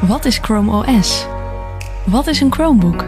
Wat 0.00 0.24
is 0.24 0.38
Chrome 0.38 0.76
OS? 0.76 1.26
Wat 2.04 2.26
is 2.26 2.40
een 2.40 2.52
Chromebook? 2.52 3.04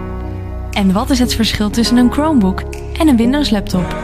En 0.71 0.93
wat 0.93 1.11
is 1.11 1.19
het 1.19 1.35
verschil 1.35 1.71
tussen 1.71 1.97
een 1.97 2.13
Chromebook 2.13 2.61
en 2.99 3.09
een 3.09 3.17
Windows 3.17 3.51
laptop? 3.51 3.97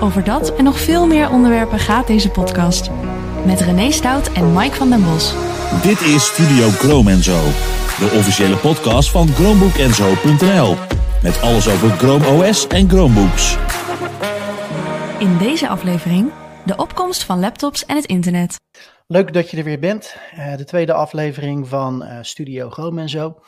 Over 0.00 0.24
dat 0.24 0.54
en 0.54 0.64
nog 0.64 0.80
veel 0.80 1.06
meer 1.06 1.30
onderwerpen 1.30 1.78
gaat 1.78 2.06
deze 2.06 2.28
podcast. 2.28 2.90
Met 3.44 3.60
René 3.60 3.90
Stout 3.90 4.32
en 4.32 4.52
Mike 4.52 4.74
van 4.74 4.90
den 4.90 5.04
Bos. 5.04 5.34
Dit 5.82 6.00
is 6.00 6.26
Studio 6.26 6.68
Chrome 6.68 7.22
Zo, 7.22 7.40
de 7.98 8.14
officiële 8.18 8.56
podcast 8.56 9.10
van 9.10 9.28
ChromebookEnzo.nl. 9.28 10.76
Met 11.22 11.40
alles 11.40 11.68
over 11.68 11.90
Chrome 11.90 12.26
OS 12.26 12.66
en 12.66 12.88
Chromebooks. 12.88 13.56
In 15.18 15.38
deze 15.38 15.68
aflevering 15.68 16.30
de 16.64 16.76
opkomst 16.76 17.24
van 17.24 17.40
laptops 17.40 17.86
en 17.86 17.96
het 17.96 18.04
internet. 18.04 18.56
Leuk 19.08 19.32
dat 19.32 19.50
je 19.50 19.56
er 19.56 19.64
weer 19.64 19.78
bent. 19.78 20.16
Uh, 20.34 20.56
de 20.56 20.64
tweede 20.64 20.92
aflevering 20.92 21.68
van 21.68 22.02
uh, 22.02 22.18
Studio 22.22 22.70
Chrome 22.70 23.00
en 23.00 23.08
zo. 23.08 23.42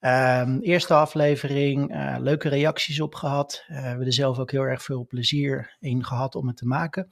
Um, 0.00 0.60
eerste 0.60 0.94
aflevering, 0.94 1.94
uh, 1.94 2.16
leuke 2.18 2.48
reacties 2.48 3.00
op 3.00 3.14
gehad. 3.14 3.64
we 3.68 3.74
hebben 3.74 4.06
er 4.06 4.12
zelf 4.12 4.38
ook 4.38 4.50
heel 4.50 4.62
erg 4.62 4.82
veel 4.82 5.06
plezier 5.06 5.76
in 5.80 6.04
gehad 6.04 6.34
om 6.34 6.46
het 6.46 6.56
te 6.56 6.66
maken. 6.66 7.08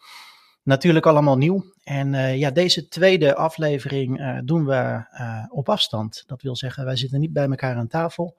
Natuurlijk 0.62 1.06
allemaal 1.06 1.36
nieuw. 1.36 1.64
En 1.84 2.38
ja, 2.38 2.50
deze 2.50 2.88
tweede 2.88 3.34
aflevering 3.34 4.40
doen 4.44 4.66
we 4.66 5.04
op 5.50 5.68
afstand. 5.68 6.22
Dat 6.26 6.42
wil 6.42 6.56
zeggen, 6.56 6.84
wij 6.84 6.96
zitten 6.96 7.20
niet 7.20 7.32
bij 7.32 7.48
elkaar 7.48 7.76
aan 7.76 7.88
tafel. 7.88 8.36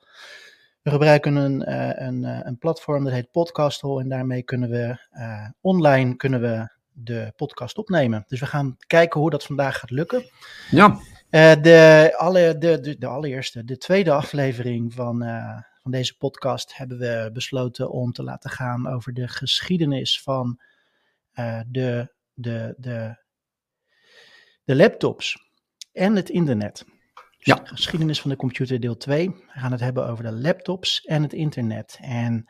We 0.81 0.89
gebruiken 0.89 1.35
een, 1.35 1.71
een, 2.05 2.23
een 2.47 2.57
platform 2.57 3.03
dat 3.03 3.13
heet 3.13 3.31
Podcasthole 3.31 4.01
en 4.01 4.09
daarmee 4.09 4.43
kunnen 4.43 4.69
we 4.69 4.97
online 5.61 6.15
kunnen 6.15 6.41
we 6.41 6.79
de 7.03 7.33
podcast 7.35 7.77
opnemen. 7.77 8.23
Dus 8.27 8.39
we 8.39 8.45
gaan 8.45 8.77
kijken 8.87 9.19
hoe 9.19 9.29
dat 9.29 9.43
vandaag 9.43 9.79
gaat 9.79 9.91
lukken. 9.91 10.25
Ja. 10.71 10.99
Uh, 11.29 11.53
de, 11.61 12.13
alle, 12.17 12.57
de, 12.57 12.79
de, 12.79 12.97
de, 12.97 13.07
allereerste, 13.07 13.63
de 13.63 13.77
tweede 13.77 14.11
aflevering 14.21 14.93
van, 14.93 15.23
uh, 15.23 15.61
van 15.81 15.91
deze 15.91 16.17
podcast 16.17 16.77
hebben 16.77 16.97
we 16.97 17.29
besloten 17.33 17.91
om 17.91 18.11
te 18.11 18.23
laten 18.23 18.49
gaan 18.49 18.87
over 18.87 19.13
de 19.13 19.27
geschiedenis 19.27 20.21
van 20.21 20.59
uh, 21.33 21.61
de, 21.67 22.13
de, 22.33 22.73
de, 22.77 23.17
de 24.63 24.75
laptops 24.75 25.49
en 25.91 26.15
het 26.15 26.29
internet. 26.29 26.85
Dus 27.37 27.55
ja. 27.55 27.55
De 27.55 27.67
geschiedenis 27.67 28.21
van 28.21 28.29
de 28.29 28.35
computer 28.35 28.79
deel 28.79 28.97
2. 28.97 29.29
We 29.29 29.59
gaan 29.59 29.71
het 29.71 29.81
hebben 29.81 30.07
over 30.07 30.23
de 30.23 30.31
laptops 30.31 31.01
en 31.01 31.21
het 31.21 31.33
internet. 31.33 31.97
En 32.01 32.49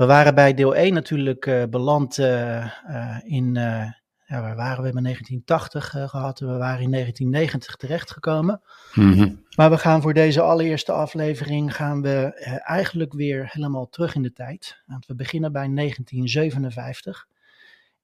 we 0.00 0.06
waren 0.06 0.34
bij 0.34 0.54
deel 0.54 0.74
1 0.74 0.94
natuurlijk 0.94 1.46
uh, 1.46 1.62
beland 1.70 2.18
uh, 2.18 2.66
uh, 2.88 3.16
in, 3.22 3.54
ja, 3.54 4.40
waar 4.40 4.56
waren 4.56 4.78
we? 4.78 4.84
Hebben 4.84 5.02
1980 5.02 5.88
gehad 6.10 6.38
we 6.38 6.46
waren 6.46 6.82
in 6.82 6.90
1990 6.90 7.76
terechtgekomen. 7.76 8.62
Mm 8.94 9.12
-hmm. 9.12 9.44
Maar 9.56 9.70
we 9.70 9.78
gaan 9.78 10.02
voor 10.02 10.14
deze 10.14 10.40
allereerste 10.40 10.92
aflevering 10.92 11.76
gaan 11.76 12.02
we 12.02 12.32
eigenlijk 12.64 13.12
weer 13.12 13.48
helemaal 13.52 13.88
terug 13.88 14.14
in 14.14 14.22
de 14.22 14.32
tijd. 14.32 14.82
Want 14.86 15.06
we 15.06 15.14
beginnen 15.14 15.52
bij 15.52 15.70
1957. 15.74 17.26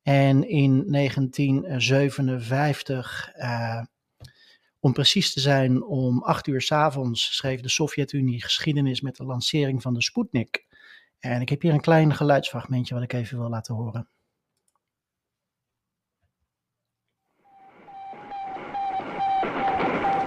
En 0.03 0.48
in 0.48 0.92
1957, 0.92 3.31
om 4.81 4.92
precies 4.92 5.33
te 5.33 5.41
zijn, 5.41 5.84
om 5.84 6.22
8 6.22 6.47
uur 6.47 6.62
s 6.62 6.72
avonds 6.72 7.36
schreef 7.36 7.60
de 7.60 7.69
Sovjet-Unie 7.69 8.42
geschiedenis 8.42 9.00
met 9.00 9.16
de 9.16 9.25
lancering 9.25 9.83
van 9.83 9.94
de 9.94 10.03
Sputnik. 10.03 10.64
En 11.20 11.41
ik 11.41 11.48
heb 11.48 11.62
hier 11.62 11.72
een 11.72 11.81
klein 11.81 12.14
geluidsfragmentje 12.14 12.95
wat 12.95 13.03
ik 13.03 13.12
even 13.12 13.39
wil 13.39 13.48
laten 13.48 13.75
horen. 13.75 14.09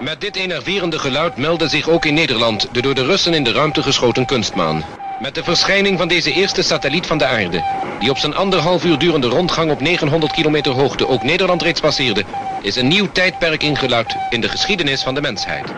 Met 0.00 0.20
dit 0.20 0.36
enerverende 0.36 0.98
geluid 0.98 1.36
meldde 1.36 1.68
zich 1.68 1.88
ook 1.88 2.04
in 2.04 2.14
Nederland 2.14 2.74
de 2.74 2.82
door 2.82 2.94
de 2.94 3.04
Russen 3.04 3.34
in 3.34 3.44
de 3.44 3.52
ruimte 3.52 3.82
geschoten 3.82 4.26
kunstmaan. 4.26 4.82
Met 5.20 5.34
de 5.34 5.44
verschijning 5.44 5.98
van 5.98 6.08
deze 6.08 6.32
eerste 6.32 6.62
satelliet 6.62 7.06
van 7.06 7.18
de 7.18 7.26
aarde, 7.26 7.62
die 7.98 8.10
op 8.10 8.18
zijn 8.18 8.34
anderhalf 8.34 8.84
uur 8.84 8.98
durende 8.98 9.28
rondgang 9.28 9.70
op 9.70 9.80
900 9.80 10.32
kilometer 10.32 10.72
hoogte 10.72 11.08
ook 11.08 11.22
Nederland 11.22 11.62
reeds 11.62 11.80
passeerde, 11.80 12.24
is 12.62 12.76
een 12.76 12.88
nieuw 12.88 13.12
tijdperk 13.12 13.62
ingeluid 13.62 14.16
in 14.30 14.40
de 14.40 14.48
geschiedenis 14.48 15.02
van 15.02 15.14
de 15.14 15.20
mensheid. 15.20 15.72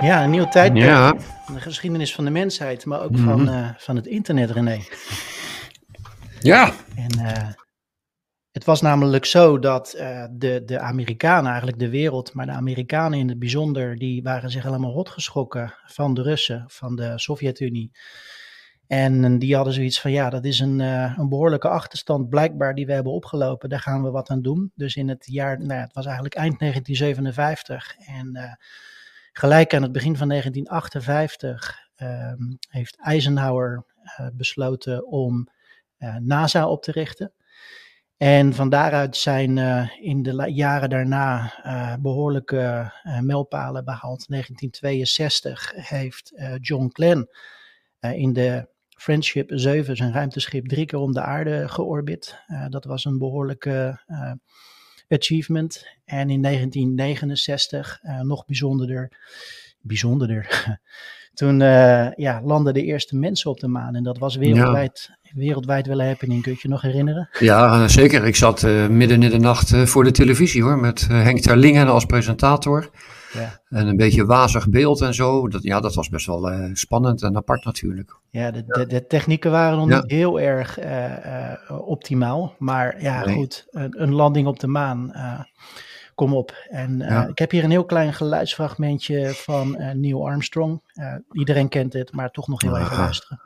Ja, 0.00 0.22
een 0.22 0.30
nieuw 0.30 0.48
tijdperk. 0.48 0.84
Ja. 0.84 1.14
De 1.52 1.60
geschiedenis 1.60 2.14
van 2.14 2.24
de 2.24 2.30
mensheid, 2.30 2.84
maar 2.84 3.00
ook 3.00 3.10
mm 3.10 3.16
-hmm. 3.16 3.46
van, 3.46 3.54
uh, 3.54 3.68
van 3.76 3.96
het 3.96 4.06
internet, 4.06 4.50
René. 4.50 4.80
Ja. 6.40 6.72
En 6.96 7.18
uh, 7.18 7.48
het 8.52 8.64
was 8.64 8.80
namelijk 8.80 9.24
zo 9.24 9.58
dat 9.58 9.94
uh, 9.98 10.24
de, 10.30 10.62
de 10.64 10.78
Amerikanen, 10.78 11.48
eigenlijk 11.48 11.78
de 11.78 11.90
wereld, 11.90 12.34
maar 12.34 12.46
de 12.46 12.52
Amerikanen 12.52 13.18
in 13.18 13.28
het 13.28 13.38
bijzonder, 13.38 13.96
die 13.96 14.22
waren 14.22 14.50
zich 14.50 14.62
helemaal 14.62 14.92
rotgeschrokken 14.92 15.74
van 15.86 16.14
de 16.14 16.22
Russen, 16.22 16.64
van 16.66 16.96
de 16.96 17.12
Sovjet-Unie. 17.18 17.90
En 18.86 19.38
die 19.38 19.54
hadden 19.54 19.74
zoiets 19.74 20.00
van, 20.00 20.10
ja, 20.10 20.30
dat 20.30 20.44
is 20.44 20.60
een, 20.60 20.78
een 20.78 21.28
behoorlijke 21.28 21.68
achterstand 21.68 22.28
blijkbaar 22.28 22.74
die 22.74 22.86
we 22.86 22.92
hebben 22.92 23.12
opgelopen. 23.12 23.68
Daar 23.68 23.80
gaan 23.80 24.02
we 24.02 24.10
wat 24.10 24.30
aan 24.30 24.42
doen. 24.42 24.72
Dus 24.74 24.96
in 24.96 25.08
het 25.08 25.26
jaar, 25.26 25.58
nou, 25.58 25.80
het 25.80 25.92
was 25.92 26.04
eigenlijk 26.04 26.34
eind 26.34 26.58
1957 26.58 27.96
en... 27.98 28.58
Gelijk 29.36 29.74
aan 29.74 29.82
het 29.82 29.92
begin 29.92 30.16
van 30.16 30.28
1958 30.28 31.78
uh, 32.02 32.32
heeft 32.68 32.96
Eisenhower 33.00 33.84
uh, 34.20 34.26
besloten 34.32 35.06
om 35.06 35.48
uh, 35.98 36.16
NASA 36.16 36.68
op 36.68 36.82
te 36.82 36.92
richten. 36.92 37.32
En 38.16 38.54
van 38.54 38.68
daaruit 38.68 39.16
zijn 39.16 39.56
uh, 39.56 39.88
in 40.00 40.22
de 40.22 40.52
jaren 40.52 40.90
daarna 40.90 41.52
behoorlijke 42.00 42.92
mijlpalen 43.20 43.84
behaald. 43.84 44.28
1962 44.28 45.72
heeft 45.74 46.32
John 46.60 46.88
Glenn 46.92 47.28
in 48.00 48.32
de 48.32 48.68
Friendship 48.88 49.50
7 49.54 49.96
zijn 49.96 50.12
ruimteschip 50.12 50.68
drie 50.68 50.86
keer 50.86 50.98
om 50.98 51.12
de 51.12 51.22
aarde 51.22 51.68
georbit. 51.68 52.44
dat 52.68 52.84
was 52.84 53.04
een 53.04 53.18
behoorlijke 53.18 54.00
achievement. 55.08 55.86
En 56.04 56.30
in 56.30 56.42
1969, 56.42 58.00
uh, 58.02 58.20
nog 58.20 58.46
bijzonderder, 58.46 59.10
bijzonderder, 59.80 60.78
toen 61.34 61.60
uh, 61.60 62.12
ja, 62.12 62.40
landden 62.44 62.74
de 62.74 62.82
eerste 62.82 63.16
mensen 63.16 63.50
op 63.50 63.60
de 63.60 63.68
maan. 63.68 63.94
En 63.94 64.02
dat 64.02 64.18
was 64.18 64.36
wereldwijd, 64.36 65.10
ja. 65.22 65.30
wereldwijd 65.34 65.86
wel 65.86 66.00
een 66.00 66.06
happening. 66.06 66.42
Kun 66.42 66.52
je 66.52 66.58
je 66.62 66.68
nog 66.68 66.82
herinneren? 66.82 67.28
Ja, 67.38 67.88
zeker. 67.88 68.24
Ik 68.24 68.36
zat 68.36 68.62
uh, 68.62 68.86
midden 68.86 69.22
in 69.22 69.30
de 69.30 69.38
nacht 69.38 69.76
voor 69.76 70.04
de 70.04 70.10
televisie 70.10 70.62
hoor, 70.62 70.78
met 70.78 71.06
Henk 71.08 71.40
Terlingen 71.40 71.88
als 71.88 72.04
presentator. 72.04 72.90
Ja. 73.34 73.60
En 73.68 73.86
een 73.86 73.96
beetje 73.96 74.24
wazig 74.24 74.68
beeld 74.68 75.00
en 75.00 75.14
zo. 75.14 75.48
Dat, 75.48 75.62
ja, 75.62 75.80
dat 75.80 75.94
was 75.94 76.08
best 76.08 76.26
wel 76.26 76.52
uh, 76.52 76.70
spannend 76.72 77.22
en 77.22 77.36
apart 77.36 77.64
natuurlijk. 77.64 78.16
Ja, 78.30 78.50
de, 78.50 78.64
de, 78.66 78.86
de 78.86 79.06
technieken 79.06 79.50
waren 79.50 79.78
nog 79.78 79.88
ja. 79.88 80.00
niet 80.00 80.10
heel 80.10 80.40
erg 80.40 80.80
uh, 80.80 81.04
uh, 81.26 81.88
optimaal. 81.88 82.54
Maar 82.58 83.02
ja, 83.02 83.24
nee. 83.24 83.34
goed, 83.34 83.66
een, 83.70 84.02
een, 84.02 84.12
landing 84.12 84.46
op 84.46 84.60
de 84.60 84.66
maan, 84.66 85.12
kom 86.14 86.34
op. 86.34 86.54
En 86.70 86.98
ja. 86.98 87.26
ik 87.26 87.38
heb 87.38 87.50
hier 87.50 87.64
een 87.64 87.70
heel 87.70 87.84
klein 87.84 88.12
geluidsfragmentje 88.12 89.30
van 89.34 89.76
Neil 89.94 90.26
Armstrong. 90.26 90.80
iedereen 91.32 91.68
kent 91.68 91.92
het, 91.92 92.12
maar 92.12 92.30
toch 92.30 92.48
nog 92.48 92.62
heel 92.62 92.78
even 92.78 92.96
luisteren. 92.96 93.40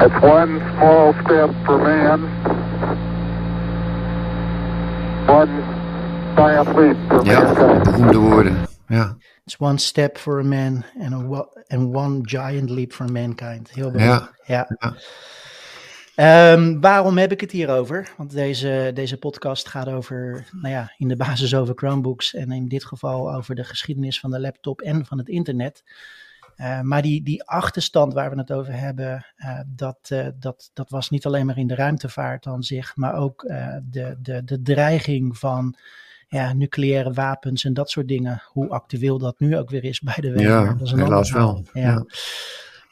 It's 0.00 0.14
one 0.22 0.60
small 0.76 1.12
step 1.24 1.50
for 1.66 1.78
man. 1.78 2.22
One 5.28 5.67
ja, 6.46 7.82
beroemde 7.82 8.18
woorden. 8.18 8.66
Ja. 8.88 9.16
It's 9.44 9.56
one 9.58 9.78
step 9.78 10.18
for 10.18 10.40
a 10.40 10.42
man 10.42 10.84
and, 11.00 11.12
a, 11.14 11.46
and 11.66 11.94
one 11.94 12.18
giant 12.22 12.70
leap 12.70 12.92
for 12.92 13.12
mankind. 13.12 13.70
Heel 13.70 13.90
belangrijk. 13.90 14.42
Ja. 14.44 14.68
ja. 14.78 16.52
Um, 16.52 16.80
waarom 16.80 17.18
heb 17.18 17.32
ik 17.32 17.40
het 17.40 17.50
hier 17.50 17.68
over? 17.68 18.08
Want 18.16 18.30
deze, 18.30 18.90
deze 18.94 19.18
podcast 19.18 19.68
gaat 19.68 19.88
over, 19.88 20.48
nou 20.52 20.74
ja, 20.74 20.92
in 20.96 21.08
de 21.08 21.16
basis 21.16 21.54
over 21.54 21.74
Chromebooks 21.74 22.34
en 22.34 22.52
in 22.52 22.68
dit 22.68 22.84
geval 22.84 23.34
over 23.34 23.54
de 23.54 23.64
geschiedenis 23.64 24.20
van 24.20 24.30
de 24.30 24.40
laptop 24.40 24.80
en 24.80 25.06
van 25.06 25.18
het 25.18 25.28
internet. 25.28 25.82
Uh, 26.56 26.80
maar 26.80 27.02
die, 27.02 27.22
die 27.22 27.44
achterstand 27.44 28.14
waar 28.14 28.30
we 28.30 28.38
het 28.38 28.52
over 28.52 28.72
hebben, 28.72 29.26
uh, 29.38 29.60
dat, 29.66 29.98
uh, 30.12 30.26
dat, 30.38 30.70
dat 30.72 30.90
was 30.90 31.10
niet 31.10 31.26
alleen 31.26 31.46
maar 31.46 31.58
in 31.58 31.66
de 31.66 31.74
ruimtevaart 31.74 32.46
aan 32.46 32.62
zich, 32.62 32.96
maar 32.96 33.14
ook 33.14 33.42
de, 33.90 34.16
de, 34.22 34.44
de 34.44 34.62
dreiging 34.62 35.38
van 35.38 35.76
ja, 36.28 36.52
nucleaire 36.52 37.12
wapens 37.12 37.64
en 37.64 37.74
dat 37.74 37.90
soort 37.90 38.08
dingen. 38.08 38.42
Hoe 38.46 38.68
actueel 38.68 39.18
dat 39.18 39.40
nu 39.40 39.56
ook 39.56 39.70
weer 39.70 39.84
is 39.84 40.00
bij 40.00 40.16
de 40.16 40.32
wereld. 40.32 40.66
Ja, 40.66 40.72
dat 40.72 40.86
is 40.86 40.92
een 40.92 41.02
helaas 41.02 41.32
wel. 41.32 41.64
Ja. 41.72 41.82
ja. 41.82 42.04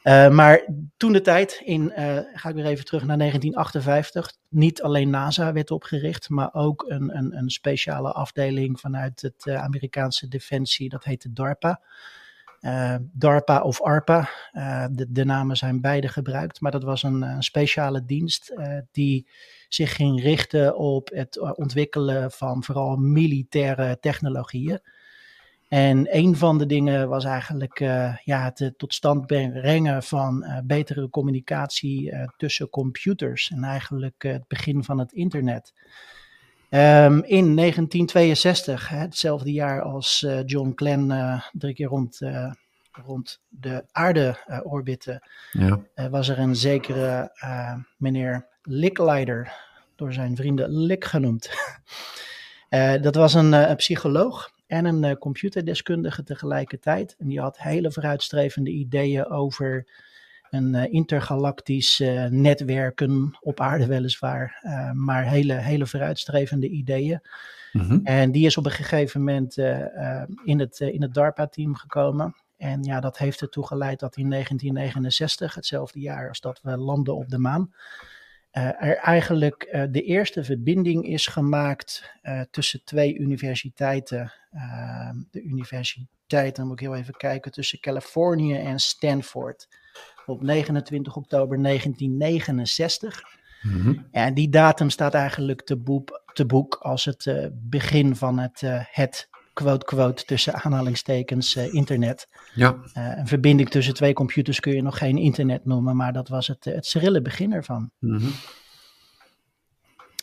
Uh, 0.07 0.29
maar 0.29 0.65
toen 0.97 1.11
de 1.11 1.21
tijd, 1.21 1.61
in, 1.63 1.93
uh, 1.97 2.17
ga 2.33 2.49
ik 2.49 2.55
weer 2.55 2.65
even 2.65 2.85
terug 2.85 3.03
naar 3.05 3.17
1958, 3.17 4.33
niet 4.49 4.81
alleen 4.81 5.09
NASA 5.09 5.53
werd 5.53 5.71
opgericht, 5.71 6.29
maar 6.29 6.53
ook 6.53 6.85
een, 6.87 7.17
een, 7.17 7.37
een 7.37 7.49
speciale 7.49 8.11
afdeling 8.11 8.79
vanuit 8.79 9.21
het 9.21 9.45
uh, 9.45 9.63
Amerikaanse 9.63 10.27
defensie, 10.27 10.89
dat 10.89 11.03
heette 11.03 11.33
DARPA. 11.33 11.81
Uh, 12.61 12.95
DARPA 13.11 13.61
of 13.61 13.81
ARPA, 13.81 14.29
uh, 14.53 14.85
de, 14.91 15.11
de, 15.11 15.25
namen 15.25 15.57
zijn 15.57 15.81
beide 15.81 16.07
gebruikt, 16.07 16.61
maar 16.61 16.71
dat 16.71 16.83
was 16.83 17.03
een, 17.03 17.43
speciale 17.43 18.05
dienst 18.05 18.51
uh, 18.51 18.77
die 18.91 19.27
zich 19.67 19.95
ging 19.95 20.21
richten 20.21 20.77
op 20.77 21.09
het 21.13 21.55
ontwikkelen 21.57 22.31
van 22.31 22.63
vooral 22.63 22.95
militaire 22.95 23.97
technologieën. 23.99 24.79
En 25.67 26.15
een 26.17 26.35
van 26.35 26.57
de 26.57 26.65
dingen 26.65 27.09
was 27.09 27.25
eigenlijk 27.25 27.79
ja, 28.23 28.53
het 28.53 28.73
tot 28.77 28.93
stand 28.93 29.25
brengen 29.25 30.03
van 30.03 30.45
betere 30.63 31.09
communicatie 31.09 32.13
tussen 32.37 32.69
computers 32.69 33.51
en 33.51 33.63
eigenlijk 33.63 34.23
het 34.23 34.47
begin 34.47 34.83
van 34.83 34.99
het 34.99 35.11
internet. 35.11 35.73
Um, 36.69 37.23
in 37.23 37.55
1962, 37.55 38.89
hetzelfde 38.89 39.51
jaar 39.51 39.81
als 39.81 40.23
uh, 40.25 40.39
John 40.45 40.71
Glenn 40.75 41.11
uh, 41.11 41.41
drie 41.51 41.73
keer 41.73 41.87
rond, 41.87 42.21
uh, 42.21 42.51
rond 42.91 43.41
de 43.47 43.85
aarde 43.91 44.37
orbitte, 44.63 45.27
ja. 45.51 45.79
was 46.09 46.29
er 46.29 46.39
een 46.39 46.55
zekere 46.55 47.31
meneer 47.97 48.47
Licklider, 48.61 49.53
door 49.95 50.13
zijn 50.13 50.35
vrienden 50.35 50.69
Lick 50.69 51.05
genoemd. 51.05 51.49
dat 53.01 53.15
was 53.15 53.33
een, 53.33 53.51
een, 53.53 53.75
psycholoog 53.75 54.51
en 54.67 54.85
een 54.85 55.17
computerdeskundige 55.17 56.23
tegelijkertijd. 56.23 57.15
En 57.19 57.27
die 57.27 57.39
had 57.39 57.57
hele 57.57 57.91
vooruitstrevende 57.91 58.69
ideeën 58.69 59.25
over 59.25 59.87
een 60.49 60.73
uh, 60.73 60.93
intergalactisch 60.93 61.99
uh, 61.99 62.25
netwerken 62.25 63.37
op 63.41 63.59
aarde 63.59 63.85
weliswaar, 63.85 64.59
uh, 64.63 64.91
maar 64.91 65.25
hele, 65.25 65.53
hele 65.53 65.85
vooruitstrevende 65.85 66.69
ideeën. 66.69 67.21
Mm-hmm. 67.71 68.01
En 68.03 68.31
die 68.31 68.45
is 68.45 68.57
op 68.57 68.65
een 68.65 68.71
gegeven 68.71 69.23
moment 69.23 69.57
in 70.43 70.59
het, 70.59 70.79
in 70.79 71.01
het 71.01 71.13
DARPA-team 71.13 71.75
gekomen. 71.75 72.35
En 72.57 72.83
ja, 72.83 72.99
dat 72.99 73.17
heeft 73.17 73.41
ertoe 73.41 73.67
geleid 73.67 73.99
dat 73.99 74.17
in 74.17 74.29
1969, 74.29 75.55
hetzelfde 75.55 75.99
jaar 75.99 76.27
als 76.27 76.39
dat 76.39 76.61
we 76.61 76.77
landen 76.77 77.15
op 77.15 77.29
de 77.29 77.37
maan, 77.37 77.73
er 78.51 78.97
eigenlijk 78.97 79.87
de 79.91 80.01
eerste 80.01 80.43
verbinding 80.43 81.05
is 81.05 81.27
gemaakt 81.27 82.11
tussen 82.51 82.83
twee 82.83 83.17
universiteiten. 83.17 84.33
de 85.31 85.41
universiteit, 85.41 86.55
dan 86.55 86.67
moet 86.67 86.79
ik 86.79 86.85
heel 86.85 86.95
even 86.95 87.17
kijken, 87.17 87.51
tussen 87.51 87.79
Californië 87.79 88.55
en 88.55 88.79
Stanford 88.79 89.67
op 90.27 90.41
29 90.41 91.15
oktober 91.15 91.61
1969. 91.63 93.21
Mm-hmm. 93.61 94.07
En 94.11 94.33
die 94.33 94.49
datum 94.49 94.89
staat 94.89 95.13
eigenlijk 95.13 95.61
te 95.61 95.77
boek, 95.77 96.23
te 96.33 96.45
boek 96.45 96.75
als 96.75 97.05
het 97.05 97.25
uh, 97.25 97.45
begin 97.53 98.15
van 98.15 98.39
het, 98.39 98.61
uh, 98.61 98.81
het 98.91 99.29
quote-quote 99.53 100.23
tussen 100.23 100.53
aanhalingstekens 100.53 101.55
uh, 101.55 101.73
internet. 101.73 102.27
Ja. 102.53 102.77
een 102.93 103.27
verbinding 103.27 103.69
tussen 103.69 103.93
twee 103.93 104.13
computers 104.13 104.59
kun 104.59 104.73
je 104.73 104.81
nog 104.81 104.97
geen 104.97 105.17
internet 105.17 105.65
noemen, 105.65 105.95
maar 105.95 106.13
dat 106.13 106.27
was 106.27 106.47
het, 106.47 106.65
het 106.65 106.85
schrille 106.85 107.21
begin 107.21 107.53
ervan. 107.53 107.91
Mm-hmm. 107.99 108.31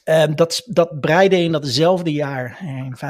Um, 0.05 0.37
dat, 0.37 0.63
dat 0.67 1.01
breidde 1.01 1.37
in 1.37 1.53
datzelfde 1.53 2.13
jaar, 2.13 2.59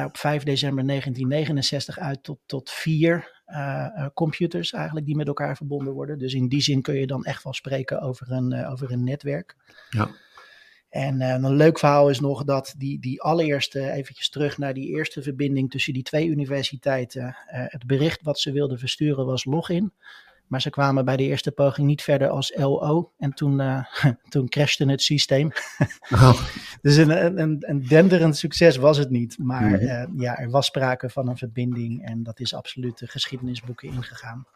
op 0.07 0.17
5 0.17 0.43
december 0.43 0.87
1969, 0.87 1.99
uit 1.99 2.23
tot, 2.23 2.39
tot 2.47 2.71
vier 2.71 3.34
uh, 3.47 4.07
computers 4.15 4.73
eigenlijk 4.73 5.07
die 5.07 5.17
met 5.17 5.27
elkaar 5.27 5.57
verbonden 5.57 5.93
worden. 5.93 6.19
Dus 6.19 6.35
in 6.35 6.49
die 6.49 6.63
zin 6.63 6.83
kun 6.83 6.95
je 6.95 7.07
dan 7.07 7.25
echt 7.25 7.45
wel 7.45 7.53
spreken 7.53 8.01
over 8.01 8.31
een, 8.31 8.53
uh, 8.53 8.71
over 8.71 8.93
een 8.93 9.05
netwerk. 9.05 9.57
Ja. 9.91 10.09
En 10.89 11.21
een 11.21 11.57
leuk 11.57 11.79
verhaal 11.79 12.11
is 12.11 12.21
nog 12.21 12.45
dat 12.45 12.75
die, 12.79 13.01
die 13.01 13.23
allereerste, 13.23 13.91
eventjes 13.91 14.29
terug 14.29 14.59
naar 14.59 14.75
die 14.75 14.89
eerste 14.89 15.23
verbinding 15.23 15.71
tussen 15.71 15.93
die 15.93 16.03
twee 16.03 16.29
universiteiten. 16.29 17.37
het 17.47 17.87
bericht 17.87 18.23
wat 18.23 18.39
ze 18.39 18.53
wilden 18.53 18.79
versturen 18.79 19.27
was 19.27 19.45
login. 19.45 19.93
Maar 20.47 20.61
ze 20.61 20.71
kwamen 20.71 21.05
bij 21.05 21.17
de 21.17 21.23
eerste 21.23 21.53
poging 21.53 21.87
niet 21.87 22.03
verder 22.03 22.29
als 22.29 22.53
LO. 22.57 23.13
En 23.19 23.33
toen, 23.33 23.61
uh, 23.61 23.85
toen 24.29 24.49
crashte 24.49 24.91
het 24.91 25.03
systeem. 25.03 25.53
Oh. 26.11 26.43
dus 26.83 26.97
een, 26.97 27.41
een, 27.41 27.57
een 27.61 27.87
denderend 27.87 28.37
succes 28.37 28.77
was 28.77 28.97
het 28.99 29.11
niet. 29.11 29.39
Maar 29.39 29.81
uh, 29.81 30.05
ja, 30.17 30.39
er 30.39 30.51
was 30.51 30.67
sprake 30.67 31.11
van 31.11 31.29
een 31.29 31.37
verbinding. 31.37 32.07
En 32.07 32.23
dat 32.23 32.41
is 32.41 32.55
absoluut 32.55 32.99
de 32.99 33.07
geschiedenisboeken 33.07 33.89
ingegaan. 33.89 34.47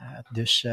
Uh, 0.00 0.18
dus 0.32 0.66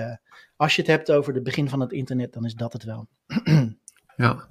als 0.55 0.75
je 0.75 0.81
het 0.81 0.91
hebt 0.91 1.11
over 1.11 1.33
het 1.33 1.43
begin 1.43 1.69
van 1.69 1.79
het 1.79 1.91
internet, 1.91 2.33
dan 2.33 2.45
is 2.45 2.53
dat 2.53 2.73
het 2.73 2.83
wel. 2.83 3.07
ja. 4.15 4.47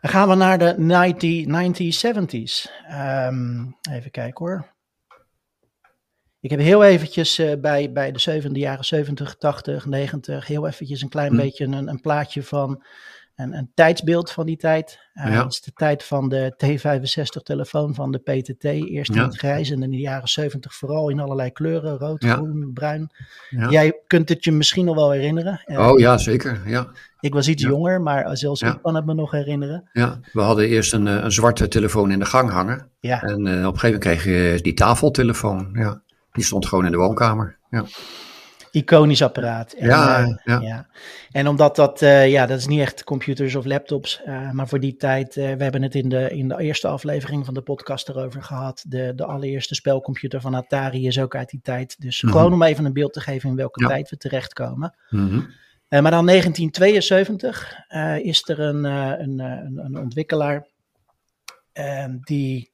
Dan 0.00 0.10
gaan 0.10 0.28
we 0.28 0.34
naar 0.34 0.58
de 0.58 0.74
1970s. 0.76 2.70
Um, 2.92 3.76
even 3.90 4.10
kijken 4.10 4.46
hoor. 4.46 4.72
Ik 6.40 6.50
heb 6.50 6.60
heel 6.60 6.84
eventjes 6.84 7.38
uh, 7.38 7.52
bij, 7.60 7.92
bij 7.92 8.12
de 8.12 8.50
jaren 8.52 8.84
70, 8.84 9.34
80, 9.34 9.86
90, 9.86 10.46
heel 10.46 10.66
eventjes 10.66 11.02
een 11.02 11.08
klein 11.08 11.30
hm. 11.30 11.36
beetje 11.36 11.64
een, 11.64 11.88
een 11.88 12.00
plaatje 12.00 12.42
van 12.42 12.82
een, 13.40 13.54
een 13.54 13.70
tijdsbeeld 13.74 14.30
van 14.30 14.46
die 14.46 14.56
tijd. 14.56 14.98
Uh, 15.14 15.32
ja. 15.32 15.42
Dat 15.42 15.52
is 15.52 15.60
de 15.60 15.72
tijd 15.72 16.04
van 16.04 16.28
de 16.28 16.54
T65 16.64 17.42
telefoon 17.42 17.94
van 17.94 18.12
de 18.12 18.18
PTT. 18.18 18.64
Eerst 18.64 19.14
in 19.14 19.22
het 19.22 19.38
grijs 19.38 19.70
en 19.70 19.82
in 19.82 19.90
de 19.90 19.96
jaren 19.96 20.28
70 20.28 20.74
vooral 20.74 21.08
in 21.08 21.20
allerlei 21.20 21.50
kleuren. 21.50 21.98
Rood, 21.98 22.24
groen, 22.24 22.70
bruin. 22.74 23.10
Jij 23.68 24.00
kunt 24.06 24.28
het 24.28 24.44
je 24.44 24.52
misschien 24.52 24.84
nog 24.84 24.94
wel 24.94 25.10
herinneren. 25.10 25.62
Uh, 25.66 25.88
oh 25.88 25.98
ja, 25.98 26.18
zeker. 26.18 26.60
Ja. 26.66 26.88
Ik 27.20 27.32
was 27.32 27.48
iets 27.48 27.62
jonger, 27.62 28.02
maar 28.02 28.36
zelfs 28.36 28.62
ik 28.62 28.78
kan 28.82 28.94
het 28.94 29.06
me 29.06 29.14
nog 29.14 29.30
herinneren. 29.30 29.88
Ja, 29.92 30.20
we 30.32 30.40
hadden 30.40 30.68
eerst 30.68 30.92
een, 30.92 31.06
een 31.06 31.32
zwarte 31.32 31.68
telefoon 31.68 32.10
in 32.10 32.18
de 32.18 32.24
gang 32.24 32.50
hangen. 32.50 32.88
Ja. 33.00 33.22
En 33.22 33.40
op 33.40 33.46
een 33.46 33.78
gegeven 33.78 33.80
moment 33.82 34.00
kreeg 34.00 34.24
je 34.24 34.58
die 34.62 34.74
tafeltelefoon. 34.74 35.70
Ja. 35.72 36.02
Die 36.32 36.44
stond 36.44 36.66
gewoon 36.66 36.84
in 36.84 36.90
de 36.90 36.96
woonkamer. 36.96 37.56
Ja. 37.70 37.84
Iconisch 38.70 39.22
apparaat. 39.22 39.72
En, 39.72 39.88
ja, 39.88 40.20
uh, 40.20 40.36
ja. 40.44 40.60
ja, 40.60 40.86
En 41.30 41.48
omdat 41.48 41.76
dat, 41.76 42.02
uh, 42.02 42.28
ja, 42.28 42.46
dat 42.46 42.58
is 42.58 42.66
niet 42.66 42.80
echt 42.80 43.04
computers 43.04 43.54
of 43.54 43.64
laptops, 43.64 44.20
uh, 44.26 44.50
maar 44.50 44.68
voor 44.68 44.80
die 44.80 44.96
tijd, 44.96 45.34
we 45.34 45.42
hebben 45.42 45.82
het 45.82 45.94
in 45.94 46.08
de, 46.08 46.30
in 46.30 46.48
de 46.48 46.58
eerste 46.58 46.88
aflevering 46.88 47.44
van 47.44 47.54
de 47.54 47.62
podcast 47.62 48.08
erover 48.08 48.42
gehad. 48.42 48.84
De, 48.88 49.12
de 49.14 49.24
allereerste 49.24 49.74
spelcomputer 49.74 50.40
van 50.40 50.54
Atari 50.54 51.06
is 51.06 51.20
ook 51.20 51.34
uit 51.36 51.50
die 51.50 51.60
tijd. 51.62 52.00
Dus 52.00 52.22
mm 52.22 52.30
-hmm. 52.30 52.38
gewoon 52.38 52.52
om 52.52 52.62
even 52.62 52.84
een 52.84 52.92
beeld 52.92 53.12
te 53.12 53.20
geven 53.20 53.50
in 53.50 53.56
welke 53.56 53.82
ja. 53.82 53.88
tijd 53.88 54.10
we 54.10 54.16
terechtkomen. 54.16 54.96
Mm 55.08 55.28
-hmm. 55.28 55.46
maar 55.88 56.10
dan 56.10 56.26
1972 56.26 57.74
is 58.22 58.48
er 58.48 58.60
een, 58.60 58.84
een, 58.84 59.38
een, 59.38 59.80
een 59.84 59.98
ontwikkelaar 59.98 60.66
die 62.20 62.70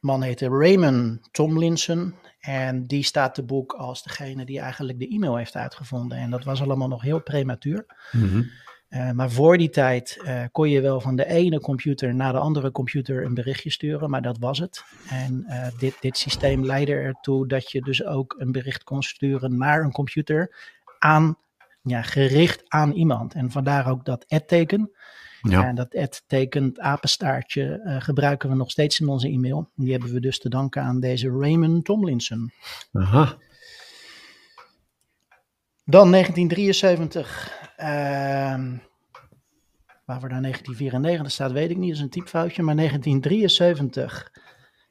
man 0.00 0.22
heette 0.22 0.48
Raymond 0.48 1.28
Tomlinson. 1.32 2.14
En 2.42 2.86
die 2.86 3.02
staat 3.02 3.34
te 3.34 3.42
boek 3.42 3.72
als 3.72 4.02
degene 4.02 4.44
die 4.44 4.60
eigenlijk 4.60 4.98
de 4.98 5.08
e-mail 5.08 5.36
heeft 5.36 5.56
uitgevonden. 5.56 6.18
En 6.18 6.30
dat 6.30 6.44
was 6.44 6.62
allemaal 6.62 6.88
nog 6.88 7.02
heel 7.02 7.20
prematuur. 7.20 7.86
Mm 8.12 8.50
uh, 8.92 9.10
maar 9.10 9.30
voor 9.30 9.58
die 9.58 9.70
tijd 9.70 10.22
uh, 10.24 10.42
kon 10.50 10.70
je 10.70 10.80
wel 10.80 11.00
van 11.00 11.16
de 11.16 11.26
ene 11.26 11.60
computer 11.60 12.14
naar 12.14 12.32
de 12.32 12.38
andere 12.38 12.70
computer 12.70 13.24
een 13.24 13.34
berichtje 13.34 13.70
sturen, 13.70 14.10
maar 14.10 14.22
dat 14.22 14.38
was 14.38 14.58
het. 14.58 14.84
En 15.08 15.44
uh, 15.48 15.66
dit, 15.78 15.96
dit 16.00 16.16
systeem 16.16 16.64
leidde 16.64 16.92
ertoe 16.92 17.46
dat 17.46 17.70
je 17.70 17.80
dus 17.80 18.04
ook 18.04 18.34
een 18.38 18.52
bericht 18.52 18.84
kon 18.84 19.02
sturen 19.02 19.58
naar 19.58 19.82
een 19.82 19.92
computer 19.92 20.54
aan, 20.98 21.36
ja, 21.82 22.02
gericht 22.02 22.62
aan 22.68 22.92
iemand. 22.92 23.34
En 23.34 23.50
vandaar 23.50 23.90
ook 23.90 24.04
dat 24.04 24.24
ad-teken. 24.28 24.90
Ja. 25.42 25.66
En 25.66 25.74
dat 25.74 25.96
ad 25.96 26.22
tekent 26.26 26.80
apenstaartje 26.80 27.80
uh, 27.84 28.00
gebruiken 28.00 28.48
we 28.48 28.54
nog 28.54 28.70
steeds 28.70 29.00
in 29.00 29.08
onze 29.08 29.28
e-mail. 29.28 29.70
Die 29.74 29.92
hebben 29.92 30.12
we 30.12 30.20
dus 30.20 30.38
te 30.38 30.48
danken 30.48 30.82
aan 30.82 31.00
deze 31.00 31.30
Raymond 31.30 31.84
Tomlinson. 31.84 32.52
Aha. 32.92 33.36
Dan 35.84 36.10
1973. 36.10 37.60
Uh, 37.78 37.86
waarvoor 40.04 40.28
daar 40.28 40.42
1994 40.42 41.30
staat, 41.32 41.52
weet 41.52 41.70
ik 41.70 41.76
niet. 41.76 41.88
Dat 41.88 41.96
is 41.96 42.02
een 42.02 42.10
typfoutje. 42.10 42.62
Maar 42.62 42.76
1973 42.76 44.32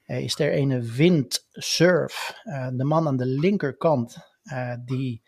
uh, 0.05 0.19
is 0.19 0.39
er 0.39 0.57
een 0.57 0.91
windsurf. 0.91 2.33
Uh, 2.43 2.67
de 2.73 2.83
man 2.83 3.07
aan 3.07 3.17
de 3.17 3.25
linkerkant 3.25 4.29
die 4.85 5.21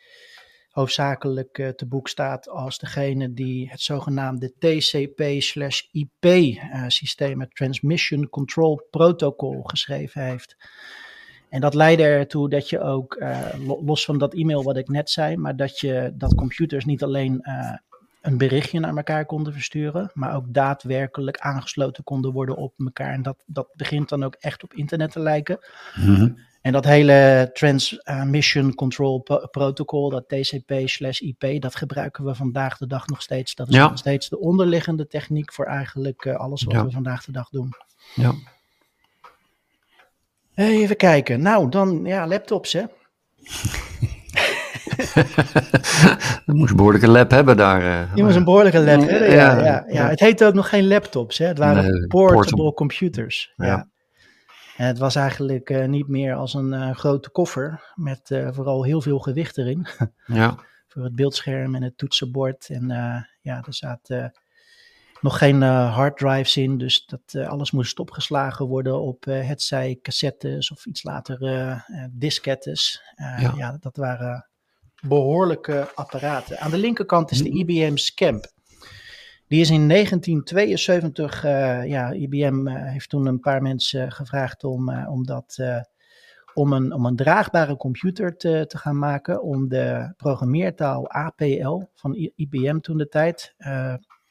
hoofdzakelijk 0.73 1.57
uh, 1.57 1.69
te 1.69 1.85
boek 1.85 2.07
staat 2.07 2.49
als 2.49 2.77
degene 2.77 3.33
die 3.33 3.69
het 3.69 3.81
zogenaamde 3.81 4.53
TCP/IP-systeem, 4.59 7.35
uh, 7.35 7.39
het 7.39 7.55
Transmission 7.55 8.29
Control 8.29 8.87
Protocol, 8.89 9.63
geschreven 9.63 10.23
heeft. 10.23 10.55
En 11.49 11.61
dat 11.61 11.73
leidde 11.73 12.03
ertoe 12.03 12.49
dat 12.49 12.69
je 12.69 12.79
ook, 12.79 13.15
uh, 13.19 13.53
los 13.85 14.05
van 14.05 14.17
dat 14.17 14.33
e-mail 14.33 14.63
wat 14.63 14.77
ik 14.77 14.87
net 14.87 15.09
zei, 15.09 15.37
maar 15.37 15.55
dat 15.55 15.79
je 15.79 16.13
dat 16.15 16.35
computers 16.35 16.85
niet 16.85 17.03
alleen 17.03 17.41
een 18.21 18.37
berichtje 18.37 18.79
naar 18.79 18.95
elkaar 18.95 19.25
konden 19.25 19.53
versturen, 19.53 20.11
maar 20.13 20.35
ook 20.35 20.53
daadwerkelijk 20.53 21.37
aangesloten 21.37 22.03
konden 22.03 22.31
worden 22.31 22.55
op 22.55 22.73
elkaar. 22.77 23.13
En 23.13 23.21
dat, 23.21 23.43
dat 23.45 23.67
begint 23.75 24.09
dan 24.09 24.23
ook 24.23 24.35
echt 24.35 24.63
op 24.63 24.73
internet 24.73 25.11
te 25.11 25.19
lijken. 25.19 25.59
-hmm. 25.93 26.37
En 26.63 26.71
dat 26.71 26.85
hele 26.85 27.49
Transmission 27.53 28.75
Control 28.75 29.19
Protocol, 29.51 30.09
dat 30.09 30.27
TCP/IP, 30.27 31.61
dat 31.61 31.75
gebruiken 31.75 32.25
we 32.25 32.35
vandaag 32.35 32.77
de 32.77 32.87
dag 32.87 33.07
nog 33.07 33.21
steeds. 33.21 33.55
Dat 33.55 33.69
is 33.69 33.75
nog 33.75 33.97
steeds 33.97 34.29
de 34.29 34.39
onderliggende 34.39 35.07
techniek 35.07 35.53
voor 35.53 35.65
eigenlijk 35.65 36.25
uh, 36.25 36.35
alles 36.35 36.63
wat 36.63 36.73
ja. 36.73 36.85
we 36.85 36.91
vandaag 36.91 37.25
de 37.25 37.31
dag 37.31 37.49
doen. 37.49 37.73
Ja. 38.15 38.33
Even 40.55 40.95
kijken. 40.95 41.41
Nou, 41.41 41.69
dan 41.69 42.05
ja, 42.05 42.27
laptops 42.27 42.73
hè. 42.73 42.83
Je 46.45 46.53
moest 46.53 46.69
een 46.69 46.75
behoorlijke 46.75 47.07
lab 47.07 47.31
hebben 47.31 47.57
daar. 47.57 47.81
Uh, 47.81 48.15
je 48.15 48.23
moest 48.23 48.35
een 48.35 48.43
behoorlijke 48.43 48.79
lab 48.79 49.09
hebben, 49.09 49.31
ja. 49.31 49.63
ja, 49.63 49.85
ja, 49.87 50.07
Het 50.07 50.19
heette 50.19 50.45
ook 50.45 50.53
nog 50.53 50.69
geen 50.69 50.87
laptops, 50.87 51.37
hè. 51.37 51.45
het 51.45 51.57
waren 51.57 52.07
portable, 52.07 52.73
computers. 52.73 53.53
Ja. 53.55 53.87
Het 54.73 54.97
was 54.97 55.15
eigenlijk 55.15 55.69
uh, 55.69 55.85
niet 55.85 56.07
meer 56.07 56.35
als 56.35 56.53
een 56.53 56.73
uh, 56.73 56.95
grote 56.95 57.29
koffer 57.29 57.91
met 57.95 58.29
uh, 58.29 58.49
vooral 58.51 58.83
heel 58.83 59.01
veel 59.01 59.19
gewicht 59.19 59.57
erin. 59.57 59.87
ja. 60.25 60.57
Voor 60.87 61.03
het 61.03 61.15
beeldscherm 61.15 61.75
en 61.75 61.83
het 61.83 61.97
toetsenbord. 61.97 62.69
En 62.69 62.87
ja, 63.41 63.63
er 63.65 63.73
zaten 63.73 64.39
nog 65.21 65.37
geen 65.37 65.61
harddrives 65.61 66.57
in, 66.57 66.77
dus 66.77 67.05
dat 67.05 67.45
alles 67.45 67.71
moest 67.71 67.99
opgeslagen 67.99 68.65
worden 68.65 69.01
op 69.01 69.25
hetzij 69.25 69.99
cassettes 70.01 70.71
of 70.71 70.85
iets 70.85 71.03
later 71.03 71.37
diskettes. 72.11 73.01
Ja. 73.15 73.53
ja. 73.55 73.77
dat 73.79 73.97
waren 73.97 74.47
behoorlijke 75.01 75.91
apparaten. 75.95 76.59
Aan 76.59 76.71
de 76.71 76.77
linkerkant 76.77 77.31
is 77.31 77.43
de. 77.43 77.49
IBM 77.49 77.95
Scamp. 77.95 78.51
Die 79.53 79.61
is 79.61 79.69
in 79.69 79.87
1972, 79.87 81.45
uh, 81.45 81.85
ja, 81.85 82.11
IBM 82.11 82.67
uh, 82.67 82.73
heeft 82.75 83.09
toen 83.09 83.25
een 83.25 83.39
paar 83.39 83.61
mensen 83.61 84.11
gevraagd 84.11 84.63
om, 84.63 85.05
om, 85.07 85.25
dat, 85.25 85.59
om, 86.53 86.73
een, 86.73 86.93
om 86.93 87.05
een 87.05 87.15
draagbare 87.15 87.77
computer 87.77 88.37
te, 88.37 88.65
te 88.67 88.77
gaan 88.77 88.99
maken, 88.99 89.41
om 89.41 89.67
de 89.67 90.13
programmeertaal 90.17 91.09
APL 91.09 91.81
van 91.93 92.31
IBM 92.35 92.79
toen 92.79 92.97
de 92.97 93.07
tijd 93.07 93.55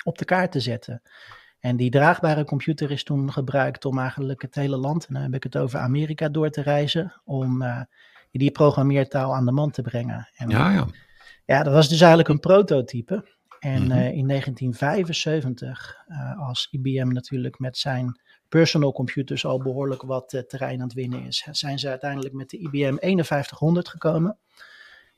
op 0.05 0.19
de 0.19 0.25
kaart 0.25 0.52
te 0.52 0.61
zetten. 0.61 1.02
En 1.61 1.76
die 1.76 1.91
draagbare 1.91 2.45
computer 2.45 2.91
is 2.91 3.05
toen 3.05 3.33
gebruikt 3.33 3.85
om 3.85 3.99
eigenlijk 3.99 4.43
het 4.43 4.55
hele 4.55 4.76
land, 4.76 5.07
en 5.07 5.14
dan 5.14 5.23
heb 5.23 5.35
ik 5.35 5.43
het 5.43 5.57
over 5.57 5.79
Amerika, 5.79 6.29
door 6.29 6.50
te 6.50 6.62
reizen, 6.62 7.21
om 7.25 7.64
die 8.31 8.50
programmeertaal 8.50 9.35
aan 9.35 9.45
de 9.45 9.52
man 9.52 9.71
te 9.71 9.83
brengen. 9.83 10.29
En, 10.37 10.49
ja, 10.49 10.73
ja. 10.73 10.87
Ja, 11.45 11.62
dat 11.62 11.73
was 11.73 11.88
dus 11.88 12.00
eigenlijk 12.00 12.29
een 12.29 12.41
prototype. 12.41 13.25
En 13.62 13.83
mhm. 13.83 13.90
eh, 13.90 14.12
in 14.12 14.28
1975, 14.28 16.04
uh, 16.09 16.49
als 16.49 16.69
IBM 16.71 17.09
natuurlijk 17.09 17.59
met 17.59 17.78
zijn 17.78 18.21
personal 18.49 18.92
computers 18.92 19.45
al 19.45 19.59
behoorlijk 19.62 20.02
wat 20.02 20.33
uh, 20.33 20.40
terrein 20.40 20.81
aan 20.81 20.87
het 20.87 20.92
winnen 20.92 21.26
is, 21.26 21.49
zijn 21.50 21.78
ze 21.78 21.88
uiteindelijk 21.88 22.35
met 22.35 22.50
de 22.50 22.59
IBM 22.59 22.97
5100 22.99 23.88
gekomen. 23.88 24.38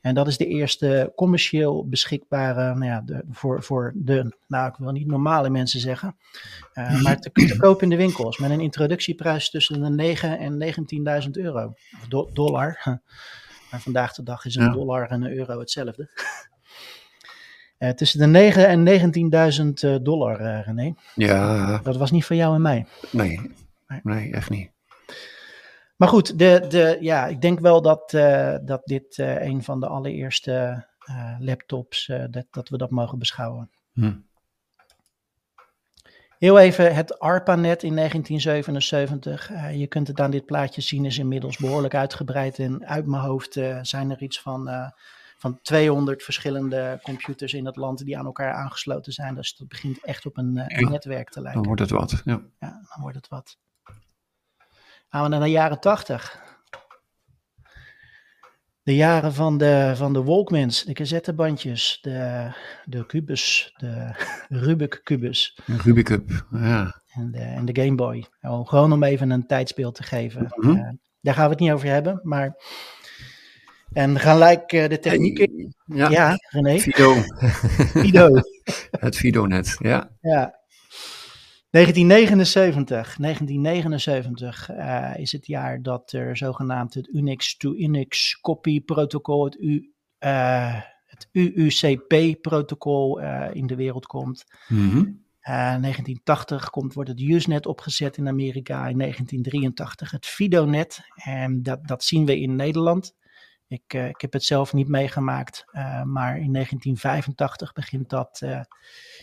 En 0.01 0.15
dat 0.15 0.27
is 0.27 0.37
de 0.37 0.47
eerste 0.47 1.11
commercieel 1.15 1.87
beschikbare, 1.87 2.73
nou 2.73 2.85
ja, 2.85 3.01
de, 3.01 3.23
voor, 3.29 3.63
voor 3.63 3.93
de, 3.95 4.37
nou 4.47 4.69
ik 4.69 4.75
wil 4.77 4.91
niet 4.91 5.07
normale 5.07 5.49
mensen 5.49 5.79
zeggen, 5.79 6.15
uh, 6.73 7.01
maar 7.01 7.19
te, 7.19 7.31
te 7.31 7.57
koop 7.57 7.81
in 7.81 7.89
de 7.89 7.97
winkels 7.97 8.37
met 8.37 8.49
een 8.49 8.59
introductieprijs 8.59 9.49
tussen 9.49 9.81
de 9.81 9.89
9 9.89 10.39
en 10.39 10.75
19.000 11.23 11.29
euro, 11.31 11.73
of 12.01 12.07
do, 12.07 12.29
dollar. 12.33 12.79
Maar 13.71 13.81
vandaag 13.83 14.13
de 14.13 14.23
dag 14.23 14.45
is 14.45 14.55
een 14.55 14.71
dollar 14.71 15.09
en 15.09 15.21
een 15.21 15.31
euro 15.31 15.59
hetzelfde. 15.59 16.09
Uh, 17.85 17.91
tussen 17.91 18.19
de 18.19 18.25
9 18.25 18.67
en 18.67 19.73
19.000 19.83 19.89
uh, 19.91 19.95
dollar, 20.01 20.41
uh, 20.41 20.65
René. 20.65 20.93
Ja. 21.15 21.79
Dat 21.83 21.97
was 21.97 22.11
niet 22.11 22.25
voor 22.25 22.35
jou 22.35 22.55
en 22.55 22.61
mij. 22.61 22.85
Nee, 23.11 23.51
nee, 24.03 24.31
echt 24.31 24.49
niet. 24.49 24.71
Maar 25.95 26.07
goed, 26.07 26.39
de, 26.39 26.65
de, 26.69 26.97
ja, 26.99 27.27
ik 27.27 27.41
denk 27.41 27.59
wel 27.59 27.81
dat, 27.81 28.13
uh, 28.13 28.55
dat 28.61 28.81
dit 28.83 29.17
een 29.17 29.63
van 29.63 29.79
de 29.79 29.87
allereerste 29.87 30.85
laptops, 31.39 32.11
dat, 32.29 32.45
dat 32.51 32.69
we 32.69 32.77
dat 32.77 32.89
mogen 32.89 33.19
beschouwen. 33.19 33.69
Hm. 33.93 34.13
Heel 36.37 36.59
even 36.59 36.95
het 36.95 37.19
ARPANET 37.19 37.83
in 37.83 37.95
1977. 37.95 39.51
je 39.73 39.87
kunt 39.87 40.07
het 40.07 40.19
aan 40.19 40.31
dit 40.31 40.45
plaatje 40.45 40.81
zien, 40.81 41.05
is 41.05 41.17
inmiddels 41.17 41.57
behoorlijk 41.57 41.95
uitgebreid. 41.95 42.59
En 42.59 42.87
uit 42.87 43.05
mijn 43.05 43.23
hoofd 43.23 43.59
zijn 43.81 44.11
er 44.11 44.21
iets 44.21 44.41
van, 44.41 44.69
van 45.37 45.59
200 45.61 46.23
verschillende 46.23 46.99
computers 47.03 47.53
in 47.53 47.65
het 47.65 47.75
land 47.75 48.05
die 48.05 48.17
aan 48.17 48.25
elkaar 48.25 48.53
aangesloten 48.53 49.13
zijn. 49.13 49.35
Dus 49.35 49.55
dat 49.55 49.67
begint 49.67 50.03
echt 50.03 50.25
op 50.25 50.37
een, 50.37 50.63
een 50.65 50.89
netwerk 50.91 51.29
te 51.29 51.41
lijken. 51.41 51.63
Dan 51.63 51.67
wordt 51.67 51.81
het 51.81 51.99
wat, 51.99 52.21
ja. 52.25 52.41
Ja, 52.59 52.69
dan 52.69 53.01
wordt 53.01 53.15
het 53.15 53.27
wat. 53.27 53.57
Gaan 55.09 55.23
we 55.23 55.29
naar 55.29 55.39
de 55.39 55.49
jaren 55.49 55.79
80. 55.79 56.43
De 58.83 58.95
jaren 58.95 59.33
van 59.33 59.57
de, 59.57 59.93
van 59.95 60.13
de 60.13 60.23
Walkmans, 60.23 60.83
de 60.83 60.93
cassettebandjes, 60.93 61.99
de, 62.01 62.51
de 62.85 63.05
Cubus, 63.05 63.73
de 63.77 64.11
Rubik 64.65 65.01
Cubus. 65.03 65.59
Rubik 65.65 66.05
Cub, 66.05 66.45
ja. 66.51 67.01
En 67.07 67.31
de, 67.31 67.39
en 67.39 67.65
de 67.65 67.81
Game 67.81 67.95
Boy. 67.95 68.25
Gewoon 68.41 68.91
om 68.91 69.03
even 69.03 69.29
een 69.29 69.47
tijdsbeeld 69.47 69.95
te 69.95 70.03
geven. 70.03 70.41
Mm 70.41 70.69
-hmm. 70.69 70.77
uh, 70.77 70.89
daar 71.21 71.33
gaan 71.33 71.43
we 71.43 71.51
het 71.51 71.59
niet 71.59 71.71
over 71.71 71.87
hebben, 71.87 72.19
maar... 72.23 72.55
En 73.95 74.19
gelijk 74.19 74.73
uh, 74.73 74.87
de 74.87 74.99
techniek. 74.99 75.47
Ja, 75.85 76.09
ja 76.09 76.37
René. 76.49 76.79
Fido. 76.79 77.13
Fido. 78.01 78.29
het 79.05 79.15
Fido-net, 79.17 79.75
ja. 79.79 80.09
Ja, 80.21 80.59
1979, 81.69 83.15
1979 83.17 84.69
uh, 84.69 85.11
is 85.17 85.31
het 85.31 85.47
jaar 85.47 85.81
dat 85.81 86.11
er 86.11 86.37
zogenaamd 86.37 86.93
het 86.93 87.07
Unix 87.07 87.57
to 87.57 87.73
Unix 87.73 88.39
copy 88.41 88.81
protocol, 88.81 89.45
het, 89.45 89.55
U, 89.59 89.93
uh, 90.19 90.81
het 91.05 91.29
UUCP-protocol 91.31 93.21
uh, 93.21 93.47
in 93.53 93.67
de 93.67 93.75
wereld 93.75 94.05
komt. 94.05 94.43
Mm 94.67 94.89
-hmm. 94.89 95.23
1980 95.41 96.69
komt, 96.69 96.93
wordt 96.93 97.09
het 97.09 97.19
Usenet 97.19 97.65
opgezet 97.65 98.17
in 98.17 98.27
Amerika. 98.27 98.87
In 98.87 98.97
1983 98.97 100.11
het 100.11 100.25
Fidonet. 100.25 100.99
En 101.15 101.63
dat, 101.63 101.87
dat 101.87 102.03
zien 102.03 102.25
we 102.25 102.39
in 102.39 102.55
Nederland. 102.55 103.15
Ik, 103.67 103.93
uh, 103.95 104.07
ik 104.07 104.21
heb 104.21 104.33
het 104.33 104.43
zelf 104.43 104.73
niet 104.73 104.87
meegemaakt, 104.87 105.65
uh, 105.73 106.03
maar 106.03 106.37
in 106.37 106.53
1985 106.53 107.73
begint 107.73 108.09
dat 108.09 108.41
uh, 108.43 108.59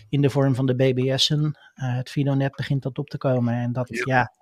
in 0.08 0.20
de 0.20 0.30
vorm 0.30 0.54
van 0.54 0.66
de 0.66 0.74
BBS'en. 0.74 1.58
het 1.74 2.10
Fidonet 2.10 2.56
begint 2.56 2.82
dat 2.82 2.98
op 2.98 3.08
te 3.08 3.18
komen. 3.18 3.54
En 3.54 3.72
dat, 3.72 3.88
ja. 3.88 4.02
ja. 4.04 4.32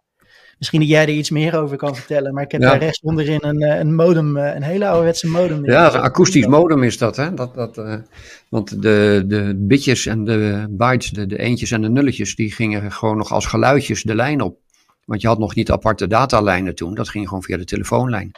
misschien 0.58 0.80
dat 0.80 0.88
jij 0.88 1.02
er 1.02 1.08
iets 1.08 1.30
meer 1.30 1.58
over 1.58 1.76
kan 1.76 1.96
vertellen, 1.96 2.34
maar 2.34 2.42
ik 2.42 2.52
heb 2.52 2.60
ja. 2.60 2.70
daar 2.70 2.78
rechts 2.78 3.00
onderin 3.00 3.38
een, 3.42 3.62
een 3.62 3.94
modem, 3.94 4.36
een 4.36 4.62
hele 4.62 4.86
ouderwetse 4.86 5.28
modem. 5.28 5.64
Ja, 5.64 5.94
een 5.94 6.00
akoestisch 6.00 6.46
modem 6.46 6.82
is 6.82 6.98
dat, 6.98 7.16
hè? 7.16 7.34
Dat, 7.34 7.54
dat, 7.54 8.02
want 8.48 8.82
de, 8.82 9.24
de 9.26 9.54
bitjes 9.58 10.06
en 10.06 10.24
de 10.24 10.66
bytes, 10.70 11.10
de, 11.10 11.26
de 11.26 11.38
eentjes 11.38 11.70
en 11.70 11.82
de 11.82 11.90
nulletjes, 11.90 12.34
die 12.34 12.52
gingen 12.52 12.92
gewoon 12.92 13.16
nog 13.16 13.32
als 13.32 13.46
geluidjes 13.46 14.02
de 14.02 14.14
lijn 14.14 14.40
op. 14.40 14.58
Want 15.04 15.20
je 15.22 15.28
had 15.28 15.38
nog 15.38 15.54
niet 15.54 15.70
aparte 15.70 16.06
datalijnen 16.06 16.74
toen, 16.74 16.94
dat 16.94 17.08
ging 17.08 17.28
gewoon 17.28 17.42
via 17.42 17.56
de 17.56 17.64
telefoonlijn. 17.64 18.32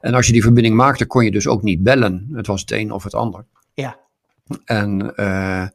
En 0.00 0.14
als 0.14 0.26
je 0.26 0.32
die 0.32 0.42
verbinding 0.42 0.74
maakte, 0.74 1.06
kon 1.06 1.24
je 1.24 1.30
dus 1.30 1.46
ook 1.46 1.62
niet 1.62 1.82
bellen. 1.82 2.28
Het 2.32 2.46
was 2.46 2.60
het 2.60 2.70
een 2.70 2.92
of 2.92 3.04
het 3.04 3.14
ander. 3.14 3.44
Ja. 3.74 3.98
En 4.64 5.12
uh, 5.16 5.66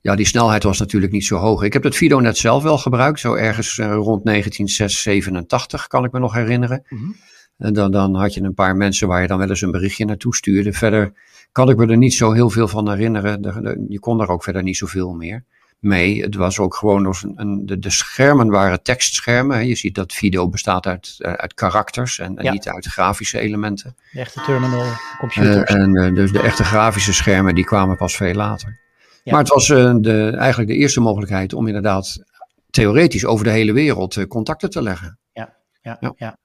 ja, 0.00 0.14
die 0.14 0.26
snelheid 0.26 0.62
was 0.62 0.78
natuurlijk 0.78 1.12
niet 1.12 1.24
zo 1.24 1.36
hoog. 1.36 1.62
Ik 1.62 1.72
heb 1.72 1.82
het 1.82 1.96
Fidonet 1.96 2.36
zelf 2.36 2.62
wel 2.62 2.78
gebruikt, 2.78 3.20
zo 3.20 3.34
ergens 3.34 3.78
uh, 3.78 3.86
rond 3.86 4.24
1987 4.24 5.86
kan 5.86 6.04
ik 6.04 6.12
me 6.12 6.18
nog 6.18 6.34
herinneren. 6.34 6.84
Mm 6.88 6.98
-hmm. 6.98 7.16
En 7.58 7.72
dan, 7.72 7.90
dan 7.90 8.14
had 8.14 8.34
je 8.34 8.42
een 8.42 8.54
paar 8.54 8.76
mensen 8.76 9.08
waar 9.08 9.20
je 9.20 9.26
dan 9.26 9.38
wel 9.38 9.48
eens 9.48 9.60
een 9.60 9.70
berichtje 9.70 10.04
naartoe 10.04 10.34
stuurde. 10.34 10.72
Verder 10.72 11.12
kan 11.52 11.68
ik 11.68 11.76
me 11.76 11.86
er 11.86 11.96
niet 11.96 12.14
zo 12.14 12.32
heel 12.32 12.50
veel 12.50 12.68
van 12.68 12.90
herinneren. 12.90 13.42
De, 13.42 13.60
de, 13.60 13.84
je 13.88 13.98
kon 13.98 14.20
er 14.20 14.28
ook 14.28 14.42
verder 14.42 14.62
niet 14.62 14.76
zoveel 14.76 15.12
meer 15.12 15.44
mee. 15.84 16.22
Het 16.22 16.34
was 16.34 16.58
ook 16.58 16.74
gewoon 16.74 17.06
een, 17.06 17.32
een, 17.36 17.66
de, 17.66 17.78
de, 17.78 17.90
schermen 17.90 18.48
waren 18.48 18.82
tekstschermen. 18.82 19.66
Je 19.66 19.74
ziet 19.74 19.94
dat 19.94 20.12
video 20.12 20.48
bestaat 20.48 20.86
uit, 20.86 21.14
uh, 21.18 21.32
uit 21.32 21.54
karakters 21.54 22.18
en, 22.18 22.38
en 22.38 22.44
ja. 22.44 22.52
niet 22.52 22.68
uit 22.68 22.86
grafische 22.86 23.38
elementen. 23.38 23.96
De 24.12 24.20
echte 24.20 24.40
terminal 24.40 24.92
computers. 25.18 25.70
Uh, 25.70 25.80
en 25.80 25.96
uh, 25.96 26.14
dus 26.14 26.32
de 26.32 26.40
echte 26.40 26.64
grafische 26.64 27.12
schermen 27.12 27.54
die 27.54 27.64
kwamen 27.64 27.96
pas 27.96 28.16
veel 28.16 28.34
later. 28.34 28.80
Ja. 29.22 29.32
Maar 29.32 29.40
het 29.40 29.52
was 29.52 29.66
de, 29.66 30.34
eigenlijk 30.38 30.70
de 30.70 30.76
eerste 30.76 31.00
mogelijkheid 31.00 31.52
om 31.52 31.66
inderdaad 31.66 32.22
theoretisch 32.70 33.24
over 33.24 33.44
de 33.44 33.50
hele 33.50 33.72
wereld 33.72 34.26
contacten 34.26 34.70
te 34.70 34.82
leggen. 34.82 35.18
Ja, 35.32 35.56
ja, 35.82 35.96
ja. 36.00 36.12
ja. 36.16 36.38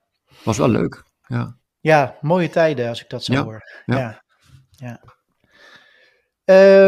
Was 0.44 0.58
wel 0.58 0.70
leuk. 0.70 1.04
Ja. 1.28 1.56
ja, 1.80 2.16
mooie 2.22 2.50
tijden 2.50 2.90
als 2.90 3.02
ik 3.02 3.10
dat 3.10 3.24
zo 3.24 3.34
ja. 3.34 3.44
hoor. 3.44 3.62
Ja. 3.86 4.24
ja. 4.76 5.00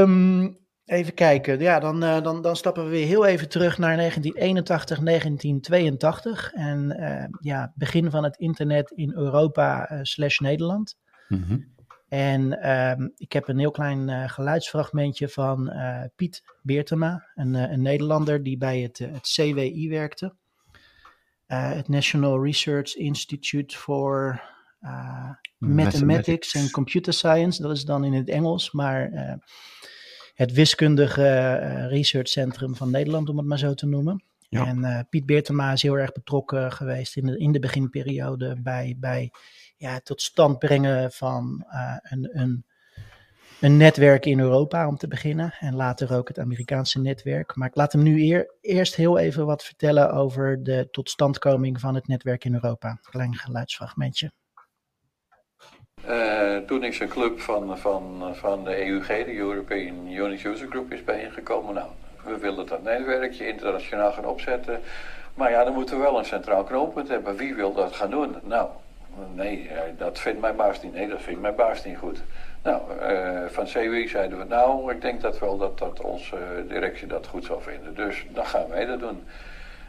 Um, 0.01 0.59
Even 0.91 1.13
kijken, 1.13 1.59
ja, 1.59 1.79
dan, 1.79 2.03
uh, 2.03 2.21
dan, 2.21 2.41
dan 2.41 2.55
stappen 2.55 2.83
we 2.83 2.89
weer 2.89 3.07
heel 3.07 3.25
even 3.25 3.49
terug 3.49 3.77
naar 3.77 3.95
1981, 3.97 4.99
1982. 4.99 6.53
En 6.53 6.95
uh, 6.99 7.25
ja, 7.39 7.71
begin 7.75 8.09
van 8.09 8.23
het 8.23 8.37
internet 8.37 8.91
in 8.91 9.13
Europa 9.13 9.91
uh, 9.91 9.99
slash 10.01 10.39
Nederland. 10.39 10.97
Mm 11.27 11.43
-hmm. 11.43 11.73
En 12.07 12.69
um, 12.71 13.11
ik 13.15 13.31
heb 13.31 13.47
een 13.47 13.57
heel 13.57 13.71
klein 13.71 14.29
geluidsfragmentje 14.29 15.29
van 15.29 15.71
Piet 16.15 16.43
Beertema, 16.61 17.27
een, 17.35 17.53
een, 17.53 17.81
Nederlander 17.81 18.43
die 18.43 18.57
bij 18.57 18.79
het, 18.79 18.97
het 18.97 19.27
CWI 19.33 19.89
werkte. 19.89 20.35
het 21.45 21.87
National 21.87 22.43
Research 22.43 22.95
Institute 22.95 23.77
for 23.77 24.41
Mathematics, 24.79 26.01
Mathematics 26.01 26.55
and 26.55 26.71
Computer 26.71 27.13
Science. 27.13 27.61
Dat 27.61 27.71
is 27.71 27.85
dan 27.85 28.03
in 28.03 28.13
het 28.13 28.29
Engels, 28.29 28.71
maar 28.71 29.11
het 30.33 30.51
wiskundige 30.51 31.59
uh, 31.61 31.87
researchcentrum 31.87 32.75
van 32.75 32.91
Nederland, 32.91 33.29
om 33.29 33.37
het 33.37 33.45
maar 33.45 33.59
zo 33.59 33.73
te 33.73 33.85
noemen. 33.85 34.23
Ja. 34.49 34.65
En 34.65 34.79
uh, 34.79 34.99
Piet 35.09 35.25
Beertema 35.25 35.71
is 35.71 35.81
heel 35.81 35.97
erg 35.97 36.11
betrokken 36.11 36.71
geweest 36.71 37.17
in 37.17 37.25
de, 37.25 37.37
in 37.37 37.51
de 37.51 37.59
beginperiode 37.59 38.55
bij, 38.61 38.95
bij 38.99 39.31
ja, 39.77 39.99
tot 39.99 40.21
stand 40.21 40.59
brengen 40.59 41.11
van 41.11 41.65
een, 42.01 42.29
een, 42.39 42.65
een 43.59 43.77
netwerk 43.77 44.25
in 44.25 44.39
Europa 44.39 44.87
om 44.87 44.97
te 44.97 45.07
beginnen. 45.07 45.53
En 45.59 45.75
later 45.75 46.15
ook 46.15 46.27
het 46.27 46.39
Amerikaanse 46.39 46.99
netwerk. 46.99 47.55
Maar 47.55 47.67
ik 47.67 47.75
laat 47.75 47.91
hem 47.91 48.03
nu 48.03 48.21
eer, 48.21 48.53
eerst 48.61 48.95
heel 48.95 49.17
even 49.17 49.45
wat 49.45 49.63
vertellen 49.63 50.11
over 50.11 50.63
de 50.63 50.87
totstandkoming 50.91 51.79
van 51.79 51.95
het 51.95 52.07
netwerk 52.07 52.45
in 52.45 52.53
Europa. 52.53 52.99
Klein 53.01 53.35
geluidsfragmentje. 53.35 54.31
Uh, 56.09 56.57
toen 56.57 56.83
is 56.83 56.99
een 56.99 57.07
club 57.07 57.39
van, 57.39 57.77
van, 57.77 58.31
van 58.33 58.63
de 58.63 58.85
EUG, 58.85 59.07
de 59.07 59.35
European 59.35 60.07
Unix 60.07 60.43
User 60.43 60.67
Group, 60.67 60.91
is 60.93 61.03
bijeengekomen. 61.03 61.73
Nou, 61.73 61.87
we 62.23 62.37
willen 62.37 62.65
dat 62.65 62.83
netwerkje 62.83 63.47
internationaal 63.47 64.11
gaan 64.11 64.25
opzetten. 64.25 64.81
Maar 65.33 65.51
ja, 65.51 65.63
dan 65.63 65.73
moeten 65.73 65.95
we 65.95 66.01
wel 66.01 66.17
een 66.17 66.25
centraal 66.25 66.63
knooppunt 66.63 67.07
hebben. 67.07 67.35
Wie 67.35 67.55
wil 67.55 67.73
dat 67.73 67.95
gaan 67.95 68.09
doen? 68.09 68.35
Nou, 68.43 68.69
nee, 69.33 69.69
eh, 69.69 69.81
dat 69.97 70.19
vindt 70.19 70.41
mijn 70.41 70.55
baas 70.55 70.81
niet. 70.81 70.93
Nee, 70.93 71.07
dat 71.07 71.21
vindt 71.21 71.41
mijn 71.41 71.55
baas 71.55 71.83
niet 71.83 71.97
goed. 71.97 72.21
Nou, 72.63 72.81
uh, 73.01 73.39
van 73.47 73.65
CWI 73.65 74.07
zeiden 74.07 74.37
we, 74.37 74.43
nou, 74.43 74.91
ik 74.91 75.01
denk 75.01 75.21
dat 75.21 75.39
wel 75.39 75.57
dat, 75.57 75.77
dat 75.77 76.01
onze 76.01 76.37
directie 76.67 77.07
dat 77.07 77.27
goed 77.27 77.45
zal 77.45 77.61
vinden. 77.61 77.95
Dus 77.95 78.25
dan 78.29 78.45
gaan 78.45 78.67
wij 78.67 78.85
dat 78.85 78.99
doen. 78.99 79.23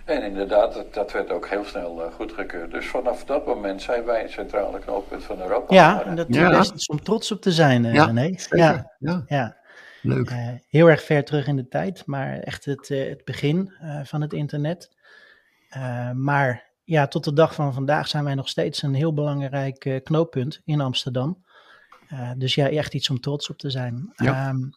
En 0.05 0.23
inderdaad, 0.23 0.75
dat, 0.75 0.95
dat 0.95 1.13
werd 1.13 1.31
ook 1.31 1.49
heel 1.49 1.65
snel 1.65 2.07
uh, 2.07 2.13
goedgekeurd. 2.15 2.71
Dus 2.71 2.87
vanaf 2.87 3.25
dat 3.25 3.47
moment 3.47 3.83
zijn 3.83 4.05
wij 4.05 4.23
het 4.23 4.31
centrale 4.31 4.79
knooppunt 4.79 5.25
van 5.25 5.41
Europa. 5.41 5.75
Ja, 5.75 6.05
en 6.05 6.17
dat 6.17 6.29
is 6.29 6.73
iets 6.73 6.87
om 6.87 7.03
trots 7.03 7.33
op 7.33 7.41
te 7.41 7.53
zijn, 7.53 7.85
uh, 7.85 7.95
ja, 7.95 8.05
René. 8.05 8.35
Ja, 8.49 8.93
ja. 8.99 9.25
ja. 9.27 9.57
Leuk. 10.03 10.31
Uh, 10.31 10.49
heel 10.69 10.87
erg 10.87 11.03
ver 11.03 11.25
terug 11.25 11.47
in 11.47 11.57
de 11.57 11.69
tijd, 11.69 12.03
maar 12.07 12.39
echt 12.39 12.65
het, 12.65 12.89
het 12.89 13.25
begin 13.25 13.73
van 14.05 14.21
het 14.21 14.33
internet. 14.33 14.91
maar 16.15 16.71
ja, 16.85 17.07
tot 17.07 17.25
de 17.25 17.33
dag 17.33 17.55
van 17.55 17.75
vandaag 17.75 18.09
zijn 18.09 18.25
wij 18.25 18.35
nog 18.35 18.49
steeds 18.49 18.83
een 18.83 18.95
heel 18.95 19.15
belangrijk 19.15 20.01
knooppunt 20.05 20.61
in 20.65 20.81
Amsterdam. 20.81 21.45
Dus 22.37 22.55
ja, 22.55 22.69
echt 22.69 22.95
iets 22.95 23.11
om 23.11 23.21
trots 23.21 23.51
op 23.51 23.59
te 23.59 23.71
zijn. 23.71 24.13
Ja. 24.17 24.49
Um, 24.49 24.75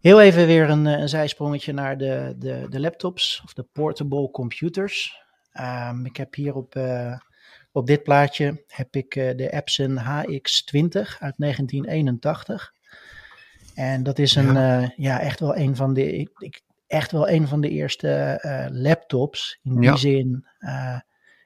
Heel 0.00 0.20
even 0.20 0.46
weer 0.46 0.70
een, 0.70 0.84
een 0.84 1.08
zijsprongetje 1.08 1.72
naar 1.72 1.98
de, 1.98 2.34
de, 2.38 2.66
de, 2.68 2.80
laptops 2.80 3.40
of 3.44 3.52
de 3.52 3.62
portable 3.72 4.30
computers. 4.30 5.22
Um, 5.60 6.06
ik 6.06 6.16
heb 6.16 6.34
hier 6.34 6.54
op, 6.54 6.74
uh, 6.74 7.18
op 7.72 7.86
dit 7.86 8.02
plaatje 8.02 8.64
heb 8.66 8.96
ik 8.96 9.12
de 9.14 9.50
Epson 9.50 9.98
HX20 9.98 10.98
uit 11.18 11.34
1981. 11.36 12.72
En 13.74 14.02
dat 14.02 14.18
is 14.18 14.34
een, 14.34 14.54
ja. 14.54 14.92
Ja 14.96 15.20
echt 15.20 15.40
wel 15.40 15.56
een 15.56 15.76
van 15.76 15.94
de, 15.94 16.12
ik, 16.12 16.30
ik, 16.38 16.60
echt 16.86 17.12
wel 17.12 17.28
een 17.28 17.48
van 17.48 17.60
de 17.60 17.68
eerste 17.68 18.38
laptops. 18.72 19.58
In 19.62 19.74
die 19.74 19.90
ja. 19.90 19.96
zin, 19.96 20.46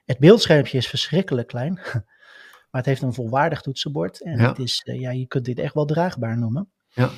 het 0.05 0.19
beeldschermpje 0.19 0.77
is 0.77 0.87
verschrikkelijk 0.87 1.47
klein. 1.47 1.79
maar 2.71 2.81
het 2.81 2.85
heeft 2.85 3.01
een 3.01 3.13
volwaardig 3.13 3.61
toetsenbord. 3.61 4.23
En 4.23 4.37
ja. 4.37 4.47
het 4.47 4.59
is, 4.59 4.81
ja, 4.83 5.11
je 5.11 5.27
kunt 5.27 5.45
dit 5.45 5.59
echt 5.59 5.73
wel 5.73 5.85
draagbaar 5.85 6.37
noemen. 6.37 6.71
Ja. 6.87 7.09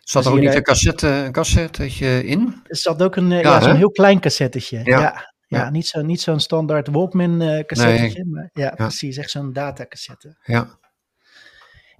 Zat 0.00 0.26
er 0.26 0.32
ook 0.32 0.38
niet 0.38 0.54
een, 0.54 0.62
cassette, 0.62 1.08
een 1.08 1.32
cassettetje 1.32 2.24
in? 2.24 2.62
Er 2.64 2.76
zat 2.76 3.02
ook 3.02 3.16
een, 3.16 3.30
ja, 3.30 3.40
ja 3.40 3.60
zo'n 3.60 3.76
heel 3.76 3.90
klein 3.90 4.20
cassettetje. 4.20 4.80
Ja, 4.84 5.00
ja, 5.00 5.32
ja. 5.46 5.70
niet 5.70 5.86
zo'n 5.86 6.06
niet 6.06 6.20
zo'n 6.20 6.40
standaard 6.40 6.88
Walkman 6.88 7.42
uh, 7.42 7.64
cassettetje. 7.64 8.24
Nee. 8.24 8.32
Maar 8.32 8.50
ja, 8.52 8.70
precies, 8.70 9.16
echt 9.16 9.30
zo'n 9.30 9.52
datacassette. 9.52 10.36
Ja. 10.42 10.80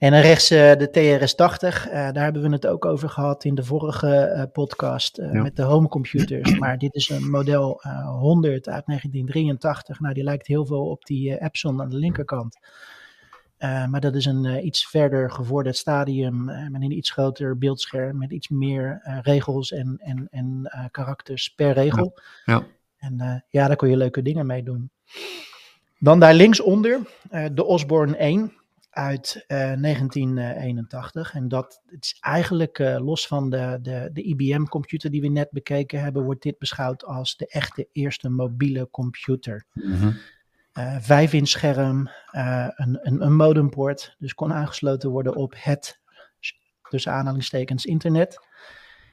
En 0.03 0.11
dan 0.11 0.21
rechts 0.21 0.53
uh, 0.53 0.59
de 0.59 0.91
TRS-80, 0.91 1.87
uh, 1.87 1.93
daar 1.93 2.25
hebben 2.25 2.43
we 2.43 2.49
het 2.49 2.67
ook 2.67 2.85
over 2.85 3.09
gehad 3.09 3.45
in 3.45 3.55
de 3.55 3.65
vorige 3.65 4.49
podcast 4.53 5.19
met 5.19 5.57
de 5.57 5.63
homecomputers. 5.63 6.55
Maar 6.59 6.79
dit 6.79 6.95
is 6.95 7.09
een 7.09 7.31
model 7.31 7.81
100 8.19 8.69
uit 8.69 8.87
1983. 8.87 10.01
Nou, 10.01 10.15
die 10.15 10.23
lijkt 10.23 10.47
heel 10.47 10.67
veel 10.67 10.91
op 10.91 11.05
die 11.05 11.41
Epson 11.41 11.81
aan 11.81 11.89
de 11.89 11.97
linkerkant. 11.97 12.59
Uh, 13.59 13.87
maar 13.87 14.01
dat 14.01 14.15
is 14.15 14.25
een 14.25 14.45
uh, 14.45 14.65
iets 14.65 14.87
verder 14.87 15.31
gevorderd 15.31 15.77
stadium 15.77 16.49
uh, 16.49 16.69
met 16.69 16.83
een 16.83 16.97
iets 16.97 17.11
groter 17.11 17.59
beeldscherm, 17.59 18.19
met 18.19 18.31
iets 18.31 18.49
meer 18.49 19.21
regels 19.23 19.73
en, 19.73 19.99
en, 19.99 20.29
en 20.31 20.71
karakters 20.91 21.49
per 21.49 21.73
regel. 21.73 22.21
Ja. 22.45 22.55
ja. 22.55 22.67
En 22.99 23.45
ja, 23.49 23.67
daar 23.67 23.77
kon 23.77 23.89
je 23.89 23.97
leuke 23.97 24.23
dingen 24.23 24.47
mee 24.47 24.63
doen. 24.63 24.91
Dan 25.99 26.21
daar 26.21 26.35
linksonder 26.35 27.01
de 27.53 27.65
Osborne 27.65 28.17
1 28.17 28.53
uit 28.93 29.45
1981. 29.47 31.35
En 31.35 31.49
dat 31.49 31.83
het 31.87 32.05
is 32.05 32.17
eigenlijk 32.21 32.79
los 32.79 33.27
van 33.27 33.51
de, 33.51 33.79
de, 33.83 34.11
de 34.13 34.23
IBM-computer 34.23 35.11
die 35.11 35.21
we 35.21 35.29
net 35.29 35.51
bekeken 35.51 36.01
hebben, 36.01 36.25
wordt 36.25 36.43
dit 36.43 36.59
beschouwd 36.59 37.05
als 37.05 37.37
de 37.37 37.47
echte 37.47 37.89
eerste 37.93 38.29
mobiele 38.29 38.91
computer. 38.91 39.67
Mm 39.73 39.95
-hmm. 39.95 40.17
Uh, 40.79 40.97
vijf 41.01 41.33
inch 41.33 41.49
scherm, 41.49 42.11
een, 42.31 42.99
een, 43.03 43.25
een 43.25 43.37
modempoort, 43.37 44.17
dus 44.19 44.35
kon 44.35 44.53
aangesloten 44.53 45.11
worden 45.11 45.35
op 45.35 45.55
het, 45.57 46.01
tussen 46.89 47.13
aanhalingstekens, 47.13 47.85
internet. 47.85 48.47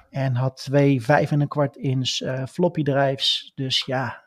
En 0.10 0.36
had 0.36 0.58
twee 0.58 1.02
vijf 1.02 1.32
en 1.32 1.42
een 1.42 1.48
kwart 1.48 1.76
inch 1.76 2.10
floppy 2.50 2.84
drives, 2.84 3.52
dus 3.56 3.86
ja, 3.86 4.24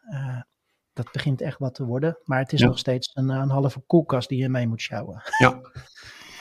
dat 0.92 1.12
begint 1.12 1.40
echt 1.40 1.59
wat 1.59 1.74
te 1.74 1.85
worden. 1.85 2.18
Maar 2.24 2.38
het 2.38 2.52
is 2.52 2.61
ja. 2.61 2.66
nog 2.66 2.78
steeds 2.78 3.11
een, 3.14 3.28
een 3.28 3.50
halve 3.50 3.83
koelkast 3.87 4.28
die 4.28 4.38
je 4.38 4.48
mee 4.48 4.66
moet 4.66 4.81
sjouwen. 4.81 5.22
Ja. 5.38 5.61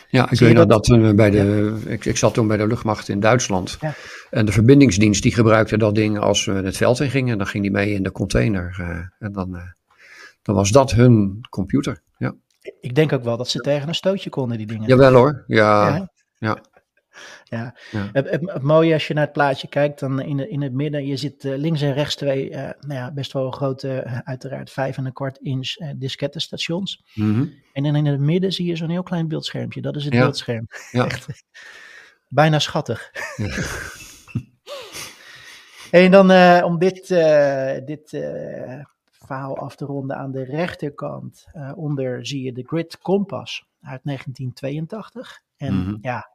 Ja, 0.10 0.32
ik 0.32 0.40
weet 0.40 0.56
dat, 0.56 0.70
dat 0.70 1.16
bij 1.16 1.30
de, 1.30 1.80
ja. 1.84 1.92
ik, 1.92 2.06
ik 2.06 2.18
zat 2.18 2.34
toen 2.34 2.48
bij 2.48 2.58
de 2.58 2.68
luchtmacht 2.68 3.10
in 3.10 3.20
Duitsland. 3.20 3.78
Ja. 3.82 3.94
En 4.30 4.46
de 4.46 4.52
verbindingsdienst 4.52 5.24
die 5.24 5.34
gebruikte 5.34 5.78
dat 5.78 5.96
ding 5.96 6.20
als 6.20 6.46
we 6.46 6.52
het 6.52 6.78
veld 6.78 7.00
in 7.00 7.10
gingen. 7.10 7.38
Dan 7.38 7.48
ging 7.48 7.64
die 7.64 7.72
mee 7.72 7.94
in 7.94 8.04
de 8.04 8.12
container. 8.12 8.76
en 9.20 9.32
dan 9.32 9.74
dan 10.42 10.56
was 10.56 10.70
dat 10.70 10.92
hun 10.92 11.42
computer. 11.50 12.02
Ja. 12.18 12.34
Ik 12.80 12.96
denk 12.96 13.14
ook 13.14 13.24
wel 13.24 13.38
dat 13.38 13.50
ze 13.50 13.60
tegen 13.60 13.88
een 13.88 13.96
stootje 13.96 14.30
konden, 14.30 14.58
die 14.58 14.68
dingen. 14.68 14.88
Jawel 14.88 15.14
hoor, 15.14 15.44
ja. 15.48 16.10
ja. 16.38 16.58
Ja. 17.44 17.76
Het, 17.92 18.30
het, 18.30 18.42
het, 18.52 18.62
mooie 18.62 18.94
als 18.94 19.08
je 19.08 19.14
naar 19.14 19.24
het 19.24 19.34
plaatje 19.34 19.68
kijkt, 19.68 20.00
dan 20.00 20.22
in, 20.22 20.50
in 20.50 20.62
het 20.62 20.74
midden, 20.74 21.06
je 21.06 21.18
ziet 21.18 21.44
uh, 21.44 21.58
links 21.58 21.82
en 21.82 21.94
rechts 21.94 22.16
twee, 22.16 22.50
uh, 22.50 22.56
nou 22.58 22.94
ja, 22.94 23.12
best 23.12 23.34
wel 23.34 23.52
grote, 23.52 24.04
uh, 24.06 24.20
uiteraard 24.24 24.72
vijf 24.72 24.98
en 24.98 25.06
een 25.06 25.14
kwart 25.14 25.38
inch 25.38 25.76
diskettenstations. 25.96 27.04
Mm 27.14 27.34
-hmm. 27.34 27.54
En 27.74 27.84
dan 27.84 27.96
in 27.96 28.06
het 28.06 28.20
midden 28.20 28.54
zie 28.54 28.66
je 28.66 28.76
zo'n 28.76 28.90
heel 28.90 29.04
klein 29.04 29.28
beeldschermpje, 29.28 29.82
dat 29.82 29.96
is 29.96 30.06
het 30.06 30.14
ja. 30.14 30.20
beeldscherm. 30.20 30.68
Ja. 30.92 31.06
Echt, 31.06 31.28
bijna 32.28 32.60
schattig. 32.60 33.12
En 35.92 36.12
dan 36.12 36.32
om 36.64 36.80
dit, 36.80 37.08
dit 37.86 38.10
verhaal 39.10 39.58
af 39.58 39.76
te 39.76 39.86
ronden 39.86 40.18
aan 40.18 40.32
de 40.32 40.44
rechterkant. 40.44 41.46
Onder 41.76 42.26
zie 42.26 42.44
je 42.44 42.54
de 42.54 42.64
Grid 42.64 42.98
Compass 42.98 43.66
uit 43.82 44.02
1982. 44.04 45.42
En 45.58 45.74
Mhm. 45.74 45.98
ja, 46.02 46.31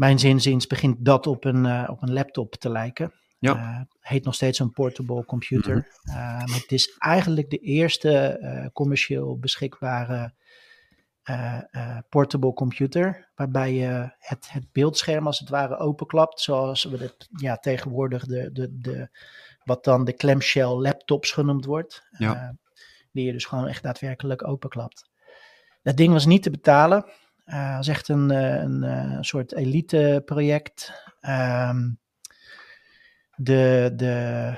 mijn 0.00 0.18
zinziens 0.18 0.66
begint 0.66 1.04
dat 1.04 1.26
op 1.26 1.44
een, 1.44 1.64
uh, 1.64 1.88
op 1.90 2.02
een 2.02 2.12
laptop 2.12 2.54
te 2.54 2.70
lijken. 2.70 3.12
Ja. 3.38 3.54
Uh, 3.54 3.80
heet 4.00 4.24
nog 4.24 4.34
steeds 4.34 4.58
een 4.58 4.70
portable 4.70 5.24
computer. 5.24 5.76
Uh, 6.04 6.14
maar 6.14 6.60
het 6.60 6.72
is 6.72 6.96
eigenlijk 6.98 7.50
de 7.50 7.58
eerste 7.58 8.70
commercieel 8.72 9.38
beschikbare 9.38 10.34
portable 12.08 12.52
computer. 12.52 13.30
Waarbij 13.34 13.72
je 13.74 14.14
het, 14.18 14.50
het 14.50 14.72
beeldscherm 14.72 15.26
als 15.26 15.38
het 15.38 15.48
ware 15.48 15.76
openklapt. 15.76 16.40
Zoals 16.40 16.84
we 16.84 16.96
het 16.96 17.28
ja, 17.30 17.56
tegenwoordig 17.56 18.26
de, 18.26 18.52
de, 18.52 18.78
de, 18.78 19.08
wat 19.64 19.84
dan 19.84 20.04
de 20.04 20.14
clamshell 20.14 20.68
laptops 20.68 21.32
genoemd 21.32 21.64
wordt. 21.64 22.02
Ja. 22.10 22.56
Die 23.12 23.24
je 23.24 23.32
dus 23.32 23.44
gewoon 23.44 23.68
echt 23.68 23.82
daadwerkelijk 23.82 24.48
openklapt. 24.48 25.10
Dat 25.82 25.96
ding 25.96 26.12
was 26.12 26.26
niet 26.26 26.42
te 26.42 26.50
betalen. 26.50 27.04
Uh, 27.50 27.76
was 27.76 27.88
echt 27.88 28.08
een, 28.08 28.30
een, 28.30 28.82
een 28.82 29.24
soort 29.24 29.54
elite 29.54 30.22
project. 30.24 30.92
Um, 31.28 31.98
de, 33.36 33.92
de, 33.96 34.54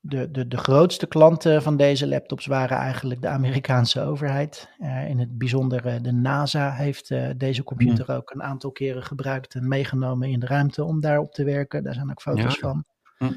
de, 0.00 0.30
de, 0.30 0.48
de 0.48 0.56
grootste 0.56 1.06
klanten 1.06 1.62
van 1.62 1.76
deze 1.76 2.08
laptops 2.08 2.46
waren 2.46 2.76
eigenlijk 2.76 3.22
de 3.22 3.28
Amerikaanse 3.28 4.00
overheid. 4.00 4.68
Uh, 4.78 5.08
in 5.08 5.18
het 5.18 5.38
bijzonder 5.38 5.86
uh, 5.86 6.02
de 6.02 6.12
NASA 6.12 6.72
heeft 6.72 7.10
uh, 7.10 7.30
deze 7.36 7.62
computer 7.62 8.04
mm. 8.08 8.14
ook 8.14 8.30
een 8.30 8.42
aantal 8.42 8.70
keren 8.70 9.02
gebruikt 9.02 9.54
en 9.54 9.68
meegenomen 9.68 10.28
in 10.28 10.40
de 10.40 10.46
ruimte 10.46 10.84
om 10.84 11.00
daarop 11.00 11.32
te 11.32 11.44
werken. 11.44 11.82
Daar 11.82 11.94
zijn 11.94 12.10
ook 12.10 12.22
foto's 12.22 12.54
Ja. 12.54 12.60
van. 12.60 12.84
Mm. 13.18 13.36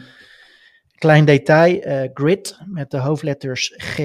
Klein 1.03 1.25
detail, 1.25 1.81
eh, 1.81 2.09
grid 2.13 2.57
met 2.65 2.91
de 2.91 2.97
hoofdletters 2.97 3.73
GR 3.77 4.01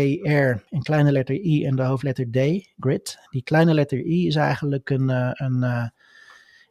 en 0.71 0.83
kleine 0.83 1.13
letter 1.13 1.35
I 1.35 1.65
en 1.65 1.77
de 1.77 1.83
hoofdletter 1.83 2.31
D, 2.31 2.69
grid. 2.79 3.19
Die 3.31 3.43
kleine 3.43 3.75
letter 3.75 3.99
I 3.99 4.27
is 4.27 4.37
eigenlijk 4.37 4.91
een, 4.91 5.11
eh, 5.11 5.31
een, 5.33 5.63
eh, 5.63 5.87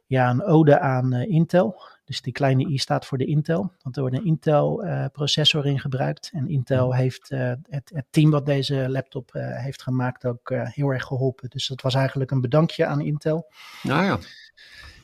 ja, 0.06 0.30
een 0.30 0.44
ode 0.44 0.78
aan 0.78 1.12
Intel. 1.12 1.82
Dus 2.04 2.22
die 2.22 2.32
kleine 2.32 2.66
i 2.66 2.78
staat 2.78 3.06
voor 3.06 3.18
de 3.18 3.24
Intel, 3.24 3.72
want 3.82 3.96
er 3.96 4.02
wordt 4.02 4.16
een 4.16 4.24
Intel 4.24 4.84
processor 5.12 5.66
in 5.66 5.80
gebruikt. 5.80 6.30
En 6.32 6.48
Intel 6.48 6.94
heeft 6.94 7.28
het, 7.68 7.90
het, 7.94 8.06
team 8.10 8.30
wat 8.30 8.46
deze 8.46 8.88
laptop 8.88 9.30
heeft 9.32 9.82
gemaakt 9.82 10.26
ook 10.26 10.52
heel 10.54 10.88
erg 10.88 11.04
geholpen. 11.04 11.50
Dus 11.50 11.66
dat 11.66 11.80
was 11.80 11.94
eigenlijk 11.94 12.30
een 12.30 12.40
bedankje 12.40 12.86
aan 12.86 13.00
Intel. 13.00 13.50
Nou 13.82 14.04
ja. 14.04 14.18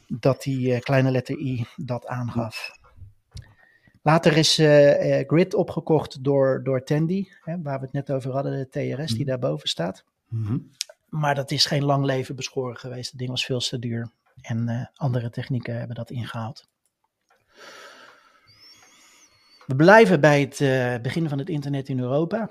Dat 0.07 0.43
die 0.43 0.81
kleine 0.81 1.11
letter 1.11 1.39
i 1.39 1.67
dat 1.77 2.07
aangaf. 2.07 2.83
Later 4.07 4.37
is 4.37 4.55
Grid 5.27 5.55
opgekocht 5.55 6.25
door, 6.25 6.61
door 6.65 6.83
Tandy, 6.83 7.29
hè, 7.41 7.63
waar 7.63 7.79
we 7.79 7.85
het 7.85 7.95
net 7.95 8.13
over 8.13 8.33
hadden, 8.33 8.69
de 8.71 8.97
TRS 8.97 9.13
die 9.13 9.25
daarboven 9.25 9.69
staat. 9.69 10.05
Mhm. 10.29 10.59
Maar 11.09 11.35
dat 11.35 11.51
is 11.51 11.67
geen 11.67 11.85
lang 11.85 12.05
leven 12.05 12.37
beschoren 12.37 12.77
geweest. 12.77 13.11
Het 13.11 13.19
ding 13.19 13.31
was 13.31 13.45
veel 13.45 13.59
te 13.59 13.79
duur. 13.79 14.11
En 14.41 14.69
uh, 14.69 14.87
andere 14.95 15.31
technieken 15.31 15.79
hebben 15.79 15.97
dat 15.97 16.11
ingehaald. 16.11 16.69
We 19.67 19.77
blijven 19.77 20.21
bij 20.21 20.41
het 20.41 21.03
begin 21.03 21.29
van 21.29 21.39
het 21.39 21.49
internet 21.49 21.89
in 21.89 22.01
Europa, 22.01 22.51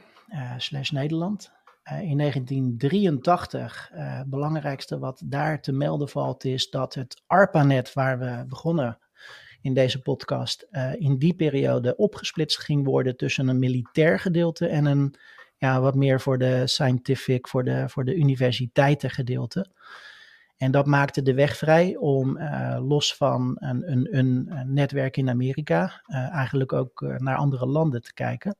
slash 0.57 0.89
Nederland. 0.89 1.51
in 1.83 2.17
1983, 2.17 3.89
het 3.93 4.29
belangrijkste 4.29 4.99
wat 4.99 5.21
daar 5.25 5.61
te 5.61 5.71
melden 5.71 6.09
valt, 6.09 6.43
is 6.43 6.69
dat 6.69 6.93
het 6.93 7.21
ARPANET, 7.27 7.93
waar 7.93 8.19
we 8.19 8.45
begonnen 8.47 8.97
in 9.63 9.73
deze 9.73 10.01
podcast, 10.01 10.67
in 10.97 11.17
die 11.17 11.33
periode 11.33 11.95
opgesplitst 11.95 12.59
ging 12.59 12.85
worden 12.85 13.17
tussen 13.17 13.47
een 13.47 13.59
militair 13.59 14.19
gedeelte 14.19 14.67
en 14.67 14.85
een 14.85 15.15
ja, 15.57 15.81
wat 15.81 15.95
meer 15.95 16.21
voor 16.21 16.37
de 16.37 16.67
scientific, 16.67 17.47
voor 17.47 17.63
de, 17.63 17.89
voor 17.89 18.05
de 18.05 18.15
universiteiten 18.15 19.09
gedeelte. 19.09 19.71
En 20.57 20.71
dat 20.71 20.85
maakte 20.85 21.21
de 21.21 21.33
weg 21.33 21.57
vrij 21.57 21.95
om 21.95 22.37
uh, 22.37 22.77
los 22.81 23.15
van 23.15 23.55
een, 23.59 23.91
een, 23.91 24.17
een, 24.17 24.73
netwerk 24.73 25.17
in 25.17 25.29
Amerika 25.29 26.01
uh, 26.07 26.17
eigenlijk 26.17 26.73
ook 26.73 27.01
uh, 27.01 27.17
naar 27.17 27.35
andere 27.35 27.65
landen 27.65 28.01
te 28.01 28.13
kijken. 28.13 28.55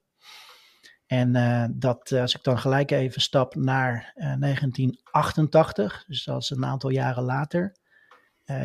En 1.06 1.32
dat, 1.76 2.12
als 2.12 2.36
ik 2.36 2.44
dan 2.44 2.60
gelijk 2.60 2.92
even 2.92 3.22
stap 3.22 3.56
naar 3.56 4.12
1988, 4.16 6.04
dus 6.08 6.24
dat 6.24 6.42
is 6.42 6.50
een 6.50 6.66
aantal 6.66 6.90
jaren 6.90 7.24
later, 7.24 7.76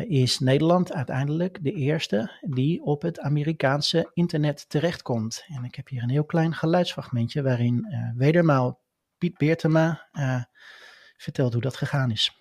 is 0.07 0.39
Nederland 0.39 0.93
uiteindelijk 0.93 1.63
de 1.63 1.71
eerste 1.71 2.31
die 2.41 2.83
op 2.83 3.01
het 3.01 3.19
Amerikaanse 3.19 4.11
internet 4.13 4.69
terechtkomt. 4.69 5.45
En 5.47 5.63
ik 5.63 5.75
heb 5.75 5.87
hier 5.87 6.03
een 6.03 6.09
heel 6.09 6.25
klein 6.25 6.53
geluidsfragmentje 6.53 7.41
waarin 7.41 7.85
wedermaal 8.15 8.79
Piet 9.17 9.37
Beertema 9.37 10.07
vertelt 11.17 11.53
hoe 11.53 11.61
dat 11.61 11.75
gegaan 11.75 12.11
is. 12.11 12.37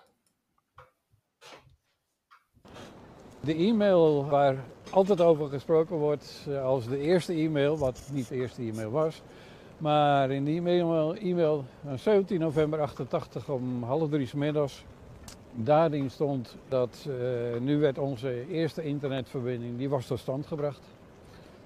De 3.40 3.54
e-mail 3.54 4.28
waar 4.28 4.56
altijd 4.90 5.20
over 5.20 5.48
gesproken 5.48 5.96
wordt 5.96 6.48
als 6.62 6.88
de 6.88 6.98
eerste 6.98 7.32
e-mail, 7.32 7.78
wat 7.78 8.08
niet 8.12 8.28
de 8.28 8.34
eerste 8.34 8.62
e-mail 8.62 8.90
was. 8.90 9.22
Maar 9.78 10.30
in 10.30 10.44
die 10.44 10.56
e-mail, 10.56 11.14
e-mail 11.14 11.64
17 11.96 12.40
november 12.40 12.80
88 12.80 13.48
om 13.48 13.82
half 13.82 14.10
drie 14.10 14.26
s 14.26 14.32
middags, 14.32 14.84
daarin 15.64 16.10
stond 16.10 16.56
dat 16.68 17.06
uh, 17.08 17.14
nu 17.60 17.78
werd 17.78 17.98
onze 17.98 18.44
eerste 18.50 18.82
internetverbinding, 18.82 19.78
die 19.78 19.88
was 19.88 20.06
tot 20.06 20.18
stand 20.18 20.46
gebracht. 20.46 20.80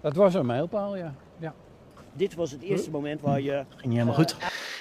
Dat 0.00 0.16
was 0.16 0.34
een 0.34 0.46
mijlpaal, 0.46 0.96
ja. 0.96 1.14
ja. 1.38 1.54
Dit 2.12 2.34
was 2.34 2.50
het 2.50 2.62
eerste 2.62 2.90
moment 2.90 3.20
waar 3.20 3.40
je... 3.40 3.64
Ging 3.76 3.92
helemaal 3.92 4.14
goed. 4.14 4.36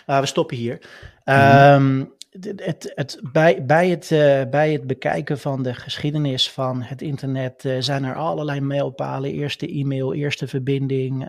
Uh, 0.08 0.19
we 0.19 0.26
stoppen 0.26 0.58
hier. 0.58 0.82
Um, 1.26 2.13
het, 2.56 2.91
het, 2.95 3.19
bij, 3.32 3.65
bij, 3.65 3.89
het, 3.89 4.12
uh, 4.12 4.41
bij 4.50 4.71
het 4.71 4.88
bekijken 4.88 5.39
van 5.39 5.63
de 5.63 5.74
geschiedenis 5.74 6.52
van 6.52 6.82
het 6.82 7.02
internet 7.02 7.63
uh, 7.63 7.76
zijn 7.80 8.04
er 8.04 8.15
allerlei 8.15 8.60
mijlpalen. 8.60 9.32
Eerste 9.32 9.67
e-mail, 9.67 10.13
eerste 10.13 10.47
verbinding. 10.47 11.28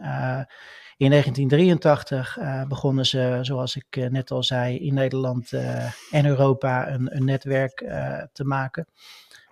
In 1.03 1.11
1983 1.11 2.39
begonnen 2.69 3.07
ze, 3.07 3.39
zoals 3.41 3.77
ik 3.77 4.11
net 4.11 4.31
al 4.31 4.43
zei, 4.43 4.79
in 4.79 4.95
Nederland 4.95 5.53
en 6.11 6.27
Europa 6.27 6.93
een, 6.93 7.17
een 7.17 7.25
netwerk 7.25 7.79
te 8.33 8.45
maken. 8.45 8.87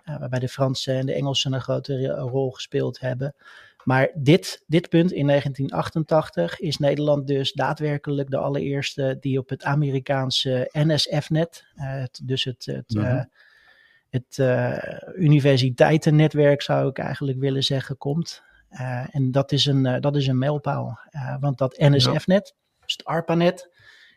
waarbij 0.05 0.39
de 0.39 0.47
Fransen 0.47 0.95
en 0.95 1.05
de 1.05 1.13
Engelsen 1.13 1.53
een 1.53 1.61
grote 1.61 2.07
rol 2.07 2.51
gespeeld 2.51 2.99
hebben. 2.99 3.35
Maar 3.83 4.09
dit, 4.13 4.63
dit 4.67 4.89
punt 4.89 5.11
in 5.11 5.27
1988 5.27 6.59
is 6.59 6.77
Nederland 6.77 7.27
dus 7.27 7.51
daadwerkelijk 7.51 8.29
de 8.29 8.37
allereerste 8.37 9.17
die 9.19 9.39
op 9.39 9.49
het 9.49 9.63
Amerikaanse 9.63 10.69
NSF-net, 10.71 11.65
dus 12.23 12.43
het, 12.43 12.65
het, 12.65 12.93
uh, 12.93 13.23
het 14.09 14.37
uh, 14.37 14.77
universiteitennetwerk 15.15 16.61
zou 16.61 16.89
ik 16.89 16.97
eigenlijk 16.97 17.39
willen 17.39 17.63
zeggen, 17.63 17.97
komt. 17.97 18.43
En 19.11 19.31
dat 19.31 19.51
is 19.51 19.65
een, 19.65 20.01
dat 20.01 20.15
is 20.15 20.27
een 20.27 20.37
mijlpaal. 20.37 20.99
want 21.39 21.57
dat 21.57 21.77
NSF-net, 21.77 22.55
dus 22.79 22.93
het 22.93 23.05
ARPANET, 23.05 23.69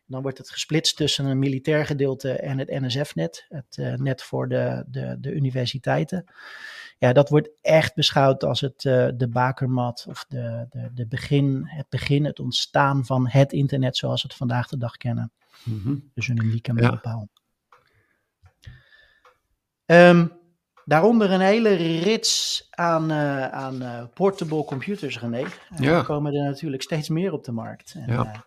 dan 0.06 0.22
wordt 0.22 0.38
het 0.38 0.50
gesplitst 0.50 0.96
tussen 0.96 1.24
een 1.24 1.38
militair 1.38 1.86
gedeelte 1.86 2.32
en 2.32 2.58
het 2.58 2.68
NSF-net, 2.68 3.46
het 3.48 3.98
net 4.00 4.22
voor 4.22 4.48
de, 4.48 4.84
de, 4.86 5.16
de 5.20 5.32
universiteiten 5.32 6.24
ja, 6.98 7.12
dat 7.12 7.28
wordt 7.28 7.50
echt 7.60 7.94
beschouwd 7.94 8.44
als 8.44 8.60
het, 8.60 8.84
uh, 8.84 9.08
de 9.14 9.28
bakermat 9.28 10.06
of 10.08 10.24
de, 10.28 10.66
de, 10.70 10.90
de 10.94 11.06
begin, 11.06 11.62
het 11.66 11.88
begin, 11.88 12.24
het 12.24 12.40
ontstaan 12.40 13.04
van 13.04 13.28
het 13.28 13.52
internet 13.52 13.96
zoals 13.96 14.22
we 14.22 14.28
het 14.28 14.36
vandaag 14.36 14.68
de 14.68 14.78
dag 14.78 14.96
kennen. 14.96 15.32
Mm 15.62 15.80
-hmm. 15.82 16.10
Dus 16.14 16.28
een 16.28 16.44
unieke 16.44 16.72
mijlpaal. 16.72 17.28
Ja. 19.86 20.08
Um, 20.08 20.32
daaronder 20.84 21.30
een 21.30 21.40
hele 21.40 21.74
rits 21.98 22.66
aan, 22.70 23.10
uh, 23.10 23.48
aan 23.48 23.82
uh, 23.82 24.04
portable 24.14 24.64
computers, 24.64 25.20
René. 25.20 25.44
Ja. 25.78 25.98
Er 25.98 26.04
komen 26.04 26.34
er 26.34 26.44
natuurlijk 26.44 26.82
steeds 26.82 27.08
meer 27.08 27.32
op 27.32 27.44
de 27.44 27.52
markt. 27.52 27.94
En, 27.94 28.12
ja. 28.12 28.44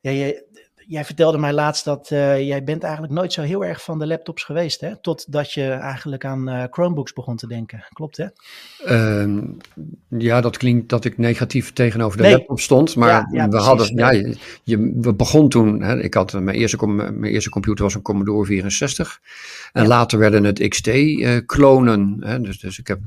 ja, 0.00 0.10
je, 0.10 0.65
jij 0.86 1.04
vertelde 1.04 1.38
mij 1.38 1.52
laatst 1.52 1.84
dat 1.84 2.10
uh, 2.12 2.40
jij 2.40 2.64
bent 2.64 2.82
eigenlijk 2.82 3.12
nooit 3.12 3.32
zo 3.32 3.42
heel 3.42 3.64
erg 3.64 3.82
van 3.82 3.98
de 3.98 4.06
laptops 4.06 4.44
geweest, 4.44 4.80
hè? 4.80 4.96
Totdat 5.00 5.52
je 5.52 5.68
eigenlijk 5.68 6.24
aan 6.24 6.48
uh, 6.48 6.64
Chromebooks 6.70 7.12
begon 7.12 7.36
te 7.36 7.46
denken. 7.46 7.84
Klopt, 7.92 8.16
hè? 8.16 8.26
Uh, 9.24 9.42
ja, 10.08 10.40
dat 10.40 10.56
klinkt 10.56 10.88
dat 10.88 11.04
ik 11.04 11.18
negatief 11.18 11.72
tegenover 11.72 12.16
de 12.16 12.22
nee. 12.22 12.32
laptop 12.32 12.60
stond, 12.60 12.96
maar 12.96 13.08
ja, 13.08 13.28
ja, 13.32 13.42
we 13.42 13.48
precies, 13.48 13.66
hadden, 13.66 13.96
ja, 13.96 14.10
je, 14.10 14.36
je, 14.62 14.92
we 15.00 15.14
begon 15.14 15.48
toen, 15.48 15.82
hè, 15.82 16.02
ik 16.02 16.14
had 16.14 16.32
mijn 16.32 16.56
eerste, 16.56 16.86
mijn 16.86 17.32
eerste 17.32 17.50
computer 17.50 17.84
was 17.84 17.94
een 17.94 18.02
Commodore 18.02 18.46
64 18.46 19.20
en 19.72 19.82
ja. 19.82 19.88
later 19.88 20.18
werden 20.18 20.44
het 20.44 20.68
XT-klonen, 20.68 22.20
dus, 22.42 22.58
dus 22.58 22.78
ik 22.78 22.86
heb 22.86 23.00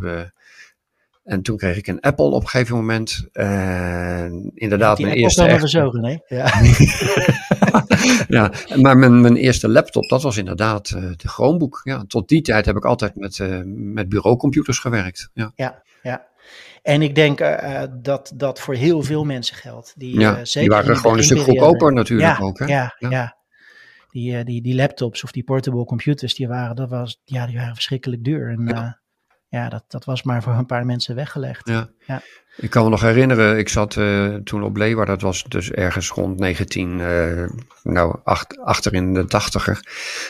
en 1.29 1.41
toen 1.41 1.57
kreeg 1.57 1.77
ik 1.77 1.87
een 1.87 1.99
Apple 1.99 2.25
op 2.25 2.41
een 2.41 2.47
gegeven 2.47 2.75
moment. 2.75 3.27
En 3.31 4.51
inderdaad, 4.53 4.99
mijn 4.99 5.13
eerste. 5.13 5.43
Echt... 5.43 5.69
Zo, 5.69 5.91
nee? 5.91 6.21
ja. 6.27 6.51
ja, 8.37 8.51
maar 8.75 8.97
mijn, 8.97 9.21
mijn 9.21 9.35
eerste 9.35 9.69
laptop, 9.69 10.09
dat 10.09 10.21
was 10.21 10.37
inderdaad 10.37 10.89
uh, 10.89 11.01
de 11.01 11.27
Chromebook. 11.27 11.81
Ja, 11.83 12.03
tot 12.07 12.27
die 12.27 12.41
tijd 12.41 12.65
heb 12.65 12.75
ik 12.75 12.85
altijd 12.85 13.15
met, 13.15 13.37
uh, 13.37 13.61
met 13.65 14.09
bureaucomputers 14.09 14.79
gewerkt. 14.79 15.29
Ja, 15.33 15.51
ja. 15.55 15.83
ja. 16.01 16.27
En 16.81 17.01
ik 17.01 17.15
denk 17.15 17.41
uh, 17.41 17.83
dat 18.01 18.31
dat 18.35 18.59
voor 18.59 18.73
heel 18.73 19.03
veel 19.03 19.23
mensen 19.23 19.55
geldt. 19.55 19.93
Die, 19.97 20.19
ja, 20.19 20.45
zeker 20.45 20.69
die 20.69 20.69
waren 20.69 20.97
gewoon 20.97 21.17
een 21.17 21.23
stuk 21.23 21.39
goedkoper 21.39 21.93
natuurlijk 21.93 22.37
ja, 22.37 22.45
ook. 22.45 22.59
Hè? 22.59 22.65
Ja, 22.65 22.95
ja. 22.99 23.09
ja. 23.09 23.37
Die, 24.09 24.43
die, 24.43 24.61
die 24.61 24.75
laptops 24.75 25.23
of 25.23 25.31
die 25.31 25.43
portable 25.43 25.85
computers, 25.85 26.35
die 26.35 26.47
waren, 26.47 26.75
dat 26.75 26.89
was, 26.89 27.21
ja, 27.25 27.45
die 27.45 27.57
waren 27.57 27.73
verschrikkelijk 27.73 28.23
duur. 28.23 28.49
En, 28.49 28.67
ja 28.67 28.98
ja, 29.49 29.69
dat, 29.69 29.83
dat 29.87 30.05
was 30.05 30.23
maar 30.23 30.43
voor 30.43 30.53
een 30.53 30.65
paar 30.65 30.85
mensen 30.85 31.15
weggelegd. 31.15 31.67
Ja. 31.67 31.89
ja. 32.07 32.21
Ik 32.57 32.69
kan 32.69 32.83
me 32.83 32.89
nog 32.89 33.01
herinneren, 33.01 33.57
ik 33.57 33.69
zat 33.69 33.95
uh, 33.95 34.35
toen 34.35 34.63
op 34.63 34.77
Leeuwarden, 34.77 35.13
dat 35.13 35.23
was 35.23 35.43
dus 35.43 35.71
ergens 35.71 36.09
rond 36.09 36.39
19, 36.39 36.99
uh, 36.99 37.49
nou, 37.83 38.15
acht, 38.23 38.59
achter 38.59 38.93
in 38.93 39.13
de 39.13 39.25
tachtiger. 39.25 39.79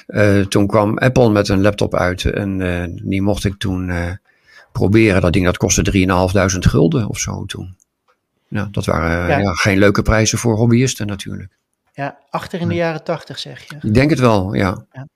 Uh, 0.08 0.46
toen 0.46 0.68
kwam 0.68 0.98
Apple 0.98 1.30
met 1.30 1.48
een 1.48 1.62
laptop 1.62 1.96
uit 1.96 2.26
en 2.26 3.00
die 3.04 3.22
mocht 3.22 3.46
ik 3.46 3.58
toen 3.58 3.92
proberen. 4.72 5.22
Dat 5.22 5.34
ding 5.34 5.46
dat 5.46 5.58
kostte 5.58 6.08
3.500 6.54 6.58
gulden 6.60 7.08
of 7.08 7.20
zo 7.20 7.46
toen. 7.46 7.76
Ja, 8.48 8.68
dat 8.72 8.86
waren 8.86 9.28
ja. 9.28 9.38
Ja, 9.38 9.54
geen 9.54 9.78
leuke 9.78 10.02
prijzen 10.02 10.38
voor 10.38 10.56
hobbyisten 10.56 11.08
natuurlijk. 11.08 11.52
Ja, 11.94 12.18
achter 12.30 12.60
in 12.60 12.68
de 12.68 12.76
jaren 12.76 13.04
tachtig 13.04 13.40
zeg 13.40 13.64
je. 13.64 13.76
Ik 13.82 13.94
denk 13.94 14.10
het 14.10 14.20
wel, 14.20 14.54
ja. 14.54 14.86
ja. 14.92 15.08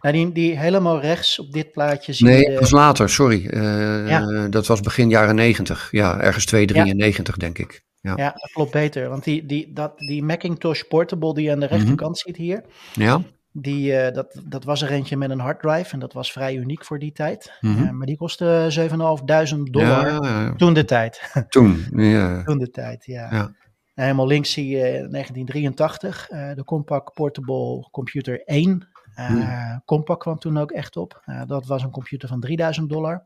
Nou, 0.00 0.14
die, 0.14 0.32
die 0.32 0.58
helemaal 0.58 1.00
rechts 1.00 1.38
op 1.38 1.52
dit 1.52 1.72
plaatje 1.72 2.12
zie 2.12 2.26
nee, 2.26 2.40
je... 2.40 2.50
dat 2.50 2.60
was 2.60 2.70
later, 2.70 3.08
sorry. 3.08 3.46
Uh, 3.50 4.08
ja. 4.08 4.48
Dat 4.48 4.66
was 4.66 4.80
begin 4.80 5.08
jaren 5.08 5.34
90. 5.34 5.88
Ja, 5.90 6.20
ergens 6.20 6.44
293 6.44 7.34
ja. 7.34 7.40
denk 7.40 7.58
ik. 7.58 7.82
Ja. 8.00 8.12
ja, 8.16 8.30
dat 8.32 8.50
klopt 8.52 8.70
beter. 8.70 9.08
Want 9.08 9.24
die, 9.24 9.46
die, 9.46 9.72
dat, 9.72 9.98
die 9.98 10.22
Macintosh 10.22 10.82
Portable 10.82 11.34
die 11.34 11.44
je 11.44 11.52
aan 11.52 11.60
de 11.60 11.66
rechterkant 11.66 11.98
mm 11.98 12.06
-hmm. 12.06 12.14
ziet 12.14 12.36
hier... 12.36 12.64
Ja. 12.92 13.22
Die, 13.52 13.92
uh, 13.92 14.10
dat, 14.12 14.40
dat 14.44 14.64
was 14.64 14.82
er 14.82 14.90
eentje 14.90 15.16
met 15.16 15.30
een 15.30 15.40
harddrive 15.40 15.92
en 15.92 15.98
dat 15.98 16.12
was 16.12 16.32
vrij 16.32 16.54
uniek 16.54 16.84
voor 16.84 16.98
die 16.98 17.12
tijd. 17.12 17.52
Mm 17.60 17.74
-hmm. 17.74 17.84
uh, 17.84 17.90
maar 17.90 18.06
die 18.06 18.16
kostte 18.16 18.88
7.500 18.90 19.70
dollar 19.70 20.06
ja, 20.06 20.18
ja, 20.22 20.54
toen 20.56 20.74
de 20.74 20.84
tijd. 20.84 21.30
Toen, 21.48 21.86
ja. 21.92 22.42
toen 22.42 22.58
de 22.58 22.70
tijd, 22.70 23.04
ja. 23.04 23.54
Helemaal 23.94 24.26
links 24.26 24.52
zie 24.52 24.68
je 24.68 24.82
1983, 25.10 26.26
de 26.28 26.64
Compaq 26.64 27.14
Portable 27.14 27.88
Computer 27.90 28.42
1. 28.44 28.88
Uh, 29.20 29.76
Compaq 29.84 30.18
kwam 30.18 30.38
toen 30.38 30.58
ook 30.58 30.70
echt 30.70 30.96
op. 30.96 31.22
Uh, 31.26 31.42
dat 31.46 31.66
was 31.66 31.82
een 31.82 31.90
computer 31.90 32.28
van 32.28 32.40
3000 32.40 32.88
dollar. 32.88 33.24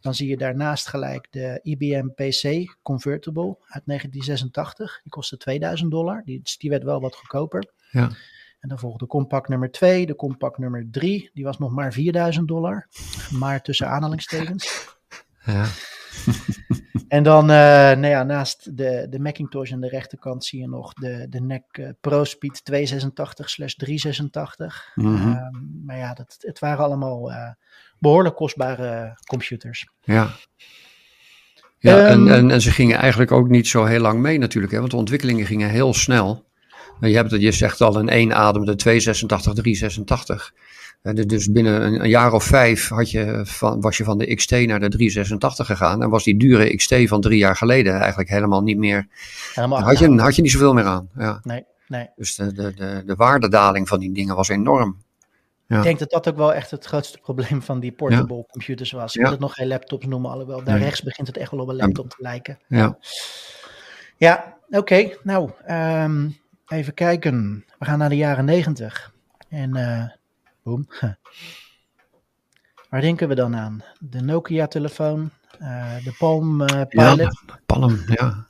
Dan 0.00 0.14
zie 0.14 0.28
je 0.28 0.36
daarnaast 0.36 0.88
gelijk 0.88 1.26
de 1.30 1.60
IBM 1.62 2.08
PC 2.08 2.74
Convertible 2.82 3.56
uit 3.66 3.82
1986. 3.84 5.00
Die 5.02 5.12
kostte 5.12 5.36
2000 5.36 5.90
dollar. 5.90 6.22
Die, 6.24 6.40
die 6.58 6.70
werd 6.70 6.82
wel 6.82 7.00
wat 7.00 7.14
goedkoper. 7.14 7.72
Ja. 7.90 8.10
En 8.60 8.68
dan 8.68 8.78
volgde 8.78 9.06
Compaq 9.06 9.48
nummer 9.48 9.70
2, 9.70 10.06
de 10.06 10.16
Compaq 10.16 10.56
nummer 10.56 10.88
3. 10.90 11.30
Die 11.34 11.44
was 11.44 11.58
nog 11.58 11.70
maar 11.70 11.92
4000 11.92 12.48
dollar. 12.48 12.88
Maar 13.30 13.62
tussen 13.62 13.88
aanhalingstekens. 13.88 14.96
Ja. 15.44 15.66
En 17.10 17.22
dan, 17.22 17.42
uh, 17.42 17.56
nou 17.56 18.06
ja, 18.06 18.22
naast 18.22 18.76
de, 18.76 19.06
de 19.10 19.20
Macintosh 19.20 19.72
aan 19.72 19.80
de 19.80 19.88
rechterkant 19.88 20.44
zie 20.44 20.60
je 20.60 20.68
nog 20.68 20.92
de, 20.92 21.26
de 21.28 21.40
NEC 21.40 21.62
uh, 21.78 21.88
ProSpeed 22.00 22.62
286/386. 22.72 22.74
Mhm. 24.94 25.14
Ehm, 25.14 25.56
maar 25.84 25.96
ja, 25.96 26.14
dat, 26.14 26.36
het 26.38 26.58
waren 26.58 26.84
allemaal 26.84 27.30
uh, 27.30 27.50
behoorlijk 27.98 28.36
kostbare 28.36 29.18
computers. 29.26 29.88
Ja. 30.02 30.30
Ja, 31.78 31.98
Ehm, 31.98 32.28
en, 32.28 32.34
en, 32.34 32.50
en 32.50 32.60
ze 32.60 32.70
gingen 32.70 32.98
eigenlijk 32.98 33.32
ook 33.32 33.48
niet 33.48 33.68
zo 33.68 33.84
heel 33.84 34.00
lang 34.00 34.20
mee 34.20 34.38
natuurlijk, 34.38 34.72
hè, 34.72 34.78
want 34.78 34.90
de 34.90 34.96
ontwikkelingen 34.96 35.46
gingen 35.46 35.70
heel 35.70 35.94
snel. 35.94 36.48
En 37.00 37.10
je, 37.10 37.16
hebt 37.16 37.30
je 37.30 37.52
zegt 37.52 37.80
al 37.80 37.98
in 37.98 38.08
één 38.08 38.34
adem 38.34 38.64
de 38.64 38.74
286, 38.74 39.52
386. 39.52 40.54
De- 41.02 41.26
Dus 41.26 41.50
binnen 41.50 41.82
een, 41.82 42.08
jaar 42.08 42.32
of 42.32 42.44
vijf 42.44 42.88
had 42.88 43.10
je 43.10 43.40
van, 43.44 43.80
was 43.80 43.96
je 43.96 44.04
van 44.04 44.18
de 44.18 44.34
XT 44.34 44.50
naar 44.50 44.80
de 44.80 44.88
386 44.88 45.66
gegaan. 45.66 46.02
En 46.02 46.10
was 46.10 46.24
die 46.24 46.36
dure 46.38 46.76
XT 46.76 46.94
van 47.04 47.20
drie 47.20 47.38
jaar 47.38 47.56
geleden 47.56 47.94
eigenlijk 47.98 48.30
helemaal 48.30 48.62
niet 48.62 48.78
meer. 48.78 49.06
helemaal 49.54 49.80
had 49.80 49.98
je, 49.98 50.20
had 50.20 50.36
je 50.36 50.42
niet 50.42 50.50
zoveel 50.50 50.74
meer 50.74 50.84
aan. 50.84 51.08
Ja. 51.16 51.40
Nee, 51.42 51.64
nee. 51.86 52.08
Dus 52.16 52.34
de, 52.34 52.52
de, 52.52 52.74
de, 52.74 53.02
de 53.06 53.14
waardedaling 53.14 53.88
van 53.88 53.98
die 54.00 54.12
dingen 54.12 54.36
was 54.36 54.48
enorm. 54.48 55.02
Ja. 55.66 55.76
Ik 55.76 55.82
denk 55.82 55.98
dat 55.98 56.10
dat 56.10 56.28
ook 56.28 56.36
wel 56.36 56.54
echt 56.54 56.70
het 56.70 56.84
grootste 56.84 57.18
probleem 57.18 57.62
van 57.62 57.80
die 57.80 57.92
portable 57.92 58.46
computers 58.50 58.92
was. 58.92 59.14
Ik 59.14 59.22
wil 59.22 59.30
het 59.30 59.40
nog 59.40 59.54
geen 59.54 59.66
laptops 59.68 60.06
noemen, 60.06 60.30
alhoewel 60.30 60.64
daar 60.64 60.74
Nee. 60.74 60.84
rechts 60.84 61.02
begint 61.02 61.26
het 61.26 61.36
echt 61.36 61.50
wel 61.50 61.60
op 61.60 61.68
een 61.68 61.76
laptop 61.76 62.10
te 62.10 62.16
lijken. 62.18 62.58
Ja. 62.68 62.98
Ja, 64.16 64.56
oké. 64.70 65.10
Nou, 65.22 65.50
ehm, 65.64 66.28
even 66.66 66.94
kijken. 66.94 67.64
We 67.78 67.84
gaan 67.84 67.98
naar 67.98 68.08
de 68.08 68.16
jaren 68.16 68.44
negentig. 68.44 69.12
En 69.48 69.76
eh 69.76 70.04
boem. 70.62 70.86
Waar 72.90 73.00
denken 73.00 73.28
we 73.28 73.34
dan 73.34 73.56
aan? 73.56 73.82
De 73.98 74.20
Nokia-telefoon, 74.20 75.30
eh, 75.58 76.04
de 76.04 76.14
Palm 76.18 76.62
eh, 76.62 76.82
Ja, 76.88 77.14
Pilot, 77.14 77.44
Palm, 77.66 77.98
ja. 78.06 78.46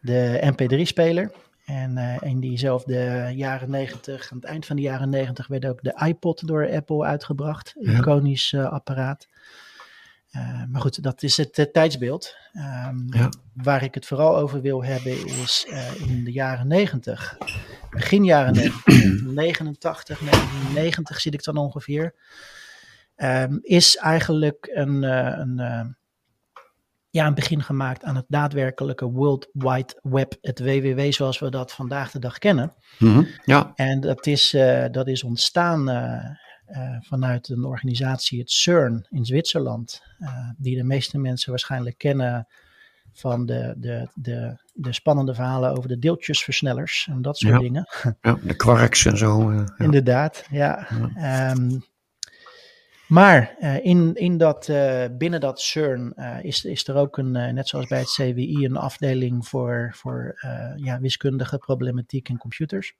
de 0.00 0.52
MP3-speler. 0.52 1.30
En 1.64 1.98
eh, 1.98 2.30
in 2.30 2.40
diezelfde 2.40 3.30
jaren 3.34 3.70
negentig, 3.70 4.30
aan 4.30 4.38
het 4.38 4.46
eind 4.46 4.66
van 4.66 4.76
de 4.76 4.82
jaren 4.82 5.10
negentig, 5.10 5.46
werd 5.46 5.66
ook 5.66 5.82
de 5.82 6.02
iPod 6.06 6.46
door 6.46 6.70
Apple 6.70 7.04
uitgebracht. 7.04 7.74
Ja. 7.78 7.98
Iconisch 7.98 8.54
apparaat. 8.54 9.28
Eh, 10.36 10.62
maar 10.68 10.80
goed, 10.80 11.02
dat 11.02 11.22
is 11.22 11.36
het 11.36 11.68
tijdsbeeld. 11.72 12.36
Ehm, 12.52 13.16
Ja. 13.16 13.28
Waar 13.52 13.82
ik 13.82 13.94
het 13.94 14.06
vooral 14.06 14.36
over 14.36 14.60
wil 14.60 14.84
hebben 14.84 15.26
is 15.26 15.66
eh, 15.68 16.00
in 16.08 16.24
de 16.24 16.32
jaren 16.32 16.66
negentig. 16.66 17.36
Begin 17.90 18.24
jaren 18.24 18.54
negentig, 18.54 19.22
89, 19.34 20.18
1990 20.18 21.20
zit 21.20 21.34
ik 21.34 21.44
dan 21.44 21.56
ongeveer. 21.56 22.14
Ehm, 23.16 23.58
is 23.62 23.96
eigenlijk 23.96 24.70
een, 24.72 25.04
eh, 25.04 25.38
een, 25.38 25.96
ja, 27.10 27.26
een 27.26 27.34
begin 27.34 27.62
gemaakt 27.62 28.04
aan 28.04 28.16
het 28.16 28.26
daadwerkelijke 28.28 29.10
World 29.10 29.48
Wide 29.52 30.00
Web, 30.02 30.34
het 30.40 30.58
WWW 30.58 31.12
zoals 31.12 31.38
we 31.38 31.50
dat 31.50 31.72
vandaag 31.72 32.10
de 32.10 32.18
dag 32.18 32.38
kennen. 32.38 32.74
Mhm, 32.98 33.24
ja. 33.44 33.72
En 33.74 34.00
dat 34.00 34.26
is, 34.26 34.50
dat 34.90 35.08
is 35.08 35.22
ontstaan 35.22 35.88
eh, 36.66 36.96
vanuit 37.00 37.48
een 37.48 37.64
organisatie, 37.64 38.38
het 38.40 38.50
CERN 38.50 39.06
in 39.10 39.24
Zwitserland, 39.24 40.02
eh, 40.18 40.50
die 40.56 40.76
de 40.76 40.84
meeste 40.84 41.18
mensen 41.18 41.50
waarschijnlijk 41.50 41.98
kennen 41.98 42.46
van 43.12 43.46
de, 43.46 43.74
de, 43.76 44.08
de, 44.14 44.56
de 44.72 44.92
spannende 44.92 45.34
verhalen 45.34 45.76
over 45.76 45.88
de 45.88 45.98
deeltjesversnellers 45.98 47.08
en 47.10 47.22
dat 47.22 47.38
soort 47.38 47.52
Ja. 47.52 47.58
dingen. 47.58 47.88
ja, 48.20 48.38
de 48.42 48.56
quarks 48.56 49.04
en 49.06 49.16
zo. 49.18 49.50
eh, 49.50 49.56
ja. 49.56 49.84
Inderdaad, 49.84 50.46
ja. 50.50 50.88
Ehm, 51.16 51.78
maar 53.08 53.56
in, 53.82 54.14
in 54.14 54.36
dat, 54.38 54.66
binnen 55.18 55.40
dat 55.40 55.60
CERN 55.60 56.14
is, 56.42 56.64
is 56.64 56.88
er 56.88 56.94
ook 56.96 57.16
een, 57.18 57.30
net 57.30 57.68
zoals 57.68 57.86
bij 57.86 57.98
het 57.98 58.12
CWI, 58.12 58.64
een 58.64 58.76
afdeling 58.76 59.46
voor, 59.48 59.90
voor 59.94 60.38
ja, 60.76 61.00
wiskundige 61.00 61.58
problematiek 61.58 62.28
en 62.28 62.38
computers. 62.38 62.94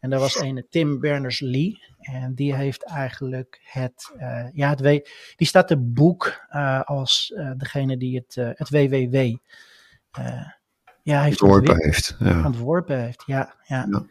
En 0.00 0.10
daar 0.10 0.20
was 0.20 0.40
een 0.40 0.66
Tim 0.70 1.00
Berners-Lee. 1.00 1.78
En 2.00 2.34
die 2.34 2.54
heeft 2.54 2.84
eigenlijk 2.84 3.60
het, 3.62 4.12
eh, 4.18 4.46
ja, 4.52 4.68
het 4.68 4.80
w, 4.80 4.98
die 5.36 5.46
staat 5.46 5.68
te 5.68 5.76
boek 5.76 6.46
eh, 6.48 6.82
als 6.82 7.32
eh, 7.36 7.50
degene 7.56 7.96
die 7.96 8.16
het, 8.16 8.34
het 8.58 8.70
WWW 8.70 9.36
ja, 11.02 11.22
heeft 11.22 11.42
Ontworpen 11.42 11.84
heeft. 11.84 12.16
Ja. 12.18 12.44
ontworpen 12.44 13.00
heeft. 13.00 13.22
Ja, 13.26 13.54
ja. 13.64 13.86
Ja. 13.90 14.04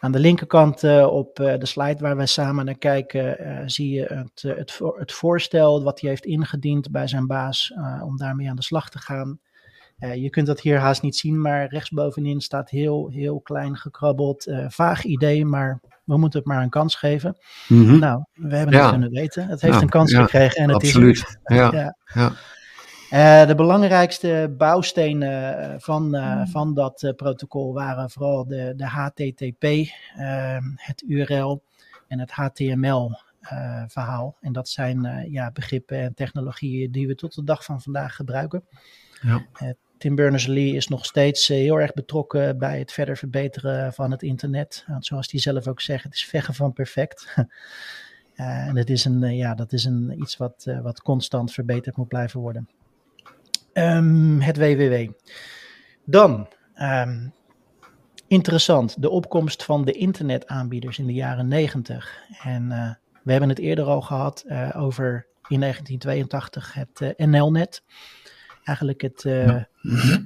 Aan 0.00 0.12
de 0.12 0.18
linkerkant 0.18 0.84
op 1.04 1.36
de 1.36 1.66
slide 1.66 2.02
waar 2.02 2.16
wij 2.16 2.26
samen 2.26 2.64
naar 2.64 2.78
kijken, 2.78 3.70
zie 3.70 3.90
je 3.90 4.04
het, 4.04 4.56
het, 4.56 4.72
voor- 4.72 4.98
het 4.98 5.12
voorstel 5.12 5.82
wat 5.82 6.00
hij 6.00 6.10
heeft 6.10 6.24
ingediend 6.24 6.90
bij 6.90 7.06
zijn 7.06 7.26
baas 7.26 7.74
om 8.02 8.16
daarmee 8.16 8.50
aan 8.50 8.56
de 8.56 8.62
slag 8.62 8.90
te 8.90 8.98
gaan. 8.98 9.40
Eh, 9.98 10.14
je 10.14 10.30
kunt 10.30 10.46
dat 10.46 10.60
hier 10.60 10.78
haast 10.78 11.02
niet 11.02 11.16
zien, 11.16 11.40
maar 11.40 11.66
rechtsbovenin 11.68 12.40
staat 12.40 12.70
heel, 12.70 13.08
heel 13.10 13.40
klein 13.40 13.76
gekrabbeld. 13.76 14.46
eh, 14.46 14.64
vaag 14.68 15.04
idee, 15.04 15.44
maar 15.44 15.80
we 16.04 16.16
moeten 16.18 16.38
het 16.38 16.48
maar 16.48 16.62
een 16.62 16.68
kans 16.70 16.94
geven. 16.94 17.36
Mhm, 17.68 17.98
Nou, 17.98 18.24
we 18.32 18.56
hebben 18.56 18.74
Ja. 18.76 18.80
het 18.82 18.90
kunnen 18.90 19.10
weten. 19.10 19.46
Het 19.48 19.60
heeft 19.60 19.74
Ja, 19.74 19.80
een 19.80 19.88
kans 19.88 20.10
ja, 20.10 20.22
gekregen 20.22 20.62
en 20.62 20.70
het 20.70 20.82
is 20.82 20.88
absoluut. 20.88 21.38
Ja. 21.44 21.70
ja. 21.72 21.96
Ja. 22.14 22.32
Eh, 23.10 23.46
de 23.48 23.54
belangrijkste 23.54 24.54
bouwstenen 24.58 25.58
eh, 25.58 25.74
van, 25.78 26.14
eh, 26.14 26.42
van 26.46 26.74
dat 26.74 27.02
eh, 27.02 27.14
protocol 27.14 27.72
waren 27.74 28.10
vooral 28.10 28.46
de, 28.46 28.72
de 28.76 28.86
HTTP, 28.86 29.62
eh, 29.64 30.56
het 30.76 31.02
URL 31.06 31.62
en 32.08 32.18
het 32.20 32.30
HTML-verhaal. 32.30 34.36
en 34.40 34.52
dat 34.52 34.68
zijn 34.68 35.04
eh, 35.04 35.32
ja, 35.32 35.50
begrippen 35.52 35.98
en 35.98 36.14
technologieën 36.14 36.90
die 36.90 37.06
we 37.06 37.14
tot 37.14 37.34
de 37.34 37.44
dag 37.44 37.64
van 37.64 37.82
vandaag 37.82 38.16
gebruiken. 38.16 38.64
Ja. 39.22 39.46
Eh, 39.52 39.68
Tim 39.98 40.14
Berners-Lee 40.14 40.74
is 40.76 40.88
nog 40.88 41.04
steeds 41.04 41.50
eh, 41.50 41.56
heel 41.56 41.80
erg 41.80 41.92
betrokken 41.92 42.58
bij 42.58 42.78
het 42.78 42.92
verder 42.92 43.16
verbeteren 43.16 43.92
van 43.92 44.10
het 44.10 44.22
internet. 44.22 44.84
Want 44.86 45.06
zoals 45.06 45.30
hij 45.30 45.40
zelf 45.40 45.66
ook 45.66 45.80
zegt, 45.80 46.04
het 46.04 46.14
is 46.14 46.24
vergen 46.24 46.54
van 46.54 46.72
perfect. 46.72 47.26
En 48.34 48.76
het 48.76 48.90
is 48.90 49.04
een, 49.04 49.22
eh, 49.22 49.36
ja, 49.36 49.54
dat 49.54 49.72
is 49.72 49.84
een, 49.84 50.14
iets 50.20 50.36
wat, 50.36 50.66
wat 50.82 51.02
constant 51.02 51.52
verbeterd 51.52 51.96
moet 51.96 52.08
blijven 52.08 52.40
worden. 52.40 52.68
Ehm, 53.72 54.40
het 54.40 54.56
WWW. 54.56 55.10
Dan, 56.04 56.48
ehm, 56.74 57.28
interessant, 58.26 59.02
de 59.02 59.10
opkomst 59.10 59.64
van 59.64 59.84
de 59.84 59.92
internetaanbieders 59.92 60.98
in 60.98 61.06
de 61.06 61.12
jaren 61.12 61.48
90. 61.48 62.18
En 62.42 62.98
we 63.22 63.30
hebben 63.30 63.48
het 63.48 63.58
eerder 63.58 63.84
al 63.84 64.00
gehad 64.00 64.44
eh, 64.46 64.70
over 64.76 65.26
in 65.48 65.60
1982 65.60 66.74
het 66.74 67.00
eh, 67.00 67.26
NL-net. 67.26 67.82
Eigenlijk 68.64 69.00
het, 69.00 69.24
eh, 69.24 69.62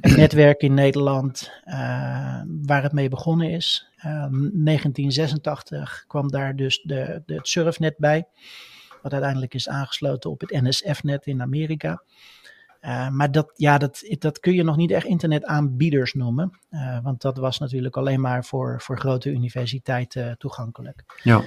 het 0.00 0.16
netwerk 0.16 0.62
in 0.62 0.74
Nederland 0.74 1.52
eh, 1.64 2.40
waar 2.62 2.82
het 2.82 2.92
mee 2.92 3.08
begonnen 3.08 3.50
is. 3.50 3.88
Eh, 3.96 4.26
1986 4.30 6.04
kwam 6.06 6.30
daar 6.30 6.56
dus 6.56 6.82
de, 6.82 7.22
de, 7.26 7.34
het 7.34 7.48
surfnet 7.48 7.94
bij. 7.98 8.26
Wat 9.02 9.12
uiteindelijk 9.12 9.54
is 9.54 9.68
aangesloten 9.68 10.30
op 10.30 10.40
het 10.40 10.50
NSF-net 10.50 11.26
in 11.26 11.42
Amerika. 11.42 12.02
Maar 13.10 13.32
dat, 13.32 13.52
ja, 13.54 13.78
dat, 13.78 14.02
dat 14.18 14.40
kun 14.40 14.54
je 14.54 14.62
nog 14.62 14.76
niet 14.76 14.90
echt 14.90 15.06
internetaanbieders 15.06 16.14
noemen. 16.14 16.58
Want 17.02 17.22
dat 17.22 17.36
was 17.36 17.58
natuurlijk 17.58 17.96
alleen 17.96 18.20
maar 18.20 18.44
voor, 18.44 18.80
voor 18.80 18.98
grote 18.98 19.30
universiteiten 19.30 20.38
toegankelijk. 20.38 21.20
Ja. 21.22 21.42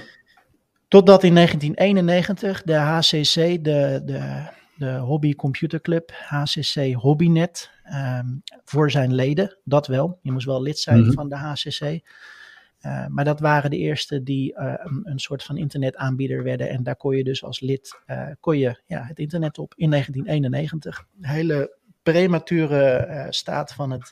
Totdat 0.88 1.22
in 1.22 1.34
1991 1.34 2.62
de 2.62 2.74
HCC, 2.74 3.64
de, 3.64 4.02
de, 4.04 4.48
de 4.80 4.96
Hobby 4.96 5.34
Computer 5.34 5.80
Club, 5.80 6.10
HCC 6.12 6.92
Hobbynet, 6.94 7.70
um, 7.92 8.42
voor 8.64 8.90
zijn 8.90 9.14
leden, 9.14 9.58
dat 9.64 9.86
wel. 9.86 10.18
Je 10.22 10.32
moest 10.32 10.46
wel 10.46 10.62
lid 10.62 10.78
zijn 10.78 10.98
mm 10.98 11.04
-hmm. 11.04 11.12
van 11.12 11.28
de 11.28 11.36
HCC. 11.36 11.80
Uh, 11.80 13.06
maar 13.06 13.24
dat 13.24 13.40
waren 13.40 13.70
de 13.70 13.76
eerste 13.76 14.22
die 14.22 14.52
uh, 14.52 14.74
een, 14.76 15.00
een, 15.04 15.18
soort 15.18 15.42
van 15.42 15.56
internetaanbieder 15.56 16.42
werden. 16.42 16.68
En 16.68 16.82
daar 16.82 16.96
kon 16.96 17.16
je 17.16 17.24
dus 17.24 17.44
als 17.44 17.60
lid 17.60 18.00
uh, 18.06 18.26
kon 18.40 18.58
je, 18.58 18.82
ja, 18.86 19.02
het 19.02 19.18
internet 19.18 19.58
op 19.58 19.74
in 19.76 19.90
1991. 19.90 21.06
De 21.12 21.28
hele 21.28 21.78
premature 22.02 23.26
staat 23.30 23.72
van 23.72 23.90
het 23.90 24.08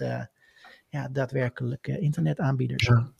ja, 0.88 1.08
daadwerkelijke 1.08 1.98
internetaanbieders. 1.98 2.86
Ja. 2.86 3.12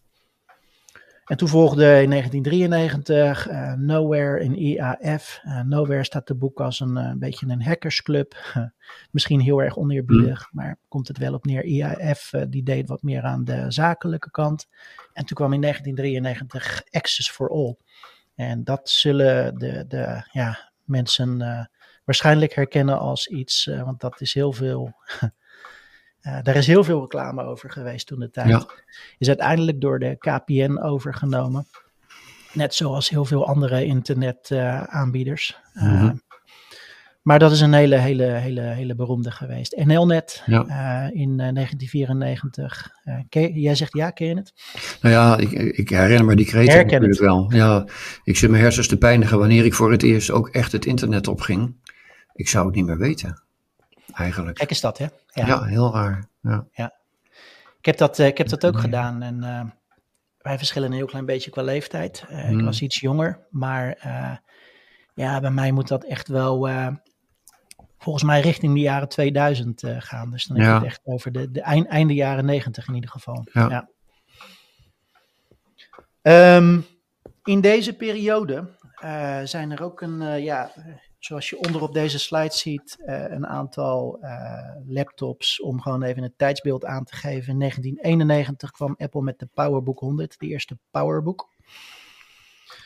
En 1.29 1.37
toen 1.37 1.49
volgde 1.49 2.03
in 2.03 2.11
1993 2.11 3.49
Nowhere 3.77 4.41
in 4.41 4.55
IAF. 4.55 5.41
Nowhere 5.65 6.05
staat 6.05 6.27
te 6.27 6.35
boek 6.35 6.61
als 6.61 6.81
een, 6.81 6.97
een 6.97 7.19
beetje 7.19 7.47
een 7.47 7.63
hackersclub. 7.63 8.37
Misschien 9.11 9.41
heel 9.41 9.63
erg 9.63 9.77
oneerbiedig, 9.77 10.41
mm. 10.41 10.61
maar 10.61 10.79
komt 10.89 11.09
het 11.09 11.19
wel 11.19 11.35
op 11.35 11.45
neer. 11.45 11.65
IAF 11.65 12.31
die 12.49 12.63
deed 12.63 12.89
wat 12.89 13.03
meer 13.03 13.23
aan 13.23 13.45
de 13.45 13.65
zakelijke 13.69 14.31
kant. 14.31 14.67
En 15.13 15.25
toen 15.25 15.37
kwam 15.37 15.53
in 15.53 15.61
1993 15.61 16.83
Access 16.91 17.31
for 17.31 17.51
All. 17.51 17.77
En 18.35 18.65
dat 18.65 18.89
zullen 18.89 19.59
de, 19.59 19.85
de 19.89 20.29
ja, 20.33 20.71
mensen 20.85 21.39
waarschijnlijk 22.05 22.55
herkennen 22.55 22.99
als 22.99 23.27
iets, 23.27 23.65
want 23.65 24.01
dat 24.01 24.21
is 24.21 24.35
heel 24.35 24.53
veel. 24.53 24.95
Uh, 26.23 26.39
daar 26.43 26.57
is 26.57 26.67
heel 26.67 26.85
veel 26.85 27.01
reclame 27.01 27.43
over 27.43 27.71
geweest 27.71 28.07
toen 28.07 28.19
de 28.19 28.31
tijd. 28.31 28.49
Ja. 28.49 28.67
Is 29.19 29.29
uiteindelijk 29.29 29.81
door 29.81 29.99
de 29.99 30.17
KPN 30.19 30.79
overgenomen. 30.83 31.67
Net 32.53 32.75
zoals 32.75 33.09
heel 33.09 33.25
veel 33.25 33.47
andere 33.47 33.85
internetaanbieders. 33.85 35.59
Mm 35.75 35.99
-hmm. 35.99 36.23
Maar 37.23 37.39
dat 37.39 37.53
is 37.53 37.61
een 37.61 37.73
hele, 37.73 37.97
hele, 37.97 38.25
hele, 38.25 38.61
hele 38.61 38.95
beroemde 38.95 39.31
geweest. 39.31 39.77
NLNet 39.77 40.43
Ja. 40.47 40.65
eh, 40.67 41.21
in 41.21 41.41
eh, 41.41 41.53
1994. 41.53 42.91
Eh, 43.05 43.15
ken 43.29 43.43
je- 43.43 43.61
jij 43.61 43.75
zegt 43.75 43.97
ja, 43.97 44.11
ken 44.11 44.27
je 44.27 44.35
het? 44.35 44.53
Nou 45.01 45.15
ja, 45.15 45.37
ik, 45.37 45.51
ik 45.53 45.89
herinner 45.89 46.25
me 46.25 46.37
die 46.37 46.47
kreet 46.47 46.69
Herken 46.69 46.93
natuurlijk 47.01 47.21
wel. 47.21 47.53
Ja, 47.53 47.85
ik 48.25 48.37
zit 48.37 48.51
mijn 48.51 48.63
hersens 48.63 48.89
te 48.89 48.99
pijnigen 48.99 49.39
wanneer 49.39 49.65
ik 49.65 49.75
voor 49.75 49.91
het 49.91 50.03
eerst 50.03 50.31
ook 50.31 50.49
echt 50.49 50.73
het 50.73 50.87
internet 50.87 51.29
opging. 51.29 51.77
Ik 52.35 52.49
zou 52.49 52.67
het 52.67 52.75
niet 52.75 52.87
meer 52.87 52.99
weten, 52.99 53.43
eigenlijk. 54.15 54.57
Kijk 54.57 54.71
is 54.71 54.81
dat, 54.81 54.99
hè? 54.99 55.07
Ja, 55.27 55.63
heel 55.65 55.93
raar. 55.93 56.29
Ja. 56.73 56.93
Ik 57.79 57.85
heb 57.85 57.97
dat, 57.97 58.19
eh, 58.19 58.27
ik 58.27 58.39
heb 58.39 58.49
dat 58.49 58.67
ook 58.67 58.79
gedaan. 58.81 59.23
En 59.23 59.43
eh, 59.45 59.65
wij 60.39 60.57
verschillen 60.59 60.91
een 60.91 60.97
heel 60.97 61.07
klein 61.07 61.27
beetje 61.27 61.51
qua 61.51 61.63
leeftijd. 61.63 62.25
Eh, 62.29 62.39
Ik 62.39 62.45
Hmm. 62.57 62.65
was 62.65 62.83
iets 62.83 63.01
jonger, 63.01 63.47
maar 63.51 63.99
ja, 65.15 65.41
bij 65.41 65.51
mij 65.51 65.73
moet 65.73 65.89
dat 65.89 66.05
echt 66.05 66.29
wel 66.29 66.69
volgens 67.99 68.25
mij 68.25 68.41
richting 68.41 68.75
de 68.75 68.81
jaren 68.81 69.09
2000 69.09 69.83
eh, 69.83 69.97
gaan. 69.99 70.31
Dus 70.31 70.45
dan 70.45 70.57
heb 70.57 70.67
je 70.67 70.73
Ja. 70.73 70.79
het 70.79 70.87
echt 70.87 71.01
over 71.05 71.33
de, 71.33 71.51
de 71.51 71.61
eind, 71.63 71.87
einde 71.87 72.15
jaren 72.15 72.45
90 72.45 72.89
in 72.89 72.95
ieder 72.95 73.11
geval. 73.11 73.47
Ja. 73.53 73.89
Ehm, 76.23 76.81
in 77.45 77.61
deze 77.61 77.97
periode 77.97 78.77
zijn 79.45 79.71
er 79.71 79.83
ook 79.83 80.01
een, 80.01 80.43
ja, 80.43 80.71
zoals 81.29 81.51
je 81.51 81.59
onder 81.59 81.83
op 81.83 81.93
deze 81.93 82.19
slide 82.19 82.55
ziet, 82.55 82.97
eh, 83.05 83.31
een 83.31 83.47
aantal 83.47 84.19
eh, 84.21 84.31
laptops 84.87 85.61
om 85.61 85.81
gewoon 85.81 86.03
even 86.03 86.23
het 86.23 86.39
tijdsbeeld 86.39 86.85
aan 86.85 87.05
te 87.05 87.17
geven. 87.17 87.53
In 87.53 87.59
1991 87.59 88.71
kwam 88.71 88.95
Apple 88.99 89.23
met 89.23 89.39
de 89.39 89.49
PowerBook 89.55 89.99
100, 89.99 90.39
de 90.39 90.47
eerste 90.47 90.79
PowerBook. 90.91 91.49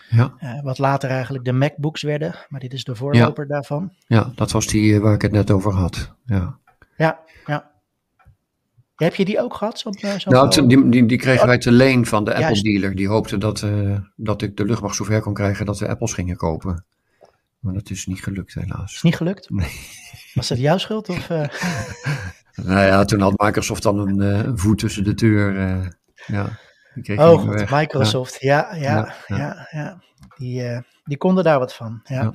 Ja. 0.09 0.35
Eh, 0.39 0.63
wat 0.63 0.79
later 0.79 1.11
eigenlijk 1.11 1.45
de 1.45 1.53
MacBooks 1.53 2.03
werden, 2.03 2.35
maar 2.49 2.61
dit 2.61 2.73
is 2.73 2.85
de 2.85 2.95
voorloper 2.95 3.47
daarvan. 3.47 3.93
ja, 4.07 4.33
dat 4.35 4.51
was 4.51 4.67
die 4.67 5.01
waar 5.01 5.15
ik 5.15 5.23
het 5.23 5.33
net 5.33 5.51
over 5.51 5.73
had. 5.73 6.15
Ja. 6.25 6.59
Ja, 6.97 7.21
ja. 7.47 7.71
Heb 8.97 9.15
je 9.15 9.25
die 9.25 9.41
ook 9.41 9.55
gehad? 9.55 9.79
Zo'n, 9.79 9.93
eh, 9.93 10.19
zo'n 10.19 10.33
Nou, 10.33 10.67
die, 10.67 10.89
die, 10.89 11.07
die 11.07 11.19
kregen 11.19 11.47
wij 11.47 11.59
te 11.59 11.73
leen 11.73 12.07
van 12.07 12.25
de 12.25 12.31
Apple 12.31 12.45
Juist. 12.45 12.65
dealer. 12.65 12.95
Die 12.95 13.09
hoopte 13.09 13.39
dat, 13.39 13.67
dat 14.17 14.43
ik 14.43 14.57
de 14.57 14.65
luchtmacht 14.65 14.97
zover 14.97 15.21
kon 15.21 15.35
krijgen 15.35 15.67
dat 15.67 15.79
we 15.79 15.89
Apples 15.89 16.13
gingen 16.13 16.37
kopen. 16.37 16.85
Maar 17.63 17.75
dat 17.75 17.91
is 17.91 18.07
niet 18.07 18.23
gelukt 18.23 18.55
helaas. 18.55 18.95
Is 18.95 19.03
niet 19.03 19.17
gelukt? 19.17 19.51
Nee. 19.51 19.71
Was 20.35 20.49
dat 20.49 20.59
jouw 20.59 20.79
schuld? 20.79 21.09
Of, 21.09 21.31
eh? 21.31 21.49
Nou 22.55 22.87
ja, 22.87 23.05
toen 23.05 23.21
had 23.21 23.33
Microsoft 23.43 23.83
dan 23.83 23.99
een, 23.99 24.21
eh, 24.21 24.45
een 24.45 24.59
voet 24.59 24.79
tussen 24.79 25.05
de 25.05 25.15
deur. 25.15 25.59
eh, 25.59 25.89
ja, 26.27 26.59
Oh, 27.17 27.49
weg. 27.49 27.71
Microsoft. 27.71 28.41
Ja, 28.41 28.75
ja, 28.75 29.15
ja, 29.27 29.69
Ja. 29.71 30.03
Die, 30.37 30.85
die 31.05 31.17
konden 31.17 31.45
daar 31.45 31.59
wat 31.59 31.75
van. 31.75 32.01
Ja. 32.05 32.33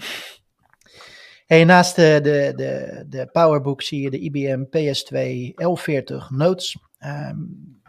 Hey, 1.46 1.63
naast 1.63 1.96
de, 1.96 2.20
de, 2.24 2.54
de, 2.56 3.04
de 3.10 3.30
PowerBook 3.32 3.82
zie 3.82 4.02
je 4.02 4.10
de 4.10 4.20
IBM 4.20 4.63
PS2 4.63 5.12
1140 5.56 6.30
Notes. 6.30 6.78
Ehm, 6.98 7.42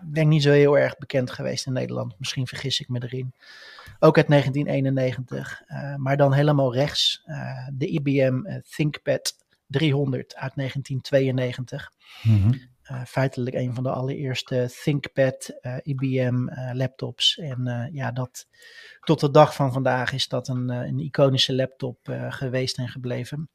ik 0.06 0.14
denk 0.14 0.28
niet 0.28 0.42
zo 0.42 0.50
heel 0.50 0.78
erg 0.78 0.98
bekend 0.98 1.30
geweest 1.30 1.66
in 1.66 1.72
Nederland. 1.72 2.14
Misschien 2.18 2.46
vergis 2.46 2.80
ik 2.80 2.88
me 2.88 3.02
erin. 3.02 3.32
Ook 3.98 4.16
uit 4.16 4.28
1991. 4.28 5.62
eh, 5.66 5.94
maar 5.96 6.16
dan 6.16 6.32
helemaal 6.32 6.74
rechts. 6.74 7.22
eh, 7.24 7.68
de 7.72 7.86
IBM 7.86 8.44
eh, 8.44 8.56
ThinkPad 8.56 9.34
300 9.66 10.36
uit 10.36 10.52
1992. 10.54 11.92
Mhm. 12.22 12.52
Feitelijk 13.06 13.56
een 13.56 13.74
van 13.74 13.82
de 13.82 13.90
allereerste 13.90 14.70
ThinkPad 14.82 15.50
IBM 15.82 16.48
laptops. 16.72 17.38
En 17.38 17.90
ja, 17.92 18.12
dat 18.12 18.46
tot 19.00 19.20
de 19.20 19.30
dag 19.30 19.54
van 19.54 19.72
vandaag 19.72 20.12
is 20.12 20.28
dat 20.28 20.48
een, 20.48 20.68
een 20.68 20.98
iconische 20.98 21.54
laptop 21.54 21.98
geweest 22.28 22.78
en 22.78 22.88
gebleven. 22.88 23.50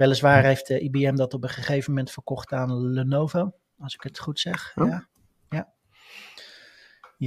Weliswaar 0.00 0.44
heeft 0.44 0.70
eh, 0.70 0.82
IBM 0.82 1.14
dat 1.14 1.34
op 1.34 1.42
een 1.42 1.48
gegeven 1.48 1.92
moment 1.92 2.10
verkocht 2.10 2.52
aan 2.52 2.90
Lenovo, 2.90 3.52
als 3.78 3.94
ik 3.94 4.02
het 4.02 4.18
goed 4.18 4.40
zeg. 4.40 4.72
Oh. 4.74 4.88
Ja. 4.88 5.06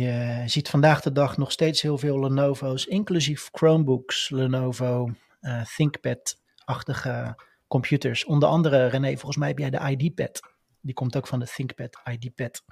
Ja. 0.02 0.42
Je 0.42 0.50
ziet 0.50 0.70
vandaag 0.70 1.02
de 1.02 1.12
dag 1.12 1.38
nog 1.38 1.52
steeds 1.52 1.82
heel 1.82 1.98
veel 1.98 2.20
Lenovo's, 2.20 2.86
inclusief 2.86 3.50
Chromebooks, 3.52 4.30
Lenovo, 4.30 5.10
eh, 5.40 5.62
ThinkPad-achtige 5.62 7.36
computers. 7.68 8.26
Onder 8.26 8.50
andere, 8.50 8.88
René, 8.88 9.12
volgens 9.12 9.38
mij 9.38 9.48
heb 9.48 9.58
jij 9.58 9.70
de 9.70 9.96
ID-pad. 9.98 10.40
Die 10.82 10.94
komt 10.94 11.18
ook 11.18 11.28
van 11.28 11.40
de 11.40 11.46
ThinkPad 11.46 12.02
ID-pad. 12.12 12.64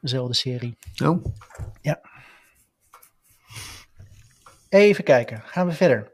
Dezelfde 0.00 0.34
serie. 0.34 0.76
Oh, 1.04 1.24
Even 4.68 5.04
kijken, 5.04 5.42
gaan 5.44 5.66
we 5.66 5.72
verder. 5.72 6.12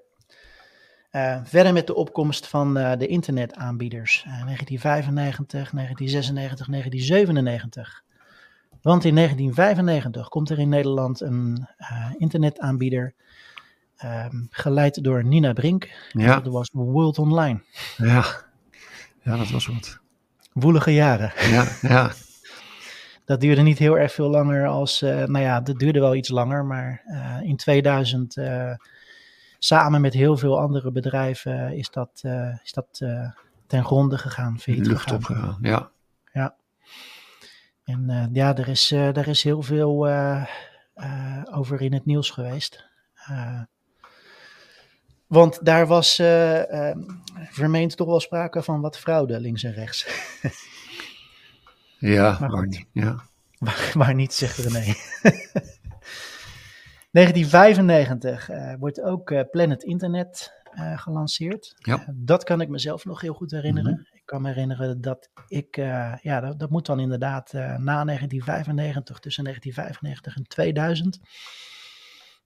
Eh, 1.10 1.40
verder 1.44 1.72
met 1.72 1.86
de 1.86 1.94
opkomst 1.94 2.46
van 2.46 2.76
eh, 2.76 2.98
de 2.98 3.06
internetaanbieders. 3.06 4.22
Eh, 4.26 4.44
1995, 4.44 5.72
1996, 5.72 6.66
1997. 6.66 8.04
Want 8.82 9.04
in 9.04 9.14
1995 9.14 10.28
komt 10.28 10.50
er 10.50 10.58
in 10.58 10.68
Nederland 10.68 11.20
een 11.20 11.66
eh, 11.76 12.10
internetaanbieder. 12.18 13.14
ehm, 13.96 14.36
geleid 14.50 15.04
door 15.04 15.24
Nina 15.24 15.52
Brink. 15.52 15.88
ja, 16.12 16.40
Dat 16.40 16.52
was 16.52 16.70
World 16.72 17.18
Online. 17.18 17.60
ja. 17.96 18.24
Ja, 19.22 19.36
dat 19.36 19.50
was 19.50 19.66
wat. 19.66 19.98
Woelige 20.52 20.92
jaren. 20.94 21.32
Ja, 21.50 21.64
ja. 21.82 22.10
Dat 23.24 23.40
duurde 23.40 23.62
niet 23.62 23.78
heel 23.78 23.98
erg 23.98 24.12
veel 24.12 24.28
langer 24.30 24.66
als, 24.66 25.02
eh, 25.02 25.16
nou 25.16 25.38
ja, 25.38 25.60
dat 25.60 25.78
duurde 25.78 26.00
wel 26.00 26.14
iets 26.14 26.28
langer, 26.28 26.64
maar 26.64 27.02
eh, 27.06 27.36
in 27.42 27.56
2000 27.56 28.36
eh, 28.36 28.72
samen 29.58 30.00
met 30.00 30.12
heel 30.14 30.36
veel 30.36 30.58
andere 30.60 30.92
bedrijven 30.92 31.76
is 31.76 31.90
dat, 31.90 32.22
is 32.62 32.72
dat 32.72 32.88
ten 33.66 33.84
gronde 33.84 34.18
gegaan, 34.18 34.58
Lucht 34.64 35.02
gegaan. 35.02 35.16
opgegaan. 35.16 35.58
Ja, 35.62 35.90
En 37.84 38.10
eh, 38.10 38.26
ja, 38.32 38.56
er 38.56 38.68
is, 38.68 38.90
eh, 38.92 39.16
er 39.16 39.28
is 39.28 39.42
heel 39.42 39.62
veel 39.62 40.08
eh, 40.08 40.44
over 41.52 41.80
in 41.80 41.92
het 41.92 42.04
nieuws 42.04 42.30
geweest. 42.30 42.88
Want 45.26 45.64
daar 45.64 45.86
was 45.86 46.14
vermeend 47.50 47.96
toch 47.96 48.06
wel 48.06 48.20
sprake 48.20 48.62
van 48.62 48.80
wat 48.80 48.98
fraude 48.98 49.40
links 49.40 49.62
en 49.62 49.72
rechts. 49.72 50.06
ja, 51.98 52.36
Maar 52.40 52.50
goed. 52.50 52.66
niet. 52.68 52.86
Ja. 52.92 53.22
Maar 53.94 54.14
niet, 54.14 54.32
zegt 54.32 54.56
René. 54.56 54.84
1995 57.12 58.48
eh, 58.48 58.74
wordt 58.78 59.00
ook 59.02 59.50
Planet 59.50 59.82
Internet 59.82 60.58
gelanceerd. 60.94 61.74
Ja. 61.78 62.04
Dat 62.14 62.44
kan 62.44 62.60
ik 62.60 62.68
mezelf 62.68 63.04
nog 63.04 63.20
heel 63.20 63.34
goed 63.34 63.50
herinneren. 63.50 64.08
Kan 64.30 64.42
me 64.42 64.48
herinneren 64.48 65.00
dat 65.00 65.30
ik, 65.48 65.76
eh, 65.76 66.14
ja, 66.22 66.40
dat, 66.40 66.58
dat 66.58 66.70
moet 66.70 66.86
dan 66.86 67.00
inderdaad 67.00 67.52
eh, 67.52 67.60
na 67.60 68.04
1995, 68.04 69.18
tussen 69.18 69.44
1995 69.44 70.36
en 70.36 70.42
2000, 70.48 71.20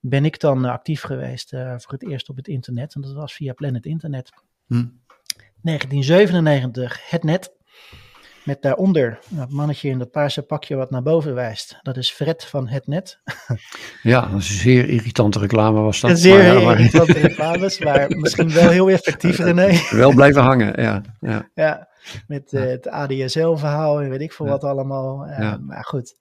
ben 0.00 0.24
ik 0.24 0.40
dan 0.40 0.64
actief 0.64 1.02
geweest 1.02 1.52
eh, 1.52 1.74
voor 1.78 1.92
het 1.92 2.08
eerst 2.08 2.28
op 2.28 2.36
het 2.36 2.48
internet. 2.48 2.94
En 2.94 3.00
dat 3.00 3.12
was 3.12 3.34
via 3.34 3.52
Planet 3.52 3.86
Internet. 3.86 4.30
Hm. 4.66 4.86
1997 5.60 7.10
het 7.10 7.22
net. 7.22 7.52
Met 8.44 8.62
daaronder 8.62 9.18
dat 9.28 9.50
mannetje 9.50 9.88
in 9.88 9.98
dat 9.98 10.10
paarse 10.10 10.42
pakje 10.42 10.76
wat 10.76 10.90
naar 10.90 11.02
boven 11.02 11.34
wijst. 11.34 11.78
Dat 11.82 11.96
is 11.96 12.10
Fred 12.10 12.44
van 12.44 12.68
het 12.68 12.86
net. 12.86 13.18
ja, 14.02 14.28
een 14.30 14.42
zeer 14.42 14.88
irritante 14.88 15.38
reclame 15.38 15.80
was 15.80 16.00
dat. 16.00 16.10
Een 16.10 16.16
zeer 16.16 16.36
maar 16.36 16.58
ja, 16.58 16.64
maar- 16.64 16.78
irritante 16.78 17.18
reclames, 17.18 17.78
maar 17.78 18.06
misschien 18.08 18.52
wel 18.52 18.68
heel 18.68 18.90
effectief, 18.90 19.38
René. 19.48 19.80
Wel 19.90 20.14
blijven 20.14 20.42
hangen, 20.42 20.82
ja. 20.82 21.02
ja. 21.20 21.50
Ja, 21.54 21.88
met 22.26 22.52
eh, 22.52 22.62
het 22.62 22.88
ADSL-verhaal 22.88 24.00
en 24.00 24.10
weet 24.10 24.20
ik 24.20 24.32
veel 24.32 24.46
wat 24.46 24.64
allemaal. 24.64 25.24
Eh. 25.24 25.54
Maar 25.60 25.84
goed. 25.84 26.14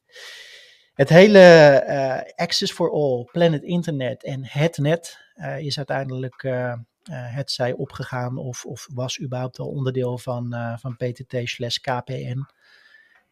Het 0.93 1.09
hele 1.09 1.39
eh, 1.39 2.33
Access 2.35 2.71
for 2.73 2.91
All, 2.91 3.27
Planet 3.31 3.63
Internet 3.63 4.23
en 4.23 4.41
het 4.43 4.77
net 4.77 5.17
is 5.57 5.77
uiteindelijk 5.77 6.43
het 7.11 7.51
zij 7.51 7.73
opgegaan 7.73 8.37
of, 8.37 8.65
of 8.65 8.87
was 8.93 9.21
überhaupt 9.21 9.59
al 9.59 9.67
onderdeel 9.69 10.17
van, 10.17 10.53
eh, 10.53 10.77
van 10.77 10.95
PTT 10.95 11.35
slash 11.43 11.77
KPN. 11.77 12.37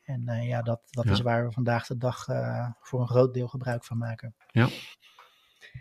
En 0.02 0.28
eh, 0.28 0.48
ja, 0.48 0.62
dat, 0.62 0.82
dat 0.90 1.06
Ja. 1.06 1.12
is 1.12 1.22
waar 1.22 1.46
we 1.46 1.52
vandaag 1.52 1.88
de 1.88 1.98
dag 1.98 2.28
eh, 2.28 2.70
voor 2.80 3.02
een 3.02 3.08
groot 3.08 3.34
deel 3.34 3.48
gebruik 3.48 3.84
van 3.84 3.98
maken. 3.98 4.36
Ja. 4.52 4.68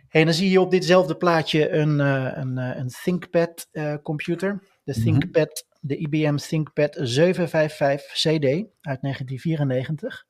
En 0.09 0.24
dan 0.24 0.35
zie 0.35 0.50
je 0.50 0.61
op 0.61 0.70
ditzelfde 0.70 1.16
plaatje 1.16 1.70
een, 1.70 2.00
eh, 2.00 2.31
een, 2.35 2.59
eh, 2.59 2.76
een 2.76 2.88
ThinkPad 2.88 3.68
eh, 3.70 3.95
computer. 4.03 4.62
De 4.84 4.93
Mhm. 4.93 5.01
ThinkPad, 5.01 5.66
de 5.80 5.97
IBM 5.97 6.36
ThinkPad 6.36 6.97
755 7.01 8.12
CD 8.12 8.45
uit 8.80 9.03
1994. 9.03 10.26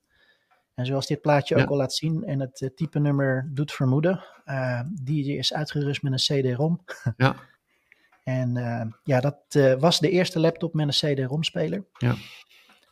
En 0.73 0.85
zoals 0.85 1.07
dit 1.07 1.21
plaatje 1.21 1.55
Ja. 1.55 1.61
ook 1.63 1.69
al 1.69 1.77
laat 1.77 1.93
zien 1.93 2.23
en 2.23 2.39
het 2.39 2.61
eh, 2.61 2.69
type 2.75 2.99
nummer 2.99 3.49
doet 3.53 3.71
vermoeden, 3.71 4.23
eh, 4.45 4.81
die 5.03 5.37
is 5.37 5.53
uitgerust 5.53 6.01
met 6.01 6.11
een 6.11 6.41
CD-ROM. 6.41 6.83
Ja. 7.17 7.35
En 8.23 8.57
eh, 8.57 8.85
ja, 9.03 9.19
dat 9.19 9.37
eh, 9.49 9.73
was 9.73 9.99
de 9.99 10.09
eerste 10.09 10.39
laptop 10.39 10.73
met 10.73 10.87
een 10.87 11.15
CD-ROM-speler. 11.15 11.85
Ja. 11.97 12.15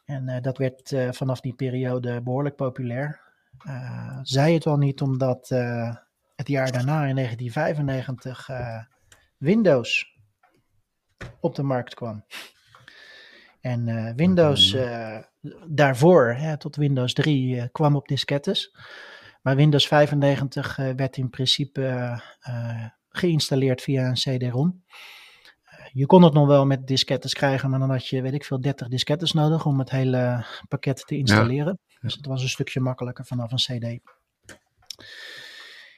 En 0.06 0.30
eh, 0.30 0.42
dat 0.42 0.58
werd 0.58 0.96
vanaf 1.10 1.40
die 1.40 1.54
periode 1.54 2.22
behoorlijk 2.22 2.56
populair. 2.56 3.28
Zij 4.24 4.54
het 4.54 4.66
al 4.66 4.78
niet 4.78 5.02
omdat 5.02 5.52
het 6.40 6.48
jaar 6.48 6.72
daarna, 6.72 7.06
in 7.06 7.16
1995, 7.16 8.50
eh, 8.50 8.84
Windows 9.38 10.18
op 11.40 11.56
de 11.56 11.64
markt 11.64 11.94
kwam. 11.94 12.26
En 13.62 13.88
uh, 13.88 14.12
Windows 14.16 14.74
uh, 14.74 15.18
daarvoor, 15.68 16.34
hè, 16.34 16.58
tot 16.58 16.76
Windows 16.76 17.14
3, 17.14 17.56
uh, 17.56 17.64
kwam 17.72 17.96
op 17.96 18.08
diskettes. 18.08 18.76
Maar 19.42 19.56
Windows 19.56 19.88
95 19.88 20.76
werd 20.76 21.18
in 21.18 21.30
principe 21.30 22.20
geïnstalleerd 23.10 23.82
via 23.82 24.08
een 24.08 24.14
CD-ROM. 24.14 24.84
Je 25.92 26.06
kon 26.06 26.24
het 26.24 26.34
nog 26.34 26.48
wel 26.48 26.66
met 26.66 26.88
diskettes 26.88 27.34
krijgen, 27.34 27.70
maar 27.70 27.80
dan 27.80 27.90
had 27.90 28.08
je, 28.08 28.22
weet 28.22 28.34
ik 28.34 28.46
veel, 28.46 28.62
30 28.62 28.88
diskettes 28.88 29.32
nodig 29.32 29.66
om 29.66 29.80
het 29.80 29.90
hele 29.90 30.46
pakket 30.68 31.08
te 31.08 31.18
installeren. 31.18 31.80
Ja. 31.86 31.98
Dus 32.02 32.16
het 32.16 32.26
was 32.26 32.42
een 32.42 32.50
stukje 32.50 32.80
makkelijker 32.80 33.26
vanaf 33.26 33.52
een 33.52 33.58
CD. 33.58 34.00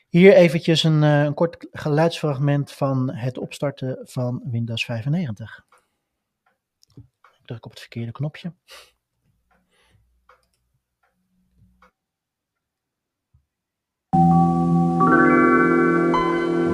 Hier 0.09 0.33
eventjes 0.33 0.83
een, 0.83 1.01
een 1.01 1.33
kort 1.33 1.67
geluidsfragment 1.71 2.71
van 2.71 3.11
het 3.13 3.37
opstarten 3.37 3.99
van 4.03 4.41
Windows 4.45 4.85
95 4.85 5.65
druk 7.51 7.65
op 7.65 7.71
het 7.71 7.79
verkeerde 7.79 8.11
knopje. 8.11 8.53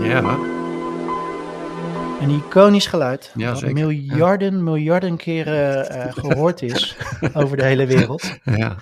Ja. 0.02 0.57
Een 2.22 2.30
iconisch 2.30 2.88
geluid. 2.88 3.32
Ja, 3.36 3.50
dat 3.50 3.60
zeker. 3.60 3.74
miljarden, 3.74 4.56
ja. 4.56 4.62
miljarden 4.62 5.18
keren 5.18 5.96
uh, 5.96 6.14
gehoord 6.14 6.62
is 6.62 6.98
over 7.34 7.58
de 7.58 7.64
hele 7.64 7.86
wereld. 7.86 8.38
Ja. 8.44 8.78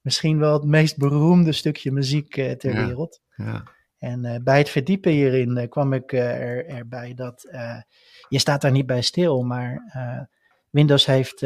Misschien 0.00 0.38
wel 0.38 0.52
het 0.52 0.64
meest 0.64 0.96
beroemde 0.96 1.52
stukje 1.52 1.92
muziek 1.92 2.36
uh, 2.36 2.50
ter 2.50 2.86
wereld. 2.86 3.20
Ja. 3.34 3.62
En 3.98 4.24
uh, 4.24 4.36
bij 4.42 4.58
het 4.58 4.68
verdiepen 4.68 5.12
hierin 5.12 5.68
kwam 5.68 5.92
ik 5.92 6.12
er, 6.12 6.66
erbij 6.66 7.14
dat 7.14 7.48
je 8.28 8.38
staat 8.38 8.60
daar 8.60 8.70
niet 8.70 8.86
bij 8.86 9.02
stil, 9.02 9.42
maar 9.42 9.82
Windows 10.70 11.06
heeft 11.06 11.38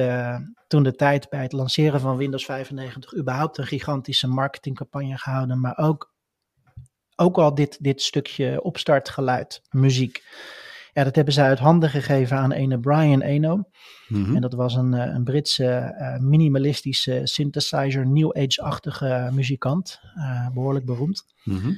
toen 0.67 0.83
de 0.83 0.95
tijd 0.95 1.29
bij 1.29 1.43
het 1.43 1.53
lanceren 1.53 2.01
van 2.01 2.17
Windows 2.17 2.45
95 2.45 3.17
überhaupt 3.17 3.59
een 3.59 3.67
gigantische 3.67 4.29
marketingcampagne 4.29 5.19
gehouden, 5.19 5.61
maar 5.61 5.79
ook, 5.79 6.15
ook 7.17 7.37
al 7.37 7.55
dit, 7.55 7.83
dit 7.85 8.03
stukje 8.03 8.63
opstartgeluid, 8.63 9.63
muziek. 9.71 10.23
Ja, 10.93 11.05
dat 11.05 11.15
hebben 11.15 11.35
ze 11.35 11.41
uit 11.41 11.59
handen 11.59 11.91
gegeven 11.91 12.37
aan 12.37 12.53
ene 12.53 12.79
Brian 12.79 13.21
Eno. 13.21 13.65
Mhm. 14.09 14.35
En 14.35 14.41
dat 14.41 14.53
was 14.53 14.75
een, 14.75 14.93
een 14.93 15.25
Britse 15.25 15.95
uh, 15.99 16.19
minimalistische 16.19 17.21
synthesizer, 17.25 18.07
New 18.07 18.37
Age-achtige 18.37 19.31
muzikant, 19.33 20.01
uh, 20.17 20.49
behoorlijk 20.55 20.85
beroemd. 20.85 21.25
Mm-hmm. 21.45 21.77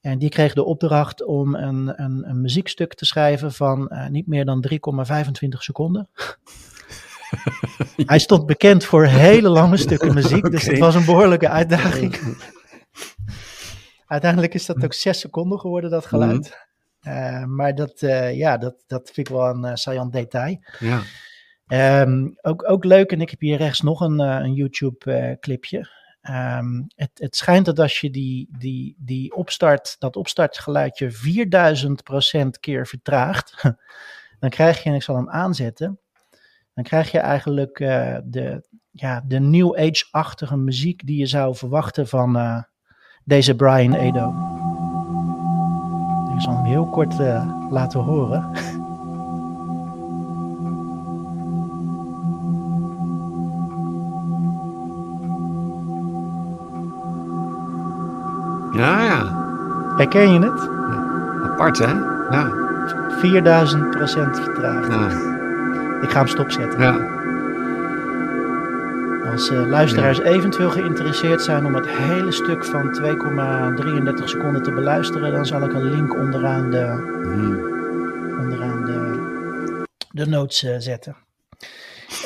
En 0.00 0.18
die 0.18 0.28
kreeg 0.28 0.54
de 0.54 0.64
opdracht 0.64 1.24
om 1.24 1.54
een, 1.54 2.02
een, 2.02 2.28
een 2.28 2.40
muziekstuk 2.40 2.94
te 2.94 3.04
schrijven 3.04 3.52
van 3.52 3.92
niet 4.10 4.26
meer 4.26 4.44
dan 4.44 4.64
3,25 4.70 4.78
seconden. 5.48 6.08
Hij 7.96 8.18
stond 8.18 8.46
bekend 8.46 8.84
voor 8.84 9.04
hele 9.04 9.48
lange 9.48 9.76
stukken 9.76 10.14
muziek, 10.14 10.46
okay. 10.46 10.50
dus 10.50 10.66
het 10.66 10.78
was 10.78 10.94
een 10.94 11.04
behoorlijke 11.04 11.48
uitdaging. 11.48 12.38
Uiteindelijk 14.06 14.54
is 14.54 14.66
dat 14.66 14.84
ook 14.84 14.92
zes 14.94 15.20
seconden 15.20 15.58
geworden, 15.58 15.90
dat 15.90 16.06
geluid. 16.06 16.69
Uh, 17.06 17.44
maar 17.44 17.74
dat, 17.74 18.02
uh, 18.02 18.36
ja, 18.36 18.56
dat, 18.56 18.74
dat 18.86 19.10
vind 19.12 19.28
ik 19.28 19.34
wel 19.34 19.48
een 19.48 19.64
uh, 19.64 19.74
saillant 19.74 20.12
detail. 20.12 20.58
Ja. 20.78 21.02
Um, 22.02 22.36
ook, 22.42 22.70
ook 22.70 22.84
leuk, 22.84 23.12
en 23.12 23.20
ik 23.20 23.30
heb 23.30 23.40
hier 23.40 23.56
rechts 23.56 23.80
nog 23.80 24.00
een, 24.00 24.18
een 24.18 24.52
YouTube-clipje. 24.52 25.88
Um, 26.30 26.86
het, 26.94 27.10
het 27.14 27.36
schijnt 27.36 27.66
dat 27.66 27.78
als 27.78 28.00
je 28.00 28.10
die, 28.10 28.48
die, 28.58 28.96
die 28.98 29.34
opstart, 29.34 29.96
dat 29.98 30.16
opstartgeluidje 30.16 31.12
4000% 31.12 31.14
keer 32.60 32.86
vertraagt, 32.86 33.62
dan 34.40 34.50
krijg 34.50 34.82
je, 34.82 34.88
en 34.88 34.94
ik 34.94 35.02
zal 35.02 35.16
hem 35.16 35.30
aanzetten, 35.30 36.00
dan 36.74 36.84
krijg 36.84 37.10
je 37.10 37.18
eigenlijk 37.18 37.78
uh, 37.78 38.16
de, 38.24 38.68
ja, 38.90 39.22
de 39.26 39.38
New 39.38 39.76
Age-achtige 39.76 40.56
muziek 40.56 41.06
die 41.06 41.18
je 41.18 41.26
zou 41.26 41.56
verwachten 41.56 42.08
van 42.08 42.36
uh, 42.36 42.62
deze 43.24 43.56
Brian 43.56 43.94
Eno. 43.94 44.59
Ik 46.34 46.40
zal 46.40 46.54
hem 46.54 46.64
heel 46.64 46.86
kort 46.86 47.20
uh, 47.20 47.42
laten 47.70 48.00
horen. 48.00 48.50
Ja, 58.72 59.00
ja. 59.00 59.22
Herken 59.96 60.32
je 60.32 60.38
het? 60.38 60.68
Ja. 60.90 61.04
Apart, 61.44 61.78
hè? 61.78 61.92
Ja. 62.30 62.50
4000 63.08 63.96
vertraagd. 64.40 64.88
Ja. 64.88 65.08
Ik 66.02 66.10
ga 66.10 66.18
hem 66.18 66.26
stopzetten. 66.26 66.80
Ja. 66.80 67.19
Als 69.30 69.50
uh, 69.50 69.68
luisteraars 69.68 70.18
ja. 70.18 70.24
eventueel 70.24 70.70
geïnteresseerd 70.70 71.42
zijn 71.42 71.66
om 71.66 71.74
het 71.74 71.88
hele 71.88 72.32
stuk 72.32 72.64
van 72.64 73.00
2,33 74.20 74.24
seconden 74.24 74.62
te 74.62 74.72
beluisteren, 74.72 75.32
dan 75.32 75.46
zal 75.46 75.62
ik 75.62 75.72
een 75.72 75.90
link 75.90 76.14
onderaan 76.14 76.70
de, 76.70 76.84
hmm. 77.22 77.54
onderaan 78.38 78.84
de, 78.84 79.84
de 80.10 80.26
notes 80.26 80.62
uh, 80.62 80.74
zetten. 80.78 81.16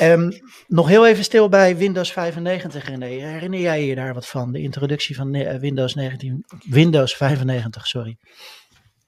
Um, 0.01 0.31
nog 0.67 0.87
heel 0.87 1.07
even 1.07 1.23
stil 1.23 1.49
bij 1.49 1.77
Windows 1.77 2.11
95, 2.11 2.87
René. 2.87 3.05
Herinner 3.05 3.59
jij 3.59 3.85
je 3.85 3.95
daar 3.95 4.13
wat 4.13 4.27
van? 4.27 4.51
De 4.51 4.61
introductie 4.61 5.15
van 5.15 5.35
uh, 5.35 5.55
Windows, 5.55 5.95
19, 5.95 6.45
Windows 6.69 7.15
95, 7.15 7.87
sorry. 7.87 8.17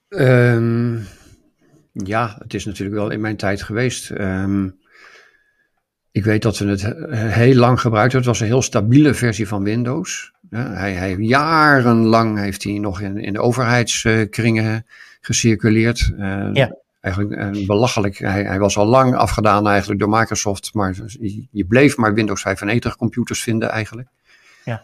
Um, 0.10 1.08
ja, 1.92 2.36
het 2.40 2.54
is 2.54 2.66
natuurlijk 2.66 2.98
wel 2.98 3.10
in 3.10 3.22
mijn 3.22 3.38
tijd 3.38 3.64
geweest. 3.64 4.10
Um, 4.10 4.78
ik 6.18 6.24
weet 6.24 6.42
dat 6.42 6.58
we 6.58 6.66
het 6.66 6.94
heel 7.34 7.56
lang 7.56 7.82
gebruikten. 7.82 8.18
Het 8.18 8.28
was 8.28 8.40
een 8.40 8.46
heel 8.46 8.62
stabiele 8.62 9.14
versie 9.14 9.48
van 9.48 9.64
Windows. 9.64 10.32
Ja, 10.50 10.74
hij, 10.74 10.94
hij, 10.94 11.16
jarenlang 11.16 12.38
heeft 12.38 12.64
hij 12.64 12.80
nog 12.80 13.02
in, 13.02 13.18
in 13.18 13.34
de 13.34 13.42
overheidskringen 13.42 14.86
gecirculeerd. 15.22 16.12
Uh, 16.20 16.50
ja. 16.54 16.76
Eigenlijk 17.02 17.56
uh, 17.56 17.66
belachelijk. 17.66 18.18
Hij, 18.18 18.44
hij, 18.44 18.60
was 18.60 18.78
al 18.78 18.86
lang 18.86 19.16
afgedaan 19.16 19.68
eigenlijk 19.68 20.00
door 20.00 20.10
Microsoft. 20.10 20.74
Maar 20.74 20.96
je, 21.20 21.48
je 21.52 21.66
bleef 21.66 21.98
maar 21.98 22.14
Windows 22.14 22.42
95 22.42 22.96
computers 22.96 23.44
vinden 23.44 23.70
eigenlijk. 23.70 24.08
Ja. 24.66 24.84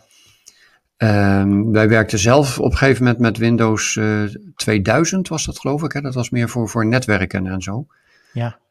Um, 1.42 1.72
wij 1.72 1.90
werkten 1.90 2.20
zelf 2.20 2.60
op 2.60 2.72
een 2.72 2.78
gegeven 2.78 3.04
moment 3.04 3.22
met 3.22 3.38
Windows 3.38 3.96
uh, 3.96 4.24
2000 4.56 5.28
was 5.28 5.46
dat 5.46 5.60
geloof 5.60 5.84
ik. 5.84 5.92
Hè? 5.92 6.02
Dat 6.02 6.14
was 6.14 6.30
meer 6.30 6.50
voor, 6.50 6.70
voor 6.70 6.86
netwerken 6.86 7.48
en 7.48 7.62
zo. 7.62 7.86
Ja. 8.34 8.62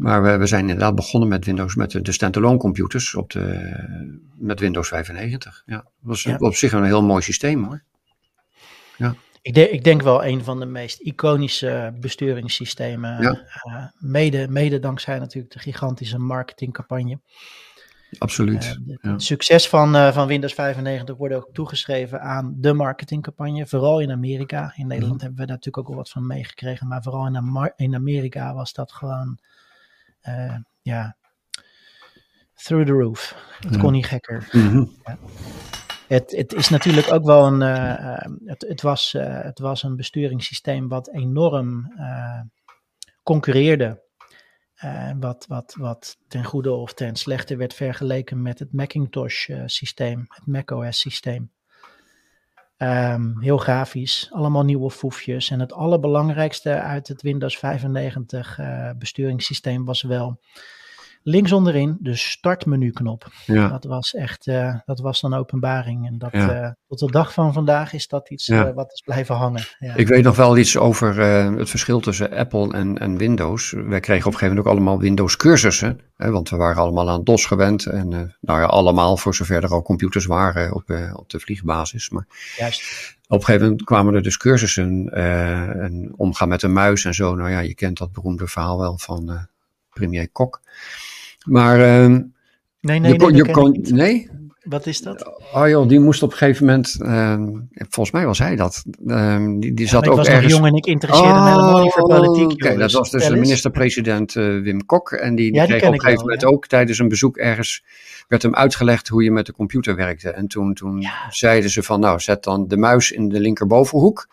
Maar 0.00 0.22
we, 0.22 0.36
we 0.36 0.46
zijn 0.46 0.60
inderdaad 0.60 0.94
begonnen 0.94 1.28
met 1.28 1.44
Windows, 1.44 1.74
met 1.74 1.90
de, 1.90 2.00
de 2.02 2.12
standalone 2.12 2.58
computers 2.58 3.14
op 3.14 3.30
de, 3.30 3.74
met 4.38 4.60
Windows 4.60 4.88
95. 4.88 5.62
Ja, 5.66 5.76
dat 5.76 5.84
was 6.00 6.22
Ja. 6.22 6.36
op 6.38 6.54
zich 6.54 6.72
een 6.72 6.84
heel 6.84 7.02
mooi 7.02 7.22
systeem 7.22 7.64
hoor. 7.64 7.82
Ja. 8.96 9.14
Ik, 9.42 9.54
de- 9.54 9.70
ik 9.70 9.84
denk 9.84 10.02
wel 10.02 10.24
een 10.24 10.44
van 10.44 10.60
de 10.60 10.66
meest 10.66 11.00
iconische 11.00 11.92
besturingssystemen. 12.00 13.22
Ja. 13.22 13.32
eh, 13.62 13.84
mede, 13.98 14.46
mede 14.48 14.78
dankzij 14.78 15.18
natuurlijk 15.18 15.52
de 15.52 15.58
gigantische 15.58 16.18
marketingcampagne. 16.18 17.18
Absoluut. 18.18 18.64
Eh, 18.64 18.70
de- 18.86 18.98
ja. 19.02 19.12
Het 19.12 19.22
succes 19.22 19.68
van, 19.68 19.94
eh, 19.96 20.12
van 20.12 20.26
Windows 20.26 20.54
95 20.54 21.16
wordt 21.16 21.34
ook 21.34 21.48
toegeschreven 21.52 22.20
aan 22.20 22.54
de 22.56 22.72
marketingcampagne, 22.72 23.66
vooral 23.66 24.00
in 24.00 24.10
Amerika. 24.10 24.72
In 24.76 24.86
Nederland 24.86 25.14
Mhm. 25.16 25.22
hebben 25.24 25.40
we 25.40 25.46
daar 25.46 25.56
natuurlijk 25.56 25.78
ook 25.78 25.86
wel 25.88 25.96
wat 25.96 26.10
van 26.10 26.26
meegekregen, 26.26 26.88
maar 26.88 27.02
vooral 27.02 27.26
in, 27.26 27.72
in 27.76 27.94
Amerika 27.94 28.54
was 28.54 28.72
dat 28.72 28.92
gewoon, 28.92 29.38
ja, 30.82 31.16
through 32.54 32.86
the 32.86 32.92
roof. 32.92 33.34
Het 33.60 33.74
Ja. 33.74 33.80
kon 33.80 33.92
niet 33.92 34.06
gekker. 34.06 34.48
Mhm. 34.52 34.84
Het, 36.08 36.30
het 36.36 36.52
is 36.52 36.68
natuurlijk 36.68 37.12
ook 37.12 37.24
wel 37.24 37.46
een, 37.46 37.62
eh, 37.62 38.14
eh, 38.24 38.30
het, 38.44 38.64
het, 38.68 38.82
was, 38.82 39.14
eh, 39.14 39.42
het 39.42 39.58
was 39.58 39.82
een 39.82 39.96
besturingssysteem 39.96 40.88
wat 40.88 41.08
enorm 41.12 41.92
eh, 41.96 42.40
concurreerde. 43.22 44.02
Eh, 44.74 45.10
wat, 45.20 45.46
wat, 45.48 45.74
wat 45.78 46.16
ten 46.28 46.44
goede 46.44 46.72
of 46.72 46.94
ten 46.94 47.16
slechte 47.16 47.56
werd 47.56 47.74
vergeleken 47.74 48.42
met 48.42 48.58
het 48.58 48.72
Macintosh-systeem, 48.72 50.24
het 50.28 50.46
macOS-systeem. 50.46 51.50
Ehm, 52.80 53.38
heel 53.38 53.56
grafisch, 53.56 54.28
allemaal 54.32 54.64
nieuwe 54.64 54.90
foefjes. 54.90 55.50
En 55.50 55.60
het 55.60 55.72
allerbelangrijkste 55.72 56.70
uit 56.70 57.08
het 57.08 57.22
Windows 57.22 57.58
95 57.58 58.58
eh, 58.58 58.90
besturingssysteem 58.98 59.84
was 59.84 60.02
wel 60.02 60.40
links 61.22 61.52
onderin 61.52 61.96
de 62.00 62.14
startmenuknop. 62.16 63.26
Ja. 63.46 63.68
Dat 63.68 63.84
was 63.84 64.14
echt, 64.14 64.46
eh, 64.46 64.74
dat 64.84 65.00
was 65.00 65.22
een 65.22 65.34
openbaring. 65.34 66.06
En 66.06 66.18
dat, 66.18 66.32
Ja. 66.32 66.50
eh, 66.62 66.70
tot 66.88 66.98
de 66.98 67.10
dag 67.10 67.32
van 67.32 67.52
vandaag 67.52 67.92
is 67.92 68.08
dat 68.08 68.30
iets 68.30 68.46
Ja. 68.46 68.66
eh, 68.66 68.74
wat 68.74 68.92
is 68.92 69.00
blijven 69.00 69.34
hangen. 69.34 69.62
Ja. 69.78 69.94
Ik 69.94 70.08
weet 70.08 70.24
nog 70.24 70.36
wel 70.36 70.56
iets 70.58 70.76
over 70.76 71.16
het 71.58 71.70
verschil 71.70 72.00
tussen 72.00 72.30
Apple 72.32 72.72
en, 72.72 72.98
en 72.98 73.16
Windows. 73.16 73.70
Wij 73.70 74.00
kregen 74.00 74.26
op 74.26 74.32
een 74.32 74.38
gegeven 74.38 74.48
moment 74.48 74.66
ook 74.66 74.72
allemaal 74.72 74.98
Windows 74.98 75.36
cursussen. 75.36 76.00
Hè, 76.16 76.30
want 76.30 76.48
we 76.50 76.56
waren 76.56 76.82
allemaal 76.82 77.10
aan 77.10 77.24
DOS 77.24 77.46
gewend. 77.46 77.86
En 77.86 78.08
nou 78.40 78.60
ja, 78.60 78.64
allemaal 78.66 79.16
voor 79.16 79.34
zover 79.34 79.64
er 79.64 79.70
al 79.72 79.82
computers 79.82 80.26
waren 80.26 80.74
op, 80.74 80.84
op 81.12 81.30
de 81.30 81.40
vliegbasis. 81.40 82.10
Maar 82.10 82.26
Juist. 82.56 82.82
op 83.28 83.38
een 83.38 83.44
gegeven 83.44 83.66
moment 83.66 83.84
kwamen 83.84 84.14
er 84.14 84.22
dus 84.22 84.36
cursussen. 84.36 85.08
en 85.12 86.12
omgaan 86.16 86.48
met 86.48 86.62
een 86.62 86.72
muis 86.72 87.04
en 87.04 87.14
zo. 87.14 87.34
Nou 87.34 87.50
ja, 87.50 87.58
je 87.58 87.74
kent 87.74 87.98
dat 87.98 88.12
beroemde 88.12 88.46
verhaal 88.46 88.78
wel 88.78 88.98
van... 88.98 89.48
premier 89.92 90.28
Kok. 90.28 90.60
Maar... 91.44 91.80
ehm, 91.80 92.20
Nee, 92.80 92.98
nee, 92.98 93.12
je 93.12 93.18
nee, 93.18 93.26
kon, 93.26 93.36
je 93.36 93.50
kon- 93.50 93.86
nee? 93.96 94.30
Wat 94.60 94.86
is 94.86 95.00
dat? 95.00 95.40
Oh 95.54 95.68
joh, 95.68 95.88
die 95.88 96.00
moest 96.00 96.22
op 96.22 96.30
een 96.30 96.36
gegeven 96.36 96.66
moment, 96.66 96.96
ehm, 97.02 97.48
volgens 97.74 98.10
mij 98.10 98.26
was 98.26 98.38
hij 98.38 98.56
dat, 98.56 98.84
ehm, 99.06 99.58
die, 99.58 99.74
die 99.74 99.84
Ja, 99.84 99.90
zat 99.90 100.04
ik 100.04 100.10
ook 100.10 100.16
was 100.16 100.26
ergens... 100.26 100.52
nog 100.52 100.52
jong 100.60 100.66
en 100.72 100.76
ik 100.76 100.86
interesseerde 100.86 101.40
me 101.40 101.48
helemaal 101.50 101.82
niet 101.82 101.92
voor 101.92 102.08
politiek. 102.08 102.52
Oké, 102.66 102.76
dat 102.76 102.92
was 102.92 103.10
dus 103.10 103.26
de 103.26 103.36
minister-president 103.36 104.36
eh, 104.36 104.44
Wim 104.44 104.86
Kok. 104.86 105.12
En 105.12 105.34
die, 105.34 105.52
die 105.52 105.60
Ja, 105.60 105.66
die 105.66 105.76
kreeg 105.76 105.88
op 105.88 105.94
een 105.94 106.00
gegeven 106.00 106.22
moment 106.24 106.44
ook 106.44 106.66
tijdens 106.66 106.98
een 106.98 107.08
bezoek 107.08 107.36
ergens, 107.36 107.84
werd 108.28 108.42
hem 108.42 108.54
uitgelegd 108.54 109.08
hoe 109.08 109.22
je 109.22 109.30
met 109.30 109.46
de 109.46 109.52
computer 109.52 109.96
werkte. 109.96 110.30
En 110.30 110.46
toen, 110.46 110.74
toen 110.74 111.06
zeiden 111.30 111.70
ze 111.70 111.82
van, 111.82 112.00
nou, 112.00 112.20
zet 112.20 112.44
dan 112.44 112.68
de 112.68 112.76
muis 112.76 113.10
in 113.10 113.28
de 113.28 113.40
linkerbovenhoek. 113.40 114.28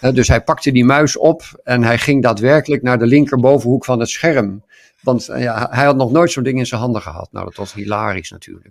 Eh, 0.00 0.12
dus 0.12 0.28
hij 0.28 0.40
pakte 0.42 0.72
die 0.72 0.84
muis 0.84 1.16
op 1.16 1.60
en 1.64 1.82
hij 1.82 1.98
ging 1.98 2.22
daadwerkelijk 2.22 2.82
naar 2.82 2.98
de 2.98 3.06
linkerbovenhoek 3.06 3.84
van 3.84 4.00
het 4.00 4.08
scherm. 4.08 4.62
Want 5.00 5.28
eh, 5.28 5.42
ja, 5.42 5.68
hij 5.70 5.84
had 5.84 5.96
nog 5.96 6.10
nooit 6.12 6.30
zo'n 6.30 6.42
ding 6.42 6.58
in 6.58 6.66
zijn 6.66 6.80
handen 6.80 7.02
gehad. 7.02 7.28
Nou, 7.32 7.44
dat 7.44 7.54
was 7.54 7.74
hilarisch 7.74 8.30
natuurlijk. 8.30 8.70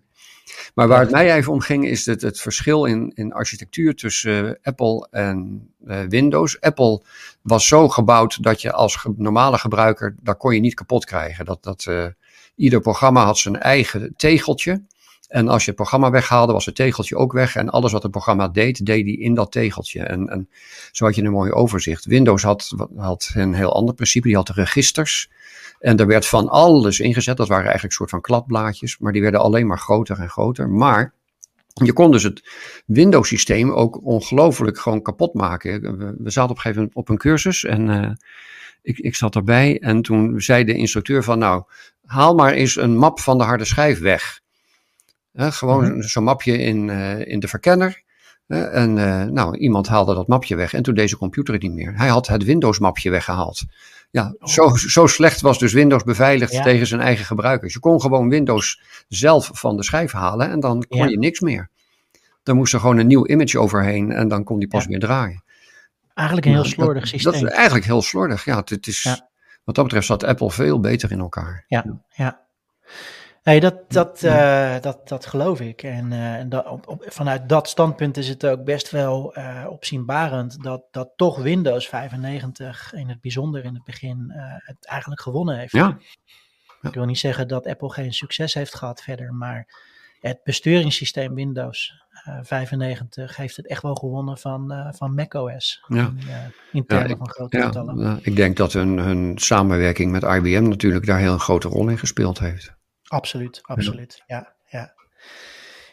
Maar 0.73 0.87
waar 0.87 0.99
het 0.99 1.11
mij 1.11 1.35
even 1.35 1.53
om 1.53 1.59
ging, 1.59 1.87
is 1.87 2.05
het, 2.05 2.21
het 2.21 2.41
verschil 2.41 2.85
in, 2.85 3.11
in 3.15 3.33
architectuur 3.33 3.95
tussen 3.95 4.47
eh, 4.47 4.53
Apple 4.63 5.07
en 5.11 5.69
eh, 5.85 6.01
Windows. 6.01 6.61
Apple 6.61 7.01
was 7.41 7.67
zo 7.67 7.89
gebouwd 7.89 8.43
dat 8.43 8.61
je 8.61 8.71
als 8.71 9.05
normale 9.15 9.57
gebruiker, 9.57 10.15
daar 10.21 10.35
kon 10.35 10.53
je 10.53 10.59
niet 10.59 10.73
kapot 10.73 11.05
krijgen. 11.05 11.45
Dat, 11.45 11.63
dat, 11.63 11.87
ieder 12.55 12.81
programma 12.81 13.25
had 13.25 13.37
zijn 13.37 13.59
eigen 13.59 14.13
tegeltje. 14.15 14.81
En 15.29 15.47
als 15.47 15.61
je 15.61 15.67
het 15.67 15.75
programma 15.75 16.09
weghaalde, 16.09 16.53
was 16.53 16.65
het 16.65 16.75
tegeltje 16.75 17.15
ook 17.15 17.33
weg. 17.33 17.55
En 17.55 17.69
alles 17.69 17.91
wat 17.91 18.03
het 18.03 18.11
programma 18.11 18.47
deed, 18.47 18.85
deed 18.85 19.05
hij 19.05 19.13
in 19.13 19.33
dat 19.33 19.51
tegeltje. 19.51 20.03
En, 20.03 20.27
en 20.27 20.49
zo 20.91 21.05
had 21.05 21.15
je 21.15 21.23
een 21.23 21.31
mooi 21.31 21.51
overzicht. 21.51 22.05
Windows 22.05 22.43
had, 22.43 22.73
had 22.95 23.31
een 23.33 23.53
heel 23.53 23.73
ander 23.73 23.95
principe. 23.95 24.27
Die 24.27 24.35
had 24.35 24.49
registers. 24.49 25.29
En 25.79 25.97
er 25.97 26.07
werd 26.07 26.25
van 26.27 26.49
alles 26.49 26.99
ingezet. 26.99 27.37
Dat 27.37 27.47
waren 27.47 27.63
eigenlijk 27.63 27.93
een 27.93 27.99
soort 27.99 28.09
van 28.09 28.21
kladblaadjes. 28.21 28.97
Maar 28.97 29.11
die 29.11 29.21
werden 29.21 29.41
alleen 29.41 29.67
maar 29.67 29.79
groter 29.79 30.19
en 30.19 30.29
groter. 30.29 30.69
Maar 30.69 31.13
je 31.73 31.93
kon 31.93 32.11
dus 32.11 32.23
het 32.23 32.49
Windows-systeem 32.85 33.71
ook 33.71 34.05
ongelooflijk 34.05 34.79
gewoon 34.79 35.01
kapot 35.01 35.33
maken. 35.33 35.81
We, 35.97 36.29
zaten 36.29 36.49
op 36.49 36.55
een 36.55 36.61
gegeven 36.61 36.75
moment 36.75 36.95
op 36.95 37.09
een 37.09 37.17
cursus 37.17 37.63
en 37.63 37.89
eh, 37.89 38.11
ik, 38.81 38.97
ik 38.97 39.15
zat 39.15 39.35
erbij. 39.35 39.79
En 39.79 40.01
toen 40.01 40.41
zei 40.41 40.63
de 40.63 40.73
instructeur 40.73 41.23
van 41.23 41.39
nou, 41.39 41.63
haal 42.05 42.35
maar 42.35 42.51
eens 42.51 42.75
een 42.75 42.97
map 42.97 43.19
van 43.19 43.37
de 43.37 43.43
harde 43.43 43.65
schijf 43.65 43.99
weg. 43.99 44.39
Gewoon 45.33 46.03
zo'n 46.03 46.23
mapje 46.23 46.57
in, 46.57 46.89
eh, 46.89 47.27
in 47.27 47.39
de 47.39 47.47
verkenner. 47.47 48.03
En 48.47 48.97
eh, 48.97 49.25
nou, 49.25 49.57
iemand 49.57 49.87
haalde 49.87 50.15
dat 50.15 50.27
mapje 50.27 50.55
weg 50.55 50.73
en 50.73 50.83
toen 50.83 50.93
deze 50.93 51.17
computer 51.17 51.53
het 51.53 51.63
niet 51.63 51.73
meer. 51.73 51.97
Hij 51.97 52.07
had 52.07 52.27
het 52.27 52.43
Windows-mapje 52.43 53.09
weggehaald. 53.09 53.63
Ja, 54.11 54.35
zo, 54.41 54.75
zo 54.75 55.07
slecht 55.07 55.41
was 55.41 55.59
dus 55.59 55.73
Windows 55.73 56.03
beveiligd 56.03 56.53
Ja. 56.53 56.63
tegen 56.63 56.87
zijn 56.87 57.01
eigen 57.01 57.25
gebruikers. 57.25 57.73
Je 57.73 57.79
kon 57.79 58.01
gewoon 58.01 58.29
Windows 58.29 58.81
zelf 59.07 59.49
van 59.53 59.77
de 59.77 59.83
schijf 59.83 60.11
halen 60.11 60.49
en 60.49 60.59
dan 60.59 60.85
kon 60.87 60.99
Ja. 60.99 61.05
je 61.05 61.17
niks 61.17 61.39
meer. 61.39 61.69
Dan 62.43 62.55
moest 62.55 62.73
er 62.73 62.79
gewoon 62.79 62.97
een 62.97 63.07
nieuw 63.07 63.27
image 63.27 63.59
overheen 63.59 64.11
en 64.11 64.27
dan 64.27 64.43
kon 64.43 64.59
die 64.59 64.67
pas 64.67 64.85
weer 64.85 64.99
draaien. 64.99 65.43
Eigenlijk 66.13 66.47
een 66.47 66.53
heel 66.53 66.61
Nou, 66.63 66.73
slordig 66.73 67.01
dat, 67.01 67.09
systeem. 67.11 67.31
Dat 67.33 67.41
is 67.43 67.49
eigenlijk 67.49 67.85
heel 67.85 68.01
slordig. 68.01 68.45
Ja, 68.45 68.55
het, 68.57 68.69
het 68.69 68.87
is, 68.87 69.03
Ja. 69.03 69.27
Wat 69.63 69.75
dat 69.75 69.83
betreft 69.83 70.07
zat 70.07 70.23
Apple 70.23 70.51
veel 70.51 70.79
beter 70.79 71.11
in 71.11 71.19
elkaar. 71.19 71.65
Ja, 71.67 71.85
ja. 72.09 72.41
Nee, 73.43 73.59
dat, 73.59 73.91
dat, 73.91 74.23
eh, 74.23 74.79
dat, 74.81 75.07
dat 75.07 75.25
geloof 75.25 75.59
ik. 75.59 75.83
En, 75.83 76.11
eh, 76.11 76.45
dat, 76.49 76.65
op, 76.65 76.87
op- 76.87 77.05
vanuit 77.07 77.49
dat 77.49 77.69
standpunt 77.69 78.17
is 78.17 78.27
het 78.27 78.45
ook 78.45 78.63
best 78.63 78.91
wel 78.91 79.33
eh, 79.33 79.65
opzienbarend 79.69 80.63
dat, 80.63 80.83
dat 80.91 81.09
toch 81.15 81.37
Windows 81.37 81.87
95 81.87 82.93
in 82.93 83.09
het 83.09 83.21
bijzonder 83.21 83.63
in 83.63 83.73
het 83.73 83.83
begin 83.83 84.31
het 84.65 84.85
eigenlijk 84.85 85.21
gewonnen 85.21 85.57
heeft. 85.57 85.71
Ja. 85.71 85.97
Ik 86.81 86.93
wil 86.93 87.05
niet 87.05 87.19
zeggen 87.19 87.47
dat 87.47 87.67
Apple 87.67 87.91
geen 87.91 88.13
succes 88.13 88.53
heeft 88.53 88.75
gehad 88.75 89.01
verder, 89.01 89.33
maar 89.33 89.67
het 90.19 90.39
besturingssysteem 90.43 91.33
Windows 91.33 91.93
eh, 92.23 92.39
95 92.41 93.35
heeft 93.35 93.55
het 93.55 93.67
echt 93.67 93.81
wel 93.81 93.95
gewonnen 93.95 94.37
van, 94.37 94.91
van 94.95 95.13
macOS. 95.13 95.83
Ja. 95.87 96.05
In, 96.05 96.19
in 96.71 96.85
termen 96.85 97.17
van 97.17 97.29
grote 97.29 97.57
ja, 97.57 97.65
getallen. 97.65 98.19
ik 98.21 98.35
denk 98.35 98.57
dat 98.57 98.73
hun, 98.73 98.97
hun 98.97 99.37
samenwerking 99.37 100.11
met 100.11 100.23
IBM 100.23 100.67
natuurlijk 100.67 101.05
daar 101.05 101.19
heel 101.19 101.33
een 101.33 101.39
grote 101.39 101.67
rol 101.67 101.87
in 101.87 101.97
gespeeld 101.97 102.39
heeft. 102.39 102.77
Absoluut, 103.09 103.59
absoluut. 103.63 104.23
Ja, 104.27 104.53
ja. 104.65 104.93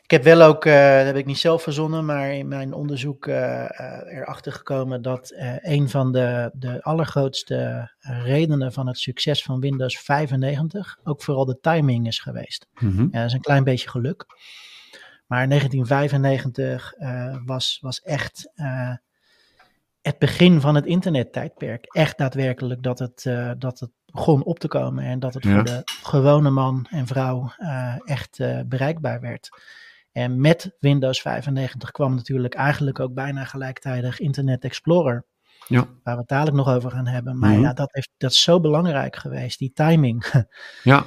Ik 0.07 0.13
heb 0.13 0.23
wel 0.23 0.43
ook, 0.43 0.65
eh, 0.65 0.97
dat 0.97 1.07
heb 1.07 1.17
ik 1.17 1.27
niet 1.27 1.39
zelf 1.39 1.63
verzonnen, 1.63 2.05
maar 2.05 2.35
in 2.35 2.49
mijn 2.49 2.73
onderzoek 2.73 3.27
eh, 3.27 3.65
eh, 3.65 4.17
erachter 4.17 4.53
gekomen 4.53 5.03
dat 5.03 5.33
een 5.61 5.89
van 5.89 6.13
de, 6.13 6.51
de 6.55 6.83
allergrootste 6.83 7.91
redenen 8.01 8.73
van 8.73 8.87
het 8.87 8.99
succes 8.99 9.43
van 9.43 9.61
Windows 9.61 9.99
95 9.99 10.99
ook 11.05 11.23
vooral 11.23 11.45
de 11.45 11.59
timing 11.61 12.07
is 12.07 12.19
geweest. 12.19 12.67
Mhm. 12.75 13.03
Ja, 13.03 13.19
dat 13.19 13.25
is 13.25 13.33
een 13.33 13.41
klein 13.41 13.65
beetje 13.65 13.89
geluk. 13.89 14.27
Maar 15.27 15.49
1995 15.49 16.93
eh, 16.93 17.37
was, 17.45 17.79
was 17.81 18.01
echt 18.01 18.51
het 20.01 20.19
begin 20.19 20.61
van 20.61 20.75
het 20.75 20.87
internettijdperk. 20.87 21.85
Echt 21.85 22.19
daadwerkelijk 22.19 22.83
dat 22.83 22.99
het, 22.99 23.23
dat 23.59 23.81
het 23.81 23.91
begon 24.13 24.43
op 24.45 24.59
te 24.59 24.69
komen 24.69 25.05
en 25.05 25.19
dat 25.19 25.35
het 25.35 25.45
Ja. 25.45 25.55
voor 25.55 25.65
de 25.65 25.81
gewone 25.85 26.51
man 26.51 26.87
en 26.91 27.07
vrouw 27.07 27.53
eh, 27.57 27.95
echt 28.05 28.41
eh, 28.41 28.61
bereikbaar 28.67 29.21
werd. 29.21 29.49
En 30.13 30.41
met 30.41 30.77
Windows 30.81 31.21
95 31.21 31.91
kwam 31.91 32.15
natuurlijk 32.15 32.55
eigenlijk 32.55 33.01
ook 33.01 33.15
bijna 33.15 33.45
gelijktijdig 33.45 34.19
Internet 34.21 34.65
Explorer. 34.65 35.25
Ja. 35.69 35.87
Waar 36.03 36.15
we 36.15 36.21
het 36.21 36.29
dadelijk 36.29 36.57
nog 36.57 36.69
over 36.69 36.91
gaan 36.91 37.07
hebben. 37.07 37.39
Maar 37.39 37.51
Mhm. 37.51 37.61
ja, 37.61 37.73
dat, 37.73 37.89
heeft, 37.93 38.11
dat 38.17 38.31
is 38.31 38.43
zo 38.43 38.61
belangrijk 38.61 39.17
geweest, 39.17 39.59
die 39.59 39.73
timing. 39.73 40.25
Ja. 40.83 41.05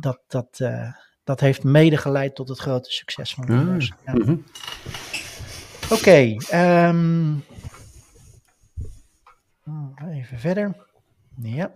Dat, 0.00 0.20
dat, 0.26 0.60
eh, 0.60 0.92
dat 1.24 1.40
heeft 1.40 1.64
mede 1.64 1.96
geleid 1.96 2.34
tot 2.34 2.48
het 2.48 2.58
grote 2.58 2.90
succes 2.90 3.34
van 3.34 3.46
Windows. 3.46 3.92
Ja. 4.04 4.12
mhm. 4.12 4.36
Oké, 5.90 6.34
ehm, 6.50 7.34
oh, 9.66 10.14
even 10.14 10.38
verder. 10.38 10.76
Ja. 11.42 11.70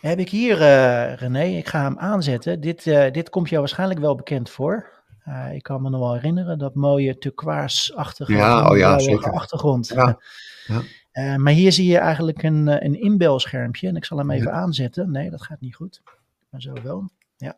Heb 0.00 0.18
ik 0.18 0.28
hier, 0.28 0.60
eh, 0.62 1.14
René, 1.14 1.44
ik 1.44 1.68
ga 1.68 1.82
hem 1.82 1.98
aanzetten. 1.98 2.60
Dit, 2.60 2.86
eh, 2.86 3.12
dit 3.12 3.30
komt 3.30 3.48
jou 3.48 3.60
waarschijnlijk 3.60 4.00
wel 4.00 4.14
bekend 4.14 4.50
voor. 4.50 4.94
Eh, 5.24 5.54
ik 5.54 5.62
kan 5.62 5.82
me 5.82 5.90
nog 5.90 6.00
wel 6.00 6.14
herinneren, 6.14 6.58
dat 6.58 6.74
mooie 6.74 7.18
turquoise-achtige 7.18 8.32
Ja, 8.32 8.68
oh 8.68 8.76
ja, 8.76 8.94
achtergrond. 9.20 9.88
Ja, 9.88 10.18
ja. 11.12 11.38
Maar 11.38 11.52
hier 11.52 11.72
zie 11.72 11.86
je 11.86 11.98
eigenlijk 11.98 12.42
een, 12.42 12.84
een 12.84 13.00
inbelschermpje. 13.00 13.88
En 13.88 13.96
ik 13.96 14.04
zal 14.04 14.18
hem 14.18 14.30
even 14.30 14.52
aanzetten. 14.52 15.10
Nee, 15.10 15.30
dat 15.30 15.42
gaat 15.42 15.60
niet 15.60 15.74
goed. 15.74 16.02
Maar 16.50 16.60
zo 16.60 16.72
wel. 16.82 17.10
Ja. 17.36 17.56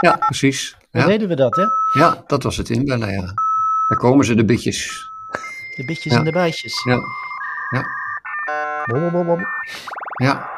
ja, 0.00 0.16
precies. 0.16 0.76
Ja. 0.90 1.06
deden 1.06 1.28
we 1.28 1.34
dat, 1.34 1.56
hè? 1.56 1.64
ja, 2.00 2.24
dat 2.26 2.42
was 2.42 2.56
het 2.56 2.70
inbellen, 2.70 3.10
ja. 3.10 3.43
Daar 3.88 3.98
komen 3.98 4.24
ze, 4.24 4.34
de 4.34 4.44
bitjes. 4.44 5.10
De 5.76 5.84
bitjes 5.84 6.12
Ja. 6.12 6.18
en 6.18 6.24
de 6.24 6.32
bijtjes. 6.32 6.84
Ja, 6.84 6.98
ja, 7.70 7.84
Bom, 8.84 9.10
bom, 9.10 9.26
bom. 9.26 9.46
ja. 10.22 10.52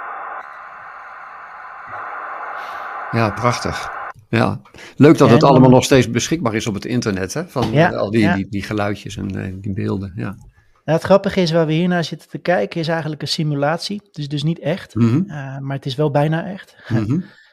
Ja, 3.11 3.31
prachtig. 3.31 3.91
Ja. 4.29 4.61
Leuk 4.97 5.19
dat 5.19 5.31
het 5.31 5.43
allemaal 5.43 5.71
nog 5.71 5.85
steeds 5.85 6.11
beschikbaar 6.11 6.55
is 6.55 6.67
op 6.67 6.75
het 6.75 6.85
internet, 6.85 7.35
hè? 7.35 7.49
Van 7.49 7.71
Ja, 7.73 7.91
al 7.91 8.11
die, 8.11 8.21
ja. 8.21 8.35
die, 8.35 8.47
die 8.51 8.63
geluidjes 8.63 9.17
en 9.17 9.45
eh, 9.45 9.53
die 9.55 9.73
beelden. 9.73 10.13
Ja. 10.17 10.37
Nou, 10.85 10.99
het 10.99 11.03
grappige 11.03 11.41
is, 11.41 11.53
waar 11.53 11.67
we 11.67 11.73
hier 11.73 11.89
naar 11.89 12.05
zitten 12.05 12.29
te 12.29 12.39
kijken, 12.39 12.81
is 12.81 12.89
eigenlijk 12.89 13.23
een 13.23 13.29
simulatie. 13.29 14.03
Is 14.13 14.29
dus 14.29 14.43
niet 14.43 14.59
echt, 14.59 14.95
eh, 14.95 15.59
maar 15.59 15.77
het 15.77 15.87
is 15.87 15.95
wel 15.95 16.11
bijna 16.11 16.45
echt. 16.47 16.77
Mhm. 16.89 17.21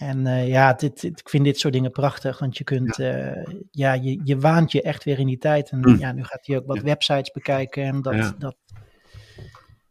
En 0.00 0.26
eh, 0.26 0.48
ja, 0.48 0.72
dit, 0.72 1.02
ik 1.02 1.28
vind 1.28 1.44
dit 1.44 1.58
soort 1.58 1.72
dingen 1.74 1.90
prachtig, 1.90 2.38
want 2.38 2.58
je 2.58 2.64
kunt, 2.64 2.96
ja, 2.96 3.44
ja 3.70 3.92
je, 3.92 4.20
je 4.24 4.38
waant 4.38 4.72
je 4.72 4.82
echt 4.82 5.04
weer 5.04 5.18
in 5.18 5.26
die 5.26 5.38
tijd. 5.38 5.70
En 5.70 5.78
Mm. 5.78 5.96
ja, 5.98 6.12
nu 6.12 6.24
gaat 6.24 6.46
hij 6.46 6.56
ook 6.56 6.66
wat 6.66 6.76
Ja. 6.76 6.82
websites 6.82 7.30
bekijken 7.30 7.82
en 7.82 8.02
dat, 8.02 8.14
Ja. 8.14 8.34
dat, 8.38 8.56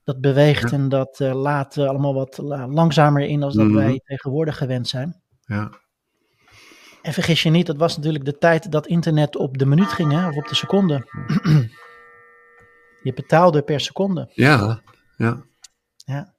dat 0.04 0.22
beweegt 0.22 0.72
en 0.72 0.90
dat 0.90 1.20
eh, 1.20 1.34
laat 1.42 1.78
eh, 1.78 1.88
allemaal 1.88 2.14
wat 2.14 2.38
la- 2.38 2.68
langzamer 2.68 3.22
in 3.22 3.44
als 3.44 3.54
dat 3.56 3.66
Mhm. 3.68 3.76
wij 3.76 4.02
tegenwoordig 4.04 4.58
gewend 4.58 4.88
zijn. 4.88 5.22
Ja. 5.40 5.72
En 7.02 7.14
vergis 7.14 7.44
je 7.44 7.50
niet, 7.50 7.66
dat 7.66 7.78
was 7.78 7.96
natuurlijk 7.98 8.26
de 8.26 8.38
tijd 8.38 8.72
dat 8.72 8.88
internet 8.88 9.36
op 9.36 9.58
de 9.58 9.66
minuut 9.66 9.92
ging, 9.94 10.12
hè, 10.12 10.28
of 10.28 10.36
op 10.36 10.48
de 10.48 10.56
seconde. 10.56 11.06
je 13.04 13.14
betaalde 13.14 13.62
per 13.62 13.80
seconde. 13.80 14.30
Ja, 14.34 14.82
ja, 15.18 15.44
Ja. 16.06 16.34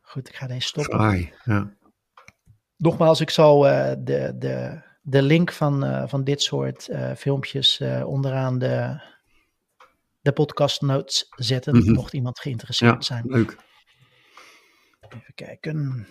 Goed, 0.00 0.28
ik 0.28 0.34
ga 0.34 0.46
deze 0.46 0.66
stoppen. 0.66 0.94
fraai. 0.98 1.32
Ja. 1.44 1.72
Nogmaals, 2.82 3.20
ik 3.20 3.30
zal 3.30 3.68
eh, 3.68 3.94
de, 3.98 4.32
de, 4.38 4.82
de 5.02 5.22
link 5.22 5.52
van, 5.52 5.84
eh, 5.84 6.08
van 6.08 6.24
dit 6.24 6.42
soort 6.42 6.88
eh, 6.88 7.14
filmpjes 7.14 7.80
onderaan 8.04 8.58
de, 8.58 9.00
de 10.20 10.32
podcast 10.32 10.80
notes 10.80 11.26
zetten. 11.36 11.76
Mhm. 11.76 11.92
Mocht 11.92 12.12
iemand 12.12 12.40
geïnteresseerd 12.40 12.94
ja, 12.94 13.00
zijn. 13.00 13.24
leuk. 13.26 13.56
Even 15.00 15.34
kijken. 15.34 16.06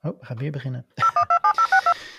Oh, 0.00 0.20
we 0.20 0.26
gaan 0.26 0.38
weer 0.38 0.52
beginnen. 0.52 0.86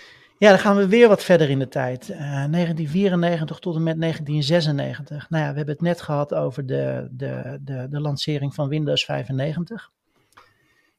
Ja, 0.42 0.48
dan 0.48 0.58
gaan 0.58 0.76
we 0.76 0.88
weer 0.88 1.08
wat 1.08 1.24
verder 1.24 1.50
in 1.50 1.58
de 1.58 1.68
tijd. 1.68 2.08
Uh, 2.08 2.18
1994 2.18 3.58
tot 3.58 3.74
en 3.74 3.82
met 3.82 4.00
1996. 4.00 5.30
Nou 5.30 5.44
ja, 5.44 5.50
we 5.50 5.56
hebben 5.56 5.74
het 5.74 5.84
net 5.84 6.00
gehad 6.00 6.34
over 6.34 6.66
de, 6.66 7.08
de, 7.10 7.58
de, 7.60 7.86
de 7.90 8.00
lancering 8.00 8.54
van 8.54 8.68
Windows 8.68 9.04
95. 9.04 9.90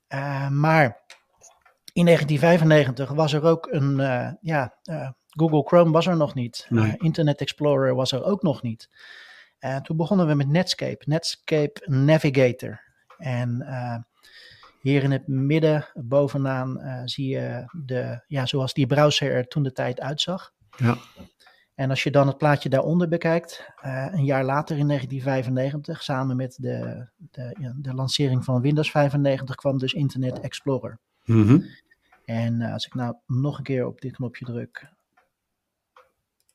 Uh, 0.10 0.50
maar 0.50 1.02
in 1.94 2.06
1995 2.06 3.10
was 3.10 3.34
er 3.34 3.44
ook 3.44 3.68
een, 3.72 4.00
uh, 4.00 4.32
ja, 4.42 4.78
Google 5.30 5.64
Chrome 5.64 5.92
was 5.92 6.08
er 6.08 6.18
nog 6.18 6.34
niet. 6.34 6.66
Nee. 6.70 6.96
Internet 6.98 7.42
Explorer 7.42 7.96
was 7.96 8.12
er 8.12 8.24
ook 8.24 8.42
nog 8.42 8.62
niet. 8.62 8.90
toen 9.82 9.98
begonnen 9.98 10.28
we 10.28 10.34
met 10.34 10.50
Netscape, 10.50 11.04
Netscape 11.06 11.82
Navigator. 11.86 12.82
En 13.18 13.66
hier 14.84 15.04
in 15.04 15.12
het 15.12 15.28
midden, 15.28 15.90
bovenaan, 15.94 16.80
uh, 16.82 17.02
zie 17.06 17.28
je 17.28 17.66
de, 17.86 18.24
ja, 18.28 18.46
zoals 18.46 18.74
die 18.74 18.88
browser 18.88 19.32
er 19.32 19.48
toen 19.48 19.64
de 19.64 19.72
tijd 19.72 20.00
uitzag. 20.00 20.52
Ja. 20.78 20.98
En 21.76 21.90
als 21.90 22.04
je 22.04 22.12
dan 22.12 22.28
het 22.28 22.38
plaatje 22.38 22.70
daaronder 22.70 23.08
bekijkt, 23.08 23.74
uh, 23.86 24.08
een 24.12 24.26
jaar 24.26 24.44
later 24.44 24.78
in 24.78 24.88
1995, 24.88 26.04
samen 26.04 26.36
met 26.36 26.58
de, 26.60 27.08
de, 27.32 27.74
de 27.76 27.94
lancering 27.94 28.44
van 28.44 28.62
Windows 28.62 28.92
95, 28.92 29.56
kwam 29.56 29.78
dus 29.78 29.94
Internet 29.94 30.40
Explorer. 30.40 31.00
Mm 31.26 31.48
-hmm. 31.48 31.66
En 32.26 32.62
uh, 32.62 32.74
als 32.74 32.86
ik 32.86 32.94
nou 32.94 33.16
nog 33.26 33.58
een 33.58 33.64
keer 33.64 33.86
op 33.86 34.02
dit 34.02 34.12
knopje 34.16 34.46
druk, 34.46 34.88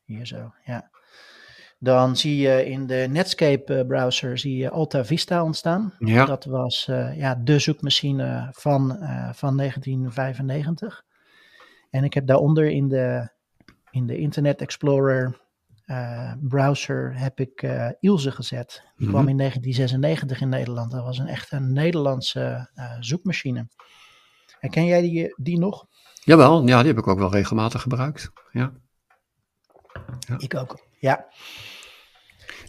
hier 0.05 0.27
zo, 0.27 0.53
ja. 0.65 0.91
Dan 1.81 2.17
zie 2.17 2.37
je 2.37 2.67
in 2.67 2.87
de 2.87 3.07
Netscape 3.11 3.85
browser 3.89 4.39
zie 4.39 4.57
je 4.57 4.71
Alta 4.71 5.05
Vista 5.05 5.43
ontstaan. 5.45 5.95
Ja. 5.99 6.25
Dat 6.25 6.45
was 6.45 6.87
uh, 6.91 7.17
ja, 7.17 7.35
de 7.35 7.59
zoekmachine 7.59 8.49
van, 8.53 8.97
uh, 9.01 9.33
van 9.33 9.57
1995. 9.57 11.05
En 11.91 12.05
ik 12.05 12.15
heb 12.15 12.27
daaronder 12.27 12.71
in 12.71 12.89
de, 12.89 13.29
in 13.91 14.07
de 14.07 14.17
Internet 14.19 14.61
Explorer 14.61 15.39
uh, 15.87 16.33
browser 16.41 17.19
heb 17.19 17.41
ik 17.41 17.63
Ilse 18.01 18.31
gezet. 18.31 18.83
Die 18.97 19.07
Mhm. 19.07 19.17
kwam 19.17 19.29
in 19.29 19.37
1996 19.37 20.41
in 20.41 20.49
Nederland. 20.49 20.91
Dat 20.91 21.05
was 21.05 21.19
een 21.19 21.27
echt 21.29 21.53
een 21.53 21.73
Nederlandse 21.73 22.71
zoekmachine. 23.01 23.69
Herken 24.59 24.85
jij 24.85 25.01
die, 25.01 25.35
die 25.37 25.59
nog? 25.59 25.87
Jawel, 26.25 26.67
ja, 26.67 26.79
die 26.79 26.89
heb 26.89 26.99
ik 26.99 27.07
ook 27.07 27.19
wel 27.19 27.33
regelmatig 27.33 27.83
gebruikt. 27.83 28.31
Ja. 28.53 28.73
Ja. 30.19 30.39
Ik 30.39 30.55
ook, 30.55 30.87
ja. 30.99 31.25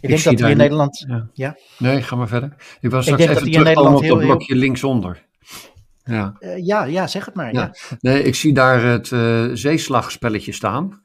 Ik 0.00 0.08
denk 0.08 0.22
dat 0.24 0.36
die 0.36 0.48
in 0.50 0.56
Nederland. 0.56 1.04
Ja. 1.08 1.26
Ja. 1.32 1.56
Nee, 1.78 2.02
ga 2.02 2.16
maar 2.16 2.28
verder. 2.28 2.54
Ik 2.80 2.90
was 2.90 3.06
Ik 3.06 3.14
straks 3.20 3.40
even 3.40 3.50
Nederland 3.62 3.86
op 3.86 3.92
dat 3.92 4.02
heel- 4.02 4.18
heel- 4.18 4.26
blokje 4.26 4.54
linksonder. 4.54 5.22
Ja. 6.04 6.36
Eh, 6.38 6.66
ja, 6.66 6.84
ja, 6.84 7.06
zeg 7.06 7.24
het 7.24 7.34
maar. 7.34 7.52
Ja. 7.52 7.60
Ja, 7.60 7.96
Nee, 8.00 8.22
ik 8.22 8.34
zie 8.34 8.52
daar 8.52 8.82
het 8.82 9.12
eh, 9.12 9.44
zeeslagspelletje 9.52 10.52
staan. 10.52 11.02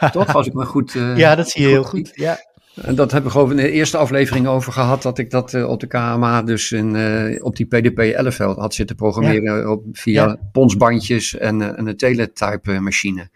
Toch, 0.12 0.34
als 0.34 0.46
ik 0.46 0.52
me 0.52 0.64
goed... 0.64 0.94
eh, 0.94 1.16
ja 1.16 1.34
dat 1.34 1.50
zie 1.50 1.62
je 1.62 1.68
heel 1.68 1.84
goed. 1.84 2.10
Ja. 2.14 2.38
En 2.82 2.94
dat 2.94 3.12
hebben 3.12 3.30
we 3.32 3.38
gewoon 3.38 3.50
in 3.50 3.56
de 3.64 3.70
eerste 3.70 3.96
aflevering 3.96 4.46
over 4.46 4.72
gehad, 4.72 5.02
dat 5.02 5.18
ik 5.18 5.30
dat 5.30 5.64
op 5.64 5.80
de 5.80 5.86
KMA 5.86 6.42
dus 6.42 6.72
in, 6.72 6.96
op 7.42 7.56
die 7.56 7.66
PDP-11 7.66 8.36
had 8.36 8.74
zitten 8.74 8.96
programmeren 8.96 9.70
op, 9.70 9.84
via 9.92 10.38
ponsbandjes 10.52 11.36
en, 11.36 11.76
en 11.76 11.86
een 11.86 11.96
teletype 11.96 12.80
machine. 12.80 13.28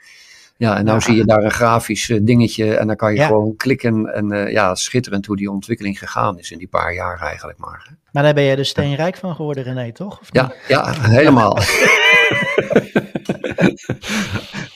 Ja, 0.59 0.77
en 0.77 0.85
nou 0.85 0.97
Ja. 0.97 1.05
zie 1.05 1.15
je 1.17 1.25
daar 1.25 1.43
een 1.45 1.51
grafisch 1.51 2.11
eh, 2.11 2.19
dingetje 2.23 2.77
en 2.77 2.87
dan 2.87 2.97
kan 2.97 3.13
je 3.13 3.19
Ja. 3.19 3.27
gewoon 3.27 3.57
klikken. 3.57 4.07
En 4.15 4.33
eh, 4.33 4.53
ja, 4.53 4.75
schitterend 4.75 5.27
hoe 5.27 5.37
die 5.37 5.51
ontwikkeling 5.51 5.99
gegaan 5.99 6.39
is 6.39 6.51
in 6.51 6.59
die 6.59 6.69
paar 6.69 6.95
jaar 6.95 7.21
eigenlijk 7.21 7.59
maar. 7.59 7.85
hè. 7.89 7.95
Maar 8.13 8.23
daar 8.23 8.35
ben 8.35 8.45
jij 8.45 8.57
dus 8.57 8.69
steenrijk 8.69 9.17
van 9.17 9.35
geworden, 9.35 9.63
René, 9.65 9.93
toch? 9.93 10.21
Of 10.21 10.29
Ja, 10.31 10.43
niet? 10.43 10.55
ja, 10.69 10.93
helemaal. 11.01 11.59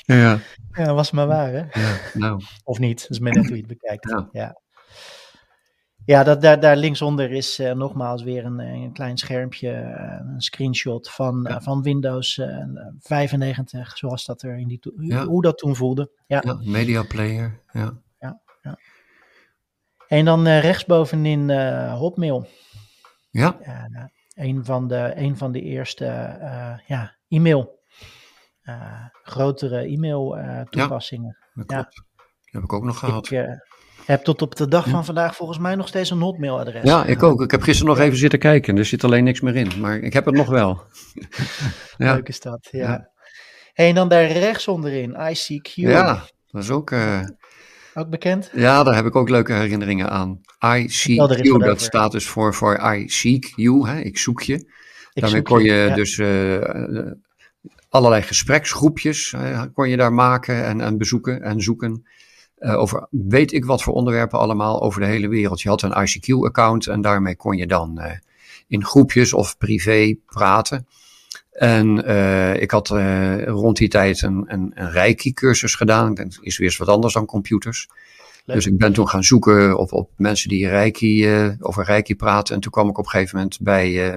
ja, 0.07 0.39
ja, 0.73 0.95
was 0.95 1.11
maar 1.11 1.27
waar, 1.27 1.53
hè? 1.53 1.59
ja, 1.81 1.97
nou, 2.15 2.41
Of 2.65 2.79
niet? 2.79 3.01
Dat 3.01 3.11
is 3.11 3.19
maar 3.19 3.33
net 3.33 3.47
hoe 3.47 3.57
je 3.57 3.63
het 3.67 3.79
bekijkt. 3.81 4.15
Ja. 4.33 4.61
Ja. 6.05 6.19
Ja, 6.19 6.25
dat, 6.25 6.41
daar, 6.43 6.61
daar 6.61 6.77
linksonder 6.77 7.31
is 7.33 7.59
eh, 7.59 7.73
nogmaals 7.73 8.23
weer 8.23 8.45
een, 8.45 8.59
een 8.59 8.93
klein 8.93 9.17
schermpje, 9.19 9.71
eh, 9.71 10.21
een 10.35 10.41
screenshot 10.41 11.11
van, 11.11 11.47
eh, 11.47 11.61
van 11.61 11.83
Windows 11.83 12.39
eh, 12.39 12.67
95, 12.99 13.97
zoals 13.99 14.25
dat 14.25 14.43
er 14.43 14.59
in 14.59 14.69
die 14.69 14.81
Ja. 14.99 15.25
hoe 15.25 15.43
dat 15.43 15.59
toen 15.59 15.77
voelde. 15.77 16.11
Ja. 16.27 16.43
ja, 16.45 16.59
media 16.65 17.03
player, 17.03 17.61
ja. 17.73 18.01
En 20.09 20.25
dan 20.25 20.47
eh, 20.47 20.61
rechtsbovenin 20.61 21.51
eh, 21.51 21.95
Hotmail. 21.99 22.47
Ja, 23.31 23.57
Ja, 23.65 24.11
een, 24.35 24.65
van 24.65 24.89
de, 24.89 25.13
een 25.15 25.37
van 25.37 25.53
de 25.53 25.61
eerste 25.61 26.05
eh, 26.07 26.79
ja, 26.87 27.17
e-mail, 27.29 27.79
eh, 28.63 29.05
grotere 29.23 29.79
e-mail 29.87 30.37
eh, 30.39 30.61
toepassingen. 30.61 31.37
dat 31.55 31.71
Ja. 31.71 31.77
klopt. 31.83 31.95
Die 31.95 32.51
heb 32.61 32.63
ik 32.63 32.73
ook 32.73 32.85
nog 32.85 32.99
gehad. 32.99 33.31
Ik 33.31 33.39
eh, 33.39 33.53
heb 34.07 34.25
tot 34.25 34.43
op 34.43 34.57
de 34.57 34.69
dag 34.69 34.89
van 34.89 35.05
vandaag 35.05 35.37
volgens 35.37 35.59
mij 35.59 35.75
nog 35.75 35.89
steeds 35.89 36.11
een 36.11 36.21
Hotmail-adres. 36.21 36.83
Ja, 36.83 37.05
ik 37.05 37.23
ook. 37.23 37.43
Ik 37.43 37.51
heb 37.51 37.63
gisteren 37.63 37.95
nog 37.95 38.03
even 38.03 38.19
zitten 38.19 38.39
kijken. 38.39 38.77
Er 38.79 38.85
zit 38.85 39.05
alleen 39.05 39.25
niks 39.25 39.41
meer 39.41 39.57
in. 39.57 39.71
Maar 39.81 39.99
ik 39.99 40.13
heb 40.13 40.25
het 40.25 40.35
nog 40.35 40.49
wel. 40.49 40.83
ja. 41.99 42.15
Leuk 42.15 42.29
is 42.29 42.41
dat, 42.41 42.69
ja. 42.71 42.89
Ja. 42.91 43.11
Hey, 43.73 43.89
en 43.89 43.95
dan 43.95 44.09
daar 44.09 44.27
rechts 44.27 44.69
onderin, 44.69 45.17
ICQ. 45.17 45.71
ja, 45.75 46.23
dat 46.51 46.63
is 46.63 46.71
ook. 46.71 46.91
eh, 46.91 47.21
Ook 47.95 48.09
bekend? 48.11 48.51
ja, 48.55 48.83
daar 48.83 48.95
heb 48.95 49.05
ik 49.07 49.17
ook 49.17 49.29
leuke 49.29 49.53
herinneringen 49.53 50.11
aan. 50.11 50.41
ICQ, 50.77 51.59
dat 51.59 51.81
staat 51.81 52.13
dus 52.13 52.27
voor, 52.27 52.55
voor 52.55 52.95
I 52.95 53.09
seek 53.09 53.53
you. 53.57 53.89
Hè? 53.89 54.01
Ik 54.01 54.19
zoek 54.19 54.43
je. 54.43 54.55
Ik 54.55 54.69
Daarmee 55.13 55.31
zoek 55.37 55.45
kon 55.45 55.63
je 55.63 55.73
ja. 55.73 55.95
dus 55.95 56.19
eh, 56.19 56.55
eh, 56.57 57.13
allerlei 57.89 58.23
gespreksgroepjes 58.23 59.35
kon 59.75 59.89
je 59.89 59.97
daar 59.97 60.13
maken 60.13 60.65
en, 60.65 60.81
en 60.81 60.99
bezoeken 60.99 61.43
en 61.43 61.61
zoeken. 61.61 62.07
Eh, 62.63 62.79
over 62.79 63.07
weet 63.11 63.53
ik 63.53 63.65
wat 63.65 63.83
voor 63.83 63.95
onderwerpen 63.95 64.39
allemaal 64.39 64.83
over 64.83 65.01
de 65.01 65.07
hele 65.07 65.29
wereld. 65.29 65.61
Je 65.61 65.69
had 65.69 65.83
een 65.83 66.07
ICQ-account 66.07 66.87
en 66.87 67.01
daarmee 67.01 67.37
kon 67.37 67.57
je 67.57 67.67
dan 67.67 67.99
eh, 67.99 68.19
in 68.69 68.85
groepjes 68.85 69.33
of 69.33 69.59
privé 69.59 70.17
praten. 70.27 70.87
En 71.53 72.05
eh, 72.05 72.61
ik 72.61 72.71
had 72.71 72.89
rond 73.47 73.77
die 73.77 73.89
tijd 73.89 74.23
een, 74.23 74.45
een, 74.47 74.73
een 74.75 74.91
Reiki-cursus 74.91 75.75
gedaan. 75.75 76.11
Ik 76.11 76.17
denk, 76.17 76.39
is 76.41 76.59
weer 76.59 76.69
eens 76.69 76.77
wat 76.77 76.89
anders 76.89 77.15
dan 77.15 77.27
computers. 77.27 77.89
Leuk. 78.45 78.57
Dus 78.57 78.67
ik 78.67 78.79
ben 78.79 78.93
toen 78.93 79.09
gaan 79.09 79.25
zoeken 79.25 79.79
op, 79.79 79.93
op 79.93 80.11
mensen 80.17 80.49
die 80.49 80.69
Reiki, 80.69 81.29
over 81.61 81.85
Reiki 81.85 82.17
praten. 82.17 82.55
En 82.55 82.61
toen 82.61 82.73
kwam 82.73 82.89
ik 82.89 82.99
op 82.99 83.05
een 83.05 83.11
gegeven 83.11 83.37
moment 83.37 83.59
bij 83.61 84.15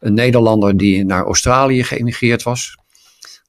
een 0.00 0.14
Nederlander 0.14 0.76
die 0.76 1.04
naar 1.04 1.24
Australië 1.24 1.84
geëmigreerd 1.84 2.42
was. 2.42 2.78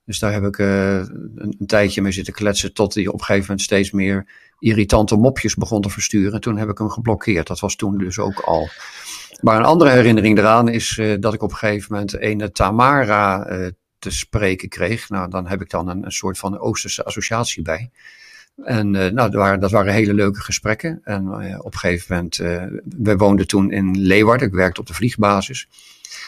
Dus 0.10 0.20
daar 0.20 0.34
heb 0.34 0.43
ik 0.43 0.57
eh, 0.57 0.95
een, 0.95 1.55
een 1.60 1.66
tijdje 1.66 2.01
mee 2.01 2.12
zitten 2.12 2.34
kletsen 2.34 2.74
tot 2.74 2.93
hij 2.93 3.07
op 3.07 3.14
een 3.14 3.20
gegeven 3.20 3.41
moment 3.41 3.62
steeds 3.62 3.91
meer 3.91 4.26
irritante 4.60 5.16
mopjes 5.16 5.55
begon 5.55 5.82
te 5.82 5.89
versturen. 5.89 6.34
En 6.34 6.41
toen 6.41 6.57
heb 6.57 6.70
ik 6.70 6.78
hem 6.78 6.89
geblokkeerd. 6.89 7.47
Dat 7.47 7.60
was 7.60 7.76
toen 7.76 7.97
dus 7.97 8.20
ook 8.20 8.39
al. 8.39 8.70
Maar 9.41 9.57
een 9.57 9.66
andere 9.66 9.89
herinnering 9.89 10.38
eraan 10.38 10.70
is 10.70 10.97
eh, 10.97 11.16
dat 11.20 11.34
ik 11.34 11.41
op 11.41 11.51
een 11.51 11.57
gegeven 11.57 11.93
moment 11.93 12.22
een 12.22 12.51
Tamara 12.51 13.45
eh, 13.45 13.68
te 13.99 14.12
spreken 14.12 14.70
kreeg. 14.70 15.10
Nou, 15.10 15.30
dan 15.30 15.47
heb 15.47 15.62
ik 15.62 15.70
dan 15.70 15.88
een, 15.88 16.05
een 16.05 16.12
soort 16.12 16.38
van 16.38 16.60
Oosterse 16.60 17.03
associatie 17.03 17.62
bij. 17.62 17.89
En 18.64 18.91
nou, 18.91 19.14
dat 19.14 19.34
waren, 19.34 19.60
dat 19.60 19.72
waren 19.72 19.93
hele 19.93 20.14
leuke 20.14 20.41
gesprekken. 20.41 21.01
En 21.03 21.28
op 21.60 21.74
een 21.74 21.80
gegeven 21.80 22.16
moment, 22.16 22.38
we 22.97 23.16
woonden 23.16 23.47
toen 23.47 23.72
in 23.72 23.97
Leeuwarden. 23.97 24.47
Ik 24.47 24.53
werkte 24.53 24.80
op 24.80 24.88
de 24.88 24.93
vliegbasis. 24.93 25.68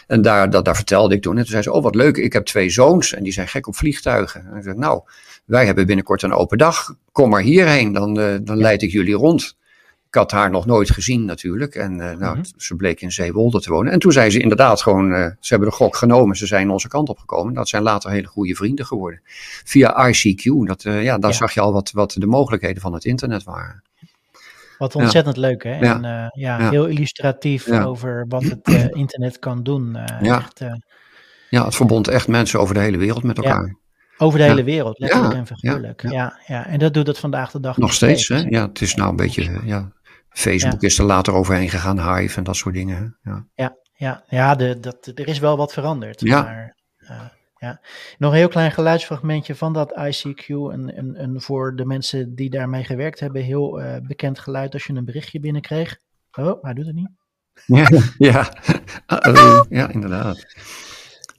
En 0.08 0.22
daar, 0.22 0.49
dat, 0.49 0.66
daar 0.66 0.76
vertelde 0.76 1.16
ik 1.16 1.22
toen. 1.22 1.32
En 1.38 1.41
toen 1.41 1.52
zei 1.52 1.64
ze, 1.64 1.72
oh 1.72 1.84
wat 1.84 1.95
leuk, 1.95 2.18
ik 2.18 2.34
heb 2.34 2.45
twee 2.45 2.70
zoons 2.70 3.14
en 3.14 3.24
die 3.24 3.34
zijn 3.34 3.47
gek 3.47 3.68
op 3.68 3.76
vliegtuigen. 3.76 4.47
En 4.52 4.58
ik 4.58 4.64
zei, 4.64 4.78
nou, 4.78 5.02
wij 5.45 5.66
hebben 5.66 5.86
binnenkort 5.86 6.22
een 6.22 6.34
open 6.34 6.58
dag. 6.58 6.95
Kom 7.12 7.30
maar 7.30 7.41
hierheen, 7.41 7.91
dan, 7.93 8.20
eh, 8.20 8.36
dan 8.41 8.58
leid 8.58 8.82
ik 8.82 8.91
jullie 8.91 9.14
rond. 9.16 9.58
Ik 10.08 10.18
had 10.18 10.32
haar 10.32 10.49
nog 10.49 10.66
nooit 10.66 10.89
gezien 10.91 11.26
natuurlijk. 11.26 11.76
En 11.76 11.99
eh, 12.10 12.18
nou, 12.18 12.38
Mhm. 12.38 12.45
ze 12.58 12.76
bleek 12.76 13.02
in 13.02 13.12
Zeewolde 13.12 13.62
te 13.62 13.70
wonen. 13.72 13.91
En 13.91 13.99
toen 13.99 14.12
zei 14.12 14.30
ze 14.30 14.39
inderdaad 14.39 14.82
gewoon, 14.82 15.14
eh, 15.14 15.26
ze 15.39 15.54
hebben 15.54 15.70
de 15.70 15.76
gok 15.76 15.95
genomen. 15.95 16.36
Ze 16.36 16.45
zijn 16.45 16.70
onze 16.70 16.88
kant 16.88 17.10
opgekomen. 17.10 17.54
Dat 17.54 17.70
zijn 17.70 17.84
later 17.84 18.10
hele 18.12 18.28
goede 18.28 18.56
vrienden 18.56 18.86
geworden. 18.86 19.22
Via 19.66 20.08
ICQ. 20.08 20.66
Dat, 20.68 20.82
ja, 20.84 21.18
daar 21.18 21.32
Ja. 21.32 21.36
zag 21.38 21.54
je 21.54 21.62
al 21.62 21.74
wat, 21.74 21.91
wat 21.91 22.16
de 22.20 22.26
mogelijkheden 22.28 22.82
van 22.82 22.93
het 22.93 23.06
internet 23.06 23.43
waren. 23.43 23.82
Wat 24.82 24.96
ontzettend 24.96 25.38
leuk, 25.38 25.64
hè? 25.64 25.76
Ja. 25.80 25.96
En 25.96 26.06
eh, 26.06 26.28
ja, 26.44 26.60
Ja. 26.60 26.70
heel 26.70 26.86
illustratief 26.86 27.72
over 27.72 28.26
wat 28.28 28.44
het 28.44 28.68
eh, 28.68 28.86
internet 29.04 29.40
kan 29.40 29.64
doen. 29.64 29.96
eh, 29.96 30.22
Ja. 30.22 30.38
echt, 30.38 30.62
Ja, 31.50 31.66
het 31.66 31.76
verbond 31.76 32.08
echt 32.08 32.28
mensen 32.28 32.60
over 32.60 32.74
de 32.74 32.80
hele 32.80 32.98
wereld 32.98 33.24
met 33.24 33.38
elkaar. 33.38 33.76
over 34.18 34.40
de 34.40 34.44
Ja. 34.46 34.50
hele 34.52 34.64
wereld, 34.64 35.00
letterlijk 35.00 35.34
Ja, 35.34 35.40
en 35.40 35.46
figuurlijk. 35.48 36.02
ja, 36.02 36.10
Ja, 36.12 36.40
ja, 36.48 36.66
En 36.68 36.80
dat 36.80 36.94
doet 36.94 37.08
het 37.08 37.20
vandaag 37.20 37.52
de 37.52 37.60
dag 37.60 37.78
Nog 37.78 37.94
steeds, 37.94 38.28
hè? 38.28 38.38
Ja, 38.50 38.68
het 38.68 38.82
is 38.82 38.96
nou 38.96 39.10
een 39.10 39.16
beetje, 39.16 39.60
ja. 39.64 39.92
Facebook 40.30 40.82
is 40.82 40.98
er 41.00 41.06
later 41.06 41.34
overheen 41.34 41.70
gegaan, 41.70 42.16
Hive 42.18 42.38
en 42.38 42.44
dat 42.44 42.56
soort 42.56 42.76
dingen. 42.76 43.18
hè. 43.24 43.32
Ja. 43.32 43.46
Ja, 43.56 43.76
ja, 43.94 44.24
ja 44.30 44.56
de, 44.56 44.80
dat, 44.80 45.12
er 45.16 45.28
is 45.28 45.40
wel 45.40 45.58
wat 45.58 45.74
veranderd. 45.74 46.22
Ja. 46.22 46.42
Maar, 46.42 46.76
ja. 47.62 47.82
Nog 48.18 48.32
een 48.32 48.38
heel 48.38 48.47
klein 48.47 48.72
geluidsfragmentje 48.72 49.55
van 49.55 49.74
dat 49.74 49.91
ICQ. 49.91 50.47
Een, 50.47 50.97
een, 50.97 51.24
een 51.24 51.41
voor 51.41 51.76
de 51.76 51.86
mensen 51.86 52.36
die 52.36 52.49
daarmee 52.49 52.84
gewerkt 52.84 53.20
hebben, 53.20 53.41
heel 53.41 53.82
eh, 53.82 54.01
bekend 54.01 54.39
geluid 54.39 54.74
als 54.74 54.86
je 54.86 54.93
een 54.93 55.05
berichtje 55.05 55.39
binnenkreeg. 55.39 55.99
Oh, 56.32 56.64
hij 56.64 56.74
doet 56.74 56.86
het 56.86 56.95
niet. 56.95 57.09
Ja, 57.66 57.88
ja. 58.18 58.53
Uh-oh. 59.26 59.66
ja, 59.70 59.89
inderdaad. 59.89 60.45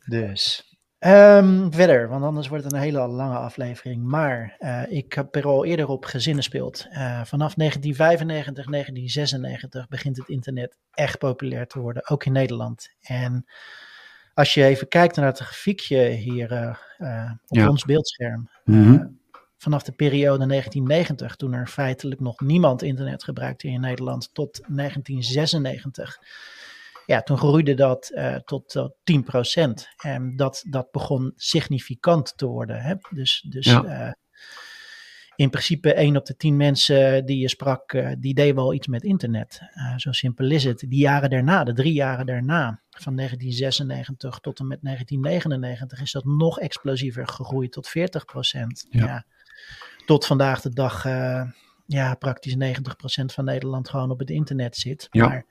Dus, 0.06 0.72
Ehm, 1.02 1.70
verder, 1.70 2.08
want 2.08 2.24
anders 2.24 2.48
wordt 2.48 2.64
het 2.64 2.72
een 2.72 2.78
hele 2.78 3.06
lange 3.06 3.36
aflevering. 3.36 4.04
Maar 4.04 4.56
uh, 4.58 4.82
ik 4.88 5.12
heb 5.12 5.34
er 5.36 5.46
al 5.46 5.64
eerder 5.64 5.88
op 5.88 6.04
gezinnenspeeld. 6.04 6.86
Uh, 6.90 7.24
vanaf 7.24 7.54
1995, 7.54 8.66
1996 8.66 9.88
begint 9.88 10.16
het 10.16 10.28
internet 10.28 10.78
echt 10.90 11.18
populair 11.18 11.66
te 11.66 11.80
worden, 11.80 12.08
ook 12.08 12.24
in 12.24 12.32
Nederland. 12.32 12.88
En 13.00 13.44
als 14.34 14.54
je 14.54 14.64
even 14.64 14.88
kijkt 14.88 15.16
naar 15.16 15.26
het 15.26 15.38
grafiekje 15.38 16.08
hier 16.08 16.52
uh, 16.52 17.30
op 17.46 17.56
ja. 17.56 17.68
ons 17.68 17.84
beeldscherm. 17.84 18.50
Mm 18.64 18.84
-hmm. 18.84 19.18
vanaf 19.58 19.82
de 19.82 19.92
periode 19.92 20.46
1990, 20.46 21.36
toen 21.36 21.52
er 21.52 21.66
feitelijk 21.66 22.20
nog 22.20 22.40
niemand 22.40 22.82
internet 22.82 23.24
gebruikte 23.24 23.68
in 23.68 23.80
Nederland, 23.80 24.34
tot 24.34 24.60
1996 24.66 26.18
ja, 27.06 27.22
toen 27.22 27.38
groeide 27.38 27.74
dat 27.74 28.10
uh, 28.14 28.36
tot, 28.36 28.68
tot 28.68 28.94
10%. 28.94 29.70
En 29.96 30.36
dat, 30.36 30.64
dat 30.68 30.90
begon 30.90 31.32
significant 31.36 32.36
te 32.36 32.46
worden. 32.46 32.80
Hè? 32.80 32.94
Dus, 33.10 33.46
dus 33.48 33.66
ja. 33.66 33.84
uh, 33.84 34.12
in 35.36 35.50
principe 35.50 35.94
1 35.94 36.16
op 36.16 36.26
de 36.26 36.36
10 36.36 36.56
mensen 36.56 37.26
die 37.26 37.38
je 37.38 37.48
sprak, 37.48 37.92
uh, 37.92 38.10
die 38.18 38.34
deden 38.34 38.54
wel 38.54 38.74
iets 38.74 38.86
met 38.86 39.02
internet. 39.02 39.60
zo 39.96 40.12
simpel 40.12 40.50
is 40.50 40.64
het. 40.64 40.78
Die 40.88 41.00
jaren 41.00 41.30
daarna, 41.30 41.64
de 41.64 41.72
drie 41.72 41.92
jaren 41.92 42.26
daarna, 42.26 42.80
van 42.90 43.16
1996 43.16 44.38
tot 44.38 44.58
en 44.58 44.66
met 44.66 44.78
1999, 44.82 46.00
is 46.00 46.12
dat 46.12 46.24
nog 46.24 46.58
explosiever 46.58 47.26
gegroeid 47.26 47.72
tot 47.72 47.88
40%. 47.88 47.92
Ja. 48.90 49.04
ja. 49.04 49.24
Tot 50.06 50.26
vandaag 50.26 50.60
de 50.60 50.70
dag 50.70 51.04
ja, 51.86 52.14
praktisch 52.14 52.56
90% 52.56 52.58
van 53.24 53.44
Nederland 53.44 53.88
gewoon 53.88 54.10
op 54.10 54.18
het 54.18 54.30
internet 54.30 54.76
zit. 54.76 55.06
Ja. 55.10 55.28
Maar 55.28 55.44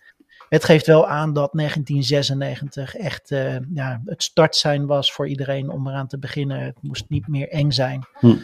het 0.49 0.63
geeft 0.63 0.85
wel 0.85 1.07
aan 1.07 1.33
dat 1.33 1.51
1996 1.53 2.95
echt 2.95 3.29
ja, 3.73 4.01
het 4.05 4.23
startsein 4.23 4.85
was 4.85 5.13
voor 5.13 5.27
iedereen 5.27 5.69
om 5.69 5.87
eraan 5.87 6.07
te 6.07 6.19
beginnen. 6.19 6.59
Het 6.59 6.77
moest 6.81 7.05
niet 7.09 7.27
meer 7.27 7.49
eng 7.49 7.71
zijn. 7.71 8.07
Hm. 8.19 8.35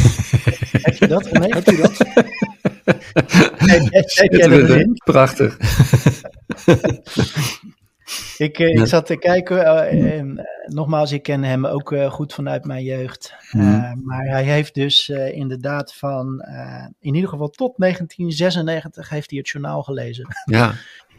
Heb 0.82 0.94
je 0.94 1.06
dat 1.06 1.26
gemeen? 1.26 1.52
Heb 1.52 1.66
je 1.66 1.76
dat? 1.76 1.96
Prachtig. 5.04 5.56
ik, 8.40 8.58
uh, 8.58 8.68
ik 8.68 8.86
zat 8.86 9.06
te 9.06 9.16
kijken 9.16 9.56
uh, 9.56 10.18
en 10.18 10.38
uh, 10.38 10.74
nogmaals, 10.74 11.12
ik 11.12 11.22
ken 11.22 11.44
hem 11.44 11.66
ook 11.66 11.94
goed 12.08 12.34
vanuit 12.34 12.64
mijn 12.64 12.84
jeugd. 12.84 13.34
Mm. 13.50 14.00
maar 14.04 14.24
hij 14.24 14.44
heeft 14.44 14.74
dus 14.74 15.08
inderdaad 15.08 15.94
van, 15.94 16.44
in 17.00 17.14
ieder 17.14 17.30
geval 17.30 17.48
tot 17.48 17.74
1996 17.76 19.08
heeft 19.08 19.30
hij 19.30 19.38
het 19.38 19.48
journaal 19.48 19.82
gelezen. 19.82 20.26
Ja. 20.44 20.72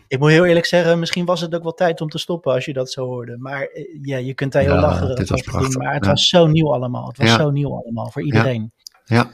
Ik 0.07 0.19
moet 0.19 0.30
heel 0.30 0.45
eerlijk 0.45 0.65
zeggen, 0.65 0.99
misschien 0.99 1.26
was 1.26 1.41
het 1.41 1.55
ook 1.55 1.63
wel 1.63 1.74
tijd 1.74 2.01
om 2.01 2.09
te 2.09 2.17
stoppen 2.17 2.53
als 2.53 2.65
je 2.65 2.74
dat 2.74 2.91
zo 2.91 3.05
hoorde. 3.05 3.38
Maar 3.38 3.69
ja, 4.01 4.17
je 4.17 4.34
kunt 4.34 4.51
daar 4.51 4.61
heel 4.61 4.74
ja, 4.74 4.82
lachen. 4.82 5.15
Dit 5.15 5.30
was 5.30 5.41
prachtig. 5.41 5.78
Maar 5.78 5.93
het 5.93 6.03
ja. 6.03 6.09
was 6.09 6.28
zo 6.28 6.47
nieuw 6.47 6.74
allemaal. 6.74 7.07
Het 7.07 7.17
was 7.17 7.28
ja. 7.28 7.36
zo 7.36 7.49
nieuw 7.49 7.76
allemaal 7.76 8.11
voor 8.11 8.22
iedereen. 8.22 8.72
Ja. 9.05 9.32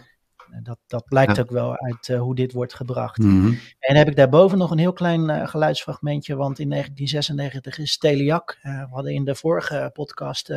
Dat, 0.64 0.78
dat 0.88 1.06
blijkt 1.06 1.40
ook 1.40 1.50
wel 1.50 1.78
uit 1.78 2.08
uh, 2.08 2.20
hoe 2.20 2.36
dit 2.36 2.54
wordt 2.54 2.74
gebracht. 2.74 3.18
Mm 3.18 3.42
-hmm. 3.42 3.60
En 3.80 3.96
heb 3.96 4.08
ik 4.08 4.16
daarboven 4.16 4.58
nog 4.58 4.72
een 4.72 4.78
heel 4.78 4.94
klein 4.94 5.30
uh, 5.30 5.48
geluidsfragmentje, 5.48 6.36
want 6.36 6.60
in 6.60 6.70
1996 6.70 7.78
is 7.78 7.98
Teliac, 7.98 8.58
uh, 8.64 8.82
we 8.82 8.94
hadden 8.94 9.14
in 9.14 9.26
de 9.26 9.36
vorige 9.36 9.90
podcast 9.94 10.54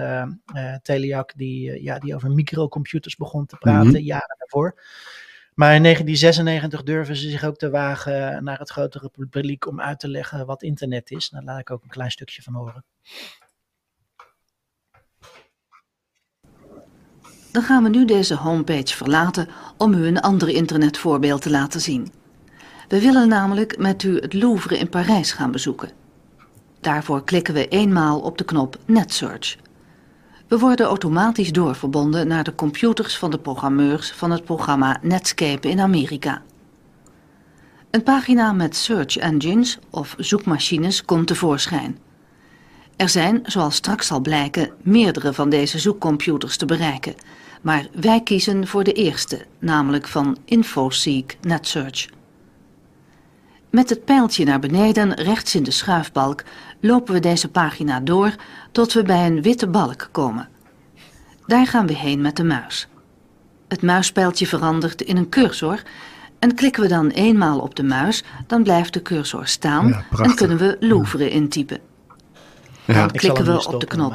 Teliac 0.82 1.32
die, 1.36 1.82
ja, 1.82 1.98
die 1.98 2.14
over 2.14 2.30
microcomputers 2.30 3.16
begon 3.16 3.46
te 3.46 3.56
praten, 3.56 3.88
mm 3.88 3.94
-hmm. 3.94 4.04
jaren 4.04 4.36
daarvoor. 4.38 4.74
Maar 5.54 5.74
in 5.74 5.82
1996 5.82 6.82
durven 6.82 7.16
ze 7.16 7.30
zich 7.30 7.44
ook 7.44 7.56
te 7.56 7.70
wagen 7.70 8.44
naar 8.44 8.58
het 8.58 8.70
grotere 8.70 9.10
publiek 9.30 9.66
om 9.66 9.80
uit 9.80 10.00
te 10.00 10.08
leggen 10.08 10.46
wat 10.46 10.62
internet 10.62 11.10
is. 11.10 11.28
Daar 11.28 11.42
laat 11.42 11.60
ik 11.60 11.70
ook 11.70 11.82
een 11.82 11.88
klein 11.88 12.10
stukje 12.10 12.42
van 12.42 12.54
horen. 12.54 12.84
Dan 17.52 17.62
gaan 17.62 17.82
we 17.82 17.88
nu 17.88 18.04
deze 18.04 18.34
homepage 18.34 18.96
verlaten 18.96 19.48
om 19.76 19.94
u 19.94 20.06
een 20.06 20.20
ander 20.20 20.48
internetvoorbeeld 20.48 21.42
te 21.42 21.50
laten 21.50 21.80
zien. 21.80 22.12
We 22.88 23.00
willen 23.00 23.28
namelijk 23.28 23.78
met 23.78 24.02
u 24.02 24.18
het 24.18 24.32
Louvre 24.32 24.78
in 24.78 24.88
Parijs 24.88 25.32
gaan 25.32 25.50
bezoeken. 25.50 25.90
Daarvoor 26.80 27.24
klikken 27.24 27.54
we 27.54 27.68
eenmaal 27.68 28.20
op 28.20 28.38
de 28.38 28.44
knop 28.44 28.78
NetSearch. 28.84 29.56
We 30.48 30.58
worden 30.58 30.86
automatisch 30.86 31.52
doorverbonden 31.52 32.28
naar 32.28 32.44
de 32.44 32.54
computers 32.54 33.18
van 33.18 33.30
de 33.30 33.38
programmeurs 33.38 34.12
van 34.12 34.30
het 34.30 34.44
programma 34.44 34.98
Netscape 35.02 35.68
in 35.68 35.80
Amerika. 35.80 36.42
Een 37.90 38.02
pagina 38.02 38.52
met 38.52 38.76
search 38.76 39.16
engines 39.16 39.78
of 39.90 40.14
zoekmachines 40.18 41.04
komt 41.04 41.26
tevoorschijn. 41.26 41.98
Er 42.96 43.08
zijn, 43.08 43.40
zoals 43.44 43.74
straks 43.74 44.06
zal 44.06 44.20
blijken, 44.20 44.70
meerdere 44.82 45.32
van 45.32 45.50
deze 45.50 45.78
zoekcomputers 45.78 46.56
te 46.56 46.66
bereiken, 46.66 47.14
maar 47.60 47.86
wij 47.92 48.22
kiezen 48.22 48.66
voor 48.66 48.84
de 48.84 48.92
eerste, 48.92 49.46
namelijk 49.58 50.08
van 50.08 50.36
InfoSeek 50.44 51.36
NetSearch. 51.40 52.08
Met 53.70 53.90
het 53.90 54.04
pijltje 54.04 54.44
naar 54.44 54.58
beneden 54.58 55.14
rechts 55.14 55.54
in 55.54 55.62
de 55.62 55.70
schuifbalk 55.70 56.42
lopen 56.80 57.14
we 57.14 57.20
deze 57.20 57.48
pagina 57.48 58.00
door 58.00 58.34
tot 58.72 58.92
we 58.92 59.02
bij 59.02 59.26
een 59.26 59.42
witte 59.42 59.66
balk 59.66 60.08
komen. 60.10 60.48
Daar 61.46 61.66
gaan 61.66 61.86
we 61.86 61.94
heen 61.94 62.20
met 62.20 62.36
de 62.36 62.44
muis. 62.44 62.88
Het 63.68 63.82
muispijltje 63.82 64.46
verandert 64.46 65.02
in 65.02 65.16
een 65.16 65.28
cursor 65.28 65.82
en 66.38 66.54
klikken 66.54 66.82
we 66.82 66.88
dan 66.88 67.08
eenmaal 67.08 67.58
op 67.58 67.74
de 67.74 67.82
muis, 67.82 68.22
dan 68.46 68.62
blijft 68.62 68.92
de 68.92 69.02
cursor 69.02 69.46
staan 69.46 69.88
ja, 69.88 70.04
en 70.24 70.34
kunnen 70.34 70.56
we 70.56 70.76
Louvre 70.80 71.30
intypen. 71.30 71.80
Dan 72.86 72.96
ja. 72.96 73.06
klikken 73.06 73.44
we 73.44 73.66
op 73.68 73.80
de 73.80 73.86
knop 73.86 74.14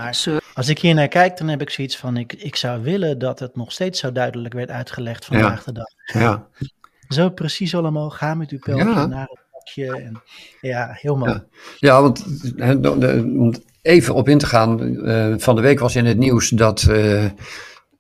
Als 0.56 0.68
ik 0.68 0.80
hier 0.80 0.94
naar 0.94 1.08
kijk, 1.08 1.38
dan 1.38 1.48
heb 1.48 1.62
ik 1.62 1.70
zoiets 1.70 1.98
van, 1.98 2.18
ik, 2.18 2.34
ik 2.34 2.56
zou 2.56 2.84
willen 2.84 3.20
dat 3.20 3.40
het 3.40 3.56
nog 3.56 3.72
steeds 3.72 4.00
zo 4.00 4.12
duidelijk 4.12 4.54
werd 4.54 4.70
uitgelegd 4.70 5.26
vandaag 5.26 5.64
de 5.64 5.72
dag. 5.72 5.88
Ja. 6.14 6.48
Zo 7.08 7.30
precies 7.30 7.76
allemaal, 7.76 8.10
ga 8.10 8.34
met 8.34 8.50
uw 8.50 8.60
pijltje 8.60 9.08
naar 9.08 9.30
het 9.30 9.46
en, 9.76 10.22
ja, 10.62 10.90
heel 10.92 11.16
mooi. 11.16 11.32
Ja, 11.32 11.46
ja 11.80 12.02
want 12.02 12.26
om 13.38 13.54
even 13.82 14.14
op 14.14 14.30
in 14.30 14.38
te 14.38 14.46
gaan. 14.46 14.82
Uh, 14.82 15.34
van 15.38 15.56
de 15.56 15.62
week 15.62 15.80
was 15.80 15.96
in 15.96 16.06
het 16.06 16.18
nieuws 16.18 16.50
dat 16.50 16.86
uh, 16.90 17.26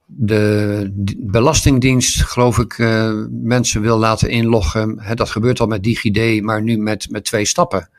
de 0.05 0.91
Belastingdienst, 1.17 2.23
geloof 2.23 2.59
ik, 2.59 2.77
uh, 2.77 3.11
mensen 3.29 3.81
wil 3.81 3.97
laten 3.97 4.29
inloggen. 4.29 5.01
Dat 5.13 5.29
gebeurt 5.29 5.59
al 5.59 5.67
met 5.67 5.83
DigiD, 5.83 6.41
maar 6.43 6.61
nu 6.61 6.77
met, 6.77 7.09
met 7.09 7.23
twee 7.23 7.45
stappen. 7.45 7.89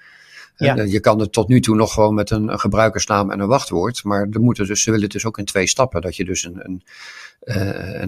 Ja. 0.56 0.74
je 0.82 1.00
kan 1.00 1.20
het 1.20 1.32
tot 1.32 1.48
nu 1.48 1.60
toe 1.60 1.76
nog 1.76 1.92
gewoon 1.92 2.14
met 2.14 2.30
een, 2.30 2.48
een 2.48 2.60
gebruikersnaam 2.60 3.30
en 3.30 3.40
een 3.40 3.48
wachtwoord. 3.48 4.04
Maar 4.04 4.26
er 4.30 4.40
moeten 4.40 4.66
dus, 4.66 4.82
ze 4.82 4.90
willen 4.90 5.04
het 5.04 5.12
dus 5.12 5.24
ook 5.24 5.38
in 5.38 5.44
twee 5.44 5.66
stappen. 5.66 6.00
Dat 6.00 6.16
je 6.16 6.24
dus 6.24 6.44
een, 6.44 6.60
een, 6.62 6.82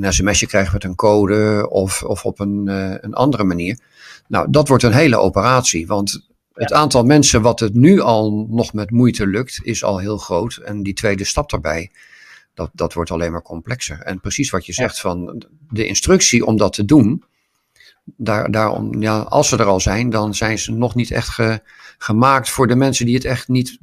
een 0.03 0.12
sms'je 0.12 0.46
krijgt 0.46 0.72
met 0.72 0.84
een 0.84 0.94
code 0.94 1.66
of, 1.70 2.03
of 2.03 2.24
op 2.24 2.40
een, 2.40 2.66
een 3.05 3.14
andere 3.14 3.44
manier. 3.44 3.78
Nou, 4.26 4.51
dat 4.51 4.68
wordt 4.68 4.82
een 4.82 4.92
hele 4.92 5.16
operatie, 5.16 5.86
want 5.86 6.28
het 6.59 6.72
aantal 6.72 7.05
mensen 7.05 7.42
wat 7.42 7.61
het 7.61 7.74
nu 7.74 8.01
al 8.01 8.46
nog 8.51 8.72
met 8.72 8.90
moeite 8.90 9.26
lukt, 9.26 9.61
is 9.62 9.84
al 9.84 9.99
heel 9.99 10.18
groot. 10.18 10.57
En 10.57 10.82
die 10.82 10.94
tweede 10.94 11.24
stap 11.24 11.51
daarbij, 11.51 11.90
dat, 12.55 12.70
dat 12.72 12.92
wordt 12.92 13.11
alleen 13.11 13.32
maar 13.32 13.42
complexer. 13.42 14.01
En 14.01 14.20
precies 14.20 14.51
wat 14.51 14.66
je 14.66 14.72
zegt 14.72 15.01
van 15.01 15.42
de 15.70 15.86
instructie 15.86 16.46
om 16.46 16.57
dat 16.57 16.72
te 16.72 16.84
doen, 16.84 17.24
daar, 18.16 18.50
daarom, 18.50 19.02
ja, 19.02 19.18
als 19.18 19.48
ze 19.48 19.56
er 19.56 19.64
al 19.64 19.80
zijn, 19.80 20.11
dan 20.11 20.34
zijn 20.34 20.59
ze 20.59 20.72
nog 20.72 20.94
niet 20.94 21.11
echt 21.11 21.28
ge, 21.28 21.61
gemaakt 21.98 22.48
voor 22.48 22.66
de 22.66 22.76
mensen 22.76 23.06
die 23.06 23.14
het 23.14 23.24
echt 23.24 23.48
niet 23.48 23.78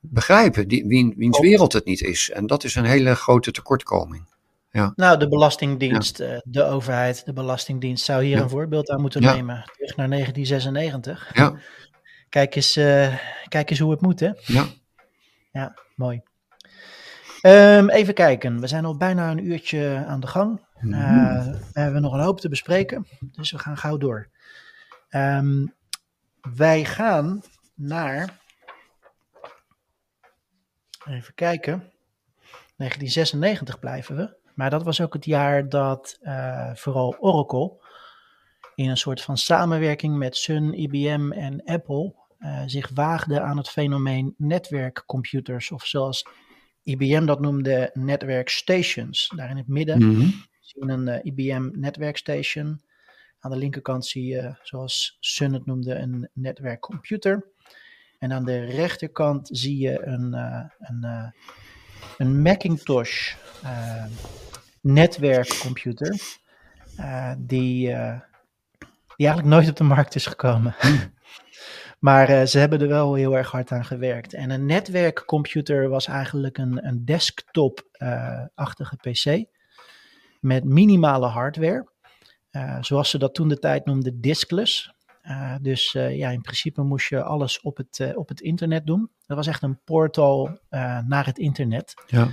begrijpen, 0.00 0.68
die, 0.68 0.86
wie, 0.86 1.14
wiens 1.16 1.38
wereld 1.38 1.72
het 1.72 1.84
niet 1.84 2.02
is. 2.02 2.30
En 2.30 2.46
dat 2.46 2.64
is 2.64 2.74
een 2.74 2.84
hele 2.84 3.14
grote 3.14 3.50
tekortkoming. 3.50 4.24
Ja. 4.70 4.92
Nou, 4.96 5.18
de 5.18 5.28
Belastingdienst, 5.28 6.20
eh, 6.20 6.38
de 6.44 6.64
overheid, 6.64 7.24
de 7.24 7.32
Belastingdienst 7.32 8.04
zou 8.04 8.24
hier 8.24 8.36
Ja. 8.36 8.42
een 8.42 8.48
voorbeeld 8.48 8.90
aan 8.90 9.00
moeten 9.00 9.22
nemen. 9.22 9.70
Terug 9.76 9.96
naar 9.96 10.08
1996. 10.08 11.30
Ja. 11.34 11.54
Kijk 12.28 12.54
eens, 12.54 12.76
eh, 12.76 13.14
kijk 13.48 13.70
eens 13.70 13.78
hoe 13.78 13.90
het 13.90 14.00
moet, 14.00 14.20
hè? 14.20 14.30
Ja. 14.44 14.66
Ja, 15.52 15.78
mooi. 15.96 16.20
Ehm, 17.40 17.88
even 17.88 18.14
kijken, 18.14 18.60
we 18.60 18.66
zijn 18.66 18.84
al 18.84 18.96
bijna 18.96 19.30
een 19.30 19.46
uurtje 19.46 20.04
aan 20.08 20.20
de 20.20 20.26
gang. 20.26 20.60
Mhm. 20.80 20.94
Eh, 20.94 21.46
we 21.72 21.80
hebben 21.80 22.02
nog 22.02 22.12
een 22.12 22.20
hoop 22.20 22.40
te 22.40 22.48
bespreken, 22.48 23.06
dus 23.20 23.50
we 23.50 23.58
gaan 23.58 23.76
gauw 23.76 23.96
door. 23.96 24.28
Ehm, 25.08 25.66
wij 26.54 26.84
gaan 26.84 27.42
naar. 27.74 28.40
Even 31.06 31.34
kijken. 31.34 31.92
1996 32.76 33.78
blijven 33.78 34.16
we. 34.16 34.36
Maar 34.54 34.70
dat 34.70 34.82
was 34.82 35.00
ook 35.00 35.12
het 35.12 35.24
jaar 35.24 35.68
dat 35.68 36.18
eh, 36.20 36.74
vooral 36.74 37.16
Oracle 37.18 37.86
in 38.74 38.88
een 38.88 38.96
soort 38.96 39.22
van 39.22 39.36
samenwerking 39.38 40.16
met 40.16 40.36
Sun, 40.36 40.74
IBM 40.80 41.32
en 41.32 41.62
Apple 41.64 42.14
eh, 42.38 42.62
zich 42.66 42.90
waagde 42.94 43.40
aan 43.40 43.56
het 43.56 43.68
fenomeen 43.68 44.34
netwerkcomputers. 44.36 45.70
Of 45.70 45.86
zoals 45.86 46.26
IBM 46.82 47.26
dat 47.26 47.40
noemde, 47.40 47.90
netwerkstations. 47.94 49.32
Daar 49.36 49.50
in 49.50 49.56
het 49.56 49.68
midden 49.68 50.06
Mhm. 50.06 50.28
Zie 50.68 50.84
je 50.86 50.92
een 50.92 51.08
eh, 51.08 51.24
IBM 51.24 51.68
netwerkstation. 51.72 52.80
Aan 53.40 53.50
de 53.50 53.56
linkerkant 53.56 54.06
zie 54.06 54.26
je, 54.26 54.54
zoals 54.62 55.16
Sun 55.20 55.52
het 55.52 55.66
noemde, 55.66 55.94
een 55.94 56.28
netwerkcomputer. 56.32 57.46
En 58.18 58.32
aan 58.32 58.44
de 58.44 58.64
rechterkant 58.64 59.48
zie 59.52 59.78
je 59.78 60.02
een, 60.06 60.34
eh, 60.34 60.64
een, 60.78 61.04
eh, 61.04 61.30
een 62.18 62.42
Macintosh 62.42 63.34
eh, 63.62 64.04
netwerkcomputer. 64.80 66.20
eh, 66.96 67.32
die, 67.38 67.92
eh, 67.92 68.20
die 69.16 69.26
eigenlijk 69.26 69.48
nooit 69.48 69.68
op 69.68 69.76
de 69.76 69.84
markt 69.84 70.14
is 70.14 70.26
gekomen. 70.26 70.74
maar 72.08 72.28
eh, 72.28 72.46
ze 72.46 72.58
hebben 72.58 72.80
er 72.80 72.88
wel 72.88 73.14
heel 73.14 73.36
erg 73.36 73.50
hard 73.50 73.70
aan 73.72 73.84
gewerkt. 73.84 74.34
En 74.34 74.50
een 74.50 74.66
netwerkcomputer 74.66 75.88
was 75.88 76.06
eigenlijk 76.06 76.58
een, 76.58 76.86
een 76.86 77.04
desktop-achtige 77.04 78.96
PC. 78.96 79.44
Met 80.40 80.64
minimale 80.64 81.26
hardware. 81.26 81.86
Eh, 82.50 82.76
zoals 82.80 83.10
ze 83.10 83.18
dat 83.18 83.34
toen 83.34 83.48
de 83.48 83.58
tijd 83.58 83.84
noemden, 83.84 84.20
diskless. 84.20 84.92
Eh, 85.22 85.54
dus 85.60 85.94
eh, 85.94 86.16
ja, 86.16 86.30
in 86.30 86.40
principe 86.40 86.82
moest 86.82 87.08
je 87.08 87.22
alles 87.22 87.60
op 87.60 87.76
het, 87.76 88.12
op 88.14 88.28
het 88.28 88.40
internet 88.40 88.86
doen. 88.86 89.10
Dat 89.26 89.36
was 89.36 89.46
echt 89.46 89.62
een 89.62 89.80
portal 89.84 90.58
naar 91.06 91.26
het 91.26 91.38
internet. 91.38 91.94
Ja. 92.06 92.28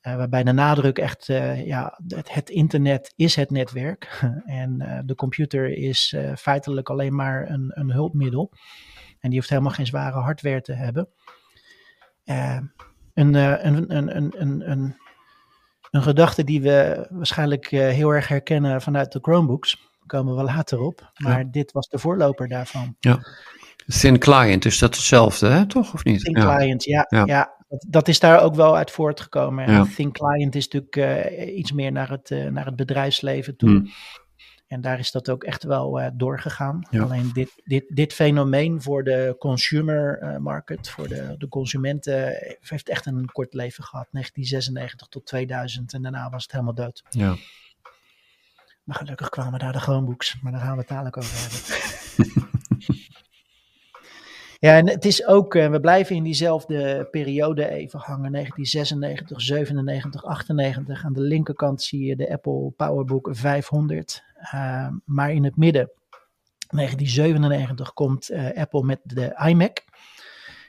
Waarbij 0.00 0.42
de 0.42 0.52
nadruk 0.52 0.98
echt, 0.98 1.26
ja, 1.64 1.98
het, 2.06 2.34
het 2.34 2.50
internet 2.50 3.12
is 3.16 3.36
het 3.36 3.50
netwerk. 3.50 4.22
en 4.44 5.02
de 5.06 5.14
computer 5.14 5.70
is 5.70 6.16
feitelijk 6.36 6.90
alleen 6.90 7.14
maar 7.14 7.50
een, 7.50 7.70
een 7.74 7.90
hulpmiddel. 7.90 8.52
En 9.18 9.28
die 9.30 9.38
hoeft 9.38 9.50
helemaal 9.50 9.72
geen 9.72 9.86
zware 9.86 10.18
hardware 10.18 10.60
te 10.60 10.72
hebben. 10.72 11.08
Een, 12.24 13.34
een, 13.34 13.96
een, 13.96 14.16
een, 14.40 14.70
een, 14.70 14.96
een, 15.90 16.02
gedachte 16.02 16.44
die 16.44 16.62
we 16.62 17.06
waarschijnlijk 17.10 17.72
eh, 17.72 17.80
heel 17.80 18.10
erg 18.10 18.28
herkennen 18.28 18.82
vanuit 18.82 19.12
de 19.12 19.18
Chromebooks. 19.22 19.76
Daar 19.76 20.06
komen 20.20 20.36
we 20.36 20.42
later 20.42 20.80
op. 20.80 21.12
Maar 21.16 21.50
dit 21.50 21.72
was 21.72 21.88
de 21.88 21.98
voorloper 21.98 22.48
daarvan. 22.48 22.96
Ja. 23.00 23.18
Thin 23.86 24.18
client, 24.18 24.64
is 24.64 24.78
dat 24.78 24.94
hetzelfde, 24.94 25.46
hè? 25.48 25.66
toch? 25.66 25.94
Of 25.94 26.04
niet? 26.04 26.20
Thin 26.20 26.36
Ja. 26.36 26.56
Client, 26.56 26.84
ja. 26.84 27.06
ja. 27.08 27.22
Ja. 27.26 27.54
dat, 27.68 27.86
dat 27.88 28.08
is 28.08 28.20
daar 28.20 28.42
ook 28.42 28.54
wel 28.54 28.76
uit 28.76 28.90
voortgekomen. 28.90 29.64
En 29.64 29.72
Ja. 29.72 29.86
Thin 29.94 30.12
Client 30.12 30.54
is 30.54 30.68
natuurlijk 30.68 30.96
eh, 30.96 31.56
iets 31.56 31.72
meer 31.72 31.92
naar 31.92 32.10
het, 32.10 32.30
eh, 32.30 32.46
naar 32.46 32.66
het 32.66 32.76
bedrijfsleven 32.76 33.56
toe. 33.56 33.68
Hmm. 33.68 33.90
En 34.70 34.80
daar 34.80 34.98
is 34.98 35.10
dat 35.10 35.30
ook 35.30 35.44
echt 35.44 35.62
wel 35.62 36.00
eh, 36.00 36.10
doorgegaan. 36.14 36.86
Ja. 36.90 37.02
Alleen 37.02 37.30
dit, 37.32 37.52
dit, 37.64 37.84
dit 37.88 38.12
fenomeen 38.12 38.82
voor 38.82 39.04
de 39.04 39.36
consumer 39.38 40.18
eh, 40.18 40.36
market, 40.36 40.90
voor 40.90 41.08
de, 41.08 41.34
de 41.38 41.48
consumenten, 41.48 42.40
eh, 42.40 42.54
heeft 42.60 42.88
echt 42.88 43.06
een 43.06 43.30
kort 43.32 43.54
leven 43.54 43.84
gehad. 43.84 44.06
1996 44.10 45.08
tot 45.08 45.26
2000 45.26 45.92
en 45.92 46.02
daarna 46.02 46.30
was 46.30 46.42
het 46.42 46.52
helemaal 46.52 46.74
dood. 46.74 47.02
Ja. 47.08 47.36
Maar 48.84 48.96
gelukkig 48.96 49.28
kwamen 49.28 49.58
daar 49.58 49.72
de 49.72 49.80
Chromebooks, 49.80 50.40
maar 50.40 50.52
daar 50.52 50.60
gaan 50.60 50.72
we 50.72 50.78
het 50.78 50.88
dadelijk 50.88 51.16
over 51.16 51.36
hebben. 51.36 52.48
ja, 54.60 54.76
en 54.76 54.88
het 54.88 55.04
is 55.04 55.26
ook, 55.26 55.54
eh, 55.54 55.70
we 55.70 55.80
blijven 55.80 56.16
in 56.16 56.22
diezelfde 56.22 57.08
periode 57.10 57.68
even 57.68 57.98
hangen. 57.98 58.32
1996, 58.32 59.40
97, 59.40 60.24
98. 60.24 61.04
Aan 61.04 61.12
de 61.12 61.20
linkerkant 61.20 61.82
zie 61.82 62.04
je 62.04 62.16
de 62.16 62.30
Apple 62.32 62.70
PowerBook 62.76 63.28
500. 63.32 64.22
Eh, 64.40 64.88
maar 65.04 65.32
in 65.32 65.44
het 65.44 65.56
midden, 65.56 65.90
1997, 66.70 67.92
komt 67.92 68.28
eh, 68.28 68.56
Apple 68.56 68.82
met 68.82 69.00
de 69.02 69.42
iMac. 69.46 69.84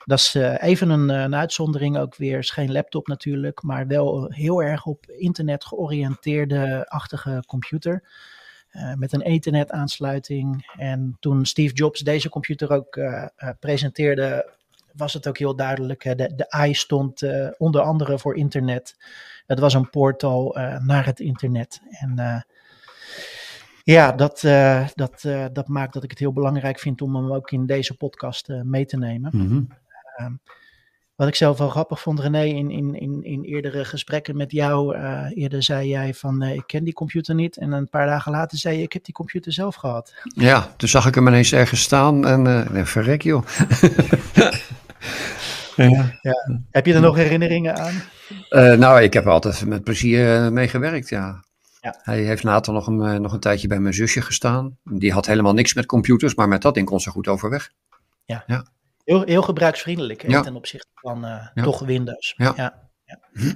Dat 0.06 0.20
is 0.20 0.36
eh, 0.36 0.64
even 0.64 0.90
een, 0.90 1.36
uitzondering 1.36 1.98
ook 1.98 2.16
weer. 2.16 2.38
Is 2.38 2.50
geen 2.50 2.72
laptop 2.72 3.08
natuurlijk, 3.08 3.64
maar 3.64 3.88
wel 3.88 4.32
heel 4.32 4.64
erg 4.64 4.86
op 4.86 5.06
internet 5.06 5.66
georiënteerde-achtige 5.66 7.44
computer. 7.48 8.04
Eh, 8.72 8.94
met 8.94 9.14
een 9.14 9.22
Ethernet 9.22 9.72
aansluiting. 9.72 10.72
En 10.78 11.18
toen 11.20 11.46
Steve 11.46 11.74
Jobs 11.74 12.00
deze 12.00 12.30
computer 12.30 12.72
ook 12.72 12.96
eh, 12.96 13.28
eh, 13.36 13.50
presenteerde, 13.60 14.50
was 14.94 15.14
het 15.14 15.28
ook 15.28 15.38
heel 15.38 15.56
duidelijk. 15.56 16.04
Hè? 16.04 16.16
De, 16.16 16.36
de 16.36 16.66
i 16.68 16.74
stond 16.74 17.24
onder 17.58 17.82
andere 17.82 18.20
voor 18.20 18.36
internet. 18.36 18.96
Het 19.48 19.60
was 19.60 19.74
een 19.74 19.90
portal 19.90 20.58
naar 20.80 21.06
het 21.06 21.20
internet. 21.20 21.82
En 21.90 22.44
ja, 23.84 24.12
dat, 24.12 24.40
dat, 24.96 25.24
eh, 25.24 25.46
dat 25.54 25.68
maakt 25.68 25.94
dat 25.94 26.04
ik 26.04 26.10
het 26.10 26.20
heel 26.20 26.34
belangrijk 26.34 26.80
vind 26.80 27.02
om 27.02 27.16
hem 27.16 27.32
ook 27.32 27.52
in 27.52 27.66
deze 27.66 27.98
podcast 27.98 28.48
mee 28.64 28.86
te 28.86 28.98
nemen. 28.98 29.32
Ehm, 30.16 30.34
wat 31.22 31.30
ik 31.30 31.36
zelf 31.36 31.58
wel 31.58 31.70
grappig 31.70 32.02
vond, 32.02 32.20
René, 32.20 32.44
in, 32.44 32.72
in, 32.72 32.96
in, 32.96 33.24
in 33.24 33.44
eerdere 33.44 33.86
gesprekken 33.86 34.38
met 34.38 34.52
jou, 34.52 34.96
eh, 34.96 35.26
eerder 35.34 35.64
zei 35.64 35.88
jij 35.88 36.14
van 36.14 36.42
eh, 36.42 36.54
ik 36.54 36.64
ken 36.66 36.84
die 36.84 36.94
computer 36.94 37.36
niet. 37.36 37.58
En 37.58 37.72
een 37.72 37.90
paar 37.90 38.06
dagen 38.06 38.32
later 38.32 38.58
zei 38.58 38.78
je 38.78 38.84
ik 38.84 38.94
heb 38.94 39.04
die 39.04 39.14
computer 39.14 39.54
zelf 39.54 39.76
gehad. 39.76 40.14
Ja, 40.24 40.74
toen 40.78 40.90
zag 40.90 41.08
ik 41.08 41.16
hem 41.16 41.28
ineens 41.28 41.54
ergens 41.54 41.82
staan 41.82 42.28
en 42.28 42.48
eh, 42.48 42.70
nee, 42.70 42.84
verrek 42.84 43.22
joh. 43.22 43.46
ja. 45.76 46.20
Ja. 46.22 46.62
Heb 46.72 46.86
je 46.86 46.94
er 46.94 47.02
nog 47.02 47.16
herinneringen 47.16 47.78
aan? 47.78 47.94
Eh, 48.50 48.74
nou, 48.74 49.02
ik 49.02 49.14
heb 49.14 49.26
er 49.26 49.32
altijd 49.32 49.66
met 49.66 49.84
plezier 49.84 50.54
mee 50.54 50.68
gewerkt, 50.68 51.10
ja. 51.10 51.44
Ja. 51.82 52.00
Hij 52.04 52.22
heeft 52.24 52.44
later 52.44 52.74
nog 52.74 52.88
een, 52.88 53.22
nog 53.22 53.34
een 53.34 53.40
tijdje 53.40 53.68
bij 53.68 53.80
mijn 53.80 53.94
zusje 53.94 54.22
gestaan. 54.22 54.78
Die 54.84 55.14
had 55.14 55.26
helemaal 55.26 55.54
niks 55.54 55.74
met 55.74 55.86
computers, 55.86 56.36
maar 56.36 56.48
met 56.48 56.62
dat 56.62 56.74
ding 56.74 56.86
kon 56.86 57.00
ze 57.00 57.10
goed 57.10 57.28
overweg. 57.28 57.72
Ja. 58.26 58.44
Ja. 58.48 58.66
Heel, 59.12 59.24
heel 59.24 59.42
gebruiksvriendelijk 59.42 60.22
hè, 60.22 60.44
ten 60.44 60.56
opzichte 60.56 60.88
van 60.94 61.26
eh, 61.26 61.64
toch 61.64 61.80
Windows. 61.80 62.34
Ja. 62.38 62.54
ja. 62.56 63.20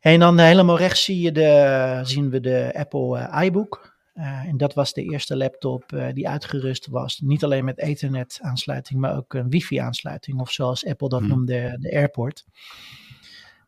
En 0.00 0.20
dan 0.20 0.38
eh, 0.38 0.44
helemaal 0.44 0.78
rechts 0.78 1.04
zie 1.04 1.20
je 1.20 1.32
de, 1.32 2.00
zien 2.02 2.30
we 2.30 2.40
de 2.40 2.70
Apple 2.74 3.18
eh, 3.18 3.44
iBook. 3.44 3.96
En 4.14 4.56
dat 4.56 4.74
was 4.74 4.92
de 4.92 5.02
eerste 5.02 5.36
laptop 5.36 5.84
die 6.12 6.28
uitgerust 6.28 6.86
was. 6.86 7.20
Niet 7.24 7.44
alleen 7.44 7.64
met 7.64 7.78
Ethernet 7.78 8.38
aansluiting, 8.42 9.00
maar 9.00 9.16
ook 9.16 9.34
een 9.34 9.50
wifi 9.50 9.76
aansluiting. 9.76 10.40
Of 10.40 10.50
zoals 10.50 10.86
Apple 10.86 11.08
dat 11.08 11.20
Hmm. 11.20 11.28
noemde, 11.28 11.76
de 11.80 11.92
AirPort. 11.92 12.44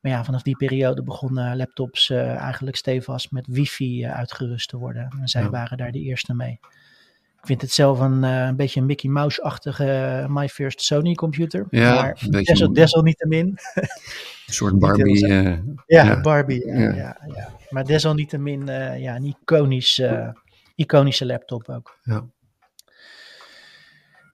Maar 0.01 0.13
ja, 0.13 0.25
vanaf 0.25 0.43
die 0.43 0.57
periode 0.57 1.03
begonnen 1.03 1.57
laptops 1.57 2.11
eigenlijk 2.11 2.77
stevast 2.77 3.31
met 3.31 3.47
wifi 3.47 4.07
uitgerust 4.07 4.69
te 4.69 4.77
worden. 4.77 5.09
En 5.21 5.29
zij 5.29 5.43
Ja. 5.43 5.51
waren 5.51 5.77
daar 5.77 5.93
de 5.93 6.01
eerste 6.01 6.35
mee. 6.35 6.61
Ik 7.41 7.47
vind 7.47 7.61
het 7.61 7.73
zelf 7.73 8.01
een, 8.01 8.25
eh, 8.25 8.47
een 8.47 8.57
beetje 8.57 8.81
een 8.81 8.87
Mickey 8.87 9.11
Mouse-achtige 9.11 9.85
eh, 9.93 10.27
My 10.29 10.49
First 10.49 10.83
Sony 10.83 11.15
computer. 11.15 11.67
Ja, 11.71 11.95
maar 11.95 12.09
een 12.21 12.31
beetje 12.31 12.53
desal, 12.53 12.67
een- 12.69 12.73
desalniettemin. 12.75 13.59
Een 13.75 13.89
soort 14.47 14.79
Barbie. 14.79 15.27
eh, 15.33 15.45
Ja, 15.87 16.05
ja. 16.05 16.21
Barbie. 16.21 16.67
Ja, 16.67 16.79
Ja. 16.79 16.95
ja. 16.95 17.17
Ja, 17.27 17.49
Maar 17.71 17.85
desalniettemin 17.85 18.67
ja, 18.99 19.17
een 19.17 19.25
iconisch, 19.25 20.03
iconische 20.75 21.27
laptop 21.27 21.69
ook. 21.69 21.99
Ja. 22.03 22.25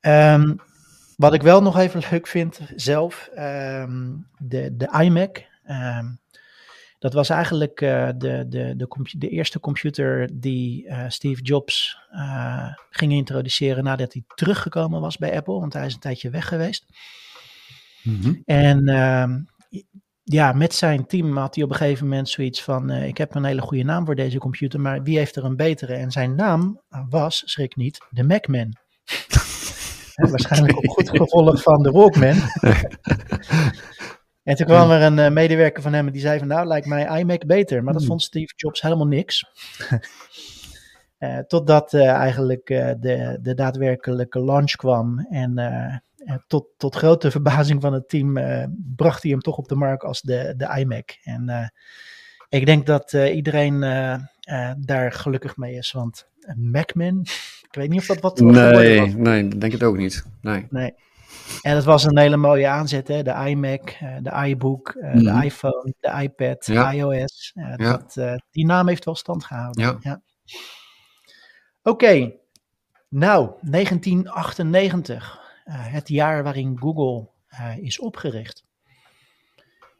Ehm, 0.01 0.55
wat 1.17 1.35
ik 1.35 1.43
wel 1.43 1.63
nog 1.63 1.79
even 1.79 2.03
leuk 2.11 2.27
vind 2.27 2.61
zelf, 2.77 3.29
ehm, 3.35 4.13
de, 4.39 4.77
de 4.77 4.99
iMac. 5.03 5.45
ehm, 5.65 6.07
dat 6.99 7.13
was 7.13 7.29
eigenlijk 7.29 7.81
eh, 7.81 8.09
de, 8.17 8.45
de, 8.49 8.75
de, 8.77 8.89
de 9.19 9.29
eerste 9.29 9.61
computer 9.61 10.29
die 10.33 10.89
eh, 10.89 11.05
Steve 11.09 11.43
Jobs 11.43 11.99
eh, 12.11 12.69
ging 12.91 13.13
introduceren 13.13 13.85
nadat 13.85 14.13
hij 14.13 14.23
teruggekomen 14.35 15.01
was 15.01 15.17
bij 15.17 15.37
Apple. 15.37 15.61
Want 15.61 15.73
hij 15.73 15.87
is 15.87 15.95
een 15.95 16.01
tijdje 16.01 16.31
weg 16.31 16.49
geweest. 16.49 16.85
Mhm. 18.03 18.35
En 18.45 18.89
ehm, 18.89 19.39
ja, 20.23 20.53
met 20.53 20.75
zijn 20.75 21.07
team 21.07 21.37
had 21.37 21.55
hij 21.55 21.65
op 21.65 21.71
een 21.71 21.77
gegeven 21.77 22.09
moment 22.09 22.29
zoiets 22.29 22.63
van: 22.63 22.91
Ik 22.91 23.19
heb 23.19 23.35
een 23.35 23.45
hele 23.45 23.61
goede 23.61 23.85
naam 23.85 24.05
voor 24.05 24.15
deze 24.15 24.39
computer, 24.39 24.81
maar 24.81 25.03
wie 25.03 25.19
heeft 25.19 25.37
er 25.37 25.45
een 25.45 25.57
betere? 25.57 25.95
En 25.95 26.11
zijn 26.11 26.35
naam 26.35 26.83
was, 27.09 27.43
schrik 27.45 27.77
niet, 27.77 28.07
de 28.11 28.25
Macman. 28.25 28.73
Hè, 30.15 30.31
waarschijnlijk 30.31 30.77
op 30.77 30.87
goed 30.87 31.11
gevolg 31.11 31.63
van 31.63 31.83
de 31.83 31.91
Walkman. 31.91 32.37
En 34.47 34.57
toen 34.57 34.67
kwam 34.67 34.91
er 34.91 35.03
een 35.03 35.19
uh, 35.19 35.29
medewerker 35.31 35.83
van 35.83 35.93
hem 35.93 36.11
die 36.11 36.21
zei 36.21 36.39
van 36.39 36.49
nou 36.49 36.67
lijkt 36.67 36.87
mij 36.87 37.19
iMac 37.21 37.47
beter. 37.47 37.83
Maar 37.83 37.93
dat 37.93 38.03
Hmm. 38.03 38.11
vond 38.11 38.23
Steve 38.23 38.53
Jobs 38.57 38.83
helemaal 38.83 39.07
niks. 39.07 39.45
Eh, 41.19 41.39
totdat 41.39 41.93
eh, 41.95 42.09
eigenlijk 42.11 42.71
eh, 42.71 42.91
de, 43.01 43.39
de 43.43 43.55
daadwerkelijke 43.55 44.41
launch 44.45 44.71
kwam. 44.73 45.27
En 45.31 45.59
eh, 45.59 45.95
eh, 46.17 46.37
tot, 46.47 46.67
tot 46.77 46.95
grote 46.97 47.31
verbazing 47.37 47.81
van 47.81 47.93
het 47.93 48.09
team 48.09 48.37
eh, 48.37 48.65
bracht 48.97 49.23
hij 49.23 49.31
hem 49.31 49.41
toch 49.41 49.57
op 49.57 49.69
de 49.69 49.75
markt 49.75 50.05
als 50.05 50.21
de, 50.21 50.55
de 50.57 50.79
iMac. 50.79 51.19
En 51.23 51.49
eh, 51.49 51.69
ik 52.49 52.67
denk 52.67 52.87
dat 52.87 53.13
eh, 53.13 53.35
iedereen 53.37 53.83
eh, 53.83 54.13
eh, 54.41 54.71
daar 54.79 55.13
gelukkig 55.13 55.57
mee 55.57 55.75
is. 55.75 55.93
Want 55.93 56.27
een 56.41 56.71
Macman, 56.71 57.21
ik 57.71 57.75
weet 57.75 57.89
niet 57.91 58.01
of 58.01 58.07
dat 58.07 58.21
wat 58.21 58.41
Nee, 58.41 59.01
nee, 59.17 59.49
denk 59.49 59.73
ik 59.73 59.83
ook 59.83 59.97
niet. 59.97 60.25
Nee. 60.41 60.67
Nee. 60.71 60.95
En 61.63 61.75
het 61.75 61.85
was 61.85 62.05
een 62.05 62.19
hele 62.19 62.37
mooie 62.37 62.69
aanzet, 62.69 63.09
hè? 63.09 63.23
de 63.23 63.45
iMac, 63.49 63.89
eh, 63.91 64.17
de 64.23 64.47
iBook, 64.49 64.89
eh, 64.89 65.15
Mhm. 65.15 65.25
de 65.39 65.45
iPhone, 65.45 65.95
de 66.01 66.23
iPad, 66.23 66.67
Ja. 66.67 66.93
iOS. 66.93 67.53
Eh, 67.55 67.75
Ja. 67.77 68.03
dat, 68.15 68.41
die 68.51 68.67
naam 68.67 68.89
heeft 68.89 69.05
wel 69.05 69.15
stand 69.15 69.45
gehouden. 69.45 69.99
Ja. 70.01 70.21
Oké, 71.83 72.33
nou, 73.09 73.51
1998, 73.61 75.41
eh, 75.65 75.75
het 75.93 76.09
jaar 76.09 76.43
waarin 76.43 76.79
Google 76.79 77.29
is 77.81 77.99
opgericht. 78.01 78.65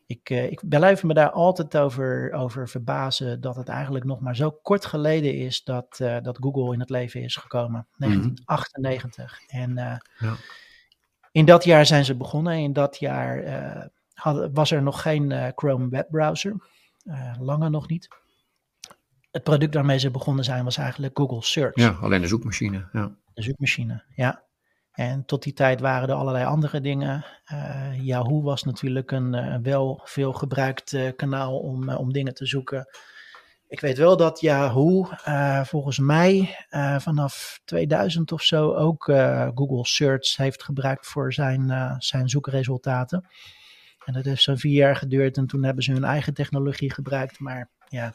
Ik, 0.07 0.31
ik 0.31 0.69
blijf 0.69 1.03
me 1.03 1.15
daar 1.15 1.31
altijd 1.31 1.77
over, 1.77 2.33
over 2.33 2.69
verbazen 2.69 3.41
dat 3.41 3.57
het 3.57 3.69
eigenlijk 3.69 4.05
nog 4.05 4.21
maar 4.21 4.37
zo 4.37 4.51
kort 4.51 4.85
geleden 4.87 5.35
is 5.35 5.65
dat, 5.65 5.97
dat 5.99 6.39
Google 6.41 6.73
in 6.73 6.81
het 6.81 6.91
leven 6.91 7.23
is 7.23 7.37
gekomen. 7.37 7.87
1998. 7.97 9.41
En 9.47 9.79
eh, 9.79 9.97
Ja. 10.19 10.35
In 11.37 11.45
dat 11.45 11.65
jaar 11.65 11.87
zijn 11.87 12.05
ze 12.05 12.17
begonnen. 12.17 12.59
In 12.59 12.73
dat 12.73 12.99
jaar 12.99 13.39
eh, 13.39 13.87
hadden, 14.15 14.55
was 14.55 14.71
er 14.71 14.83
nog 14.83 15.03
geen 15.03 15.33
eh, 15.33 15.49
Chrome 15.55 15.89
webbrowser. 15.89 16.57
Eh 17.05 17.33
lange 17.41 17.69
nog 17.69 17.89
niet. 17.89 18.09
Het 19.31 19.43
product 19.43 19.75
waarmee 19.75 19.99
ze 19.99 20.11
begonnen 20.11 20.45
zijn 20.45 20.65
was 20.65 20.77
eigenlijk 20.77 21.19
Google 21.19 21.43
Search. 21.43 21.75
Ja, 21.75 21.99
alleen 22.01 22.21
de 22.21 22.27
zoekmachine. 22.27 22.89
Ja. 22.93 23.17
De 23.35 23.43
zoekmachine, 23.43 24.05
ja. 24.15 24.45
En 24.93 25.25
tot 25.25 25.43
die 25.43 25.53
tijd 25.53 25.81
waren 25.81 26.09
er 26.09 26.15
allerlei 26.15 26.45
andere 26.45 26.81
dingen. 26.81 27.25
Yahoo 28.01 28.43
was 28.43 28.63
natuurlijk 28.63 29.11
een 29.11 29.63
wel 29.63 30.01
veel 30.05 30.33
gebruikt 30.33 30.97
kanaal 31.17 31.59
om, 31.59 31.89
om 31.89 32.13
dingen 32.13 32.35
te 32.35 32.47
zoeken. 32.47 32.87
Ik 33.69 33.81
weet 33.81 33.99
wel 33.99 34.17
dat 34.17 34.41
Yahoo 34.41 35.09
eh, 35.25 35.65
volgens 35.65 35.99
mij 35.99 36.57
eh, 36.69 36.99
vanaf 36.99 37.61
2000 37.65 38.33
of 38.33 38.43
zo 38.43 38.75
ook 38.75 39.09
eh, 39.09 39.49
Google 39.55 39.87
Search 39.87 40.37
heeft 40.37 40.63
gebruikt 40.63 41.07
voor 41.07 41.33
zijn, 41.33 41.95
zijn 41.99 42.29
zoekresultaten. 42.29 43.29
En 44.05 44.13
dat 44.13 44.25
heeft 44.25 44.43
zo'n 44.43 44.59
vier 44.59 44.73
jaar 44.73 44.97
geduurd 44.97 45.37
en 45.37 45.47
toen 45.47 45.65
hebben 45.65 45.85
ze 45.85 45.93
hun 45.93 46.05
eigen 46.05 46.35
technologie 46.35 46.93
gebruikt. 46.93 47.41
Maar 47.41 47.71
ja, 47.89 48.15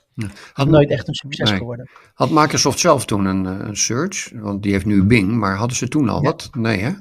Had 0.53 0.67
nooit 0.67 0.89
echt 0.89 1.07
een 1.07 1.13
succes 1.13 1.49
nee. 1.49 1.57
geworden. 1.57 1.89
Had 2.13 2.29
Microsoft 2.29 2.79
zelf 2.79 3.05
toen 3.05 3.25
een, 3.25 3.45
een 3.45 3.77
search? 3.77 4.31
Want 4.33 4.63
die 4.63 4.71
heeft 4.71 4.85
nu 4.85 5.03
Bing, 5.03 5.31
maar 5.31 5.55
hadden 5.55 5.77
ze 5.77 5.87
toen 5.87 6.09
al 6.09 6.21
wat? 6.21 6.49
Nee, 6.51 6.79
hè? 6.79 6.91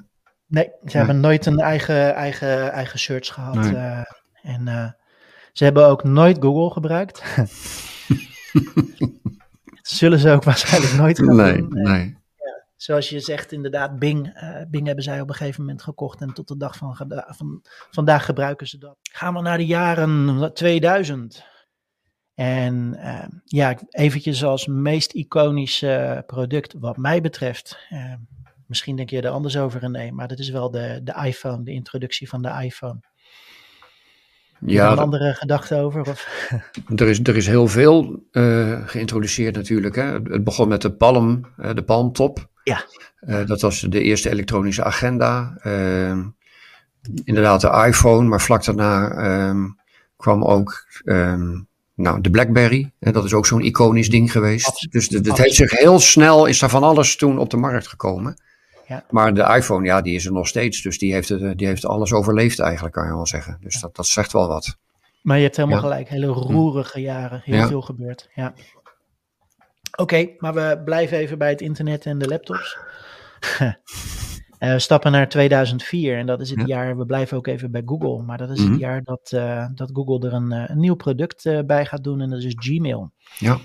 Nee, 0.47 0.71
ze 0.85 0.97
hebben 0.97 1.21
nooit 1.21 1.47
een 1.47 1.59
eigen, 1.59 2.15
eigen, 2.15 2.73
eigen 2.73 2.99
search 2.99 3.35
gehad. 3.35 3.55
Nee. 3.55 4.05
en 4.43 4.97
ze 5.53 5.65
hebben 5.65 5.87
ook 5.87 6.05
nooit 6.05 6.37
Google 6.41 6.71
gebruikt. 6.71 7.23
Zullen 9.83 10.19
ze 10.19 10.31
ook 10.31 10.45
waarschijnlijk 10.45 10.93
nooit 10.95 11.19
gaan 11.19 11.37
Nee, 11.37 11.57
doen. 11.57 11.69
Nee. 11.83 12.05
ja, 12.37 12.65
zoals 12.77 13.09
je 13.09 13.21
zegt, 13.21 13.53
inderdaad, 13.53 13.99
Bing. 13.99 14.27
eh, 14.35 14.63
Bing 14.69 14.87
hebben 14.87 15.05
zij 15.05 15.21
op 15.21 15.29
een 15.29 15.35
gegeven 15.35 15.61
moment 15.61 15.83
gekocht. 15.83 16.21
En 16.21 16.33
tot 16.35 16.49
de 16.49 16.57
dag 16.57 16.77
van, 16.77 16.97
van 17.29 17.63
vandaag 17.91 18.25
gebruiken 18.25 18.67
ze 18.67 18.79
dat. 18.79 18.97
Gaan 19.03 19.35
we 19.35 19.41
naar 19.41 19.59
de 19.59 19.67
jaren 19.67 20.51
2000. 20.55 21.45
En 22.35 22.95
eh, 22.95 23.29
ja, 23.45 23.79
eventjes 23.89 24.45
als 24.45 24.67
meest 24.67 25.13
iconische 25.13 26.23
product 26.27 26.75
wat 26.79 26.97
mij 26.97 27.21
betreft. 27.21 27.79
eh, 27.89 28.15
misschien 28.67 28.97
denk 28.97 29.11
je 29.11 29.21
er 29.23 29.31
anders 29.31 29.57
over, 29.57 29.81
René. 29.81 30.11
Maar 30.11 30.29
dat 30.29 30.39
is 30.39 30.51
wel 30.51 30.71
de, 30.71 31.01
de 31.05 31.23
iPhone, 31.25 31.63
de 31.65 31.73
introductie 31.73 32.29
van 32.29 32.43
de 32.43 32.49
iPhone. 32.63 33.01
Heb 34.61 34.69
je 34.69 34.75
Ja, 34.75 34.83
daar 34.83 34.93
een 34.93 34.99
andere 34.99 35.35
gedachte 35.35 35.77
over? 35.77 36.01
Of? 36.01 36.29
Er 36.97 37.09
is, 37.09 37.21
er 37.21 37.37
is 37.37 37.47
heel 37.47 37.69
veel 37.69 38.23
eh, 38.31 38.81
geïntroduceerd 38.87 39.55
natuurlijk. 39.57 39.97
Hè. 39.97 40.13
Het 40.13 40.45
begon 40.45 40.69
met 40.69 40.83
de 40.83 40.93
Palm, 40.93 41.47
eh, 41.57 41.75
de 41.75 41.83
Palmtop. 41.83 42.49
Ja. 42.65 42.85
Eh, 43.21 43.47
dat 43.47 43.61
was 43.61 43.81
de 43.81 44.03
eerste 44.03 44.31
elektronische 44.31 44.85
agenda. 44.85 45.57
Ehm, 45.63 46.23
inderdaad 47.25 47.61
de 47.61 47.85
iPhone, 47.87 48.29
maar 48.29 48.41
vlak 48.41 48.65
daarna 48.65 49.11
ehm, 49.11 49.67
kwam 50.17 50.45
ook 50.45 50.87
ehm, 51.05 51.59
nou, 51.95 52.21
de 52.21 52.31
BlackBerry. 52.31 52.93
En 52.99 53.13
dat 53.13 53.25
is 53.25 53.33
ook 53.33 53.47
zo'n 53.47 53.65
iconisch 53.65 54.11
ding 54.11 54.33
geweest. 54.33 54.87
Dus 54.91 55.09
het 55.09 55.27
het 55.27 55.39
heeft 55.39 55.55
zich 55.55 55.71
heel 55.71 55.99
snel, 55.99 56.47
is 56.47 56.59
daar 56.59 56.71
van 56.71 56.83
alles 56.83 57.17
toen 57.17 57.39
op 57.39 57.51
de 57.51 57.57
markt 57.57 57.87
gekomen. 57.87 58.37
Ja. 58.91 59.05
Maar 59.11 59.35
de 59.35 59.43
iPhone, 59.57 59.85
ja, 59.87 60.01
die 60.01 60.15
is 60.15 60.27
er 60.27 60.33
nog 60.33 60.47
steeds. 60.49 60.83
Dus 60.83 60.99
die 60.99 61.13
heeft, 61.13 61.29
het, 61.29 61.59
die 61.59 61.67
heeft 61.67 61.85
alles 61.85 62.13
overleefd 62.13 62.59
eigenlijk, 62.59 62.95
kan 62.95 63.07
je 63.07 63.13
wel 63.15 63.27
zeggen. 63.27 63.57
Dus 63.61 63.81
dat, 63.81 63.97
dat 63.97 64.07
zegt 64.07 64.33
wel 64.33 64.49
wat. 64.49 64.77
Maar 65.23 65.37
je 65.37 65.43
hebt 65.43 65.57
helemaal 65.57 65.79
Ja. 65.79 65.85
gelijk. 65.85 66.09
Hele 66.09 66.27
roerige 66.27 67.01
jaren. 67.01 67.41
Heel 67.45 67.55
Ja. 67.57 67.67
veel 67.67 67.83
gebeurd. 67.83 68.29
Ja. 68.35 68.55
Oké, 69.97 70.29
maar 70.39 70.55
we 70.55 70.81
blijven 70.85 71.19
even 71.19 71.39
bij 71.39 71.49
het 71.51 71.61
internet 71.61 72.07
en 72.07 72.19
de 72.19 72.29
laptops. 72.29 72.79
Eh, 74.59 74.73
we 74.73 74.79
stappen 74.79 75.13
naar 75.13 75.29
2004 75.29 76.17
en 76.19 76.27
dat 76.27 76.41
is 76.41 76.51
het 76.51 76.59
Ja. 76.59 76.65
jaar, 76.67 76.97
we 76.97 77.07
blijven 77.07 77.37
ook 77.37 77.47
even 77.47 77.71
bij 77.71 77.83
Google, 77.87 78.23
maar 78.23 78.39
dat 78.39 78.51
is 78.51 78.61
Mhm. 78.61 78.71
het 78.71 78.81
jaar 78.81 79.03
dat, 79.03 79.31
eh, 79.33 79.67
dat 79.75 79.91
Google 79.93 80.27
er 80.29 80.33
een, 80.35 80.53
eh, 80.53 80.65
een 80.67 80.79
nieuw 80.79 80.95
product 80.95 81.47
eh, 81.47 81.59
bij 81.67 81.87
gaat 81.87 82.05
doen 82.05 82.21
en 82.21 82.31
dat 82.31 82.43
is 82.43 82.55
Gmail. 82.59 83.13
Ja. 83.39 83.59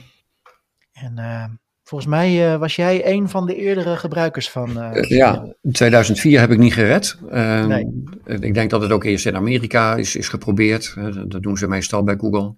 En 0.93 1.17
eh, 1.17 1.45
volgens 1.85 2.09
mij 2.09 2.53
eh, 2.53 2.59
was 2.59 2.75
jij 2.75 3.11
een 3.11 3.29
van 3.29 3.45
de 3.45 3.55
eerdere 3.55 3.95
gebruikers 3.95 4.49
van 4.49 4.81
Eh, 4.81 5.09
ja, 5.09 5.45
in 5.61 5.71
2004 5.71 6.39
heb 6.39 6.51
ik 6.51 6.57
niet 6.57 6.73
gered. 6.73 7.17
Ehm, 7.29 7.67
Nee. 7.67 8.03
Ik 8.39 8.53
denk 8.53 8.69
dat 8.69 8.81
het 8.81 8.91
ook 8.91 9.03
eerst 9.03 9.25
in 9.25 9.35
Amerika 9.35 9.95
is, 9.95 10.15
is 10.15 10.27
geprobeerd. 10.29 10.95
Dat 11.27 11.43
doen 11.43 11.57
ze 11.57 11.67
meestal 11.67 12.03
bij 12.03 12.15
Google. 12.17 12.53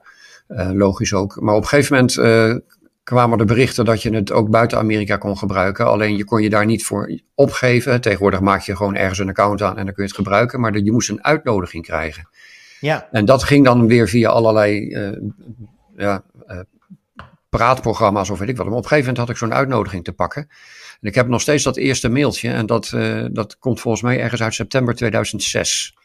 Logisch 0.73 1.13
ook. 1.13 1.41
Maar 1.41 1.55
op 1.55 1.61
een 1.61 1.67
gegeven 1.67 1.95
moment 1.95 2.65
kwamen 3.03 3.39
er 3.39 3.45
berichten 3.45 3.85
dat 3.85 4.01
je 4.01 4.15
het 4.15 4.31
ook 4.31 4.49
buiten 4.49 4.77
Amerika 4.77 5.17
kon 5.17 5.37
gebruiken. 5.37 5.85
Alleen 5.85 6.17
je 6.17 6.25
kon 6.25 6.41
je 6.41 6.49
daar 6.49 6.65
niet 6.65 6.85
voor 6.85 7.19
opgeven. 7.35 8.01
Tegenwoordig 8.01 8.39
maak 8.39 8.61
je 8.61 8.75
gewoon 8.75 8.95
ergens 8.95 9.19
een 9.19 9.29
account 9.29 9.61
aan 9.61 9.77
en 9.77 9.85
dan 9.85 9.93
kun 9.93 10.03
je 10.03 10.09
het 10.09 10.17
gebruiken. 10.17 10.59
Maar 10.59 10.77
je 10.77 10.91
moest 10.91 11.09
een 11.09 11.23
uitnodiging 11.23 11.85
krijgen. 11.85 12.29
Ja, 12.79 13.07
En 13.11 13.25
dat 13.25 13.43
ging 13.43 13.65
dan 13.65 13.87
weer 13.87 14.07
via 14.07 14.29
allerlei 14.29 14.89
ja, 15.97 16.23
praatprogramma's 17.57 18.29
of 18.29 18.39
weet 18.39 18.49
ik 18.49 18.57
wat. 18.57 18.65
Maar 18.65 18.75
op 18.75 18.83
een 18.83 18.87
gegeven 18.89 19.09
moment 19.09 19.27
had 19.27 19.35
ik 19.35 19.41
zo'n 19.41 19.57
uitnodiging 19.57 20.03
te 20.03 20.13
pakken. 20.13 20.41
En 21.01 21.07
ik 21.07 21.15
heb 21.15 21.27
nog 21.27 21.41
steeds 21.41 21.63
dat 21.63 21.77
eerste 21.77 22.09
mailtje. 22.09 22.49
En 22.49 22.65
dat, 22.65 22.91
eh, 22.91 23.25
dat 23.31 23.57
komt 23.57 23.79
volgens 23.79 24.03
mij 24.03 24.19
ergens 24.19 24.41
uit 24.41 24.53
september 24.53 24.95
2006. 24.95 25.95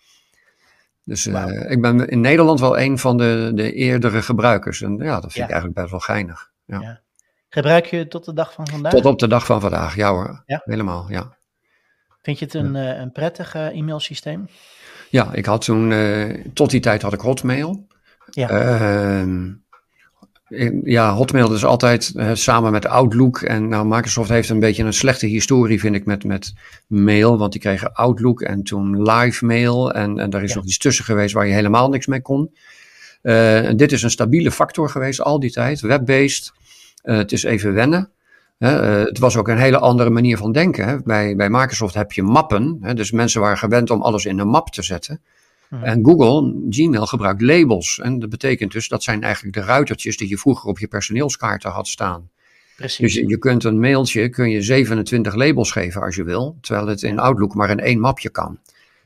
Dus 1.04 1.26
eh, 1.26 1.70
ik 1.70 1.80
ben 1.80 2.08
in 2.08 2.20
Nederland 2.20 2.60
wel 2.60 2.78
een 2.78 2.98
van 2.98 3.16
de, 3.16 3.50
de 3.54 3.72
eerdere 3.72 4.22
gebruikers. 4.22 4.82
En 4.82 4.96
ja, 4.96 5.12
dat 5.14 5.20
vind 5.20 5.34
Ja. 5.34 5.44
ik 5.44 5.50
eigenlijk 5.50 5.74
best 5.74 5.90
wel 5.90 6.00
geinig. 6.00 6.50
Ja. 6.64 6.80
Ja. 6.80 7.00
gebruik 7.48 7.86
je 7.86 7.96
het 7.96 8.10
tot 8.10 8.24
de 8.24 8.32
dag 8.32 8.52
van 8.52 8.68
vandaag? 8.68 8.92
Tot 8.92 9.04
op 9.04 9.18
de 9.18 9.28
dag 9.28 9.46
van 9.46 9.60
vandaag, 9.60 9.96
ja 9.96 10.10
hoor. 10.10 10.42
Ja? 10.46 10.60
Helemaal, 10.64 11.06
ja. 11.08 11.36
Vind 12.22 12.38
je 12.38 12.44
het 12.44 12.54
een, 12.54 12.76
eh, 12.76 12.98
een 12.98 13.12
prettig 13.12 13.54
e-mailsysteem? 13.54 14.48
Ja, 15.10 15.32
ik 15.32 15.46
had 15.46 15.64
toen, 15.64 15.92
tot 16.54 16.70
die 16.70 16.80
tijd 16.80 17.02
had 17.02 17.12
ik 17.12 17.20
Hotmail. 17.20 17.86
Ja. 18.30 18.48
Ja, 20.84 21.14
Hotmail 21.14 21.52
is 21.54 21.64
altijd 21.64 22.12
eh, 22.16 22.30
samen 22.32 22.72
met 22.72 22.86
Outlook. 22.86 23.40
En 23.42 23.68
nou, 23.68 23.86
Microsoft 23.86 24.28
heeft 24.28 24.48
een 24.48 24.60
beetje 24.60 24.84
een 24.84 24.92
slechte 24.92 25.26
historie, 25.26 25.80
vind 25.80 25.94
ik, 25.94 26.04
met, 26.04 26.24
met 26.24 26.52
mail. 26.86 27.38
Want 27.38 27.52
die 27.52 27.60
kregen 27.60 27.92
Outlook 27.92 28.42
en 28.42 28.62
toen 28.62 29.02
live 29.02 29.44
mail. 29.44 29.92
En, 29.92 30.18
en 30.18 30.30
daar 30.30 30.42
is 30.42 30.50
Ja. 30.50 30.56
nog 30.56 30.64
iets 30.64 30.78
tussen 30.78 31.04
geweest 31.04 31.34
waar 31.34 31.46
je 31.46 31.52
helemaal 31.52 31.88
niks 31.88 32.06
mee 32.06 32.22
kon. 32.22 32.54
Eh, 33.22 33.68
en 33.68 33.76
dit 33.76 33.92
is 33.92 34.02
een 34.02 34.10
stabiele 34.10 34.50
factor 34.50 34.88
geweest 34.90 35.20
al 35.20 35.40
die 35.40 35.50
tijd, 35.50 35.80
web-based. 35.80 36.52
Eh, 37.02 37.16
het 37.16 37.32
is 37.32 37.42
even 37.42 37.74
wennen. 37.74 38.10
Het 38.58 39.18
was 39.18 39.36
ook 39.36 39.48
een 39.48 39.58
hele 39.58 39.78
andere 39.78 40.10
manier 40.10 40.36
van 40.36 40.52
denken. 40.52 40.88
Hè. 40.88 41.02
Bij, 41.02 41.36
bij 41.36 41.50
Microsoft 41.50 41.94
heb 41.94 42.12
je 42.12 42.22
mappen. 42.22 42.78
Hè, 42.80 42.94
dus 42.94 43.10
mensen 43.10 43.40
waren 43.40 43.58
gewend 43.58 43.90
om 43.90 44.02
alles 44.02 44.24
in 44.24 44.38
een 44.38 44.48
map 44.48 44.70
te 44.70 44.82
zetten. 44.82 45.20
Mhm. 45.72 45.84
En 45.84 46.04
Google, 46.04 46.66
Gmail, 46.70 47.06
gebruikt 47.06 47.40
labels. 47.40 47.98
En 48.02 48.18
dat 48.18 48.28
betekent 48.28 48.72
dus, 48.72 48.88
dat 48.88 49.02
zijn 49.02 49.22
eigenlijk 49.22 49.54
de 49.54 49.62
ruitertjes 49.62 50.16
die 50.16 50.28
je 50.28 50.38
vroeger 50.38 50.68
op 50.68 50.78
je 50.78 50.88
personeelskaarten 50.88 51.70
had 51.70 51.88
staan. 51.88 52.30
Precies. 52.76 52.98
Dus 52.98 53.14
je, 53.14 53.28
je 53.28 53.38
kunt 53.38 53.64
een 53.64 53.80
mailtje, 53.80 54.28
kun 54.28 54.50
je 54.50 54.62
27 54.62 55.34
labels 55.34 55.70
geven 55.70 56.02
als 56.02 56.14
je 56.14 56.24
wil. 56.24 56.58
Terwijl 56.60 56.86
het 56.86 57.02
in 57.02 57.18
Outlook 57.18 57.54
maar 57.54 57.70
in 57.70 57.80
één 57.80 58.00
mapje 58.00 58.30
kan. 58.30 58.58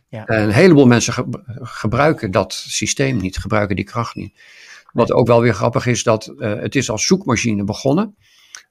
Ja. 0.08 0.24
En 0.26 0.42
een 0.42 0.50
heleboel 0.50 0.86
mensen 0.86 1.12
ge- 1.12 1.42
gebruiken 1.62 2.30
dat 2.30 2.52
systeem 2.52 3.16
niet, 3.16 3.36
gebruiken 3.36 3.76
die 3.76 3.84
kracht 3.84 4.14
niet. 4.14 4.32
Wat 4.92 5.12
ook 5.12 5.26
wel 5.26 5.40
weer 5.40 5.54
grappig 5.54 5.86
is, 5.86 6.02
dat 6.02 6.26
eh, 6.26 6.54
het 6.54 6.74
is 6.74 6.90
als 6.90 7.06
zoekmachine 7.06 7.64
begonnen. 7.64 8.16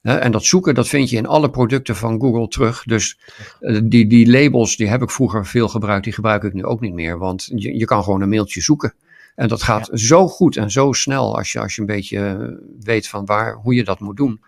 Hè, 0.06 0.16
en 0.16 0.32
dat 0.32 0.46
zoeken, 0.46 0.76
dat 0.76 0.88
vind 0.88 1.10
je 1.10 1.18
in 1.18 1.28
alle 1.28 1.50
producten 1.50 1.96
van 1.96 2.20
Google 2.20 2.48
terug. 2.48 2.84
Dus 2.84 3.20
eh, 3.60 3.80
die, 3.84 4.08
die 4.08 4.30
labels, 4.30 4.76
die 4.76 4.88
heb 4.88 5.02
ik 5.02 5.10
vroeger 5.10 5.46
veel 5.46 5.68
gebruikt, 5.68 6.04
die 6.04 6.14
gebruik 6.14 6.44
ik 6.44 6.54
nu 6.54 6.66
ook 6.66 6.82
niet 6.82 6.94
meer. 6.94 7.18
Want 7.18 7.52
je, 7.56 7.78
je 7.78 7.86
kan 7.86 8.04
gewoon 8.04 8.22
een 8.22 8.30
mailtje 8.30 8.62
zoeken. 8.62 8.94
En 9.36 9.48
dat 9.48 9.64
gaat 9.64 9.90
zo 9.94 10.28
goed 10.28 10.58
en 10.58 10.72
zo 10.72 10.92
snel 10.92 11.38
als 11.38 11.52
je, 11.52 11.60
als 11.60 11.76
je 11.76 11.82
een 11.82 11.88
beetje 11.88 12.60
weet 12.80 13.08
van 13.08 13.26
waar, 13.26 13.54
hoe 13.54 13.76
je 13.76 13.84
dat 13.84 14.00
moet 14.00 14.18
doen. 14.18 14.44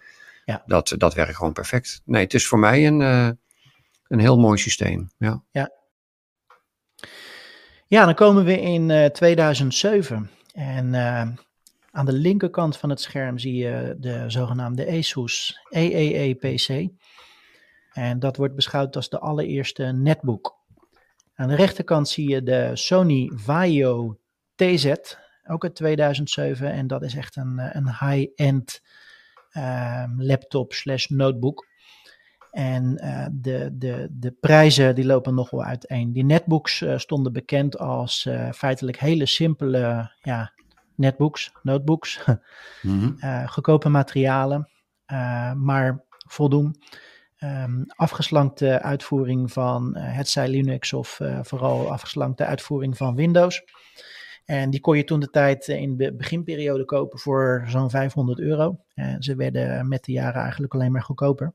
Ja. 0.45 0.63
Dat, 0.65 0.95
dat 0.97 1.13
werkt 1.13 1.35
gewoon 1.35 1.53
perfect. 1.53 2.01
Nee, 2.05 2.23
het 2.23 2.33
is 2.33 2.47
voor 2.47 2.59
mij 2.59 2.87
een, 2.87 2.99
uh, 2.99 3.29
een 4.07 4.19
heel 4.19 4.39
mooi 4.39 4.57
systeem. 4.57 5.09
Ja. 5.17 5.43
ja. 5.51 5.71
Ja, 7.87 8.05
dan 8.05 8.15
komen 8.15 8.43
we 8.43 8.61
in 8.61 8.89
uh, 8.89 9.05
2007. 9.05 10.29
En 10.53 10.93
uh, 10.93 11.27
aan 11.97 12.05
de 12.05 12.13
linkerkant 12.13 12.77
van 12.77 12.89
het 12.89 13.01
scherm 13.01 13.37
zie 13.37 13.55
je 13.55 13.95
de 13.99 14.23
zogenaamde 14.27 14.87
ASUS 14.87 15.59
AAA-PC. 15.69 16.89
En 17.91 18.19
dat 18.19 18.37
wordt 18.37 18.55
beschouwd 18.55 18.95
als 18.95 19.09
de 19.09 19.19
allereerste 19.19 19.83
netbook. 19.83 20.55
Aan 21.35 21.47
de 21.47 21.55
rechterkant 21.55 22.09
zie 22.09 22.29
je 22.29 22.43
de 22.43 22.71
Sony 22.73 23.31
Vaio 23.35 24.19
TZ, 24.55 24.93
ook 25.47 25.63
uit 25.63 25.75
2007. 25.75 26.71
En 26.71 26.87
dat 26.87 27.03
is 27.03 27.15
echt 27.15 27.35
een, 27.35 27.77
een 27.77 27.87
high-end 27.87 28.81
uh, 29.51 30.03
laptop 30.17 30.73
slash 30.73 31.05
notebook. 31.05 31.67
En 32.51 32.99
uh, 33.03 33.25
de, 33.31 33.69
de, 33.73 34.07
de 34.11 34.31
prijzen 34.31 34.95
die 34.95 35.05
lopen 35.05 35.35
nog 35.35 35.49
wel 35.49 35.63
uiteen. 35.63 36.11
Die 36.13 36.25
netbooks 36.25 36.81
uh, 36.81 36.97
stonden 36.97 37.33
bekend 37.33 37.77
als 37.77 38.29
feitelijk 38.51 38.99
hele 38.99 39.25
simpele 39.25 40.11
ja, 40.21 40.55
netbooks, 40.97 41.51
notebooks. 41.61 42.19
mm 42.81 43.17
-hmm. 43.19 43.47
goedkope 43.47 43.89
materialen, 43.89 44.69
maar 45.55 46.05
voldoen. 46.27 46.75
Um, 47.43 47.83
afgeslankte 47.87 48.81
uitvoering 48.81 49.51
van 49.51 49.97
het 49.97 50.27
zij 50.27 50.47
Linux 50.47 50.93
of 50.93 51.19
vooral 51.41 51.91
afgeslankte 51.91 52.45
uitvoering 52.45 52.97
van 52.97 53.15
Windows. 53.15 53.63
En 54.47 54.69
die 54.69 54.79
kon 54.79 54.97
je 54.97 55.03
toen 55.03 55.19
de 55.19 55.29
tijd 55.29 55.67
in 55.67 55.97
de 55.97 56.15
beginperiode 56.15 56.85
kopen 56.85 57.19
voor 57.19 57.63
zo'n 57.67 57.89
500 57.89 58.39
euro. 58.39 58.79
En 58.93 59.23
ze 59.23 59.35
werden 59.35 59.87
met 59.87 60.03
de 60.03 60.11
jaren 60.11 60.41
eigenlijk 60.41 60.73
alleen 60.73 60.91
maar 60.91 61.03
goedkoper. 61.03 61.53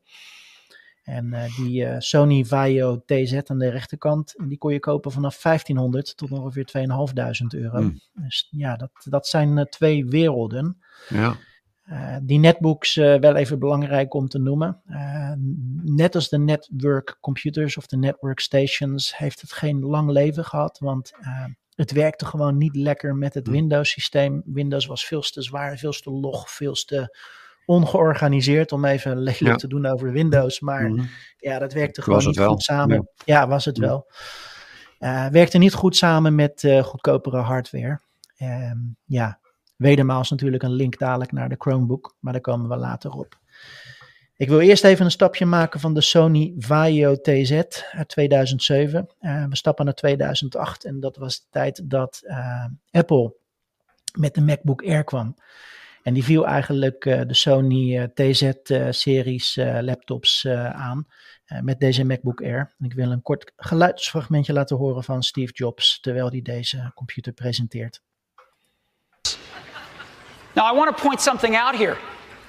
En 1.02 1.26
uh, 1.26 1.56
die 1.56 1.84
uh, 1.84 1.94
Sony 1.98 2.44
Vaio 2.44 3.02
TZ 3.06 3.40
aan 3.44 3.58
de 3.58 3.68
rechterkant, 3.68 4.34
die 4.48 4.58
kon 4.58 4.72
je 4.72 4.78
kopen 4.78 5.12
vanaf 5.12 5.42
1500 5.42 6.16
tot 6.16 6.30
ongeveer 6.30 6.64
2500 6.64 7.62
euro. 7.62 7.76
Hmm. 7.76 8.00
Mm. 8.12 8.24
Dus 8.24 8.48
ja, 8.50 8.76
dat, 8.76 8.90
dat 9.08 9.26
zijn 9.26 9.56
uh, 9.56 9.64
twee 9.64 10.06
werelden. 10.06 10.76
Ja. 11.08 11.36
die 12.22 12.38
netbooks, 12.38 12.94
wel 12.94 13.36
even 13.36 13.58
belangrijk 13.58 14.14
om 14.14 14.28
te 14.28 14.38
noemen. 14.38 14.82
net 15.82 16.14
als 16.14 16.28
de 16.28 16.38
network 16.38 17.16
computers 17.20 17.76
of 17.76 17.86
de 17.86 17.96
network 17.96 18.40
stations, 18.40 19.16
heeft 19.16 19.40
het 19.40 19.52
geen 19.52 19.80
lang 19.80 20.10
leven 20.10 20.44
gehad. 20.44 20.78
Want 20.78 21.12
het 21.74 21.92
werkte 21.92 22.24
gewoon 22.24 22.58
niet 22.58 22.76
lekker 22.76 23.16
met 23.16 23.34
het 23.34 23.48
Windows 23.48 23.90
systeem. 23.90 24.42
Windows 24.44 24.86
was 24.86 25.04
veel 25.04 25.20
te 25.20 25.42
zwaar, 25.42 25.78
veel 25.78 25.92
te 25.92 26.10
log, 26.10 26.50
veel 26.50 26.74
te 26.74 27.16
ongeorganiseerd, 27.66 28.72
om 28.72 28.84
even 28.84 29.16
lelijk 29.18 29.38
Ja. 29.38 29.54
te 29.56 29.66
doen 29.68 29.86
over 29.86 30.12
Windows. 30.12 30.60
Maar 30.60 30.90
Mhm. 30.90 31.04
ja, 31.38 31.58
dat 31.58 31.72
werkte 31.72 32.02
gewoon 32.02 32.26
niet 32.26 32.36
wel. 32.36 32.48
goed 32.48 32.62
samen. 32.62 32.96
Ja. 33.24 33.40
Ja, 33.40 33.48
was 33.48 33.64
het 33.64 33.76
Ja. 33.76 33.82
wel. 33.86 34.10
Eh, 34.98 35.26
werkte 35.26 35.58
niet 35.58 35.74
goed 35.74 35.96
samen 35.96 36.34
met 36.34 36.64
eh, 36.64 36.82
goedkopere 36.82 37.36
hardware. 37.40 38.00
Ehm, 38.36 38.78
ja, 39.04 39.38
wedermaals 39.76 40.30
natuurlijk 40.30 40.62
een 40.62 40.72
link 40.72 40.98
dadelijk 40.98 41.32
naar 41.32 41.48
de 41.48 41.54
Chromebook, 41.58 42.16
maar 42.20 42.32
daar 42.32 42.42
komen 42.42 42.68
we 42.68 42.76
later 42.76 43.10
op. 43.10 43.40
Ik 44.36 44.48
wil 44.48 44.60
eerst 44.60 44.84
even 44.84 45.04
een 45.04 45.10
stapje 45.10 45.46
maken 45.46 45.80
van 45.80 45.94
de 45.94 46.00
Sony 46.00 46.54
Vaio 46.58 47.14
TZ 47.20 47.52
uit 47.92 48.08
2007. 48.08 49.06
Eh, 49.18 49.44
we 49.48 49.56
stappen 49.56 49.84
naar 49.84 49.94
2008 49.94 50.84
en 50.84 51.00
dat 51.00 51.16
was 51.16 51.40
de 51.40 51.46
tijd 51.50 51.90
dat 51.90 52.20
eh, 52.24 52.64
Apple 52.90 53.34
met 54.18 54.34
de 54.34 54.40
MacBook 54.40 54.82
Air 54.82 55.04
kwam. 55.04 55.34
En 56.02 56.14
die 56.14 56.24
viel 56.24 56.46
eigenlijk 56.46 57.04
eh, 57.04 57.20
de 57.26 57.34
Sony 57.34 57.98
eh, 57.98 58.04
TZ-series 58.04 59.56
laptops 59.80 60.44
eh, 60.44 60.70
aan 60.70 61.06
eh, 61.52 61.60
met 61.60 61.80
deze 61.80 62.04
MacBook 62.04 62.40
Air. 62.42 62.74
Ik 62.78 62.92
wil 62.92 63.10
een 63.10 63.22
kort 63.22 63.52
geluidsfragmentje 63.56 64.52
laten 64.52 64.76
horen 64.76 65.04
van 65.04 65.22
Steve 65.22 65.52
Jobs 65.52 66.00
terwijl 66.00 66.30
hij 66.30 66.42
deze 66.42 66.90
computer 66.94 67.32
presenteert. 67.32 68.02
Now, 70.52 70.72
I 70.72 70.76
want 70.76 70.96
to 70.96 71.02
point 71.02 71.20
something 71.20 71.56
out 71.56 71.76
here. 71.76 71.96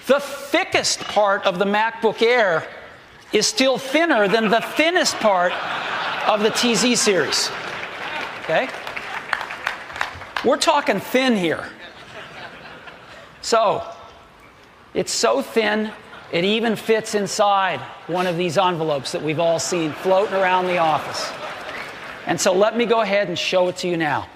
The 0.06 0.47
thickest 0.51 1.14
part 1.14 1.47
of 1.47 1.58
the 1.58 1.66
MacBook 1.66 2.22
Air 2.22 2.68
is 3.30 3.47
still 3.47 3.78
thinner 3.78 4.30
than 4.30 4.49
the 4.49 4.62
thinnest 4.76 5.20
part 5.20 5.54
of 6.28 6.43
the 6.43 6.51
TZ 6.51 7.01
series. 7.01 7.51
Okay? 8.41 8.68
We're 10.43 10.60
talking 10.60 11.01
thin 11.01 11.36
here. 11.36 11.66
So, 13.43 13.83
it's 14.93 15.11
so 15.11 15.41
thin, 15.41 15.91
it 16.31 16.45
even 16.45 16.77
fits 16.77 17.13
inside 17.13 17.81
one 18.07 18.25
of 18.25 18.37
these 18.37 18.57
envelopes 18.57 19.11
that 19.11 19.21
we've 19.21 19.39
all 19.41 19.59
seen 19.59 19.91
floating 19.91 20.33
around 20.35 20.67
the 20.67 20.77
office. 20.77 21.29
And 22.25 22.39
so, 22.39 22.53
let 22.53 22.77
me 22.77 22.85
go 22.85 23.01
ahead 23.01 23.27
and 23.27 23.37
show 23.37 23.67
it 23.67 23.75
to 23.77 23.87
you 23.89 23.97
now. 23.97 24.27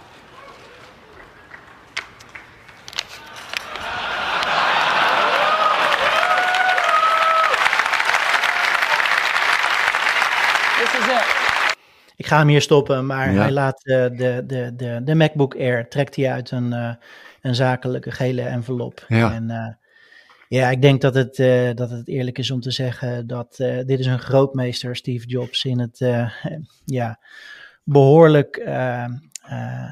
This 10.79 10.93
is 10.99 11.07
it. 11.07 11.25
Ik 12.15 12.25
ga 12.27 12.37
hem 12.37 12.47
hier 12.47 12.61
stoppen, 12.61 13.05
maar 13.05 13.33
Ja. 13.33 13.41
hij 13.41 13.51
laat 13.51 13.85
eh, 13.85 13.95
de, 13.95 14.43
de, 14.45 14.75
de, 14.75 14.99
de 15.03 15.15
MacBook 15.15 15.55
Air, 15.55 15.87
trekt 15.89 16.15
hij 16.15 16.31
uit 16.31 16.51
een, 16.51 16.73
eh, 16.73 16.89
een 17.47 17.55
zakelijke 17.55 18.11
gele 18.11 18.41
envelop. 18.41 19.05
Ja. 19.07 19.33
En 19.33 19.49
eh, 19.49 19.73
ja, 20.47 20.69
ik 20.69 20.81
denk 20.81 21.01
dat 21.01 21.13
het, 21.13 21.39
eh, 21.39 21.73
dat 21.73 21.89
het 21.89 22.07
eerlijk 22.07 22.37
is 22.37 22.51
om 22.51 22.61
te 22.61 22.71
zeggen 22.71 23.27
dat 23.27 23.59
eh, 23.59 23.85
dit 23.85 23.99
is 23.99 24.05
een 24.05 24.19
grootmeester, 24.19 24.95
Steve 24.95 25.27
Jobs, 25.27 25.65
in 25.65 25.79
het 25.79 25.97
ja, 26.85 27.19
behoorlijk 27.83 28.55
eh, 28.55 29.03
eh, 29.41 29.91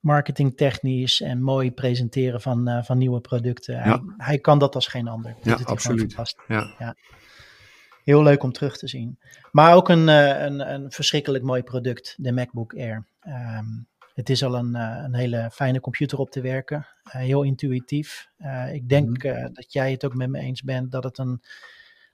marketingtechnisch 0.00 1.20
en 1.20 1.42
mooi 1.42 1.72
presenteren 1.72 2.40
van, 2.40 2.84
van 2.84 2.98
nieuwe 2.98 3.20
producten. 3.20 3.78
Hij, 3.78 4.00
hij 4.16 4.38
kan 4.38 4.58
dat 4.58 4.74
als 4.74 4.86
geen 4.86 5.08
ander. 5.08 5.36
Ja, 5.42 5.58
absoluut. 5.64 6.34
Ja. 6.48 6.74
Ja. 6.78 6.96
Heel 8.04 8.22
leuk 8.22 8.42
om 8.42 8.52
terug 8.52 8.78
te 8.78 8.88
zien. 8.88 9.18
Maar 9.52 9.74
ook 9.74 9.88
een, 9.88 10.08
een, 10.08 10.72
een 10.72 10.92
verschrikkelijk 10.92 11.44
mooi 11.44 11.62
product, 11.62 12.14
de 12.18 12.32
MacBook 12.32 12.74
Air. 12.74 13.06
Ehm, 13.20 13.66
het 14.14 14.30
is 14.30 14.44
al 14.44 14.54
een, 14.54 14.74
eh, 14.74 15.02
een 15.04 15.14
hele 15.14 15.48
fijne 15.52 15.80
computer 15.80 16.18
op 16.18 16.30
te 16.30 16.40
werken. 16.40 16.86
Eh, 17.02 17.20
heel 17.20 17.42
intuïtief. 17.42 18.28
Eh, 18.36 18.74
ik 18.74 18.88
denk 18.88 19.24
eh, 19.24 19.46
dat 19.52 19.72
jij 19.72 19.90
het 19.90 20.04
ook 20.04 20.14
met 20.14 20.28
me 20.28 20.38
eens 20.38 20.62
bent 20.62 20.92
dat 20.92 21.04
het 21.04 21.18
een, 21.18 21.42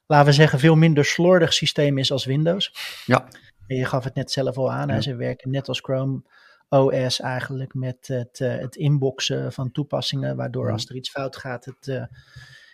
laten 0.07 0.27
we 0.27 0.33
zeggen, 0.33 0.59
veel 0.59 0.77
minder 0.77 1.05
slordig 1.05 1.53
systeem 1.53 1.99
is 1.99 2.13
als 2.13 2.25
Windows. 2.25 2.73
Ja. 3.07 3.29
En 3.67 3.77
je 3.77 3.85
gaf 3.85 4.05
het 4.05 4.15
net 4.15 4.31
zelf 4.31 4.57
al 4.57 4.73
aan. 4.73 4.91
Hè? 4.91 5.01
Ze 5.01 5.17
werken 5.17 5.51
net 5.51 5.69
als 5.69 5.81
Chrome 5.81 6.23
OS 6.69 7.21
eigenlijk 7.21 7.75
met 7.75 8.07
het, 8.07 8.39
het 8.39 8.77
inboxen 8.77 9.53
van 9.53 9.73
toepassingen. 9.73 10.37
Waardoor 10.37 10.65
Mhm. 10.65 10.73
als 10.73 10.89
er 10.89 10.97
iets 10.97 11.11
fout 11.11 11.37
gaat, 11.37 11.65
het 11.65 12.09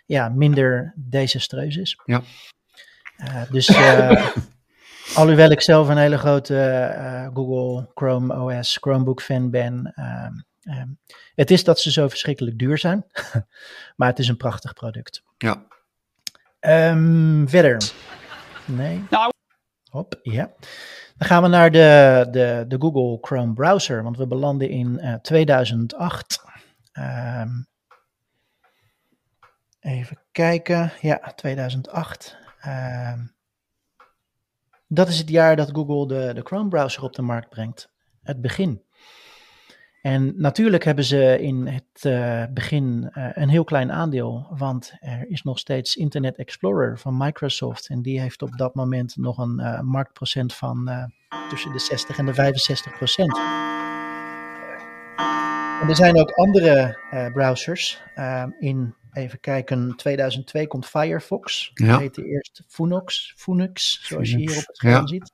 ja, 0.05 0.29
minder 0.29 0.93
desastreus 0.95 1.75
is. 1.77 1.99
Ja. 2.05 2.21
Dus 3.49 3.67
alhoewel 5.15 5.49
ik 5.49 5.61
zelf 5.61 5.87
een 5.87 5.97
hele 5.97 6.17
grote 6.17 6.59
eh, 6.59 7.27
Google 7.33 7.89
Chrome 7.93 8.41
OS 8.41 8.77
Chromebook 8.81 9.21
fan 9.21 9.49
ben, 9.49 9.91
ehm, 9.95 10.33
ehm, 10.61 10.87
het 11.35 11.51
is 11.51 11.63
dat 11.63 11.79
ze 11.79 11.91
zo 11.91 12.07
verschrikkelijk 12.07 12.57
duur 12.57 12.77
zijn, 12.77 13.05
maar 13.97 14.07
het 14.07 14.19
is 14.19 14.27
een 14.27 14.37
prachtig 14.37 14.73
product. 14.73 15.23
Ja. 15.37 15.65
Ehm, 16.59 17.47
verder. 17.47 17.91
Nee. 18.65 19.03
Nou, 19.09 19.31
Hop, 19.89 20.19
ja. 20.23 20.51
Dan 21.17 21.27
gaan 21.27 21.41
we 21.41 21.47
naar 21.47 21.71
de, 21.71 22.27
de, 22.31 22.65
de 22.67 22.75
Google 22.79 23.17
Chrome 23.21 23.53
browser, 23.53 24.03
want 24.03 24.17
we 24.17 24.27
belanden 24.27 24.69
in 24.69 24.99
eh, 24.99 25.13
2008. 25.13 26.43
Ehm, 26.91 27.49
even 29.79 30.19
kijken. 30.31 30.91
Ja, 31.01 31.33
2008. 31.35 32.37
Ehm, 32.59 33.19
dat 34.93 35.07
is 35.07 35.17
het 35.17 35.29
jaar 35.29 35.55
dat 35.55 35.69
Google 35.73 36.07
de, 36.07 36.33
de 36.33 36.41
Chrome 36.43 36.69
browser 36.69 37.03
op 37.03 37.13
de 37.13 37.21
markt 37.21 37.49
brengt. 37.49 37.89
Het 38.21 38.41
begin. 38.41 38.81
En 40.01 40.33
natuurlijk 40.35 40.83
hebben 40.83 41.03
ze 41.03 41.39
in 41.41 41.67
het 41.67 42.05
eh, 42.05 42.43
begin 42.49 43.09
eh, 43.11 43.29
een 43.33 43.49
heel 43.49 43.63
klein 43.63 43.91
aandeel, 43.91 44.47
want 44.49 44.93
er 44.99 45.29
is 45.29 45.43
nog 45.43 45.59
steeds 45.59 45.95
Internet 45.95 46.35
Explorer 46.35 46.99
van 46.99 47.17
Microsoft. 47.17 47.87
En 47.89 48.01
die 48.01 48.19
heeft 48.19 48.41
op 48.41 48.57
dat 48.57 48.75
moment 48.75 49.17
nog 49.17 49.37
een 49.37 49.59
eh, 49.59 49.79
marktprocent 49.79 50.53
van 50.53 51.09
tussen 51.49 51.71
de 51.71 51.79
60 51.79 52.17
en 52.17 52.25
de 52.25 52.33
65 52.33 52.97
procent. 52.97 53.39
En 55.83 55.89
er 55.89 55.95
zijn 55.95 56.19
ook 56.19 56.31
andere 56.31 56.97
eh, 57.11 57.31
browsers. 57.31 58.01
Eh, 58.15 58.45
in, 58.59 58.95
even 59.13 59.39
kijken, 59.39 59.93
2002 59.95 60.67
komt 60.67 60.85
Firefox. 60.85 61.71
Ja. 61.73 61.87
Dat 61.87 61.99
heette 61.99 62.25
eerst 62.25 62.63
Phoenix, 62.67 63.33
Phoenix 63.37 63.99
zoals 64.07 64.29
je 64.29 64.37
hier 64.37 64.57
op 64.57 64.67
het 64.67 64.75
scherm 64.75 64.93
Ja. 64.93 65.07
ziet. 65.07 65.31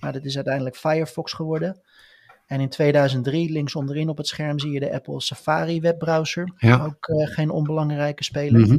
Maar 0.00 0.12
dat 0.12 0.24
is 0.24 0.34
uiteindelijk 0.34 0.76
Firefox 0.76 1.32
geworden. 1.32 1.80
En 2.46 2.60
in 2.60 2.68
2003, 2.68 3.52
links 3.52 3.74
onderin 3.74 4.08
op 4.08 4.16
het 4.16 4.26
scherm, 4.26 4.58
zie 4.58 4.70
je 4.70 4.80
de 4.80 4.92
Apple 4.92 5.20
Safari 5.20 5.80
webbrowser. 5.80 6.52
Ja. 6.56 6.84
Ook 6.84 7.08
uh, 7.08 7.26
geen 7.26 7.50
onbelangrijke 7.50 8.24
speler. 8.24 8.60
Mhm. 8.60 8.78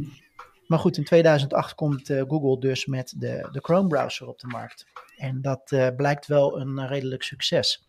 Maar 0.66 0.78
goed, 0.78 0.96
in 0.96 1.04
2008 1.04 1.74
komt 1.74 2.10
uh, 2.10 2.22
Google 2.28 2.58
dus 2.60 2.86
met 2.86 3.14
de, 3.16 3.48
de 3.52 3.60
Chrome 3.60 3.88
browser 3.88 4.28
op 4.28 4.40
de 4.40 4.46
markt. 4.46 4.86
En 5.16 5.42
dat 5.42 5.70
uh, 5.70 5.88
blijkt 5.96 6.26
wel 6.26 6.60
een 6.60 6.86
redelijk 6.86 7.22
succes. 7.22 7.86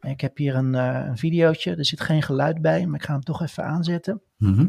Ik 0.00 0.20
heb 0.20 0.36
hier 0.36 0.54
een, 0.54 0.74
een 0.74 1.16
videootje. 1.18 1.76
Er 1.76 1.84
zit 1.84 2.00
geen 2.00 2.22
geluid 2.22 2.62
bij, 2.62 2.86
maar 2.86 3.00
ik 3.00 3.06
ga 3.06 3.12
hem 3.12 3.22
toch 3.22 3.42
even 3.42 3.64
aanzetten. 3.64 4.22
Mhm. 4.36 4.66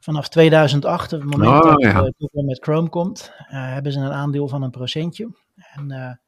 Vanaf 0.00 0.28
2008, 0.28 1.12
op 1.12 1.20
het 1.20 1.30
moment 1.30 1.50
Oh, 1.50 1.70
dat 1.70 1.82
ja. 1.82 1.88
uh, 1.90 2.08
Google 2.18 2.42
met 2.42 2.62
Chrome 2.62 2.88
komt, 2.88 3.32
uh, 3.38 3.46
hebben 3.48 3.92
ze 3.92 3.98
een 3.98 4.12
aandeel 4.12 4.48
van 4.48 4.62
een 4.62 4.70
procentje. 4.70 5.28
En 5.74 6.20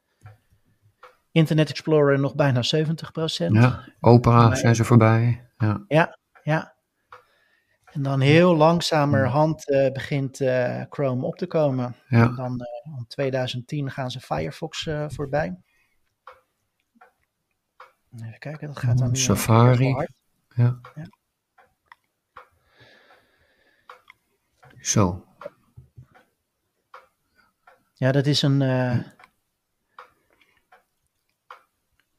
Internet 1.31 1.69
Explorer 1.69 2.19
nog 2.19 2.35
bijna 2.35 2.61
70 2.61 3.11
procent. 3.11 3.55
Ja, 3.55 3.83
Opera 3.99 4.55
zijn 4.55 4.75
ze 4.75 4.83
voorbij. 4.83 5.47
Ja. 5.57 5.83
Ja, 5.87 6.17
ja. 6.43 6.73
En 7.85 8.01
dan 8.01 8.19
heel 8.19 8.55
langzamerhand 8.55 9.69
uh, 9.69 9.91
begint 9.91 10.39
uh, 10.39 10.81
Chrome 10.89 11.25
op 11.25 11.35
te 11.35 11.47
komen. 11.47 11.95
Ja. 12.07 12.23
En 12.23 12.35
dan 12.35 12.51
uh, 12.51 12.97
om 12.97 13.07
2010 13.07 13.91
gaan 13.91 14.11
ze 14.11 14.19
Firefox 14.19 14.89
voorbij. 15.07 15.57
Even 18.15 18.39
kijken, 18.39 18.67
dat 18.67 18.79
gaat 18.79 18.97
dan 18.97 19.15
Safari. 19.15 19.91
hard. 19.91 20.11
Ja. 20.55 20.79
Ja. 20.95 21.07
Zo. 24.81 25.25
Ja, 27.93 28.11
dat 28.11 28.25
is 28.25 28.41
een. 28.41 28.61
Uh... 28.61 28.97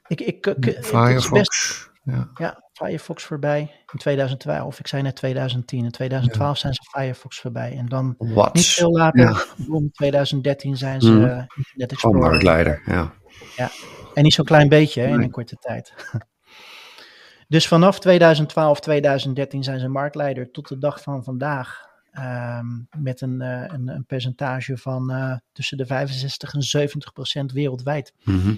Ik, 0.06 0.20
ik, 0.20 0.46
ik, 0.46 0.64
het 0.64 0.66
is 0.78 0.86
Firefox. 0.86 1.30
best- 1.30 1.90
Ja. 2.02 2.28
ja, 2.34 2.64
Firefox 2.72 3.24
voorbij 3.24 3.60
in 3.92 3.98
2012. 3.98 4.78
Ik 4.78 4.86
zei 4.86 5.02
net 5.02 5.16
2010. 5.16 5.84
In 5.84 5.90
2012 5.90 6.58
zijn 6.58 6.74
ze 6.74 6.82
Firefox 6.90 7.40
voorbij. 7.40 7.76
En 7.76 7.86
dan 7.86 8.14
Wat? 8.18 8.54
niet 8.54 8.66
veel 8.66 8.90
later, 8.90 9.20
Ja. 9.20 9.44
in 9.74 9.90
2013 9.92 10.76
zijn 10.76 11.00
ze 11.00 11.10
uh, 11.12 11.44
Internet 11.56 11.92
Explorer. 11.92 12.82
Ja. 12.86 13.12
Ja, 13.56 13.70
en 14.14 14.22
niet 14.22 14.34
zo'n 14.34 14.44
klein 14.44 14.68
beetje 14.68 15.00
hè, 15.00 15.08
in 15.08 15.22
een 15.22 15.30
korte 15.30 15.56
tijd. 15.56 15.94
dus 17.48 17.68
vanaf 17.68 18.00
2012, 18.00 18.80
2013 18.80 19.62
zijn 19.62 19.80
ze 19.80 19.88
marktleider 19.88 20.50
tot 20.50 20.68
de 20.68 20.78
dag 20.78 21.02
van 21.02 21.24
vandaag. 21.24 21.88
ehm, 22.10 22.66
met 22.98 23.20
een, 23.20 23.40
eh, 23.40 23.64
een, 23.66 23.88
een 23.88 24.04
percentage 24.06 24.76
van 24.76 25.10
eh, 25.10 25.36
tussen 25.52 25.76
de 25.76 25.86
65 25.86 26.54
en 26.54 26.62
70 26.62 27.12
procent 27.12 27.52
wereldwijd. 27.52 28.14
Mhm. 28.24 28.54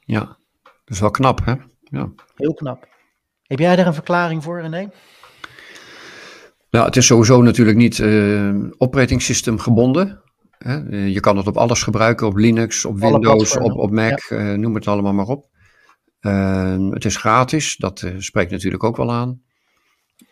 ja. 0.00 0.38
Dat 0.62 0.94
is 0.94 1.00
wel 1.00 1.10
knap, 1.10 1.44
hè? 1.44 1.54
Ja. 1.82 2.12
Heel 2.34 2.54
knap. 2.54 2.88
Heb 3.42 3.58
jij 3.58 3.76
daar 3.76 3.86
een 3.86 3.94
verklaring 3.94 4.42
voor, 4.42 4.60
René? 4.60 4.90
Nou, 6.70 6.86
het 6.86 6.96
is 6.96 7.06
sowieso 7.06 7.42
natuurlijk 7.42 7.76
niet 7.76 8.00
eh 8.00 8.54
operating 8.78 9.22
system 9.22 9.58
gebonden. 9.58 10.22
Eh, 10.58 11.08
Je 11.08 11.20
kan 11.20 11.36
het 11.36 11.46
op 11.46 11.56
alles 11.56 11.82
gebruiken, 11.82 12.26
op 12.26 12.36
Linux, 12.36 12.84
op 12.84 13.02
Alle 13.02 13.12
Windows, 13.12 13.56
op, 13.56 13.72
op 13.72 13.90
Mac, 13.90 14.18
eh, 14.18 14.52
noem 14.52 14.74
het 14.74 14.88
allemaal 14.88 15.12
maar 15.12 15.26
op. 15.26 15.48
Eh, 16.20 16.88
het 16.90 17.04
is 17.04 17.16
gratis, 17.16 17.76
dat 17.76 18.02
eh, 18.02 18.14
spreekt 18.18 18.50
natuurlijk 18.50 18.84
ook 18.84 18.96
wel 18.96 19.12
aan. 19.12 19.42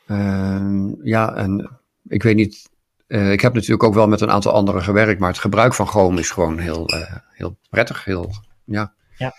Eh, 0.07 0.93
ja, 1.03 1.35
en 1.35 1.79
ik 2.09 2.23
weet 2.23 2.37
niet, 2.37 2.71
ik 3.07 3.41
heb 3.41 3.55
natuurlijk 3.55 3.83
ook 3.83 3.95
wel 3.95 4.09
met 4.09 4.21
een 4.21 4.31
aantal 4.31 4.53
anderen 4.53 4.83
gewerkt, 4.83 5.21
maar 5.21 5.29
het 5.29 5.39
gebruik 5.39 5.75
van 5.75 5.87
Chrome 5.87 6.21
is 6.21 6.31
gewoon 6.31 6.59
heel, 6.59 6.87
heel 7.33 7.59
prettig, 7.71 8.05
heel, 8.05 8.31
ja. 8.65 8.95
Ja. 9.17 9.35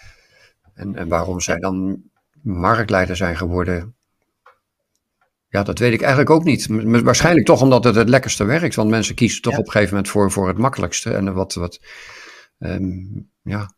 En, 0.74 0.96
en 0.96 1.08
waarom 1.08 1.40
zij 1.40 1.60
dan 1.60 2.02
marktleider 2.42 3.16
zijn 3.16 3.38
geworden, 3.38 3.95
ja, 5.56 5.64
dat 5.64 5.80
weet 5.80 5.94
ik 5.94 6.02
eigenlijk 6.02 6.30
ook 6.30 6.44
niet. 6.44 6.68
Waarschijnlijk 7.04 7.46
toch 7.46 7.62
omdat 7.62 7.84
het 7.84 7.96
het 7.96 8.10
lekkerste 8.10 8.44
werkt. 8.44 8.76
Want 8.76 8.90
mensen 8.90 9.16
kiezen 9.16 9.42
toch 9.42 9.54
Ja. 9.54 9.60
op 9.60 9.66
een 9.66 9.72
gegeven 9.72 9.94
moment 9.96 10.12
voor, 10.12 10.32
voor 10.32 10.48
het 10.48 10.58
makkelijkste. 10.58 11.14
En 11.14 11.34
wat, 11.34 11.54
wat 11.54 11.80
ehm, 12.60 12.94
ja, 13.42 13.74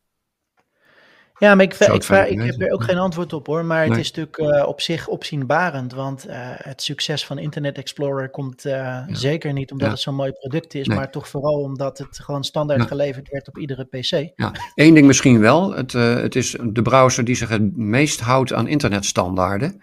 Ja, 1.39 1.55
maar 1.55 1.65
ik, 1.65 1.73
ik, 1.73 2.03
vraag- 2.03 2.27
ik 2.27 2.41
heb 2.41 2.61
er 2.61 2.71
ook 2.71 2.83
geen 2.83 2.97
antwoord 2.97 3.33
op 3.33 3.47
hoor. 3.47 3.65
Maar 3.65 3.85
het 3.87 3.97
is 3.97 4.11
natuurlijk 4.11 4.37
eh, 4.37 4.67
op 4.67 4.81
zich 4.81 5.07
opzienbarend. 5.07 5.93
Want 5.93 6.25
eh, 6.25 6.37
het 6.41 6.81
succes 6.81 7.25
van 7.25 7.37
Internet 7.37 7.77
Explorer 7.77 8.29
komt 8.29 8.65
eh, 8.65 9.03
zeker 9.07 9.53
niet 9.53 9.71
omdat 9.71 9.87
Ja. 9.87 9.93
het 9.93 10.01
zo'n 10.01 10.15
mooi 10.15 10.31
product 10.31 10.73
is. 10.73 10.87
Nee. 10.87 10.97
Maar 10.97 11.11
toch 11.11 11.27
vooral 11.27 11.61
omdat 11.61 11.97
het 11.97 12.19
gewoon 12.19 12.43
standaard 12.43 12.81
geleverd 12.87 13.29
werd 13.29 13.47
op 13.47 13.57
iedere 13.57 13.83
PC. 13.85 14.31
ja. 14.35 14.51
Eén 14.75 14.93
ding 14.93 15.07
misschien 15.07 15.39
wel. 15.39 15.73
Het, 15.75 15.91
het 15.93 16.35
is 16.35 16.55
de 16.63 16.81
browser 16.81 17.23
die 17.23 17.35
zich 17.35 17.49
het 17.49 17.77
meest 17.77 18.19
houdt 18.19 18.53
aan 18.53 18.67
internetstandaarden. 18.67 19.81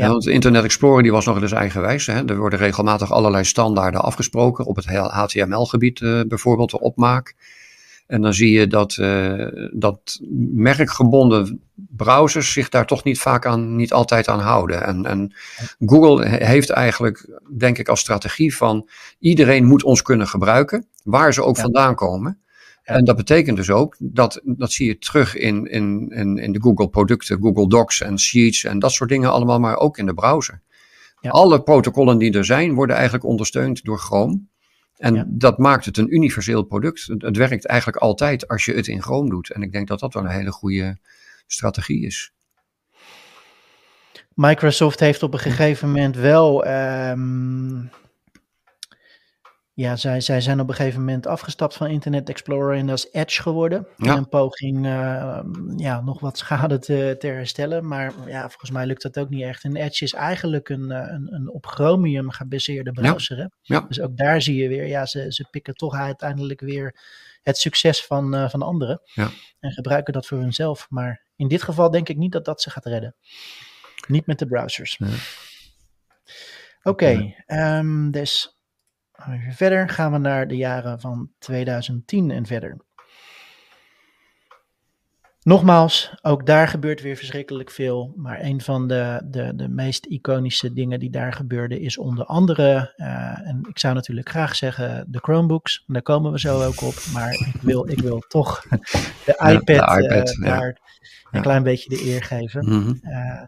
Ja. 0.00 0.08
Want 0.08 0.26
Internet 0.26 0.64
Explorer 0.64 1.02
die 1.02 1.12
was 1.12 1.24
nog 1.24 1.40
eens 1.42 1.52
eigenwijs. 1.52 2.06
Hè. 2.06 2.24
Er 2.24 2.36
worden 2.36 2.58
regelmatig 2.58 3.12
allerlei 3.12 3.44
standaarden 3.44 4.02
afgesproken. 4.02 4.64
Op 4.66 4.76
het 4.76 4.86
HTML-gebied 4.86 6.00
eh, 6.00 6.20
bijvoorbeeld, 6.28 6.70
de 6.70 6.80
opmaak. 6.80 7.34
En 8.06 8.22
dan 8.22 8.34
zie 8.34 8.50
je 8.50 8.66
dat, 8.66 8.96
eh, 8.96 9.46
dat 9.72 10.18
merkgebonden 10.54 11.60
browsers 11.74 12.52
zich 12.52 12.68
daar 12.68 12.86
toch 12.86 13.04
niet 13.04 13.18
vaak 13.20 13.46
aan, 13.46 13.76
niet 13.76 13.92
altijd 13.92 14.28
aan 14.28 14.40
houden. 14.40 14.84
En, 14.84 15.06
en 15.06 15.34
Google 15.78 16.26
he- 16.26 16.46
heeft 16.46 16.70
eigenlijk, 16.70 17.40
denk 17.56 17.78
ik, 17.78 17.88
als 17.88 18.00
strategie 18.00 18.56
van 18.56 18.88
iedereen 19.18 19.64
moet 19.64 19.82
ons 19.84 20.02
kunnen 20.02 20.26
gebruiken, 20.28 20.86
waar 21.04 21.34
ze 21.34 21.42
ook 21.42 21.56
Ja. 21.56 21.62
vandaan 21.62 21.94
komen. 21.94 22.38
En 22.96 23.04
dat 23.04 23.16
betekent 23.16 23.56
dus 23.56 23.70
ook, 23.70 23.96
dat, 23.98 24.40
dat 24.44 24.72
zie 24.72 24.86
je 24.86 24.98
terug 24.98 25.36
in, 25.36 25.66
in, 25.66 26.08
in, 26.10 26.38
in 26.38 26.52
de 26.52 26.60
Google 26.60 26.88
producten, 26.88 27.38
Google 27.42 27.68
Docs 27.68 28.00
en 28.00 28.18
Sheets 28.18 28.64
en 28.64 28.78
dat 28.78 28.92
soort 28.92 29.10
dingen 29.10 29.30
allemaal, 29.30 29.60
maar 29.60 29.76
ook 29.76 29.98
in 29.98 30.06
de 30.06 30.14
browser. 30.14 30.60
Ja. 31.20 31.30
Alle 31.30 31.62
protocollen 31.62 32.18
die 32.18 32.32
er 32.32 32.44
zijn, 32.44 32.74
worden 32.74 32.94
eigenlijk 32.96 33.24
ondersteund 33.24 33.84
door 33.84 33.98
Chrome. 33.98 34.40
En 34.96 35.14
Ja. 35.14 35.24
dat 35.28 35.58
maakt 35.58 35.84
het 35.84 35.96
een 35.96 36.14
universeel 36.14 36.62
product. 36.62 37.06
Het, 37.06 37.22
het 37.22 37.36
werkt 37.36 37.66
eigenlijk 37.66 38.02
altijd 38.02 38.48
als 38.48 38.64
je 38.64 38.72
het 38.74 38.86
in 38.86 39.02
Chrome 39.02 39.28
doet. 39.30 39.50
En 39.50 39.62
ik 39.62 39.72
denk 39.72 39.88
dat 39.88 40.00
dat 40.00 40.14
wel 40.14 40.22
een 40.24 40.28
hele 40.30 40.52
goede 40.52 40.98
strategie 41.46 42.06
is. 42.06 42.32
Microsoft 44.34 45.00
heeft 45.00 45.22
op 45.22 45.32
een 45.32 45.38
gegeven 45.38 45.88
moment 45.88 46.16
wel. 46.16 46.64
ehm, 46.64 47.70
ja, 49.80 49.96
zij, 49.96 50.20
zij 50.20 50.40
zijn 50.40 50.60
op 50.60 50.68
een 50.68 50.74
gegeven 50.74 50.98
moment 50.98 51.26
afgestapt 51.26 51.74
van 51.74 51.86
Internet 51.86 52.28
Explorer 52.28 52.76
en 52.76 52.86
dat 52.86 52.98
is 52.98 53.08
Edge 53.12 53.42
geworden. 53.42 53.86
Ja. 53.96 54.12
In 54.12 54.18
een 54.18 54.28
poging 54.28 54.86
eh, 54.86 55.40
ja, 55.76 56.00
nog 56.00 56.20
wat 56.20 56.38
schade 56.38 56.78
te, 56.78 57.16
te 57.18 57.26
herstellen. 57.26 57.88
Maar 57.88 58.12
ja, 58.26 58.48
volgens 58.48 58.70
mij 58.70 58.86
lukt 58.86 59.02
dat 59.02 59.18
ook 59.18 59.28
niet 59.28 59.42
echt. 59.42 59.64
En 59.64 59.76
Edge 59.76 60.04
is 60.04 60.12
eigenlijk 60.12 60.68
een, 60.68 60.90
eh, 60.90 61.12
een, 61.12 61.34
een 61.34 61.50
op 61.50 61.66
Chromium 61.66 62.30
gebaseerde 62.30 62.92
browser. 62.92 63.36
Hè? 63.36 63.46
Ja. 63.62 63.80
Dus 63.80 64.00
ook 64.00 64.16
daar 64.16 64.42
zie 64.42 64.62
je 64.62 64.68
weer, 64.68 64.86
ja, 64.86 65.06
ze, 65.06 65.32
ze 65.32 65.46
pikken 65.50 65.74
toch 65.74 65.94
uiteindelijk 65.94 66.60
weer 66.60 66.94
het 67.42 67.58
succes 67.58 68.04
van, 68.04 68.34
eh, 68.34 68.48
van 68.48 68.62
anderen. 68.62 69.00
Ja. 69.04 69.30
En 69.60 69.70
gebruiken 69.70 70.12
dat 70.12 70.26
voor 70.26 70.38
hunzelf. 70.38 70.86
Maar 70.88 71.26
in 71.36 71.48
dit 71.48 71.62
geval 71.62 71.90
denk 71.90 72.08
ik 72.08 72.16
niet 72.16 72.32
dat 72.32 72.44
dat 72.44 72.62
ze 72.62 72.70
gaat 72.70 72.86
redden. 72.86 73.14
Niet 74.08 74.26
met 74.26 74.38
de 74.38 74.46
browsers. 74.46 75.00
Oké, 76.82 77.34
ehm, 77.46 78.10
dus 78.10 78.59
even 79.28 79.52
verder 79.52 79.88
gaan 79.88 80.12
we 80.12 80.18
naar 80.18 80.48
de 80.48 80.56
jaren 80.56 81.00
van 81.00 81.30
2010 81.38 82.30
en 82.30 82.46
verder. 82.46 82.76
Nogmaals, 85.42 86.14
ook 86.22 86.46
daar 86.46 86.68
gebeurt 86.68 87.00
weer 87.00 87.16
verschrikkelijk 87.16 87.70
veel. 87.70 88.12
Maar 88.16 88.40
een 88.40 88.60
van 88.60 88.88
de, 88.88 89.22
de, 89.24 89.52
de 89.54 89.68
meest 89.68 90.06
iconische 90.06 90.72
dingen 90.72 91.00
die 91.00 91.10
daar 91.10 91.32
gebeurde 91.32 91.80
is 91.80 91.98
onder 91.98 92.24
andere, 92.24 92.92
eh, 92.96 93.48
en 93.48 93.66
ik 93.68 93.78
zou 93.78 93.94
natuurlijk 93.94 94.28
graag 94.28 94.56
zeggen 94.56 95.06
de 95.08 95.18
Chromebooks, 95.18 95.84
daar 95.86 96.02
komen 96.02 96.32
we 96.32 96.38
zo 96.38 96.62
ook 96.62 96.80
op. 96.82 96.94
Maar 97.12 97.32
ik 97.32 97.60
wil, 97.60 97.90
ik 97.90 97.98
wil 97.98 98.18
toch 98.28 98.60
de 99.26 99.34
Ja, 99.38 99.46
de 99.46 99.52
iPad, 99.52 100.28
eh, 100.28 100.44
ja. 100.44 100.58
daar 100.58 100.80
een 101.30 101.42
klein 101.42 101.62
beetje 101.62 101.88
de 101.88 102.04
eer 102.04 102.22
geven. 102.22 102.64
Mhm. 102.64 102.94
Eh, 103.02 103.42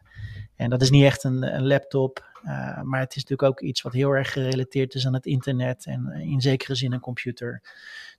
en 0.56 0.70
dat 0.70 0.82
is 0.82 0.90
niet 0.90 1.04
echt 1.04 1.24
een, 1.24 1.54
een 1.54 1.66
laptop, 1.66 2.31
eh, 2.42 2.82
maar 2.82 3.00
het 3.00 3.16
is 3.16 3.24
natuurlijk 3.24 3.42
ook 3.42 3.60
iets 3.60 3.82
wat 3.82 3.92
heel 3.92 4.10
erg 4.10 4.32
gerelateerd 4.32 4.94
is 4.94 5.06
aan 5.06 5.14
het 5.14 5.26
internet 5.26 5.86
en 5.86 6.06
eh, 6.06 6.20
in 6.20 6.40
zekere 6.40 6.74
zin 6.74 6.92
een 6.92 7.00
computer. 7.00 7.62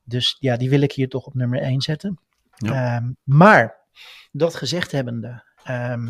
Dus 0.03 0.37
ja, 0.39 0.57
die 0.57 0.69
wil 0.69 0.81
ik 0.81 0.91
hier 0.91 1.09
toch 1.09 1.25
op 1.25 1.33
nummer 1.33 1.61
1 1.61 1.81
zetten. 1.81 2.19
Ja. 2.55 2.95
Ehm, 2.95 3.11
maar 3.23 3.75
dat 4.31 4.55
gezegd 4.55 4.91
hebbende, 4.91 5.43
ehm, 5.63 6.07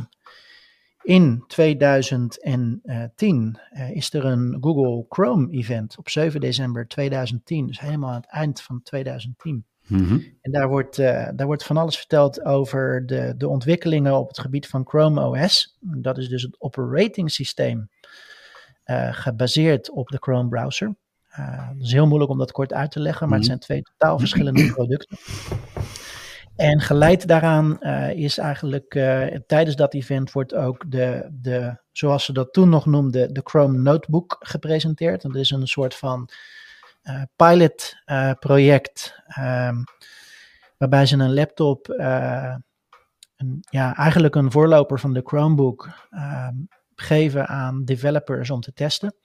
in 1.02 1.44
2010 1.48 3.60
eh, 3.69 3.91
is 3.91 4.14
er 4.14 4.26
een 4.26 4.57
Google 4.61 5.06
Chrome 5.10 5.52
event 5.52 5.98
op 5.98 6.10
7 6.10 6.40
december 6.40 6.88
2010, 6.88 7.68
dus 7.68 7.80
helemaal 7.80 8.10
aan 8.10 8.15
het 8.15 8.30
eind 8.30 8.61
van 8.61 8.81
2010. 8.84 9.65
Mhm. 9.88 10.19
En 10.41 10.52
daar 10.52 10.68
wordt, 10.68 10.98
daar 10.98 11.45
wordt 11.45 11.64
van 11.64 11.77
alles 11.77 11.98
verteld 11.98 12.45
over 12.45 13.06
de, 13.06 13.34
de 13.38 13.48
ontwikkelingen 13.48 14.18
op 14.18 14.27
het 14.27 14.40
gebied 14.40 14.68
van 14.68 14.88
Chrome 14.88 15.27
OS. 15.27 15.77
Dat 15.80 16.18
is 16.18 16.30
dus 16.30 16.41
het 16.41 16.61
operating 16.61 17.31
systeem 17.31 17.90
gebaseerd 19.11 19.89
op 19.89 20.07
de 20.10 20.18
Chrome 20.19 20.49
browser. 20.49 20.95
Uh, 21.39 21.69
het 21.69 21.81
is 21.81 21.91
heel 21.91 22.07
moeilijk 22.07 22.31
om 22.31 22.38
dat 22.38 22.51
kort 22.51 22.73
uit 22.73 22.91
te 22.91 22.99
leggen, 22.99 23.30
maar 23.30 23.38
het 23.39 23.47
Mhm. 23.47 23.57
zijn 23.57 23.60
twee 23.60 23.81
totaal 23.81 24.19
verschillende 24.19 24.72
producten. 24.73 25.18
En 26.55 26.81
geleid 26.81 27.27
daaraan 27.27 27.81
is 28.15 28.38
eigenlijk 28.38 28.91
tijdens 29.47 29.76
dat 29.76 29.93
event 29.93 30.31
wordt 30.31 30.53
ook 30.55 30.91
de, 30.91 31.30
de, 31.31 31.77
zoals 31.91 32.26
ze 32.26 32.34
dat 32.34 32.53
toen 32.53 32.69
nog 32.69 32.85
noemden, 32.85 33.34
de 33.34 33.41
Chrome 33.43 33.77
Notebook 33.77 34.35
gepresenteerd. 34.39 35.22
Dat 35.22 35.35
is 35.35 35.49
een 35.51 35.68
soort 35.68 35.95
van 35.95 36.30
pilot 37.35 37.95
project 38.39 39.15
ehm, 39.27 39.76
waarbij 40.77 41.05
ze 41.05 41.18
een 41.18 41.34
laptop, 41.34 41.88
een, 41.88 43.60
ja, 43.69 43.95
eigenlijk 43.95 44.35
een 44.35 44.51
voorloper 44.51 44.99
van 44.99 45.14
de 45.14 45.22
Chromebook, 45.23 45.89
ehm, 46.10 46.55
geven 46.95 47.48
aan 47.48 47.86
developers 47.86 48.49
om 48.49 48.61
te 48.61 48.74
testen. 48.74 49.15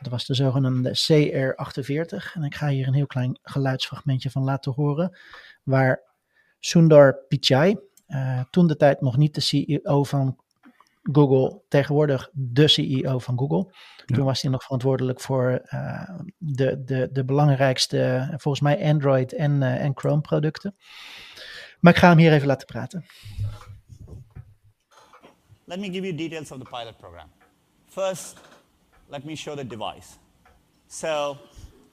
Dat 0.00 0.12
was 0.12 0.26
de 0.26 0.34
zogenaamde 0.34 0.96
CR48. 0.96 2.32
En 2.34 2.42
ik 2.42 2.54
ga 2.54 2.68
hier 2.68 2.86
een 2.86 2.94
heel 2.94 3.06
klein 3.06 3.38
geluidsfragmentje 3.42 4.30
van 4.30 4.42
laten 4.42 4.72
horen. 4.72 5.18
Waar 5.62 6.02
Sundar 6.60 7.18
Pichai, 7.28 7.76
uh, 8.08 8.40
toen 8.50 8.66
de 8.66 8.76
tijd 8.76 9.00
nog 9.00 9.16
niet 9.16 9.34
de 9.34 9.40
CEO 9.40 10.04
van 10.04 10.38
Google, 11.12 11.62
tegenwoordig 11.68 12.30
de 12.32 12.68
CEO 12.68 13.18
van 13.18 13.38
Google. 13.38 13.74
Toen 14.06 14.24
was 14.24 14.42
hij 14.42 14.50
nog 14.50 14.62
verantwoordelijk 14.62 15.20
voor 15.20 15.62
uh, 15.74 16.10
de, 16.38 16.84
de, 16.84 17.08
de 17.12 17.24
belangrijkste, 17.24 18.28
volgens 18.30 18.60
mij 18.60 18.84
Android 18.84 19.32
en, 19.32 19.52
uh, 19.52 19.84
en 19.84 19.92
Chrome 19.94 20.20
producten. 20.20 20.76
Maar 21.80 21.92
ik 21.92 21.98
ga 21.98 22.08
hem 22.08 22.18
hier 22.18 22.32
even 22.32 22.46
laten 22.46 22.66
praten. 22.66 23.04
Let 25.66 25.80
me 25.80 25.88
give 25.88 26.04
you 26.04 26.12
details 26.12 26.50
of 26.52 26.58
the 26.58 26.64
pilot 26.64 26.98
program. 26.98 27.28
First, 27.88 28.38
let 29.08 29.24
me 29.24 29.34
show 29.34 29.54
the 29.54 29.64
device. 29.64 30.18
So 30.88 31.38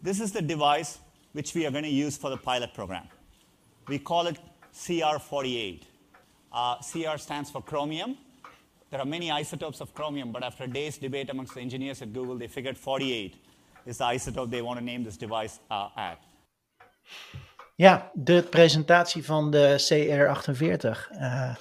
this 0.02 0.20
is 0.20 0.32
the 0.32 0.42
device 0.42 1.00
which 1.34 1.54
we 1.56 1.66
are 1.66 1.72
going 1.72 1.86
to 1.86 1.90
use 1.90 2.18
for 2.18 2.30
the 2.30 2.38
pilot 2.38 2.74
program. 2.74 3.08
We 3.88 4.00
call 4.00 4.28
it 4.28 4.38
CR48. 4.74 5.84
Uh, 6.52 6.76
CR 6.78 7.18
stands 7.18 7.50
for 7.50 7.62
chromium. 7.62 8.18
There 8.90 9.00
are 9.00 9.06
many 9.06 9.32
isotopes 9.32 9.80
of 9.80 9.94
chromium, 9.94 10.34
but 10.34 10.44
after 10.44 10.66
a 10.66 10.68
day's 10.68 10.98
debate 10.98 11.30
amongst 11.30 11.54
the 11.54 11.62
engineers 11.62 12.02
at 12.02 12.12
Google, 12.12 12.38
they 12.38 12.48
figured 12.48 12.78
48 12.78 13.36
is 13.86 13.98
the 13.98 14.04
isotope 14.04 14.50
they 14.50 14.62
want 14.62 14.80
to 14.80 14.86
name 14.86 15.04
this 15.04 15.18
device 15.18 15.60
uh, 15.70 15.88
at. 15.96 16.20
Ja, 17.76 18.12
de 18.14 18.44
presentatie 18.44 19.24
van 19.26 19.52
de 19.52 19.80
CR48. 19.80 20.86
Uh, 21.12 21.56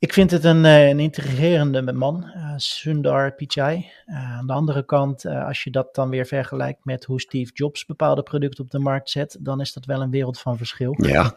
Ik 0.00 0.12
vind 0.12 0.30
het 0.30 0.44
een, 0.44 0.64
eh, 0.64 0.88
een 0.88 1.00
intrigerende 1.00 1.92
man, 1.92 2.30
uh, 2.36 2.52
Sundar 2.56 3.34
Pichai. 3.34 3.86
Uh, 4.06 4.36
aan 4.36 4.46
de 4.46 4.52
andere 4.52 4.84
kant, 4.84 5.26
als 5.26 5.62
je 5.62 5.70
dat 5.70 5.94
dan 5.94 6.08
weer 6.08 6.26
vergelijkt 6.26 6.84
met 6.84 7.04
hoe 7.04 7.20
Steve 7.20 7.52
Jobs 7.54 7.86
bepaalde 7.86 8.22
producten 8.22 8.64
op 8.64 8.70
de 8.70 8.78
markt 8.78 9.10
zet, 9.10 9.36
dan 9.40 9.60
is 9.60 9.72
dat 9.72 9.84
wel 9.84 10.02
een 10.02 10.10
wereld 10.10 10.38
van 10.40 10.56
verschil. 10.56 10.94
Ja. 10.96 11.08
ja. 11.08 11.34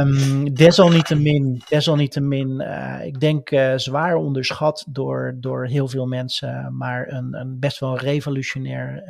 Um, 0.00 0.54
desalniettemin, 0.54 1.62
desalniettemin 1.68 2.60
ik 3.02 3.20
denk 3.20 3.48
zwaar 3.76 4.16
onderschat 4.16 4.84
door, 4.88 5.36
door 5.36 5.66
heel 5.66 5.88
veel 5.88 6.06
mensen, 6.06 6.76
maar 6.76 7.12
een, 7.12 7.34
een 7.34 7.58
best 7.58 7.78
wel 7.78 7.98
revolutionair 7.98 9.04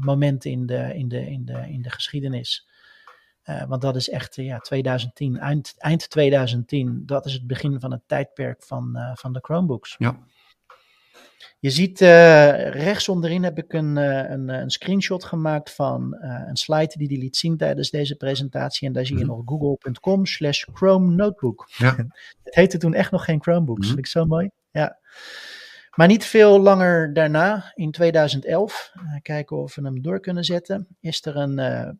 moment 0.00 0.44
in 0.44 0.66
de, 0.66 0.94
in, 0.94 1.08
de, 1.08 1.30
in, 1.30 1.44
de, 1.44 1.58
in 1.68 1.82
de 1.82 1.90
geschiedenis. 1.90 2.69
Uh, 3.50 3.64
want 3.68 3.82
dat 3.82 3.96
is 3.96 4.08
echt 4.08 4.36
uh, 4.36 4.46
ja, 4.46 4.58
2010, 4.58 5.38
eind, 5.38 5.74
eind 5.78 6.10
2010, 6.10 7.02
dat 7.06 7.26
is 7.26 7.32
het 7.32 7.46
begin 7.46 7.80
van 7.80 7.90
het 7.90 8.00
tijdperk 8.06 8.62
van, 8.62 8.92
uh, 8.94 9.10
van 9.14 9.32
de 9.32 9.38
Chromebooks. 9.42 9.94
Ja. 9.98 10.18
Je 11.58 11.70
ziet 11.70 12.00
rechts 12.00 13.08
onderin 13.08 13.42
heb 13.42 13.58
ik 13.58 13.72
een, 13.72 13.96
een, 13.96 14.48
een 14.48 14.70
screenshot 14.70 15.24
gemaakt 15.24 15.74
van 15.74 16.16
een 16.20 16.56
slide 16.56 16.94
die 16.96 17.06
hij 17.06 17.16
liet 17.16 17.36
zien 17.36 17.56
tijdens 17.56 17.90
deze 17.90 18.16
presentatie. 18.16 18.86
En 18.86 18.92
daar 18.92 19.06
zie 19.06 19.18
je 19.18 19.24
mm 19.24 19.30
-hmm. 19.30 19.36
nog 19.36 19.46
google.com 19.46 20.26
slash 20.26 20.64
Chrome 20.72 21.14
Notebook. 21.14 21.70
Ja. 21.76 21.96
het 22.44 22.54
heette 22.54 22.78
toen 22.78 22.94
echt 22.94 23.10
nog 23.10 23.24
geen 23.24 23.42
Chromebooks. 23.42 23.78
Mm 23.78 23.84
-hmm. 23.84 23.94
Vind 23.94 24.06
ik 24.06 24.12
zo 24.12 24.24
mooi. 24.24 24.50
Ja. 24.70 24.98
Maar 25.94 26.06
niet 26.06 26.24
veel 26.24 26.60
langer 26.60 27.12
daarna, 27.12 27.72
in 27.74 27.90
2011, 27.90 28.92
kijken 29.22 29.56
of 29.56 29.74
we 29.74 29.82
hem 29.82 30.02
door 30.02 30.20
kunnen 30.20 30.44
zetten, 30.44 30.88
is 31.00 31.26
er 31.26 31.36
een, 31.36 31.58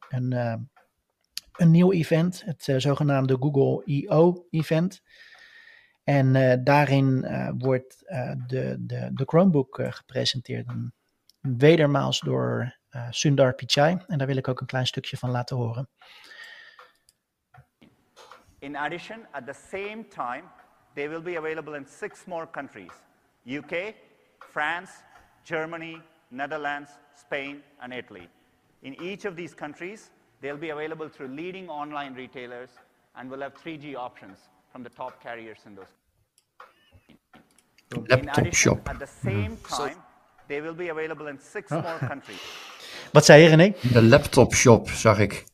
een 0.09 0.69
een 1.61 1.71
nieuw 1.71 1.93
event, 1.93 2.43
het 2.45 2.67
uh, 2.67 2.79
zogenaamde 2.79 3.37
Google 3.41 3.83
I.O. 3.87 4.47
event. 4.51 5.03
En 6.05 6.35
uh, 6.35 6.55
daarin 6.65 7.25
uh, 7.25 7.51
wordt 7.59 7.99
de, 8.47 8.77
de, 8.79 9.11
de 9.13 9.25
Chromebook 9.25 9.81
gepresenteerd. 9.83 10.67
En 10.67 10.95
wedermaals 11.41 12.21
door 12.21 12.79
Sundar 13.11 13.55
Pichai. 13.55 13.99
En 14.07 14.19
daar 14.19 14.27
wil 14.27 14.37
ik 14.37 14.49
ook 14.49 14.61
een 14.61 14.67
klein 14.67 14.87
stukje 14.87 15.17
van 15.17 15.31
laten 15.31 15.57
horen. 15.57 15.89
In 18.59 18.77
addition, 18.77 19.27
at 19.31 19.47
the 19.47 19.55
same 19.71 20.09
time, 20.09 20.43
they 20.95 21.09
will 21.09 21.23
be 21.23 21.39
available 21.39 21.77
in 21.77 21.87
six 21.87 22.25
more 22.27 22.51
countries. 22.51 22.93
UK, 23.47 23.95
France, 24.39 24.93
Germany, 25.43 26.03
Netherlands, 26.29 26.91
Spain 27.15 27.63
and 27.79 27.93
Italy. 27.93 28.29
In 28.81 28.95
each 28.95 29.25
of 29.25 29.35
these 29.35 29.55
countries, 29.55 30.11
They'll 30.41 30.57
be 30.61 30.71
available 30.71 31.09
through 31.09 31.29
leading 31.35 31.69
online 31.69 32.15
retailers 32.15 32.71
and 33.15 33.31
will 33.31 33.41
have 33.41 33.53
3G 33.65 33.95
options 33.97 34.39
from 34.73 34.83
the 34.83 34.91
top 34.97 35.13
carriers 35.23 35.59
in 35.67 35.75
those. 35.75 35.93
Laptop 38.09 38.19
in 38.23 38.29
addition, 38.29 38.53
shop. 38.73 38.89
at 38.89 38.99
the 38.99 39.09
same 39.25 39.57
time, 39.69 39.97
they 40.49 40.61
will 40.63 40.75
be 40.75 40.89
available 40.91 41.27
in 41.29 41.39
six 41.41 41.71
more 41.71 41.99
countries. 42.09 42.41
Wat 43.13 43.25
zei 43.25 43.43
je, 43.43 43.49
René? 43.49 43.75
De 43.93 44.03
laptop 44.03 44.55
shop, 44.55 44.89
zag 44.89 45.19
ik. 45.19 45.45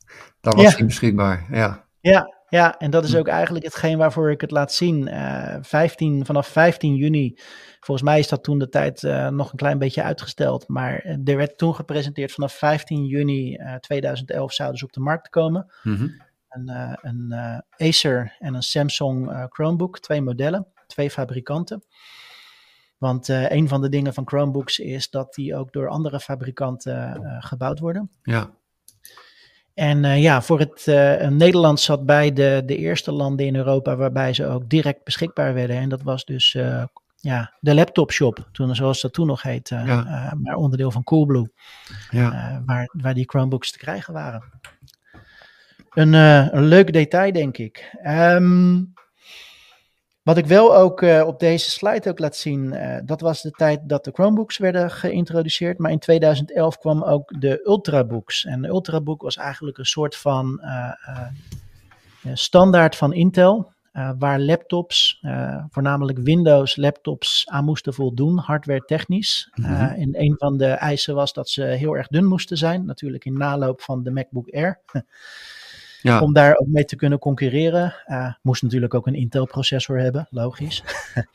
Daar 0.41 0.53
was 0.53 0.63
Ja. 0.63 0.77
hij 0.77 0.85
beschikbaar, 0.85 1.45
ja. 1.51 1.85
Ja, 1.99 2.36
ja, 2.49 2.77
en 2.77 2.91
dat 2.91 3.03
is 3.03 3.15
ook 3.15 3.27
eigenlijk 3.27 3.65
hetgeen 3.65 3.97
waarvoor 3.97 4.31
ik 4.31 4.41
het 4.41 4.51
laat 4.51 4.73
zien. 4.73 5.07
Eh 5.07 5.57
15, 5.61 6.25
vanaf 6.25 6.47
15 6.47 6.95
juni, 6.95 7.39
volgens 7.79 8.09
mij 8.09 8.19
is 8.19 8.27
dat 8.27 8.43
toen 8.43 8.59
de 8.59 8.69
tijd 8.69 9.03
eh, 9.03 9.27
nog 9.27 9.51
een 9.51 9.57
klein 9.57 9.77
beetje 9.77 10.03
uitgesteld. 10.03 10.67
Maar 10.67 10.99
eh, 10.99 11.17
er 11.25 11.37
werd 11.37 11.57
toen 11.57 11.75
gepresenteerd 11.75 12.31
vanaf 12.31 12.53
15 12.53 13.05
juni 13.05 13.55
eh, 13.55 13.75
2011 13.75 14.53
zouden 14.53 14.79
ze 14.79 14.85
op 14.85 14.93
de 14.93 14.99
markt 14.99 15.29
komen. 15.29 15.73
Mhm. 15.83 16.07
Een, 16.49 16.97
een 17.01 17.33
Acer 17.77 18.35
en 18.39 18.53
een 18.53 18.61
Samsung 18.61 19.47
Chromebook, 19.49 19.99
twee 19.99 20.21
modellen, 20.21 20.67
twee 20.87 21.09
fabrikanten. 21.09 21.83
Want 22.97 23.27
een 23.27 23.67
van 23.67 23.81
de 23.81 23.89
dingen 23.89 24.13
van 24.13 24.27
Chromebooks 24.27 24.79
is 24.79 25.09
dat 25.09 25.33
die 25.33 25.55
ook 25.55 25.71
door 25.71 25.89
andere 25.89 26.19
fabrikanten 26.19 27.21
gebouwd 27.39 27.79
worden. 27.79 28.11
Ja. 28.21 28.49
En 29.77 30.05
eh, 30.05 30.21
ja, 30.21 30.41
voor 30.41 30.59
het 30.59 30.87
eh, 30.87 31.27
Nederland 31.27 31.79
zat 31.79 32.05
bij 32.05 32.33
de, 32.33 32.63
de 32.65 32.77
eerste 32.77 33.11
landen 33.11 33.45
in 33.45 33.55
Europa 33.55 33.95
waarbij 33.95 34.33
ze 34.33 34.45
ook 34.47 34.69
direct 34.69 35.03
beschikbaar 35.03 35.53
werden. 35.53 35.75
En 35.75 35.89
dat 35.89 36.01
was 36.01 36.25
dus 36.25 36.55
eh, 36.55 36.83
ja, 37.15 37.53
de 37.59 37.73
laptop 37.73 38.11
shop, 38.11 38.49
toen, 38.51 38.75
zoals 38.75 39.01
dat 39.01 39.13
toen 39.13 39.27
nog 39.27 39.41
heette, 39.41 39.75
Ja. 39.85 40.33
maar 40.43 40.55
onderdeel 40.55 40.91
van 40.91 41.03
Coolblue, 41.03 41.51
Ja. 42.09 42.61
waar, 42.65 42.89
waar 42.91 43.13
die 43.13 43.29
Chromebooks 43.29 43.71
te 43.71 43.77
krijgen 43.77 44.13
waren. 44.13 44.43
Een, 45.89 46.13
een 46.13 46.63
leuk 46.65 46.93
detail, 46.93 47.31
denk 47.31 47.57
ik. 47.57 47.95
Ehm, 48.01 48.75
wat 50.27 50.37
ik 50.37 50.45
wel 50.45 50.75
ook 50.75 51.01
eh, 51.01 51.23
op 51.27 51.39
deze 51.39 51.69
slide 51.69 52.09
ook 52.09 52.19
laat 52.19 52.35
zien, 52.35 52.73
eh, 52.73 52.99
dat 53.05 53.21
was 53.21 53.41
de 53.41 53.51
tijd 53.51 53.79
dat 53.89 54.03
de 54.03 54.11
Chromebooks 54.13 54.57
werden 54.57 54.91
geïntroduceerd. 54.91 55.77
Maar 55.77 55.91
in 55.91 55.99
2011 55.99 56.77
kwam 56.77 57.03
ook 57.03 57.41
de 57.41 57.61
Ultrabooks. 57.63 58.45
En 58.45 58.61
de 58.61 58.67
Ultrabook 58.67 59.21
was 59.21 59.37
eigenlijk 59.37 59.77
een 59.77 59.85
soort 59.85 60.15
van 60.15 60.59
eh, 60.61 61.21
standaard 62.33 62.95
van 62.95 63.13
Intel. 63.13 63.75
waar 64.17 64.39
laptops, 64.39 65.21
voornamelijk 65.69 66.17
Windows 66.17 66.75
laptops, 66.75 67.47
aan 67.49 67.65
moesten 67.65 67.93
voldoen, 67.93 68.37
hardware 68.37 68.85
technisch. 68.85 69.49
Mhm. 69.55 69.73
En 69.73 70.21
een 70.21 70.35
van 70.37 70.57
de 70.57 70.67
eisen 70.67 71.15
was 71.15 71.33
dat 71.33 71.49
ze 71.49 71.63
heel 71.63 71.97
erg 71.97 72.07
dun 72.07 72.25
moesten 72.25 72.57
zijn. 72.57 72.85
Natuurlijk 72.85 73.25
in 73.25 73.37
naloop 73.37 73.81
van 73.81 74.03
de 74.03 74.11
MacBook 74.11 74.49
Air. 74.49 74.79
Om 76.03 76.33
daar 76.33 76.55
ook 76.55 76.67
mee 76.67 76.85
te 76.85 76.95
kunnen 76.95 77.19
concurreren. 77.19 77.95
Eh, 78.05 78.33
moest 78.41 78.61
natuurlijk 78.61 78.93
ook 78.93 79.07
een 79.07 79.15
Intel-processor 79.15 79.99
hebben, 79.99 80.27
logisch. 80.29 80.83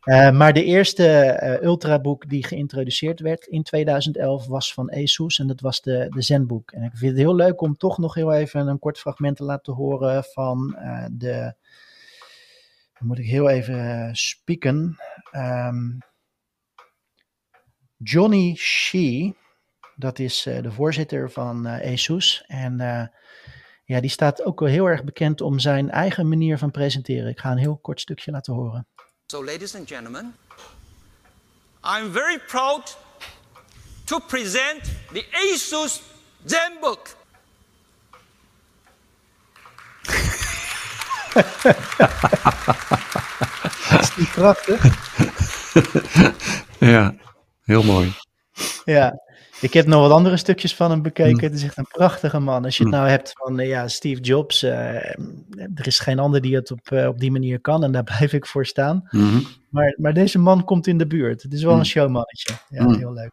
Eh, 0.00 0.30
maar 0.30 0.52
de 0.52 0.64
eerste 0.64 1.06
eh, 1.06 1.62
Ultrabook 1.62 2.28
die 2.28 2.46
geïntroduceerd 2.46 3.20
werd 3.20 3.46
in 3.46 3.62
2011 3.62 4.46
was 4.46 4.74
van 4.74 4.90
Asus 4.90 5.38
en 5.38 5.46
dat 5.46 5.60
was 5.60 5.80
de, 5.80 6.06
de 6.08 6.22
ZenBook. 6.22 6.70
En 6.70 6.82
ik 6.82 6.90
vind 6.94 7.10
het 7.10 7.20
heel 7.20 7.34
leuk 7.34 7.60
om 7.60 7.76
toch 7.76 7.98
nog 7.98 8.14
heel 8.14 8.32
even 8.32 8.66
een 8.66 8.78
kort 8.78 8.98
fragment 8.98 9.36
te 9.36 9.44
laten 9.44 9.72
horen 9.72 10.24
van 10.24 10.76
de. 11.12 11.54
Dan 12.98 13.08
moet 13.08 13.18
ik 13.18 13.26
heel 13.26 13.48
even 13.48 14.10
spieken. 14.16 14.96
Ehm, 15.30 15.98
Johnny 17.96 18.54
Shee, 18.54 19.36
dat 20.00 20.18
is 20.18 20.46
eh, 20.46 20.62
de 20.62 20.72
voorzitter 20.72 21.30
van 21.30 21.66
eh, 21.66 21.92
ASUS 21.92 22.44
En 22.46 22.80
eh, 22.80 23.06
ja, 23.84 24.00
die 24.00 24.10
staat 24.10 24.44
ook 24.44 24.60
wel 24.60 24.68
heel 24.68 24.86
erg 24.86 25.04
bekend 25.04 25.40
om 25.40 25.58
zijn 25.58 25.90
eigen 25.90 26.28
manier 26.28 26.58
van 26.58 26.70
presenteren. 26.70 27.28
Ik 27.28 27.38
ga 27.38 27.50
een 27.50 27.58
heel 27.58 27.76
kort 27.76 28.00
stukje 28.00 28.30
laten 28.30 28.54
horen. 28.54 28.86
So, 29.26 29.44
ladies 29.44 29.74
and 29.74 29.88
gentlemen, 29.88 30.34
I'm 31.82 32.12
very 32.12 32.38
proud 32.38 32.98
to 34.04 34.18
present 34.18 34.82
the 35.12 35.26
ASUS 35.32 36.02
ZenBook. 36.44 37.18
Is 44.00 44.14
die 44.14 44.30
krachtig. 44.30 44.84
ja, 46.92 47.14
heel 47.62 47.82
mooi. 47.82 48.14
Ja, 48.84 49.29
ik 49.60 49.72
heb 49.72 49.86
nog 49.86 50.00
wat 50.00 50.10
andere 50.10 50.36
stukjes 50.36 50.74
van 50.74 50.90
hem 50.90 51.02
bekeken. 51.02 51.32
Mm. 51.36 51.40
Het 51.40 51.52
is 51.52 51.64
echt 51.64 51.78
een 51.78 51.86
prachtige 51.92 52.38
man. 52.38 52.64
Als 52.64 52.76
je 52.76 52.82
het 52.84 52.92
Mm. 52.92 52.98
nou 52.98 53.10
hebt 53.10 53.32
van 53.34 53.58
eh, 53.60 53.68
ja, 53.68 53.88
Steve 53.88 54.20
Jobs, 54.20 54.62
eh, 54.62 54.94
er 55.74 55.86
is 55.86 55.98
geen 55.98 56.18
ander 56.18 56.40
die 56.40 56.54
het 56.54 56.70
op, 56.70 56.90
eh, 56.90 57.06
op 57.06 57.18
die 57.18 57.30
manier 57.30 57.60
kan 57.60 57.84
en 57.84 57.92
daar 57.92 58.04
blijf 58.18 58.32
ik 58.32 58.46
voor 58.46 58.66
staan. 58.66 59.08
Mhm. 59.10 59.40
Maar, 59.70 59.94
maar 59.98 60.12
deze 60.14 60.38
man 60.38 60.64
komt 60.64 60.86
in 60.86 60.98
de 60.98 61.06
buurt. 61.06 61.42
Het 61.42 61.52
is 61.52 61.62
wel 61.62 61.72
Mm. 61.72 61.78
een 61.78 61.86
showmannetje. 61.86 62.54
Ja, 62.68 62.82
Mm. 62.84 62.94
heel 62.94 63.12
leuk. 63.12 63.30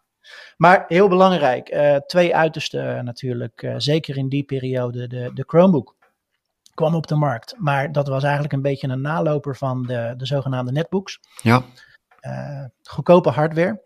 Maar 0.58 0.86
heel 0.88 1.08
belangrijk, 1.08 1.78
twee 2.08 2.36
uiterste 2.36 2.80
eh, 2.80 3.02
natuurlijk, 3.04 3.74
zeker 3.78 4.18
in 4.18 4.30
die 4.30 4.44
periode, 4.44 5.08
de, 5.08 5.32
de 5.34 5.44
Chromebook 5.48 5.96
kwam 6.74 6.96
op 6.96 7.08
de 7.08 7.16
markt. 7.16 7.56
Maar 7.58 7.92
dat 7.92 8.08
was 8.08 8.24
eigenlijk 8.24 8.54
een 8.54 8.62
beetje 8.62 8.88
een 8.88 9.02
naloper 9.02 9.56
van 9.56 9.84
de, 9.84 10.14
de 10.18 10.26
zogenaamde 10.26 10.72
netbooks. 10.72 11.20
Ja. 11.42 11.64
Goedkope 12.84 13.30
hardware. 13.30 13.82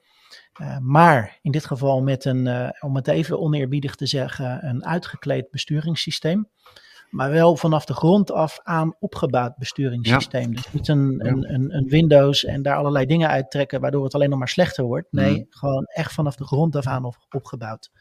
Eh, 0.61 0.77
maar 0.77 1.37
in 1.41 1.51
dit 1.51 1.65
geval 1.65 2.01
met 2.01 2.25
een, 2.25 2.47
eh, 2.47 2.69
om 2.79 2.95
het 2.95 3.07
even 3.07 3.39
oneerbiedig 3.39 3.95
te 3.95 4.05
zeggen, 4.05 4.65
een 4.67 4.85
uitgekleed 4.85 5.51
besturingssysteem. 5.51 6.49
Maar 7.09 7.31
wel 7.31 7.55
vanaf 7.55 7.85
de 7.85 7.93
grond 7.93 8.31
af 8.31 8.59
aan 8.63 8.95
opgebouwd 8.99 9.57
besturingssysteem. 9.57 10.55
Dus 10.55 10.71
niet 10.73 10.87
een, 10.87 11.19
Ja. 11.23 11.29
een, 11.31 11.53
een, 11.53 11.75
een 11.75 11.87
Windows 11.87 12.45
en 12.45 12.61
daar 12.61 12.75
allerlei 12.75 13.05
dingen 13.05 13.29
uittrekken 13.29 13.81
waardoor 13.81 14.03
het 14.03 14.13
alleen 14.13 14.29
nog 14.29 14.39
maar 14.39 14.47
slechter 14.49 14.83
wordt. 14.83 15.07
Nee, 15.11 15.31
Mhm. 15.31 15.41
gewoon 15.49 15.85
echt 15.85 16.13
vanaf 16.13 16.35
de 16.35 16.43
grond 16.45 16.75
af 16.75 16.87
aan 16.87 17.05
op, 17.05 17.15
opgebouwd. 17.29 17.91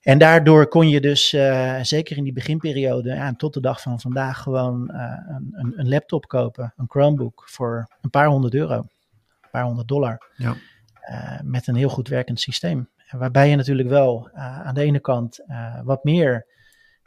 En 0.00 0.18
daardoor 0.18 0.68
kon 0.68 0.88
je 0.88 1.00
dus, 1.00 1.32
eh, 1.32 1.78
zeker 1.82 2.16
in 2.16 2.24
die 2.24 2.32
beginperiode 2.32 3.08
ja, 3.08 3.26
en 3.26 3.36
tot 3.36 3.54
de 3.54 3.60
dag 3.60 3.80
van 3.80 4.00
vandaag, 4.00 4.42
gewoon 4.42 4.90
een, 4.92 5.48
een, 5.52 5.72
een 5.76 5.88
laptop 5.88 6.26
kopen, 6.28 6.72
een 6.76 6.88
Chromebook, 6.88 7.42
voor 7.46 7.88
een 8.00 8.10
paar 8.10 8.26
honderd 8.26 8.54
euro, 8.54 8.74
een 8.76 9.48
paar 9.50 9.64
honderd 9.64 9.88
dollar. 9.88 10.30
Ja. 10.36 10.54
Eh, 11.02 11.40
met 11.42 11.66
een 11.66 11.74
heel 11.74 11.88
goed 11.88 12.08
werkend 12.08 12.40
systeem. 12.40 12.88
Waarbij 13.10 13.48
je 13.48 13.56
natuurlijk 13.56 13.88
wel 13.88 14.28
eh, 14.32 14.60
aan 14.60 14.74
de 14.74 14.82
ene 14.82 15.00
kant 15.00 15.44
eh, 15.46 15.80
wat 15.84 16.04
meer 16.04 16.46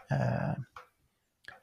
eh, 0.07 0.53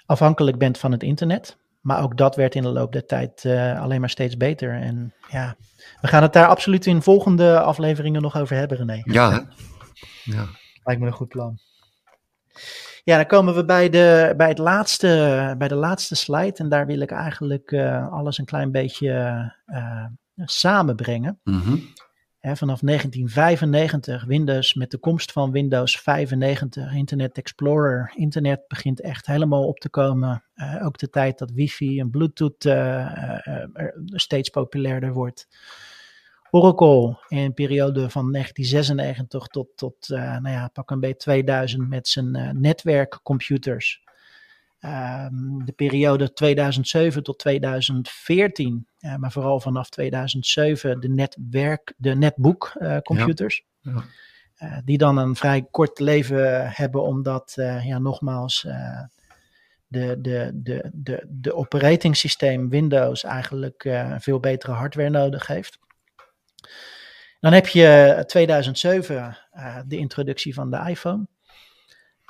afhankelijk 0.07 0.59
bent 0.59 0.79
van 0.79 0.93
het 0.93 1.03
internet. 1.03 1.57
Maar 1.81 2.03
ook 2.03 2.17
dat 2.17 2.37
werd 2.37 2.55
in 2.55 2.63
de 2.63 2.69
loop 2.69 2.93
der 2.93 3.07
tijd 3.07 3.45
eh, 3.45 3.81
alleen 3.81 4.01
maar 4.01 4.11
steeds 4.11 4.37
beter. 4.37 4.81
En 4.81 5.15
ja, 5.29 5.57
we 6.01 6.09
gaan 6.09 6.23
het 6.23 6.33
daar 6.33 6.47
absoluut 6.47 6.87
in 6.87 7.03
volgende 7.03 7.61
afleveringen 7.61 8.23
nog 8.23 8.37
over 8.37 8.57
hebben, 8.57 8.77
René. 8.77 9.01
Ja, 9.05 9.31
hè? 9.31 9.39
Ja. 10.25 10.47
Lijkt 10.85 11.01
me 11.01 11.07
een 11.07 11.13
goed 11.13 11.29
plan. 11.29 11.59
Ja, 13.05 13.17
dan 13.17 13.27
komen 13.27 13.55
we 13.55 13.65
bij 13.65 13.89
de, 13.89 14.35
bij 14.37 14.49
het 14.49 14.59
laatste, 14.59 15.55
bij 15.59 15.69
de 15.69 15.75
laatste 15.75 16.15
slide. 16.15 16.59
En 16.59 16.69
daar 16.69 16.87
wil 16.87 17.01
ik 17.01 17.11
eigenlijk 17.11 17.73
eh, 17.73 18.13
alles 18.13 18.39
een 18.39 18.45
klein 18.45 18.71
beetje 18.71 19.11
eh, 19.67 20.05
samenbrengen. 20.37 21.41
Mhm. 21.45 21.77
Vanaf 22.43 22.81
1995, 22.81 24.25
Windows 24.25 24.75
met 24.75 24.91
de 24.91 24.99
komst 24.99 25.33
van 25.33 25.51
Windows 25.51 26.01
95, 26.01 26.95
Internet 26.95 27.39
Explorer. 27.39 28.13
Internet 28.17 28.69
begint 28.69 29.01
echt 29.01 29.27
helemaal 29.27 29.67
op 29.67 29.79
te 29.79 29.89
komen. 29.89 30.45
Eh, 30.55 30.87
ook 30.87 30.99
de 30.99 31.11
tijd 31.11 31.39
dat 31.39 31.51
wifi 31.51 32.01
en 32.01 32.11
bluetooth 32.11 32.65
eh, 32.65 33.47
eh, 33.47 33.69
steeds 34.05 34.49
populairder 34.49 35.13
wordt. 35.13 35.49
Oracle 36.51 37.19
in 37.29 37.55
periode 37.55 38.11
van 38.11 38.33
1996 38.33 39.47
tot, 39.47 39.69
tot 39.77 40.09
nou 40.09 40.49
ja, 40.49 40.69
pak 40.69 40.91
een 40.91 41.01
beetje 41.01 41.17
2000 41.17 41.89
met 41.89 42.09
zijn 42.09 42.61
netwerkcomputers. 42.61 44.03
Ehm, 44.83 45.65
de 45.65 45.73
periode 45.73 46.33
2007 46.33 47.23
tot 47.23 47.39
2014, 47.39 48.87
eh, 48.99 49.17
maar 49.17 49.33
vooral 49.33 49.61
vanaf 49.61 49.89
2007 49.89 51.01
de 51.01 51.09
netwerk, 51.09 51.95
de 51.97 52.15
netbook 52.15 52.73
eh, 52.79 52.99
computers. 52.99 53.65
Ja. 53.81 54.05
Eh, 54.55 54.79
die 54.85 54.99
dan 54.99 55.17
een 55.17 55.37
vrij 55.37 55.67
kort 55.71 55.99
leven 55.99 56.71
hebben, 56.71 57.03
omdat, 57.03 57.55
eh, 57.57 57.87
ja, 57.87 57.99
nogmaals, 57.99 58.67
de, 59.87 60.21
de, 60.21 60.51
de, 60.55 60.91
de, 60.93 61.27
de 61.29 61.55
operating 61.55 62.17
systeem 62.17 62.69
Windows 62.69 63.25
eigenlijk 63.25 63.89
veel 64.19 64.41
betere 64.41 64.73
hardware 64.73 65.11
nodig 65.11 65.47
heeft. 65.47 65.79
Dan 67.43 67.53
heb 67.53 67.67
je 67.67 68.23
2007 68.27 69.39
eh, 69.51 69.79
de 69.87 69.97
introductie 69.97 70.55
van 70.55 70.71
de 70.71 70.85
iPhone. 70.89 71.27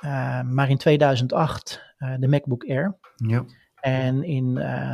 Uh, 0.05 0.41
maar 0.41 0.69
in 0.69 0.77
2008 0.77 1.81
uh, 1.81 1.83
de 2.19 2.27
MacBook 2.27 2.63
Air. 2.63 2.97
Ja. 3.15 3.45
En 3.79 4.23
in, 4.23 4.55
uh, 4.57 4.91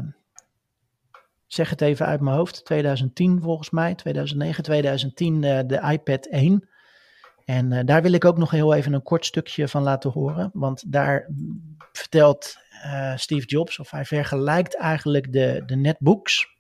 zeg 1.48 1.70
het 1.70 1.82
even 1.82 2.06
uit 2.06 2.22
mijn 2.22 2.36
hoofd, 2.36 2.66
2010 2.66 3.42
volgens 3.42 3.70
mij, 3.70 3.96
2009, 3.96 4.64
2010 4.64 5.42
de 5.42 5.82
iPad 5.92 6.26
1. 6.26 6.70
En 7.46 7.86
daar 7.86 8.02
wil 8.02 8.14
ik 8.14 8.26
ook 8.26 8.38
nog 8.38 8.52
heel 8.52 8.74
even 8.74 8.94
een 8.94 9.04
kort 9.04 9.26
stukje 9.26 9.68
van 9.68 9.84
laten 9.84 10.12
horen. 10.12 10.50
Want 10.54 10.92
daar 10.92 11.30
vertelt 11.92 12.58
uh, 12.86 13.16
Steve 13.16 13.46
Jobs, 13.46 13.80
of 13.80 13.92
hij 13.92 14.06
vergelijkt 14.06 14.78
eigenlijk 14.78 15.32
de, 15.32 15.64
de 15.66 15.76
netbooks. 15.76 16.58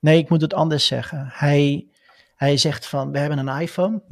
Nee, 0.00 0.18
ik 0.18 0.28
moet 0.28 0.40
het 0.40 0.54
anders 0.54 0.86
zeggen. 0.86 1.26
Hij, 1.32 1.88
hij 2.36 2.56
zegt 2.56 2.86
van, 2.86 3.12
we 3.12 3.18
hebben 3.18 3.38
een 3.38 3.60
iPhone. 3.60 4.02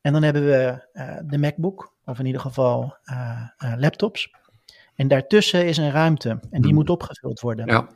En 0.00 0.12
dan 0.12 0.22
hebben 0.22 0.46
we 0.46 0.88
uh, 0.92 1.18
de 1.24 1.38
MacBook, 1.38 1.93
of 2.04 2.18
in 2.18 2.26
ieder 2.26 2.40
geval 2.40 2.96
laptops. 3.76 4.30
En 4.94 5.08
daartussen 5.08 5.66
is 5.66 5.76
een 5.76 5.90
ruimte 5.90 6.28
en 6.28 6.40
die 6.50 6.60
Hmm. 6.60 6.74
moet 6.74 6.90
opgevuld 6.90 7.40
worden. 7.40 7.66
Ja. 7.66 7.88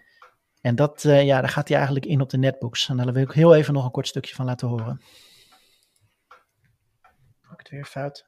En 0.60 0.74
dat, 0.74 1.02
ja, 1.02 1.40
daar 1.40 1.48
gaat 1.48 1.68
hij 1.68 1.76
eigenlijk 1.76 2.06
in 2.06 2.20
op 2.20 2.30
de 2.30 2.38
netbooks. 2.38 2.88
En 2.88 2.96
daar 2.96 3.12
wil 3.12 3.22
ik 3.22 3.30
heel 3.32 3.54
even 3.54 3.74
nog 3.74 3.84
een 3.84 3.90
kort 3.90 4.06
stukje 4.08 4.34
van 4.34 4.44
laten 4.44 4.68
horen. 4.68 5.00
Ook 7.52 7.58
het 7.58 7.68
weer 7.68 7.84
fout. 7.84 8.24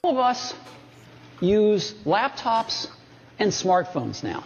All 0.00 0.16
of 0.16 0.30
us 0.30 0.54
use 1.40 1.94
laptops 2.04 2.90
and 3.38 3.52
smartphones 3.52 4.22
now. 4.22 4.42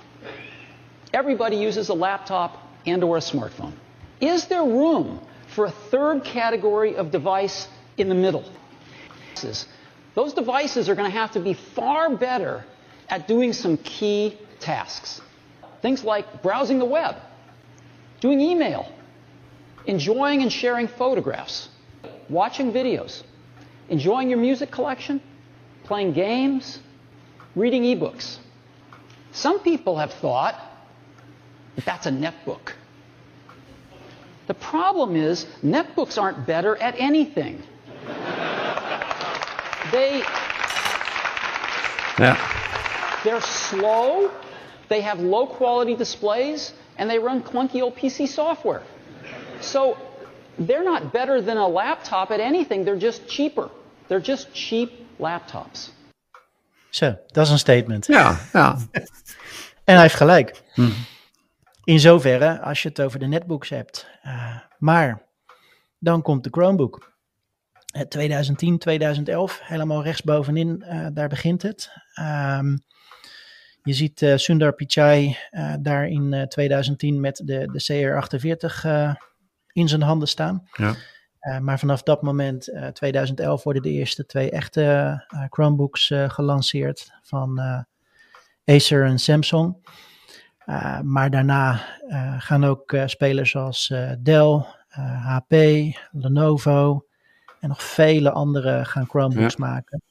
Everybody 1.11 1.67
uses 1.67 1.91
a 1.91 1.95
laptop 1.95 2.59
and 2.85 3.03
or 3.03 3.17
a 3.17 3.21
smartphone. 3.21 3.73
Is 4.19 4.47
there 4.47 4.63
room 4.65 5.21
for 5.47 5.67
a 5.67 5.73
third 5.91 6.23
category 6.23 6.95
of 6.95 7.11
device 7.11 7.67
in 7.95 8.09
the 8.09 8.15
middle? 8.15 8.43
Those 10.15 10.35
devices 10.35 10.89
are 10.89 10.95
going 10.95 11.11
to 11.11 11.17
have 11.17 11.33
to 11.33 11.41
be 11.41 11.55
far 11.55 12.15
better 12.15 12.65
at 13.09 13.27
doing 13.29 13.53
some 13.53 13.77
key 13.79 14.39
tasks. 14.61 15.21
Things 15.81 16.05
like 16.05 16.43
browsing 16.43 16.79
the 16.79 16.85
web, 16.85 17.17
doing 18.21 18.41
email, 18.41 18.91
enjoying 19.87 20.43
and 20.43 20.53
sharing 20.53 20.87
photographs, 20.87 21.69
watching 22.29 22.73
videos, 22.73 23.23
enjoying 23.89 24.29
your 24.31 24.39
music 24.39 24.71
collection, 24.71 25.21
playing 25.85 26.13
games, 26.13 26.79
reading 27.57 27.83
ebooks. 27.83 28.39
Some 29.33 29.61
people 29.61 29.99
have 29.99 30.13
thought 30.13 30.61
that 31.77 31.85
that's 31.85 32.07
a 32.07 32.11
netbook. 32.11 32.73
The 34.47 34.55
problem 34.55 35.17
is, 35.17 35.47
netbooks 35.65 36.21
aren't 36.21 36.47
better 36.47 36.77
at 36.77 36.95
anything. 36.99 37.63
They, 39.91 40.23
Ja. 42.17 42.37
they're 43.23 43.41
slow, 43.41 44.31
they 44.89 45.01
have 45.03 45.23
low 45.23 45.47
quality 45.47 45.97
displays, 45.97 46.73
and 46.97 47.09
they 47.11 47.19
run 47.19 47.43
clunky 47.43 47.81
old 47.83 47.95
PC 47.95 48.27
software. 48.27 48.83
So 49.61 49.97
they're 50.67 50.85
not 50.85 51.13
better 51.13 51.45
than 51.45 51.57
a 51.57 51.69
laptop 51.69 52.31
at 52.31 52.39
anything, 52.41 52.85
they're 52.85 53.01
just 53.01 53.23
cheaper. 53.27 53.69
They're 54.09 54.25
just 54.25 54.49
cheap 54.53 54.91
laptops. 55.19 55.91
Zo, 56.91 57.15
dat 57.27 57.45
is 57.47 57.51
een 57.53 57.59
statement. 57.59 58.07
Ja, 58.07 58.37
ja. 58.53 58.77
En 59.85 59.95
hij 59.95 60.03
heeft 60.03 60.15
gelijk. 60.17 60.63
Hm. 60.75 60.91
In 61.85 62.01
zoverre, 62.01 62.61
als 62.61 62.83
je 62.83 62.89
het 62.89 63.01
over 63.01 63.19
de 63.19 63.27
netbooks 63.27 63.69
hebt. 63.69 64.07
Uh, 64.25 64.57
maar 64.79 65.23
dan 65.99 66.23
komt 66.23 66.45
de 66.45 66.51
Chromebook. 66.51 67.12
Uh, 67.93 68.03
2010, 68.03 68.79
2011, 68.79 69.61
helemaal 69.63 70.03
rechtsbovenin, 70.03 70.85
uh, 70.87 71.07
daar 71.13 71.29
begint 71.29 71.63
het. 71.63 71.91
Um, 72.21 72.83
je 73.83 73.93
ziet 73.93 74.23
uh, 74.23 74.37
Sundar 74.37 74.73
Pichai 74.73 75.37
daar 75.81 76.09
in 76.09 76.47
2010 76.49 77.21
met 77.21 77.43
de, 77.45 77.69
de 77.73 77.83
CR48 77.83 79.17
in 79.73 79.89
zijn 79.89 80.03
handen 80.03 80.29
staan. 80.29 80.69
Ja. 80.73 80.95
Maar 81.61 81.79
vanaf 81.79 82.03
dat 82.03 82.23
moment, 82.23 82.69
uh, 82.69 82.87
2011, 82.87 83.63
worden 83.63 83.83
de 83.83 83.91
eerste 83.91 84.27
twee 84.27 84.51
echte 84.51 85.25
Chromebooks 85.51 86.13
gelanceerd 86.27 87.13
van 87.23 87.61
Acer 88.65 89.05
en 89.05 89.19
Samsung. 89.19 89.77
maar 91.03 91.31
daarna 91.31 91.81
gaan 92.39 92.65
ook 92.65 92.97
spelers 93.07 93.57
als 93.57 93.95
Dell, 94.23 94.65
HP, 95.25 95.53
Lenovo 96.13 97.07
en 97.63 97.69
nog 97.69 97.83
vele 97.83 98.31
andere 98.31 98.85
gaan 98.85 99.07
Chromebooks 99.07 99.57
Ja. 99.57 99.67
maken. 99.67 100.03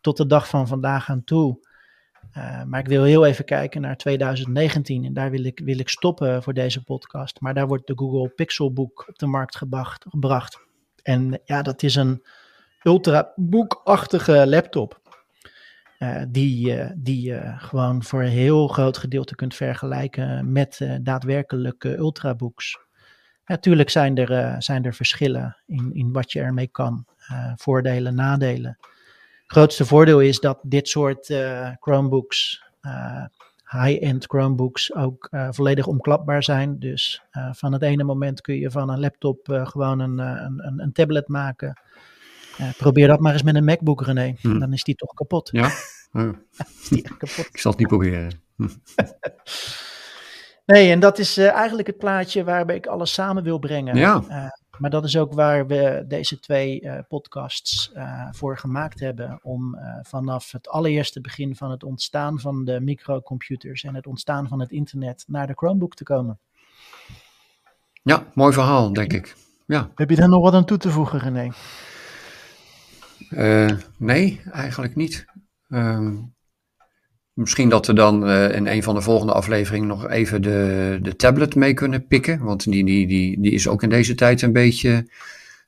Tot 0.00 0.16
de 0.16 0.26
dag 0.26 0.48
van 0.48 0.66
vandaag 0.68 1.10
aan 1.10 1.24
toe 1.24 1.64
Uh, 2.36 2.62
maar 2.64 2.80
ik 2.80 2.86
wil 2.86 3.04
heel 3.04 3.26
even 3.26 3.44
kijken 3.44 3.80
naar 3.80 3.96
2019 3.96 5.04
en 5.04 5.12
daar 5.12 5.30
wil 5.30 5.44
ik, 5.44 5.60
wil 5.64 5.78
ik 5.78 5.88
stoppen 5.88 6.42
voor 6.42 6.54
deze 6.54 6.84
podcast. 6.84 7.40
Maar 7.40 7.54
daar 7.54 7.66
wordt 7.66 7.86
de 7.86 7.92
Google 7.96 8.28
Pixelbook 8.28 9.04
op 9.08 9.18
de 9.18 9.26
markt 9.26 9.56
gebracht. 9.56 10.04
gebracht. 10.08 10.58
En 11.02 11.40
ja, 11.44 11.62
dat 11.62 11.82
is 11.82 11.94
een 11.94 12.22
ultrabookachtige 12.82 14.46
laptop. 14.46 15.00
Uh, 15.98 16.22
die 16.28 16.76
uh, 16.76 16.90
die 16.96 17.22
je 17.22 17.54
gewoon 17.56 18.02
voor 18.02 18.22
een 18.22 18.28
heel 18.28 18.68
groot 18.68 18.98
gedeelte 18.98 19.34
kunt 19.34 19.54
vergelijken 19.54 20.52
met 20.52 20.88
daadwerkelijke 21.00 21.96
ultrabooks. 21.96 22.78
Natuurlijk 23.46 23.90
zijn 23.90 24.16
er, 24.16 24.62
zijn 24.62 24.84
er 24.84 24.94
verschillen 24.94 25.56
in, 25.66 25.90
in 25.94 26.12
wat 26.12 26.32
je 26.32 26.40
ermee 26.40 26.66
kan. 26.66 27.04
voordelen, 27.56 28.14
nadelen 28.14 28.78
grootste 29.46 29.86
voordeel 29.86 30.20
is 30.20 30.40
dat 30.40 30.58
dit 30.62 30.88
soort 30.88 31.28
uh, 31.28 31.70
Chromebooks, 31.80 32.64
high-end 33.70 34.24
Chromebooks, 34.24 34.94
ook 34.94 35.28
volledig 35.50 35.86
omklapbaar 35.86 36.42
zijn. 36.42 36.78
Dus 36.78 37.22
van 37.52 37.72
het 37.72 37.82
ene 37.82 38.04
moment 38.04 38.40
kun 38.40 38.54
je 38.54 38.70
van 38.70 38.90
een 38.90 39.00
laptop 39.00 39.60
gewoon 39.64 39.98
een, 39.98 40.18
een, 40.18 40.80
een, 40.80 40.92
tablet 40.92 41.28
maken. 41.28 41.80
probeer 42.76 43.06
dat 43.08 43.20
maar 43.20 43.32
eens 43.32 43.42
met 43.42 43.54
een 43.54 43.64
MacBook, 43.64 44.02
René. 44.02 44.34
Hmm. 44.40 44.58
Dan 44.58 44.72
is 44.72 44.82
die 44.82 44.94
toch 44.94 45.14
kapot. 45.14 45.48
Ja? 45.52 45.66
Is 46.80 46.88
die 46.88 47.02
echt 47.02 47.16
kapot. 47.16 47.46
Ik 47.46 47.58
zal 47.58 47.70
het 47.70 47.80
niet 47.80 47.88
proberen. 47.88 48.40
nee, 50.66 50.90
en 50.90 51.00
dat 51.00 51.18
is 51.18 51.38
eigenlijk 51.38 51.86
het 51.86 51.98
plaatje 51.98 52.44
waarbij 52.44 52.76
ik 52.76 52.86
alles 52.86 53.12
samen 53.12 53.42
wil 53.42 53.58
brengen. 53.58 53.96
Ja. 53.96 54.22
Maar 54.78 54.90
dat 54.90 55.04
is 55.04 55.16
ook 55.16 55.32
waar 55.32 55.66
we 55.66 56.04
deze 56.08 56.38
twee 56.38 56.82
uh, 56.82 56.98
podcasts 57.08 57.92
uh, 57.94 58.28
voor 58.30 58.58
gemaakt 58.58 59.00
hebben. 59.00 59.38
Om 59.42 59.74
uh, 59.74 59.98
vanaf 60.02 60.52
het 60.52 60.68
allereerste 60.68 61.20
begin 61.20 61.56
van 61.56 61.70
het 61.70 61.84
ontstaan 61.84 62.40
van 62.40 62.64
de 62.64 62.80
microcomputers 62.80 63.84
en 63.84 63.94
het 63.94 64.06
ontstaan 64.06 64.48
van 64.48 64.60
het 64.60 64.70
internet 64.70 65.24
naar 65.26 65.46
de 65.46 65.52
Chromebook 65.56 65.94
te 65.94 66.04
komen. 66.04 66.38
Ja, 68.02 68.26
mooi 68.34 68.52
verhaal, 68.52 68.92
denk 68.92 69.12
ik. 69.12 69.36
Ja. 69.66 69.90
Heb 69.94 70.10
je 70.10 70.16
daar 70.16 70.28
nog 70.28 70.42
wat 70.42 70.54
aan 70.54 70.64
toe 70.64 70.78
te 70.78 70.90
voegen, 70.90 71.18
René? 71.18 71.50
nee, 73.96 74.40
eigenlijk 74.52 74.96
niet. 74.96 75.24
Ehm, 75.68 76.14
Misschien 77.36 77.68
dat 77.68 77.86
we 77.86 77.92
dan 77.92 78.28
uh, 78.28 78.54
in 78.54 78.66
een 78.66 78.82
van 78.82 78.94
de 78.94 79.00
volgende 79.00 79.32
afleveringen 79.32 79.86
nog 79.86 80.08
even 80.08 80.42
de, 80.42 80.98
de 81.02 81.16
tablet 81.16 81.54
mee 81.54 81.74
kunnen 81.74 82.06
pikken. 82.06 82.38
Want 82.42 82.70
die, 82.70 82.84
die, 82.84 83.06
die, 83.06 83.40
die 83.40 83.52
is 83.52 83.68
ook 83.68 83.82
in 83.82 83.88
deze 83.88 84.14
tijd 84.14 84.42
een 84.42 84.52
beetje 84.52 85.10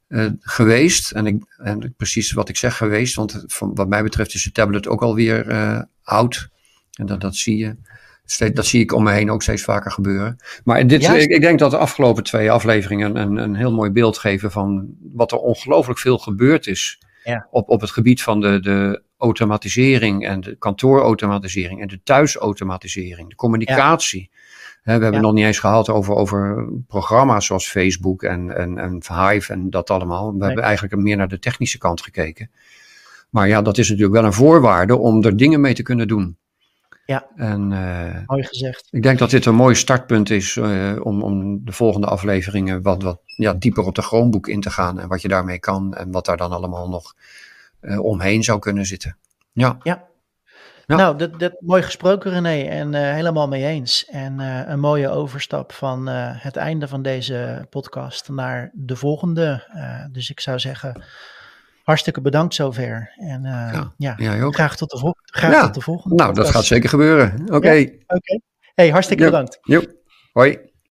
uh, 0.08 0.26
geweest. 0.40 1.10
En, 1.10 1.26
ik, 1.26 1.44
en 1.56 1.94
precies 1.96 2.32
wat 2.32 2.48
ik 2.48 2.56
zeg 2.56 2.76
geweest. 2.76 3.14
Want 3.14 3.44
van, 3.46 3.74
wat 3.74 3.88
mij 3.88 4.02
betreft 4.02 4.34
is 4.34 4.42
de 4.42 4.52
tablet 4.52 4.88
ook 4.88 5.02
alweer 5.02 5.50
uh, 5.50 5.82
oud. 6.02 6.48
En 6.92 7.06
dat, 7.06 7.20
dat 7.20 7.36
zie 7.36 7.56
je. 7.56 7.76
Steeds, 8.24 8.54
dat 8.54 8.66
zie 8.66 8.80
ik 8.80 8.92
om 8.92 9.02
me 9.02 9.12
heen 9.12 9.30
ook 9.30 9.42
steeds 9.42 9.62
vaker 9.62 9.90
gebeuren. 9.90 10.36
Maar 10.64 10.86
dit, 10.86 11.08
ik, 11.08 11.30
ik, 11.30 11.40
denk 11.40 11.58
dat 11.58 11.70
de 11.70 11.76
afgelopen 11.76 12.22
twee 12.22 12.50
afleveringen 12.50 13.16
een, 13.16 13.36
een 13.36 13.54
heel 13.54 13.72
mooi 13.72 13.90
beeld 13.90 14.18
geven 14.18 14.50
van 14.50 14.94
wat 15.12 15.32
er 15.32 15.38
ongelooflijk 15.38 15.98
veel 15.98 16.18
gebeurd 16.18 16.66
is. 16.66 16.98
Ja. 17.24 17.46
Op, 17.50 17.68
op 17.68 17.80
het 17.80 17.90
gebied 17.90 18.22
van 18.22 18.40
de, 18.40 18.60
de 18.60 19.02
automatisering 19.18 20.26
en 20.26 20.40
de 20.40 20.56
kantoorautomatisering 20.56 21.80
en 21.80 21.88
de 21.88 22.02
thuisautomatisering, 22.02 23.28
de 23.28 23.34
communicatie. 23.34 24.30
we 24.82 24.90
hebben 24.90 25.12
het 25.12 25.22
nog 25.22 25.32
niet 25.32 25.44
eens 25.44 25.58
gehad 25.58 25.88
over, 25.88 26.14
over 26.14 26.68
programma's 26.86 27.46
zoals 27.46 27.68
Facebook 27.68 28.22
en, 28.22 28.56
en, 28.56 28.78
en 28.78 29.02
Hive 29.08 29.52
en 29.52 29.70
dat 29.70 29.90
allemaal. 29.90 30.38
We 30.38 30.44
hebben 30.44 30.64
eigenlijk 30.64 30.96
meer 30.96 31.16
naar 31.16 31.28
de 31.28 31.38
technische 31.38 31.78
kant 31.78 32.02
gekeken. 32.02 32.50
Maar 33.30 33.48
ja, 33.48 33.62
dat 33.62 33.78
is 33.78 33.88
natuurlijk 33.88 34.16
wel 34.16 34.24
een 34.24 34.32
voorwaarde 34.32 34.96
om 34.96 35.24
er 35.24 35.36
dingen 35.36 35.60
mee 35.60 35.74
te 35.74 35.82
kunnen 35.82 36.08
doen. 36.08 36.36
Ja, 37.06 37.26
en, 37.36 37.70
uh, 37.70 38.26
mooi 38.26 38.42
gezegd. 38.44 38.88
Ik 38.90 39.02
denk 39.02 39.18
dat 39.18 39.30
dit 39.30 39.46
een 39.46 39.54
mooi 39.54 39.74
startpunt 39.74 40.30
is 40.30 40.56
uh, 40.56 40.96
om, 41.02 41.22
om 41.22 41.64
de 41.64 41.72
volgende 41.72 42.06
afleveringen 42.06 42.82
wat, 42.82 43.02
wat 43.02 43.20
ja, 43.24 43.54
dieper 43.54 43.84
op 43.84 43.94
de 43.94 44.02
Chromebook 44.02 44.48
in 44.48 44.60
te 44.60 44.70
gaan. 44.70 45.00
En 45.00 45.08
wat 45.08 45.22
je 45.22 45.28
daarmee 45.28 45.58
kan 45.58 45.94
en 45.94 46.10
wat 46.10 46.24
daar 46.24 46.36
dan 46.36 46.52
allemaal 46.52 46.88
nog 46.88 47.14
omheen 47.80 48.44
zou 48.44 48.58
kunnen 48.58 48.86
zitten. 48.86 49.18
Ja. 49.52 49.76
ja. 49.82 50.06
Nou, 50.86 51.18
dat, 51.18 51.40
dat, 51.40 51.56
mooi 51.60 51.82
gesproken 51.82 52.30
René 52.30 52.68
en 52.68 52.92
uh, 52.92 53.00
helemaal 53.00 53.48
mee 53.48 53.64
eens. 53.64 54.06
En 54.06 54.40
uh, 54.40 54.68
een 54.68 54.80
mooie 54.80 55.08
overstap 55.08 55.72
van 55.72 56.06
het 56.08 56.56
einde 56.56 56.88
van 56.88 57.02
deze 57.02 57.66
podcast 57.70 58.28
naar 58.28 58.70
de 58.74 58.96
volgende. 58.96 59.64
dus 60.12 60.30
ik 60.30 60.40
zou 60.40 60.58
zeggen, 60.58 61.02
hartstikke 61.82 62.20
bedankt 62.20 62.54
zover. 62.54 63.12
En 63.16 63.42
ja, 63.96 64.14
ja 64.16 64.50
graag, 64.50 64.76
tot 64.76 64.90
de, 64.90 65.14
graag 65.24 65.52
ja. 65.52 65.64
tot 65.64 65.74
de 65.74 65.80
volgende 65.80 66.16
Nou, 66.16 66.28
podcast. 66.28 66.52
dat 66.52 66.56
gaat 66.56 66.68
zeker 66.68 66.88
gebeuren. 66.88 67.42
Oké. 67.42 67.54
Okay. 67.54 67.82
Oké. 67.82 68.14
Okay. 68.14 68.40
Hey, 68.74 68.90
hartstikke 68.90 69.24
bedankt. 69.24 69.58
Jo. 69.62 69.82
Hoi. 70.32 70.67